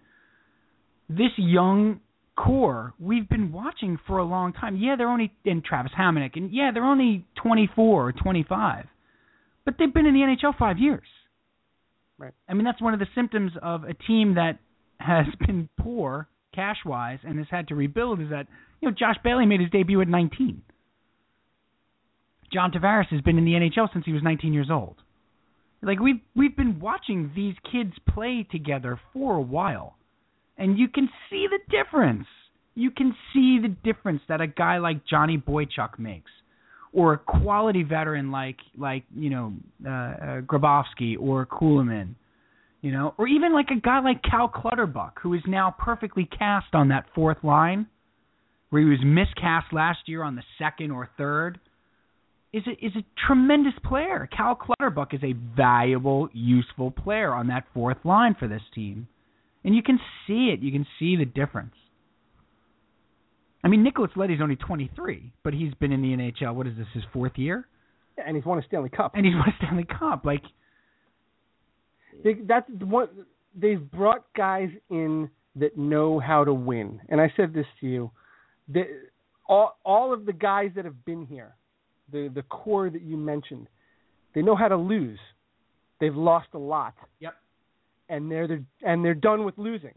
this 1.09 1.31
young 1.37 2.01
core 2.35 2.93
we've 2.99 3.29
been 3.29 3.51
watching 3.51 3.97
for 4.07 4.17
a 4.17 4.25
long 4.25 4.51
time. 4.51 4.75
Yeah, 4.77 4.95
they're 4.97 5.09
only 5.09 5.33
in 5.45 5.61
Travis 5.61 5.91
Hamonic 5.97 6.35
and 6.35 6.51
yeah, 6.53 6.71
they're 6.73 6.83
only 6.83 7.25
24 7.41 8.07
or 8.07 8.11
25. 8.11 8.85
But 9.63 9.75
they've 9.79 9.93
been 9.93 10.05
in 10.05 10.13
the 10.13 10.19
NHL 10.19 10.57
5 10.57 10.77
years. 10.79 11.05
Right. 12.17 12.33
I 12.49 12.53
mean, 12.53 12.65
that's 12.65 12.81
one 12.81 12.93
of 12.93 12.99
the 12.99 13.07
symptoms 13.15 13.53
of 13.61 13.83
a 13.83 13.93
team 13.93 14.35
that 14.35 14.59
has 14.99 15.25
been 15.47 15.69
poor 15.79 16.27
cash-wise 16.53 17.19
and 17.23 17.37
has 17.37 17.47
had 17.49 17.69
to 17.69 17.75
rebuild 17.75 18.19
is 18.19 18.29
that, 18.29 18.47
you 18.81 18.89
know, 18.89 18.95
Josh 18.97 19.15
Bailey 19.23 19.45
made 19.45 19.61
his 19.61 19.69
debut 19.69 20.01
at 20.01 20.07
19. 20.07 20.61
John 22.51 22.71
Tavares 22.71 23.07
has 23.07 23.21
been 23.21 23.37
in 23.37 23.45
the 23.45 23.53
NHL 23.53 23.91
since 23.93 24.03
he 24.05 24.11
was 24.11 24.21
19 24.21 24.51
years 24.51 24.69
old. 24.69 24.97
Like 25.83 25.99
we've 25.99 26.19
we've 26.35 26.55
been 26.55 26.79
watching 26.79 27.31
these 27.35 27.55
kids 27.71 27.93
play 28.13 28.45
together 28.51 28.99
for 29.13 29.35
a 29.35 29.41
while, 29.41 29.95
and 30.57 30.77
you 30.77 30.87
can 30.87 31.09
see 31.29 31.47
the 31.49 31.59
difference. 31.75 32.27
You 32.75 32.91
can 32.91 33.15
see 33.33 33.59
the 33.61 33.75
difference 33.83 34.21
that 34.29 34.41
a 34.41 34.47
guy 34.47 34.77
like 34.77 35.05
Johnny 35.05 35.37
Boychuk 35.37 35.97
makes, 35.97 36.29
or 36.93 37.13
a 37.13 37.17
quality 37.17 37.81
veteran 37.81 38.31
like 38.31 38.57
like 38.77 39.03
you 39.15 39.31
know 39.31 39.53
uh, 39.83 39.89
uh, 39.89 40.41
Grabovski 40.41 41.17
or 41.19 41.47
Kulemin, 41.47 42.13
you 42.81 42.91
know, 42.91 43.15
or 43.17 43.27
even 43.27 43.51
like 43.51 43.69
a 43.71 43.79
guy 43.79 44.01
like 44.01 44.21
Cal 44.21 44.49
Clutterbuck, 44.49 45.19
who 45.23 45.33
is 45.33 45.41
now 45.47 45.75
perfectly 45.79 46.25
cast 46.25 46.73
on 46.73 46.89
that 46.89 47.05
fourth 47.15 47.43
line, 47.43 47.87
where 48.69 48.83
he 48.83 48.87
was 48.87 48.99
miscast 49.03 49.73
last 49.73 49.99
year 50.05 50.21
on 50.21 50.35
the 50.35 50.43
second 50.59 50.91
or 50.91 51.09
third 51.17 51.59
is 52.53 52.63
a, 52.67 52.85
is 52.85 52.91
a 52.97 53.03
tremendous 53.27 53.73
player. 53.87 54.27
Cal 54.35 54.55
Clutterbuck 54.55 55.13
is 55.13 55.21
a 55.23 55.33
valuable, 55.33 56.29
useful 56.33 56.91
player 56.91 57.33
on 57.33 57.47
that 57.47 57.63
fourth 57.73 57.97
line 58.03 58.35
for 58.37 58.47
this 58.47 58.61
team, 58.75 59.07
and 59.63 59.73
you 59.75 59.81
can 59.81 59.99
see 60.27 60.49
it. 60.53 60.61
You 60.61 60.71
can 60.71 60.85
see 60.99 61.15
the 61.15 61.25
difference. 61.25 61.75
I 63.63 63.67
mean, 63.67 63.83
Nicholas 63.83 64.11
Leddy's 64.15 64.41
only 64.41 64.55
23, 64.55 65.31
but 65.43 65.53
he's 65.53 65.73
been 65.75 65.91
in 65.91 66.01
the 66.01 66.09
NHL. 66.09 66.55
What 66.55 66.67
is 66.67 66.75
this? 66.77 66.87
His 66.93 67.03
fourth 67.13 67.33
year, 67.37 67.67
Yeah, 68.17 68.23
and 68.27 68.35
he's 68.35 68.45
won 68.45 68.57
a 68.59 68.63
Stanley 68.63 68.89
Cup. 68.89 69.11
and 69.15 69.25
he's 69.25 69.35
won 69.35 69.47
a 69.49 69.55
Stanley 69.63 69.85
Cup. 69.85 70.25
Like, 70.25 70.41
They, 72.23 72.33
that's 72.47 72.69
the 72.79 72.85
one. 72.85 73.07
They've 73.55 73.79
brought 73.91 74.25
guys 74.35 74.69
in 74.89 75.29
that 75.55 75.77
know 75.77 76.19
how 76.19 76.43
to 76.43 76.53
win. 76.53 76.99
And 77.09 77.21
I 77.21 77.31
said 77.37 77.53
this 77.53 77.65
to 77.81 77.87
you: 77.87 78.11
that 78.69 78.87
all 79.47 79.77
all 79.85 80.11
of 80.13 80.25
the 80.25 80.33
guys 80.33 80.71
that 80.75 80.85
have 80.85 81.05
been 81.05 81.25
here, 81.25 81.53
the 82.11 82.31
the 82.33 82.43
core 82.43 82.89
that 82.89 83.01
you 83.01 83.17
mentioned, 83.17 83.67
they 84.33 84.41
know 84.41 84.55
how 84.55 84.67
to 84.67 84.77
lose. 84.77 85.19
They've 85.99 86.15
lost 86.15 86.47
a 86.53 86.57
lot. 86.57 86.95
Yep. 87.19 87.35
And 88.09 88.29
they're, 88.29 88.47
they're 88.47 88.63
and 88.81 89.05
they're 89.05 89.13
done 89.13 89.45
with 89.45 89.57
losing. 89.57 89.93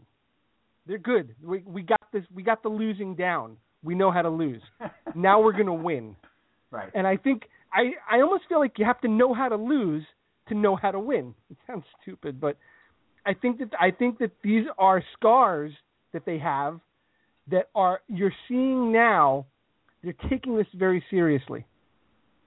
They're 0.87 0.97
good. 0.97 1.35
We 1.43 1.63
we 1.65 1.81
got 1.81 2.01
this. 2.13 2.23
We 2.33 2.43
got 2.43 2.63
the 2.63 2.69
losing 2.69 3.15
down. 3.15 3.57
We 3.83 3.95
know 3.95 4.11
how 4.11 4.21
to 4.21 4.29
lose. 4.29 4.61
now 5.15 5.41
we're 5.41 5.57
gonna 5.57 5.73
win. 5.73 6.15
right. 6.71 6.91
And 6.93 7.07
I 7.07 7.17
think 7.17 7.43
I 7.73 7.93
I 8.09 8.21
almost 8.21 8.43
feel 8.47 8.59
like 8.59 8.77
you 8.77 8.85
have 8.85 9.01
to 9.01 9.07
know 9.07 9.33
how 9.33 9.49
to 9.49 9.55
lose 9.55 10.03
to 10.47 10.55
know 10.55 10.75
how 10.75 10.91
to 10.91 10.99
win. 10.99 11.33
It 11.49 11.57
sounds 11.65 11.83
stupid, 12.01 12.39
but 12.39 12.57
I 13.25 13.33
think 13.33 13.57
that 13.59 13.71
I 13.79 13.91
think 13.91 14.19
that 14.19 14.31
these 14.43 14.65
are 14.77 15.03
scars 15.17 15.71
that 16.13 16.25
they 16.25 16.37
have 16.37 16.79
that 17.49 17.69
are 17.73 18.01
you're 18.07 18.33
seeing 18.47 18.91
now. 18.91 19.45
They're 20.03 20.29
taking 20.29 20.55
this 20.55 20.67
very 20.75 21.03
seriously. 21.09 21.65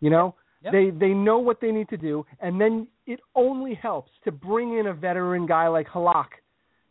You 0.00 0.10
know, 0.10 0.34
Yep. 0.62 0.72
they 0.72 0.90
they 0.90 1.14
know 1.14 1.38
what 1.38 1.60
they 1.60 1.70
need 1.70 1.88
to 1.90 1.96
do, 1.96 2.26
and 2.40 2.60
then 2.60 2.88
it 3.06 3.20
only 3.36 3.74
helps 3.74 4.10
to 4.24 4.32
bring 4.32 4.78
in 4.78 4.88
a 4.88 4.92
veteran 4.92 5.46
guy 5.46 5.68
like 5.68 5.86
Halak 5.86 6.26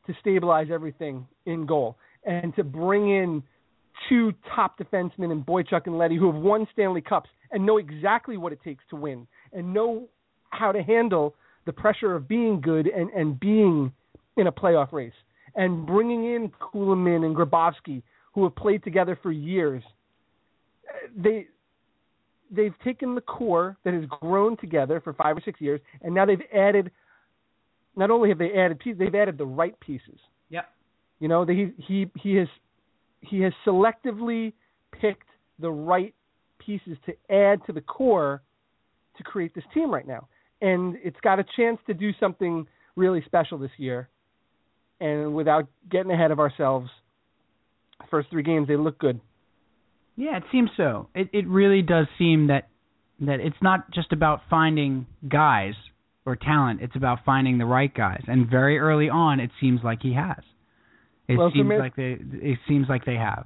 to 0.05 0.13
stabilize 0.21 0.67
everything 0.71 1.27
in 1.45 1.65
goal 1.65 1.97
and 2.23 2.55
to 2.55 2.63
bring 2.63 3.09
in 3.09 3.43
two 4.07 4.33
top 4.55 4.79
defensemen 4.79 5.31
in 5.31 5.43
Boychuk 5.43 5.85
and 5.85 5.97
Leddy 5.97 6.15
who 6.15 6.31
have 6.31 6.41
won 6.41 6.65
Stanley 6.71 7.01
Cups 7.01 7.29
and 7.51 7.65
know 7.65 7.77
exactly 7.77 8.37
what 8.37 8.53
it 8.53 8.61
takes 8.63 8.83
to 8.89 8.95
win 8.95 9.27
and 9.51 9.73
know 9.73 10.07
how 10.49 10.71
to 10.71 10.81
handle 10.81 11.35
the 11.65 11.73
pressure 11.73 12.15
of 12.15 12.27
being 12.27 12.61
good 12.61 12.87
and, 12.87 13.09
and 13.09 13.37
being 13.39 13.91
in 14.37 14.47
a 14.47 14.51
playoff 14.51 14.93
race. 14.93 15.13
And 15.55 15.85
bringing 15.85 16.23
in 16.35 16.51
Kulemin 16.61 17.25
and 17.25 17.35
Grabovski, 17.35 18.01
who 18.33 18.43
have 18.43 18.55
played 18.55 18.83
together 18.83 19.19
for 19.21 19.31
years, 19.31 19.83
they 21.15 21.47
they've 22.51 22.73
taken 22.83 23.15
the 23.15 23.21
core 23.21 23.77
that 23.83 23.93
has 23.93 24.05
grown 24.21 24.57
together 24.57 25.01
for 25.01 25.13
five 25.13 25.37
or 25.37 25.41
six 25.43 25.59
years, 25.61 25.81
and 26.01 26.13
now 26.13 26.25
they've 26.25 26.41
added. 26.53 26.91
Not 27.95 28.11
only 28.11 28.29
have 28.29 28.37
they 28.37 28.53
added 28.53 28.79
pieces, 28.79 28.99
they've 28.99 29.15
added 29.15 29.37
the 29.39 29.45
right 29.45 29.77
pieces. 29.79 30.19
Yep. 30.49 30.69
You 31.19 31.27
know, 31.27 31.45
they, 31.45 31.73
he 31.77 32.09
he 32.15 32.35
has 32.35 32.47
he 33.21 33.41
has 33.41 33.53
selectively 33.65 34.53
picked 34.91 35.27
the 35.59 35.69
right 35.69 36.13
pieces 36.59 36.97
to 37.05 37.13
add 37.33 37.59
to 37.65 37.73
the 37.73 37.81
core 37.81 38.41
to 39.17 39.23
create 39.23 39.53
this 39.55 39.63
team 39.73 39.91
right 39.91 40.07
now. 40.07 40.27
And 40.61 40.97
it's 41.03 41.19
got 41.21 41.39
a 41.39 41.45
chance 41.55 41.79
to 41.87 41.93
do 41.93 42.11
something 42.19 42.67
really 42.95 43.23
special 43.25 43.57
this 43.57 43.71
year. 43.77 44.09
And 44.99 45.33
without 45.33 45.67
getting 45.89 46.11
ahead 46.11 46.31
of 46.31 46.39
ourselves, 46.39 46.89
first 48.09 48.29
three 48.29 48.43
games 48.43 48.67
they 48.67 48.75
look 48.75 48.97
good. 48.99 49.19
Yeah, 50.17 50.35
it 50.35 50.43
seems 50.51 50.71
so. 50.75 51.07
It 51.15 51.29
it 51.31 51.47
really 51.47 51.83
does 51.83 52.07
seem 52.17 52.47
that 52.47 52.67
that 53.21 53.39
it's 53.39 53.55
not 53.61 53.91
just 53.91 54.11
about 54.11 54.41
finding 54.49 55.05
guys 55.27 55.73
or 56.25 56.35
talent, 56.35 56.81
it's 56.81 56.95
about 56.95 57.19
finding 57.25 57.57
the 57.57 57.65
right 57.65 57.93
guys. 57.93 58.23
And 58.27 58.49
very 58.49 58.77
early 58.79 59.09
on 59.09 59.39
it 59.39 59.51
seems 59.61 59.79
like 59.83 60.01
he 60.01 60.13
has. 60.13 60.43
It 61.27 61.37
Well, 61.37 61.51
seems 61.53 61.69
like 61.79 61.95
they 61.95 62.17
it 62.19 62.59
seems 62.67 62.87
like 62.89 63.05
they 63.05 63.15
have. 63.15 63.45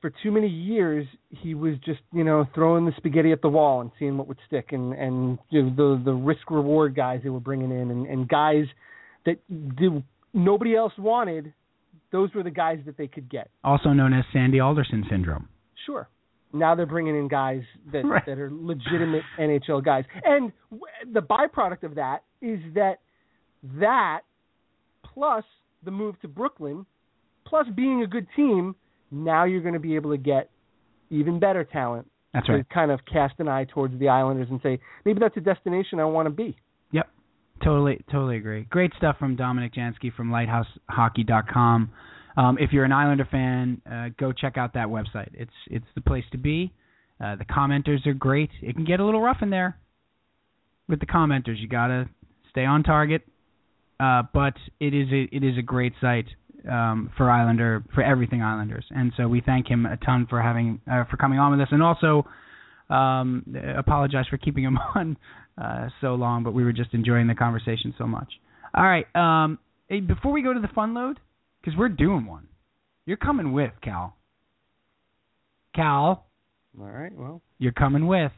For 0.00 0.10
too 0.22 0.32
many 0.32 0.48
years, 0.48 1.06
he 1.28 1.54
was 1.54 1.74
just 1.84 2.00
you 2.12 2.24
know 2.24 2.46
throwing 2.54 2.86
the 2.86 2.92
spaghetti 2.96 3.32
at 3.32 3.42
the 3.42 3.48
wall 3.48 3.80
and 3.80 3.90
seeing 3.98 4.16
what 4.16 4.28
would 4.28 4.38
stick, 4.46 4.68
and 4.70 4.92
and 4.92 5.38
you 5.50 5.62
know, 5.62 5.70
the 5.76 6.04
the 6.04 6.12
risk 6.12 6.50
reward 6.50 6.94
guys 6.94 7.20
they 7.24 7.30
were 7.30 7.40
bringing 7.40 7.70
in, 7.72 7.90
and 7.90 8.06
and 8.06 8.28
guys 8.28 8.64
that 9.26 9.36
did, 9.76 10.02
nobody 10.32 10.76
else 10.76 10.92
wanted. 10.96 11.52
Those 12.12 12.32
were 12.34 12.42
the 12.42 12.50
guys 12.50 12.78
that 12.84 12.96
they 12.98 13.06
could 13.08 13.30
get. 13.30 13.50
Also 13.64 13.90
known 13.90 14.12
as 14.12 14.24
Sandy 14.32 14.60
Alderson 14.60 15.04
syndrome. 15.08 15.48
Sure. 15.86 16.08
Now 16.52 16.74
they're 16.74 16.86
bringing 16.86 17.16
in 17.18 17.28
guys 17.28 17.62
that 17.92 18.04
Right. 18.04 18.24
that 18.26 18.38
are 18.38 18.50
legitimate 18.52 19.22
NHL 19.38 19.82
guys, 19.84 20.04
and 20.24 20.52
w- 20.70 20.82
the 21.12 21.20
byproduct 21.22 21.82
of 21.82 21.94
that 21.94 22.24
is 22.42 22.60
that 22.74 22.98
that 23.78 24.20
plus 25.14 25.44
the 25.84 25.90
move 25.90 26.20
to 26.20 26.28
Brooklyn, 26.28 26.84
plus 27.46 27.66
being 27.74 28.02
a 28.02 28.06
good 28.06 28.26
team, 28.36 28.74
now 29.10 29.44
you're 29.44 29.60
going 29.62 29.74
to 29.74 29.80
be 29.80 29.94
able 29.96 30.10
to 30.10 30.16
get 30.18 30.50
even 31.10 31.38
better 31.38 31.64
talent. 31.64 32.06
That's 32.34 32.46
to 32.46 32.52
right. 32.54 32.70
kind 32.70 32.90
of 32.90 33.00
cast 33.10 33.34
an 33.40 33.48
eye 33.48 33.64
towards 33.64 33.98
the 33.98 34.08
Islanders 34.08 34.48
and 34.50 34.58
say 34.62 34.78
maybe 35.04 35.20
that's 35.20 35.36
a 35.36 35.40
destination 35.40 36.00
I 36.00 36.04
want 36.04 36.26
to 36.26 36.30
be. 36.30 36.56
Yep. 36.92 37.08
Totally 37.62 38.02
totally 38.10 38.36
agree. 38.38 38.64
Great 38.70 38.92
stuff 38.96 39.16
from 39.18 39.36
Dominik 39.36 39.74
Jansky 39.74 40.12
from 40.14 40.30
lighthousehockey.com. 40.30 41.90
Um, 42.36 42.56
if 42.58 42.72
you're 42.72 42.84
an 42.84 42.92
Islander 42.92 43.28
fan, 43.30 43.82
uh, 43.90 44.08
go 44.18 44.32
check 44.32 44.56
out 44.56 44.74
that 44.74 44.88
website. 44.88 45.30
It's 45.34 45.52
it's 45.66 45.86
the 45.94 46.00
place 46.00 46.24
to 46.32 46.38
be. 46.38 46.72
Uh, 47.22 47.36
the 47.36 47.44
commenters 47.44 48.06
are 48.06 48.14
great. 48.14 48.50
It 48.62 48.74
can 48.74 48.84
get 48.84 49.00
a 49.00 49.04
little 49.04 49.20
rough 49.20 49.38
in 49.42 49.50
there 49.50 49.78
with 50.88 51.00
the 51.00 51.06
commenters. 51.06 51.60
You 51.60 51.68
gotta 51.68 52.08
stay 52.50 52.64
on 52.64 52.82
target. 52.82 53.22
Uh, 54.02 54.22
but 54.34 54.54
it 54.80 54.94
is 54.94 55.06
a 55.12 55.28
it 55.30 55.44
is 55.44 55.56
a 55.56 55.62
great 55.62 55.92
site 56.00 56.26
um, 56.68 57.10
for 57.16 57.30
Islander 57.30 57.84
for 57.94 58.02
everything 58.02 58.42
Islanders, 58.42 58.84
and 58.90 59.12
so 59.16 59.28
we 59.28 59.40
thank 59.40 59.68
him 59.68 59.86
a 59.86 59.96
ton 59.96 60.26
for 60.28 60.42
having 60.42 60.80
uh, 60.90 61.04
for 61.04 61.16
coming 61.16 61.38
on 61.38 61.52
with 61.52 61.60
us, 61.60 61.68
and 61.70 61.80
also 61.80 62.26
um, 62.90 63.44
apologize 63.76 64.24
for 64.28 64.38
keeping 64.38 64.64
him 64.64 64.76
on 64.96 65.16
uh, 65.56 65.88
so 66.00 66.16
long, 66.16 66.42
but 66.42 66.52
we 66.52 66.64
were 66.64 66.72
just 66.72 66.94
enjoying 66.94 67.28
the 67.28 67.34
conversation 67.36 67.94
so 67.96 68.04
much. 68.04 68.32
All 68.74 68.82
right, 68.82 69.06
um, 69.14 69.60
before 69.88 70.32
we 70.32 70.42
go 70.42 70.52
to 70.52 70.60
the 70.60 70.68
fun 70.74 70.94
load, 70.94 71.20
because 71.62 71.78
we're 71.78 71.88
doing 71.88 72.26
one, 72.26 72.48
you're 73.06 73.16
coming 73.16 73.52
with 73.52 73.72
Cal. 73.82 74.16
Cal, 75.74 76.26
All 76.78 76.86
right. 76.86 77.12
Well, 77.16 77.40
you're 77.58 77.72
coming 77.72 78.06
with. 78.06 78.32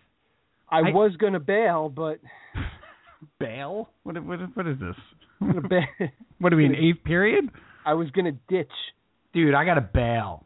I, 0.71 0.79
I- 0.79 0.93
was 0.93 1.17
going 1.17 1.33
to 1.35 1.41
bail, 1.41 1.89
but 1.89 2.21
Bail? 3.41 3.89
What 4.03 4.23
what 4.25 4.39
what 4.57 4.67
is 4.67 4.77
this? 4.79 4.97
ba- 5.41 5.89
What 6.39 6.53
are 6.53 6.57
we 6.57 6.67
in 6.67 6.75
eighth 6.75 7.05
period? 7.05 7.49
I 7.87 7.95
was 7.95 8.11
going 8.11 8.27
to 8.27 8.39
ditch. 8.55 8.71
Dude, 9.33 9.55
I 9.55 9.65
got 9.65 9.75
to 9.75 9.81
bail. 9.81 10.45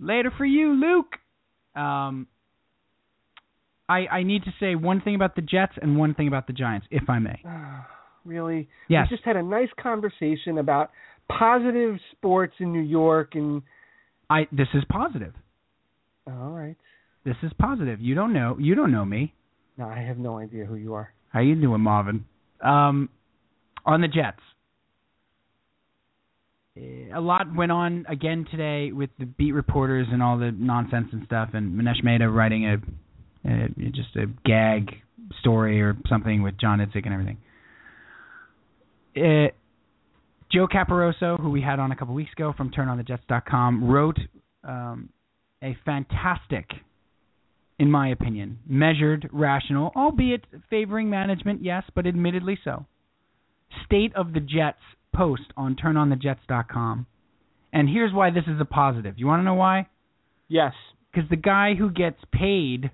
Later 0.00 0.32
for 0.36 0.44
you, 0.44 0.72
Luke. 0.74 1.14
Um, 1.80 2.26
I 3.88 4.06
I 4.10 4.22
need 4.24 4.44
to 4.44 4.52
say 4.60 4.74
one 4.74 5.00
thing 5.00 5.14
about 5.14 5.34
the 5.36 5.42
Jets 5.42 5.72
and 5.80 5.96
one 5.96 6.14
thing 6.14 6.28
about 6.28 6.46
the 6.46 6.52
Giants, 6.52 6.86
if 6.90 7.08
I 7.08 7.18
may. 7.20 7.40
really? 8.24 8.68
Yes. 8.88 9.06
We 9.10 9.16
just 9.16 9.24
had 9.26 9.36
a 9.36 9.42
nice 9.42 9.68
conversation 9.80 10.58
about 10.58 10.90
positive 11.28 11.98
sports 12.12 12.54
in 12.60 12.72
New 12.72 12.82
York, 12.82 13.34
and 13.34 13.62
I 14.30 14.46
this 14.52 14.68
is 14.74 14.82
positive. 14.88 15.34
all 16.26 16.50
right. 16.50 16.76
This 17.24 17.36
is 17.42 17.50
positive. 17.58 18.00
You 18.00 18.14
don't 18.14 18.32
know. 18.32 18.56
You 18.60 18.74
don't 18.76 18.92
know 18.92 19.04
me. 19.04 19.34
No, 19.76 19.86
I 19.88 19.98
have 19.98 20.16
no 20.18 20.38
idea 20.38 20.64
who 20.64 20.76
you 20.76 20.94
are. 20.94 21.12
How 21.30 21.40
you 21.40 21.54
doing, 21.56 21.80
Marvin? 21.80 22.24
Um, 22.64 23.08
on 23.84 24.00
the 24.00 24.06
Jets. 24.08 24.38
Eh, 26.76 27.08
A 27.14 27.20
lot 27.20 27.52
went 27.54 27.72
on 27.72 28.06
again 28.08 28.46
today 28.50 28.92
with 28.92 29.10
the 29.18 29.26
beat 29.26 29.52
reporters 29.52 30.06
and 30.10 30.22
all 30.22 30.38
the 30.38 30.52
nonsense 30.52 31.08
and 31.12 31.24
stuff, 31.26 31.50
and 31.52 31.78
Manish 31.78 32.02
Mehta 32.04 32.28
writing 32.30 32.64
a, 32.66 32.74
a 33.50 33.68
just 33.90 34.14
a 34.16 34.26
gag 34.44 34.94
story 35.40 35.82
or 35.82 35.96
something 36.08 36.42
with 36.42 36.56
John 36.58 36.78
Idzik 36.78 37.04
and 37.06 37.12
everything. 37.12 37.38
Uh, 39.16 39.48
Joe 40.56 40.66
Caparoso, 40.66 41.38
who 41.38 41.50
we 41.50 41.60
had 41.60 41.78
on 41.78 41.92
a 41.92 41.96
couple 41.96 42.14
weeks 42.14 42.32
ago 42.32 42.54
from 42.56 42.70
TurnOnTheJets.com, 42.70 43.84
wrote 43.84 44.18
um, 44.64 45.10
a 45.62 45.76
fantastic 45.84 46.64
in 47.78 47.90
my 47.90 48.08
opinion, 48.08 48.58
measured, 48.66 49.28
rational, 49.34 49.92
albeit 49.94 50.46
favoring 50.70 51.10
management, 51.10 51.62
yes, 51.62 51.82
but 51.94 52.06
admittedly 52.06 52.58
so. 52.64 52.86
State 53.84 54.16
of 54.16 54.32
the 54.32 54.40
Jets 54.40 54.80
post 55.14 55.42
on 55.58 55.76
turnonthejets.com. 55.76 57.04
And 57.74 57.88
here's 57.90 58.14
why 58.14 58.30
this 58.30 58.44
is 58.46 58.58
a 58.58 58.64
positive. 58.64 59.16
You 59.18 59.26
want 59.26 59.40
to 59.40 59.44
know 59.44 59.52
why? 59.52 59.88
Yes. 60.48 60.72
Because 61.12 61.28
the 61.28 61.36
guy 61.36 61.74
who 61.74 61.90
gets 61.90 62.16
paid 62.32 62.90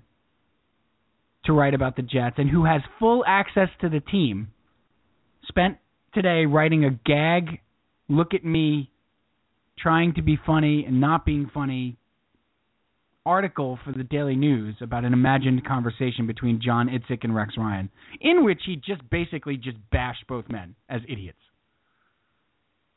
to 1.45 1.53
write 1.53 1.75
about 1.75 1.95
the 1.95 2.01
Jets 2.01 2.35
and 2.39 2.49
who 2.49 2.65
has 2.65 2.81
full 2.99 3.23
access 3.25 3.69
to 3.79 3.87
the 3.87 4.01
team 4.01 4.49
spent 5.47 5.77
today 6.13 6.45
writing 6.45 6.85
a 6.85 6.91
gag, 6.91 7.59
look 8.07 8.33
at 8.33 8.45
me, 8.45 8.89
trying 9.77 10.13
to 10.15 10.21
be 10.21 10.37
funny 10.45 10.85
and 10.85 11.01
not 11.01 11.25
being 11.25 11.49
funny 11.53 11.97
article 13.25 13.79
for 13.83 13.91
the 13.91 14.03
Daily 14.03 14.35
News 14.35 14.75
about 14.81 15.05
an 15.05 15.13
imagined 15.13 15.65
conversation 15.65 16.27
between 16.27 16.61
John 16.61 16.89
Idzik 16.89 17.23
and 17.23 17.33
Rex 17.33 17.53
Ryan, 17.57 17.89
in 18.19 18.43
which 18.43 18.61
he 18.65 18.75
just 18.75 19.09
basically 19.09 19.57
just 19.57 19.77
bashed 19.91 20.27
both 20.27 20.49
men 20.49 20.75
as 20.89 21.01
idiots. 21.07 21.37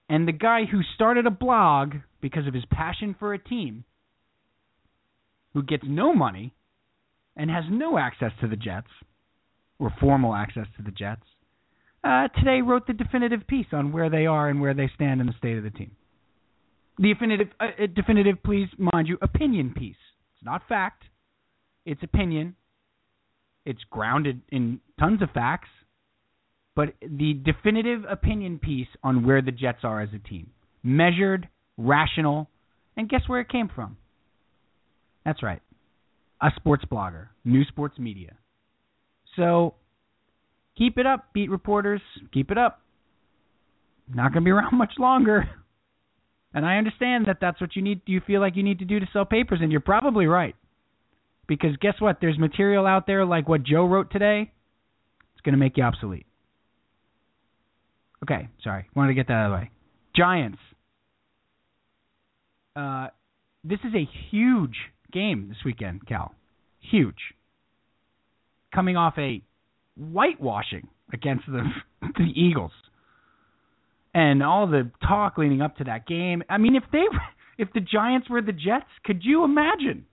And 0.09 0.27
the 0.27 0.33
guy 0.33 0.65
who 0.65 0.81
started 0.95 1.27
a 1.27 1.31
blog 1.31 1.95
because 2.21 2.47
of 2.47 2.55
his 2.55 2.65
passion 2.71 3.15
for 3.19 3.35
a 3.35 3.39
team, 3.39 3.85
who 5.55 5.63
gets 5.63 5.85
no 5.87 6.13
money 6.13 6.55
and 7.37 7.51
has 7.51 7.65
no 7.71 7.99
access 7.99 8.33
to 8.41 8.49
the 8.49 8.57
Jets, 8.57 8.91
or 9.79 9.93
formal 10.01 10.35
access 10.35 10.67
to 10.77 10.83
the 10.83 10.91
Jets, 10.91 11.23
uh, 12.07 12.29
today 12.39 12.61
wrote 12.61 12.87
the 12.87 12.93
definitive 12.93 13.47
piece 13.49 13.67
on 13.73 13.91
where 13.91 14.09
they 14.09 14.27
are 14.27 14.49
and 14.49 14.61
where 14.61 14.75
they 14.75 14.89
stand 14.95 15.21
in 15.21 15.27
the 15.27 15.35
state 15.39 15.57
of 15.57 15.65
the 15.65 15.71
team. 15.71 15.91
The 16.99 17.13
definitive, 17.13 17.49
uh, 17.61 17.65
uh, 17.83 17.87
definitive, 17.95 18.37
please 18.45 18.69
mind 18.79 19.09
you, 19.09 19.19
opinion 19.21 19.75
piece. 19.77 19.97
It's 20.35 20.45
not 20.45 20.63
fact. 20.69 21.03
It's 21.85 22.03
opinion. 22.03 22.55
It's 23.65 23.81
grounded 23.91 24.41
in 24.51 24.81
tons 25.01 25.21
of 25.21 25.31
facts, 25.33 25.69
but 26.77 26.95
the 27.03 27.35
definitive 27.35 28.05
opinion 28.09 28.61
piece 28.61 28.87
on 29.03 29.27
where 29.27 29.43
the 29.43 29.51
Jets 29.51 29.81
are 29.83 30.01
as 30.01 30.11
a 30.15 30.29
team, 30.29 30.51
measured, 30.85 31.49
rational, 31.77 32.49
and 32.97 33.09
guess 33.09 33.23
where 33.27 33.41
it 33.41 33.49
came 33.49 33.69
from? 33.75 33.97
That's 35.25 35.43
right, 35.43 35.61
a 36.41 36.51
sports 36.55 36.85
blogger, 36.85 37.27
new 37.45 37.65
sports 37.65 37.99
media. 37.99 38.37
So 39.35 39.75
keep 40.77 40.99
it 40.99 41.07
up, 41.07 41.33
beat 41.33 41.51
reporters. 41.51 42.01
Keep 42.33 42.51
it 42.51 42.59
up. 42.59 42.81
Not 44.13 44.33
going 44.33 44.45
to 44.45 44.49
be 44.49 44.51
around 44.51 44.73
much 44.79 44.93
longer. 44.99 45.49
And 46.55 46.65
I 46.65 46.77
understand 46.77 47.27
that 47.27 47.39
that's 47.41 47.61
what 47.61 47.77
you 47.77 47.83
need. 47.83 48.03
You 48.07 48.21
feel 48.27 48.41
like 48.41 48.57
you 48.57 48.63
need 48.63 48.79
to 48.79 48.85
do 48.85 48.99
to 49.01 49.07
sell 49.13 49.25
papers, 49.25 49.59
and 49.61 49.71
you're 49.71 49.81
probably 49.81 50.27
right. 50.27 50.55
Because 51.47 51.77
guess 51.81 51.95
what? 52.01 52.19
There's 52.21 52.39
material 52.39 52.87
out 52.87 53.07
there 53.07 53.25
like 53.25 53.49
what 53.49 53.63
Joe 53.63 53.87
wrote 53.87 54.11
today. 54.11 54.51
It's 55.35 55.43
going 55.43 55.53
to 55.53 55.59
make 55.59 55.77
you 55.77 55.85
obsolete. 55.85 56.27
Okay, 58.23 58.49
sorry. 58.65 58.89
Wanted 58.95 59.09
to 59.09 59.15
get 59.15 59.29
that 59.29 59.35
out 59.35 59.47
of 59.47 59.53
the 59.53 59.57
way. 59.57 59.71
Giants. 60.17 60.59
Uh, 62.75 63.09
this 63.63 63.79
is 63.85 63.95
a 63.95 64.09
huge 64.31 64.77
game 65.13 65.49
this 65.49 65.59
weekend, 65.65 66.07
Cal. 66.07 66.35
Huge. 66.81 67.35
Coming 68.75 68.97
off 68.97 69.15
a 69.19 69.43
whitewashing 69.97 70.89
against 71.13 71.45
the 71.47 71.63
the 72.03 72.33
Eagles. 72.35 72.73
And 74.15 74.43
all 74.43 74.67
the 74.67 74.91
talk 75.07 75.37
leading 75.37 75.61
up 75.61 75.77
to 75.77 75.85
that 75.85 76.07
game. 76.07 76.43
I 76.49 76.59
mean, 76.59 76.77
if 76.77 76.85
they 76.93 77.05
if 77.59 77.73
the 77.73 77.81
Giants 77.81 78.29
were 78.31 78.43
the 78.43 78.53
Jets, 78.53 78.87
could 79.05 79.25
you 79.25 79.45
imagine? 79.45 80.07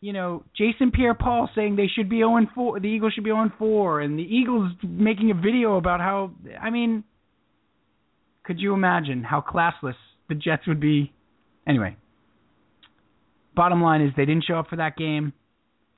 You 0.00 0.12
know, 0.12 0.42
Jason 0.56 0.90
Pierre-Paul 0.90 1.48
saying 1.54 1.76
they 1.76 1.86
should 1.86 2.08
be 2.08 2.18
0 2.18 2.40
4, 2.56 2.80
the 2.80 2.88
Eagles 2.88 3.12
should 3.12 3.22
be 3.22 3.30
0 3.30 3.52
4 3.56 4.00
and 4.00 4.18
the 4.18 4.24
Eagles 4.24 4.72
making 4.82 5.30
a 5.30 5.34
video 5.34 5.76
about 5.76 6.00
how 6.00 6.32
I 6.60 6.70
mean, 6.70 7.04
could 8.44 8.58
you 8.58 8.74
imagine 8.74 9.22
how 9.22 9.40
classless 9.40 9.94
the 10.28 10.34
Jets 10.34 10.66
would 10.66 10.80
be? 10.80 11.12
Anyway, 11.68 11.96
bottom 13.54 13.80
line 13.80 14.02
is 14.02 14.12
they 14.16 14.24
didn't 14.24 14.44
show 14.44 14.54
up 14.58 14.68
for 14.68 14.76
that 14.76 14.96
game. 14.96 15.32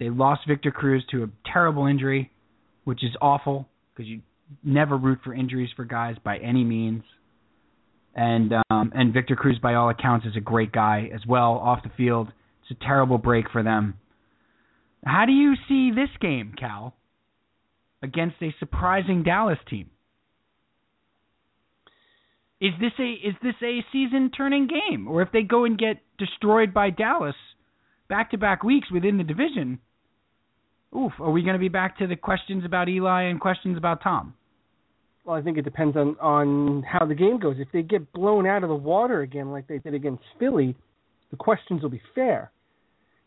They 0.05 0.11
lost 0.11 0.43
Victor 0.47 0.71
Cruz 0.71 1.03
to 1.13 1.25
a 1.25 1.29
terrible 1.51 1.87
injury, 1.87 2.31
which 2.85 3.03
is 3.03 3.13
awful 3.23 3.67
because 3.95 4.07
you 4.07 4.21
never 4.63 4.99
root 4.99 5.21
for 5.25 5.33
injuries 5.33 5.71
for 5.75 5.87
guys 5.87 6.17
by 6.23 6.37
any 6.37 6.63
means. 6.63 7.05
And 8.15 8.53
um, 8.69 8.93
and 8.95 9.15
Victor 9.15 9.35
Cruz, 9.35 9.59
by 9.63 9.77
all 9.77 9.89
accounts, 9.89 10.27
is 10.27 10.37
a 10.37 10.41
great 10.41 10.73
guy 10.73 11.09
as 11.15 11.23
well 11.27 11.53
off 11.53 11.83
the 11.83 11.91
field. 11.97 12.29
It's 12.61 12.79
a 12.79 12.85
terrible 12.85 13.17
break 13.17 13.47
for 13.51 13.63
them. 13.63 13.95
How 15.07 15.25
do 15.25 15.33
you 15.33 15.55
see 15.69 15.91
this 15.91 16.11
game, 16.21 16.53
Cal, 16.59 16.95
against 18.03 18.37
a 18.43 18.55
surprising 18.59 19.23
Dallas 19.23 19.59
team? 19.71 19.89
Is 22.61 22.73
this 22.79 22.93
a 22.99 23.11
is 23.11 23.35
this 23.43 23.55
a 23.63 23.83
season 23.91 24.31
turning 24.37 24.69
game, 24.69 25.09
or 25.09 25.23
if 25.23 25.33
they 25.33 25.43
go 25.43 25.65
and 25.65 25.79
get 25.79 26.03
destroyed 26.19 26.75
by 26.75 26.91
Dallas 26.91 27.37
back 28.11 28.33
to 28.33 28.37
back 28.37 28.63
weeks 28.63 28.91
within 28.93 29.17
the 29.17 29.25
division? 29.25 29.79
Oof, 30.97 31.13
are 31.19 31.31
we 31.31 31.43
going 31.43 31.55
to 31.55 31.61
be 31.61 31.69
back 31.69 31.99
to 31.99 32.07
the 32.07 32.17
questions 32.17 32.65
about 32.65 32.89
Eli 32.89 33.23
and 33.23 33.41
questions 33.41 33.77
about 33.77 34.03
Tom? 34.03 34.35
Well, 35.25 35.37
I 35.37 35.43
think 35.43 35.57
it 35.59 35.63
depends 35.63 35.97
on 35.97 36.17
on 36.21 36.83
how 36.83 37.07
the 37.07 37.15
game 37.15 37.39
goes. 37.39 37.57
If 37.59 37.69
they 37.73 37.83
get 37.83 38.13
blown 38.13 38.47
out 38.47 38.63
of 38.63 38.69
the 38.69 38.75
water 38.75 39.23
again, 39.23 39.51
like 39.51 39.67
they 39.67 39.79
did 39.79 39.95
against 39.95 40.23
Philly, 40.39 40.77
the 41.31 41.37
questions 41.37 41.83
will 41.83 41.91
be 41.91 42.03
fair. 42.15 42.53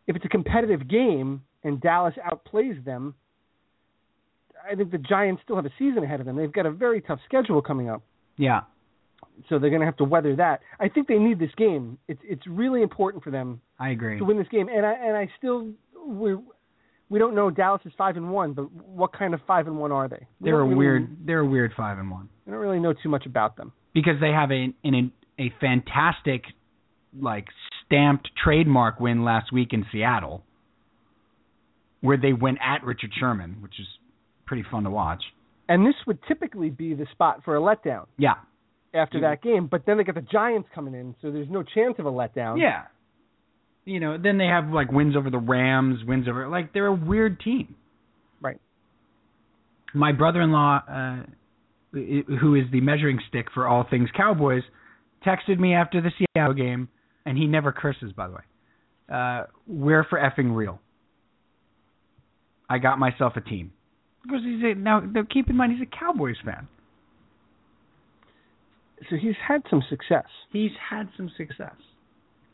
If 0.06 0.15
it's 0.15 0.26
a 0.26 0.30
competitive 0.30 0.88
game 0.88 1.41
and 1.64 1.81
Dallas 1.81 2.14
outplays 2.26 2.84
them, 2.85 3.15
I 4.69 4.76
think 4.76 4.91
the 4.91 4.98
Giants 4.98 5.41
still 5.44 5.56
have 5.56 5.65
a 5.65 5.73
season 5.80 6.03
ahead 6.03 6.19
of 6.19 6.26
them. 6.26 6.35
They've 6.35 6.52
got 6.52 6.65
a 6.65 6.72
very 6.72 7.02
tough 7.02 7.19
schedule 7.26 7.61
coming 7.61 7.89
up. 7.89 8.03
Yeah. 8.38 8.61
So 9.49 9.60
they're 9.60 9.69
going 9.69 9.81
to 9.81 9.85
have 9.85 9.98
to 9.98 10.03
weather 10.03 10.35
that. 10.35 10.61
I 10.80 10.88
think 10.89 11.07
they 11.07 11.18
need 11.18 11.39
this 11.39 11.52
game. 11.57 11.98
It's 12.07 12.22
it's 12.23 12.45
really 12.48 12.81
important 12.81 13.23
for 13.23 13.31
them. 13.31 13.60
I 13.80 13.89
agree. 13.89 14.19
To 14.19 14.23
win 14.23 14.38
this 14.38 14.48
game, 14.49 14.68
and 14.69 14.85
I 14.85 14.94
and 14.94 15.18
I 15.18 15.30
still 15.38 15.72
we 16.06 16.38
we 17.10 17.20
don't 17.20 17.36
know 17.36 17.50
Dallas 17.50 17.82
is 17.86 17.94
five 17.98 18.18
and 18.18 18.32
one, 18.32 18.54
but 18.54 18.72
what 18.72 19.14
kind 19.14 19.34
of 19.34 19.40
five 19.48 19.68
and 19.68 19.78
one 19.78 19.92
are 19.92 20.08
they? 20.08 20.26
We 20.40 20.50
they're 20.50 20.60
a 20.60 20.64
really, 20.64 20.76
weird. 20.76 21.18
They're 21.26 21.40
a 21.40 21.46
weird 21.46 21.74
five 21.76 21.98
and 21.98 22.12
one. 22.12 22.30
I 22.48 22.52
don't 22.52 22.60
really 22.60 22.80
know 22.80 22.94
too 22.94 23.10
much 23.10 23.26
about 23.26 23.58
them 23.58 23.72
because 23.94 24.20
they 24.20 24.32
have 24.32 24.52
a 24.52 24.74
an, 24.84 25.12
a 25.40 25.54
fantastic 25.62 26.44
like 27.20 27.46
stamped 27.86 28.30
trademark 28.44 29.00
win 29.00 29.24
last 29.24 29.52
week 29.52 29.70
in 29.72 29.86
Seattle, 29.92 30.44
where 32.02 32.18
they 32.18 32.34
went 32.34 32.58
at 32.62 32.84
Richard 32.84 33.12
Sherman, 33.18 33.58
which 33.62 33.80
is 33.80 33.88
pretty 34.46 34.64
fun 34.70 34.84
to 34.84 34.90
watch. 34.90 35.24
And 35.70 35.86
this 35.86 35.96
would 36.06 36.20
typically 36.28 36.70
be 36.70 36.94
the 36.94 37.06
spot 37.12 37.42
for 37.44 37.58
a 37.58 37.60
letdown. 37.60 38.06
Yeah. 38.18 38.36
After 38.94 39.20
that 39.22 39.44
game, 39.44 39.68
but 39.68 39.86
then 39.86 39.98
they 39.98 40.04
got 40.04 40.16
the 40.16 40.22
Giants 40.22 40.70
coming 40.74 40.96
in, 40.96 41.14
so 41.22 41.30
there's 41.30 41.50
no 41.50 41.62
chance 41.62 41.96
of 42.00 42.08
a 42.08 42.12
letdown. 42.12 42.60
Yeah. 42.60 42.84
You 43.88 44.01
know, 44.01 44.18
then 44.22 44.38
they 44.38 44.47
have 44.47 44.68
like 44.68 44.91
wins 44.91 45.15
over 45.15 45.30
the 45.30 45.38
Rams, 45.38 45.99
wins 46.05 46.27
over 46.27 46.49
like 46.49 46.73
they're 46.73 46.88
a 46.88 46.93
weird 46.93 47.39
team. 47.39 47.73
Right. 48.41 48.59
My 49.93 50.11
brother-in-law, 50.11 50.81
uh, 50.91 51.23
who 51.93 52.55
is 52.55 52.65
the 52.73 52.81
measuring 52.81 53.18
stick 53.30 53.47
for 53.53 53.65
all 53.65 53.88
things 53.89 54.09
Cowboys, 54.15 54.64
texted 55.26 55.57
me 55.57 55.73
after 55.73 56.01
the 56.01 56.11
Seattle 56.18 56.53
game, 56.53 56.89
and 57.26 57.38
he 57.38 57.47
never 57.47 57.72
curses, 57.72 58.11
by 58.11 58.27
the 58.27 58.34
way. 58.34 58.41
Uh, 59.09 59.45
we're 59.68 60.03
for 60.03 60.19
effing 60.19 60.53
real. 60.53 60.81
I 62.69 62.80
got 62.80 62.99
myself 62.99 63.38
a 63.38 63.41
team. 63.41 63.72
Because 64.22 64.41
he's 64.43 64.61
a, 64.65 64.76
now, 64.76 65.01
keep 65.31 65.49
in 65.49 65.55
mind, 65.55 65.72
he's 65.77 65.88
a 65.88 65.97
Cowboys 65.97 66.35
fan. 66.43 66.68
So 69.09 69.15
he's 69.15 69.35
had 69.47 69.61
some 69.69 69.81
success. 69.89 70.26
He's 70.51 70.72
had 70.89 71.07
some 71.15 71.31
success. 71.38 71.76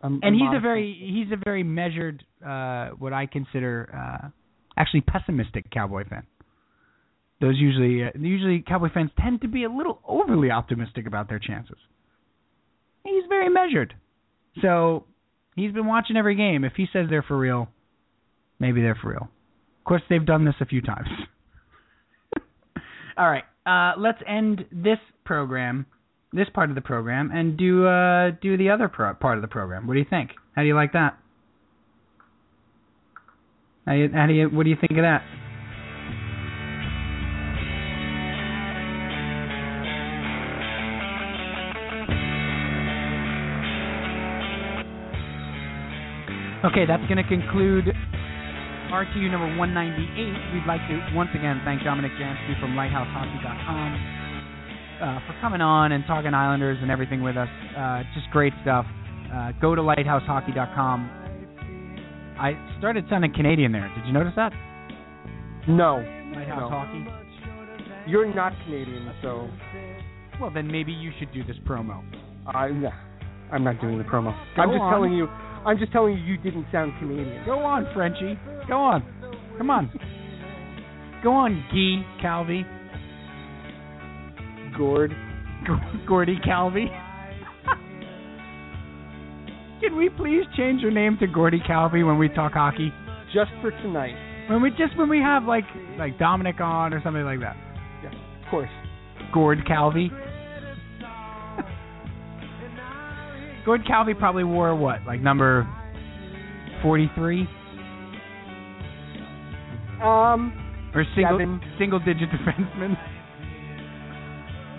Um, 0.04 0.20
and 0.22 0.36
he's 0.36 0.44
a 0.54 0.60
very 0.60 0.94
he's 1.00 1.32
a 1.32 1.42
very 1.42 1.64
measured, 1.64 2.24
uh, 2.46 2.90
what 3.00 3.14
I 3.14 3.26
consider 3.26 3.90
uh, 3.96 4.28
actually 4.78 5.02
pessimistic 5.02 5.72
Cowboy 5.72 6.04
fan. 6.08 6.28
Those 7.40 7.56
usually 7.58 8.04
uh, 8.04 8.10
usually 8.20 8.64
Cowboy 8.68 8.90
fans 8.94 9.12
tend 9.18 9.42
to 9.42 9.48
be 9.48 9.64
a 9.64 9.70
little 9.70 10.02
overly 10.06 10.52
optimistic 10.52 11.08
about 11.08 11.30
their 11.30 11.40
chances. 11.40 11.78
He's 13.06 13.24
very 13.30 13.50
measured. 13.50 13.96
So 14.62 15.06
he's 15.56 15.72
been 15.72 15.88
watching 15.88 16.18
every 16.18 16.36
game. 16.36 16.66
If 16.66 16.74
he 16.76 16.86
says 16.92 17.08
they're 17.10 17.24
for 17.24 17.38
real, 17.38 17.70
maybe 18.60 18.82
they're 18.82 18.98
for 19.02 19.12
real. 19.12 19.30
Of 19.80 19.86
course, 19.86 20.02
they've 20.10 20.26
done 20.26 20.46
this 20.46 20.56
a 20.60 20.66
few 20.66 20.82
times. 20.82 21.08
All 23.18 23.30
right, 23.30 23.44
uh, 23.66 24.00
let's 24.00 24.20
end 24.28 24.66
this 24.72 25.00
program, 25.26 25.86
this 26.34 26.48
part 26.54 26.70
of 26.70 26.76
the 26.76 26.82
program, 26.82 27.32
and 27.32 27.58
do 27.58 27.86
uh, 27.86 28.32
do 28.42 28.58
the 28.58 28.70
other 28.70 28.88
pro- 28.88 29.14
part 29.14 29.38
of 29.38 29.42
the 29.42 29.48
program. 29.48 29.88
What 29.88 29.94
do 29.94 30.00
you 30.00 30.06
think? 30.10 30.32
How 30.56 30.62
do 30.64 30.68
you 30.68 30.76
like 30.76 30.94
that? 30.94 31.18
How 33.86 33.94
do 33.94 34.00
you, 34.00 34.10
how 34.14 34.28
do 34.28 34.34
you 34.34 34.48
what 34.50 34.64
do 34.64 34.70
you 34.70 34.78
think 34.80 34.92
of 34.92 35.04
that? 35.04 35.24
Okay, 46.64 46.86
that's 46.88 47.04
going 47.12 47.20
to 47.20 47.28
conclude 47.28 47.92
RTU 48.88 49.30
number 49.30 49.52
198. 49.60 50.56
We'd 50.56 50.66
like 50.66 50.80
to 50.88 50.96
once 51.14 51.30
again 51.36 51.60
thank 51.66 51.82
Dominik 51.82 52.16
Jansky 52.16 52.58
from 52.62 52.72
LighthouseHockey.com 52.72 54.23
uh, 55.02 55.20
for 55.28 55.36
coming 55.42 55.62
on 55.62 55.92
and 55.92 56.04
talking 56.06 56.34
Islanders 56.34 56.78
and 56.82 56.92
everything 56.92 57.22
with 57.22 57.38
us. 57.38 57.50
Uh, 57.78 58.04
just 58.14 58.30
great 58.32 58.54
stuff. 58.62 58.86
Uh, 59.34 59.52
go 59.62 59.76
to 59.76 59.82
LighthouseHockey.com. 59.82 61.20
I 62.40 62.54
started 62.80 63.06
sounding 63.10 63.34
Canadian 63.34 63.72
there. 63.72 63.92
Did 63.96 64.06
you 64.06 64.14
notice 64.14 64.34
that? 64.36 64.52
No. 65.68 65.98
Lighthouse 66.36 66.60
no. 66.60 66.70
Hockey. 66.70 67.06
You're 68.08 68.34
not 68.34 68.54
Canadian, 68.66 69.14
so. 69.22 69.50
Well, 70.42 70.52
then 70.52 70.68
maybe 70.68 70.92
you 70.92 71.12
should 71.20 71.32
do 71.34 71.44
this 71.44 71.56
promo. 71.66 72.04
I'm 72.48 72.86
I'm 73.52 73.64
not 73.64 73.80
doing 73.80 73.98
the 73.98 74.04
promo. 74.04 74.36
Go 74.56 74.62
I'm 74.64 74.70
just 74.70 74.82
on. 74.82 74.92
telling 74.92 75.14
you. 75.14 75.28
I'm 75.66 75.78
just 75.78 75.92
telling 75.94 76.18
you, 76.18 76.24
you 76.24 76.38
didn't 76.38 76.66
sound 76.72 76.92
Canadian. 77.00 77.46
Go 77.46 77.60
on, 77.60 77.88
Frenchie. 77.94 78.38
Go 78.68 78.76
on. 78.76 79.04
Come 79.58 79.70
on. 79.70 79.92
Go 81.24 81.32
on, 81.32 81.64
Guy 81.72 82.22
Calvi. 82.22 82.66
Gord. 84.78 85.16
Gordy 86.08 86.38
Calvi. 86.44 86.88
Can 89.82 89.96
we 89.98 90.10
please 90.10 90.44
change 90.56 90.82
your 90.82 90.92
name 90.92 91.18
to 91.20 91.28
Gordy 91.28 91.60
Calvi 91.66 92.04
when 92.04 92.18
we 92.18 92.30
talk 92.30 92.54
hockey? 92.54 92.92
Just 93.34 93.52
for 93.62 93.72
tonight. 93.72 94.16
When 94.50 94.62
we 94.62 94.70
just 94.72 94.98
when 94.98 95.10
we 95.10 95.20
have 95.20 95.44
like 95.44 95.64
like 95.98 96.18
Dominik 96.18 96.60
on 96.62 96.94
or 96.94 97.02
something 97.04 97.24
like 97.24 97.40
that. 97.40 97.56
Yeah, 98.04 98.10
of 98.12 98.50
course. 98.52 98.70
Gord 99.34 99.66
Calvi. 99.68 100.12
Gord 103.66 103.86
Calvi 103.88 104.14
probably 104.14 104.44
wore 104.44 104.76
what, 104.76 105.04
like 105.08 105.22
number 105.22 105.66
forty-three, 106.82 107.48
Um. 110.04 110.52
or 110.94 111.06
single 111.16 111.38
Seven. 111.40 111.62
single-digit 111.80 112.30
defenseman. 112.30 112.98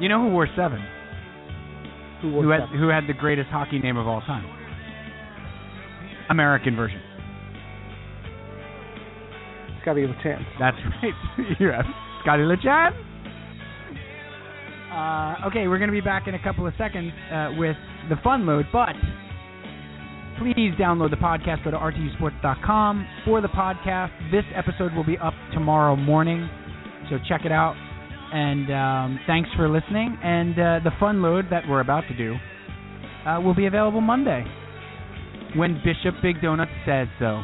You 0.00 0.08
know 0.08 0.20
who 0.22 0.28
wore 0.30 0.48
seven? 0.56 0.84
Who, 2.22 2.32
was 2.32 2.44
Who 2.44 2.50
had 2.50 2.60
that? 2.62 2.68
who 2.70 2.88
had 2.88 3.06
the 3.06 3.12
greatest 3.12 3.48
hockey 3.50 3.78
name 3.78 3.96
of 3.96 4.06
all 4.06 4.20
time? 4.22 4.44
American 6.30 6.74
version. 6.74 7.00
Scotty 9.82 10.06
Lachance. 10.06 10.44
That's 10.58 10.76
right. 11.02 11.56
yeah. 11.60 11.82
Scotty 12.22 12.42
LeChan. 12.42 12.92
Uh, 14.90 15.46
okay, 15.48 15.68
we're 15.68 15.78
going 15.78 15.90
to 15.90 15.92
be 15.92 16.00
back 16.00 16.26
in 16.26 16.34
a 16.34 16.42
couple 16.42 16.66
of 16.66 16.72
seconds 16.78 17.12
uh, 17.30 17.50
with 17.58 17.76
the 18.08 18.16
fun 18.22 18.46
load, 18.46 18.64
but 18.72 18.94
please 20.38 20.72
download 20.80 21.10
the 21.10 21.16
podcast. 21.16 21.64
Go 21.64 21.72
to 21.72 21.76
rtusports.com 21.76 23.06
for 23.24 23.40
the 23.40 23.48
podcast. 23.48 24.10
This 24.30 24.44
episode 24.54 24.94
will 24.94 25.04
be 25.04 25.18
up 25.18 25.34
tomorrow 25.52 25.96
morning, 25.96 26.48
so 27.10 27.18
check 27.28 27.44
it 27.44 27.52
out. 27.52 27.74
And 28.34 28.68
um, 28.72 29.20
thanks 29.28 29.48
for 29.56 29.68
listening. 29.68 30.18
And 30.20 30.54
uh, 30.54 30.80
the 30.82 30.90
fun 30.98 31.22
load 31.22 31.46
that 31.52 31.62
we're 31.68 31.80
about 31.80 32.02
to 32.08 32.16
do 32.16 32.34
uh, 33.24 33.40
will 33.40 33.54
be 33.54 33.66
available 33.66 34.00
Monday 34.00 34.44
when 35.54 35.80
Bishop 35.84 36.20
Big 36.20 36.40
Donut 36.40 36.66
says 36.84 37.06
so. 37.20 37.42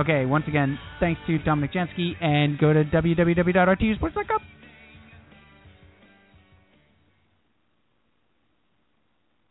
Okay, 0.00 0.24
once 0.24 0.44
again, 0.48 0.78
thanks 0.98 1.20
to 1.26 1.38
Dominik 1.40 1.74
Jansky, 1.74 2.12
and 2.22 2.58
go 2.58 2.72
to 2.72 2.84
www.rtusports.com. 2.84 4.47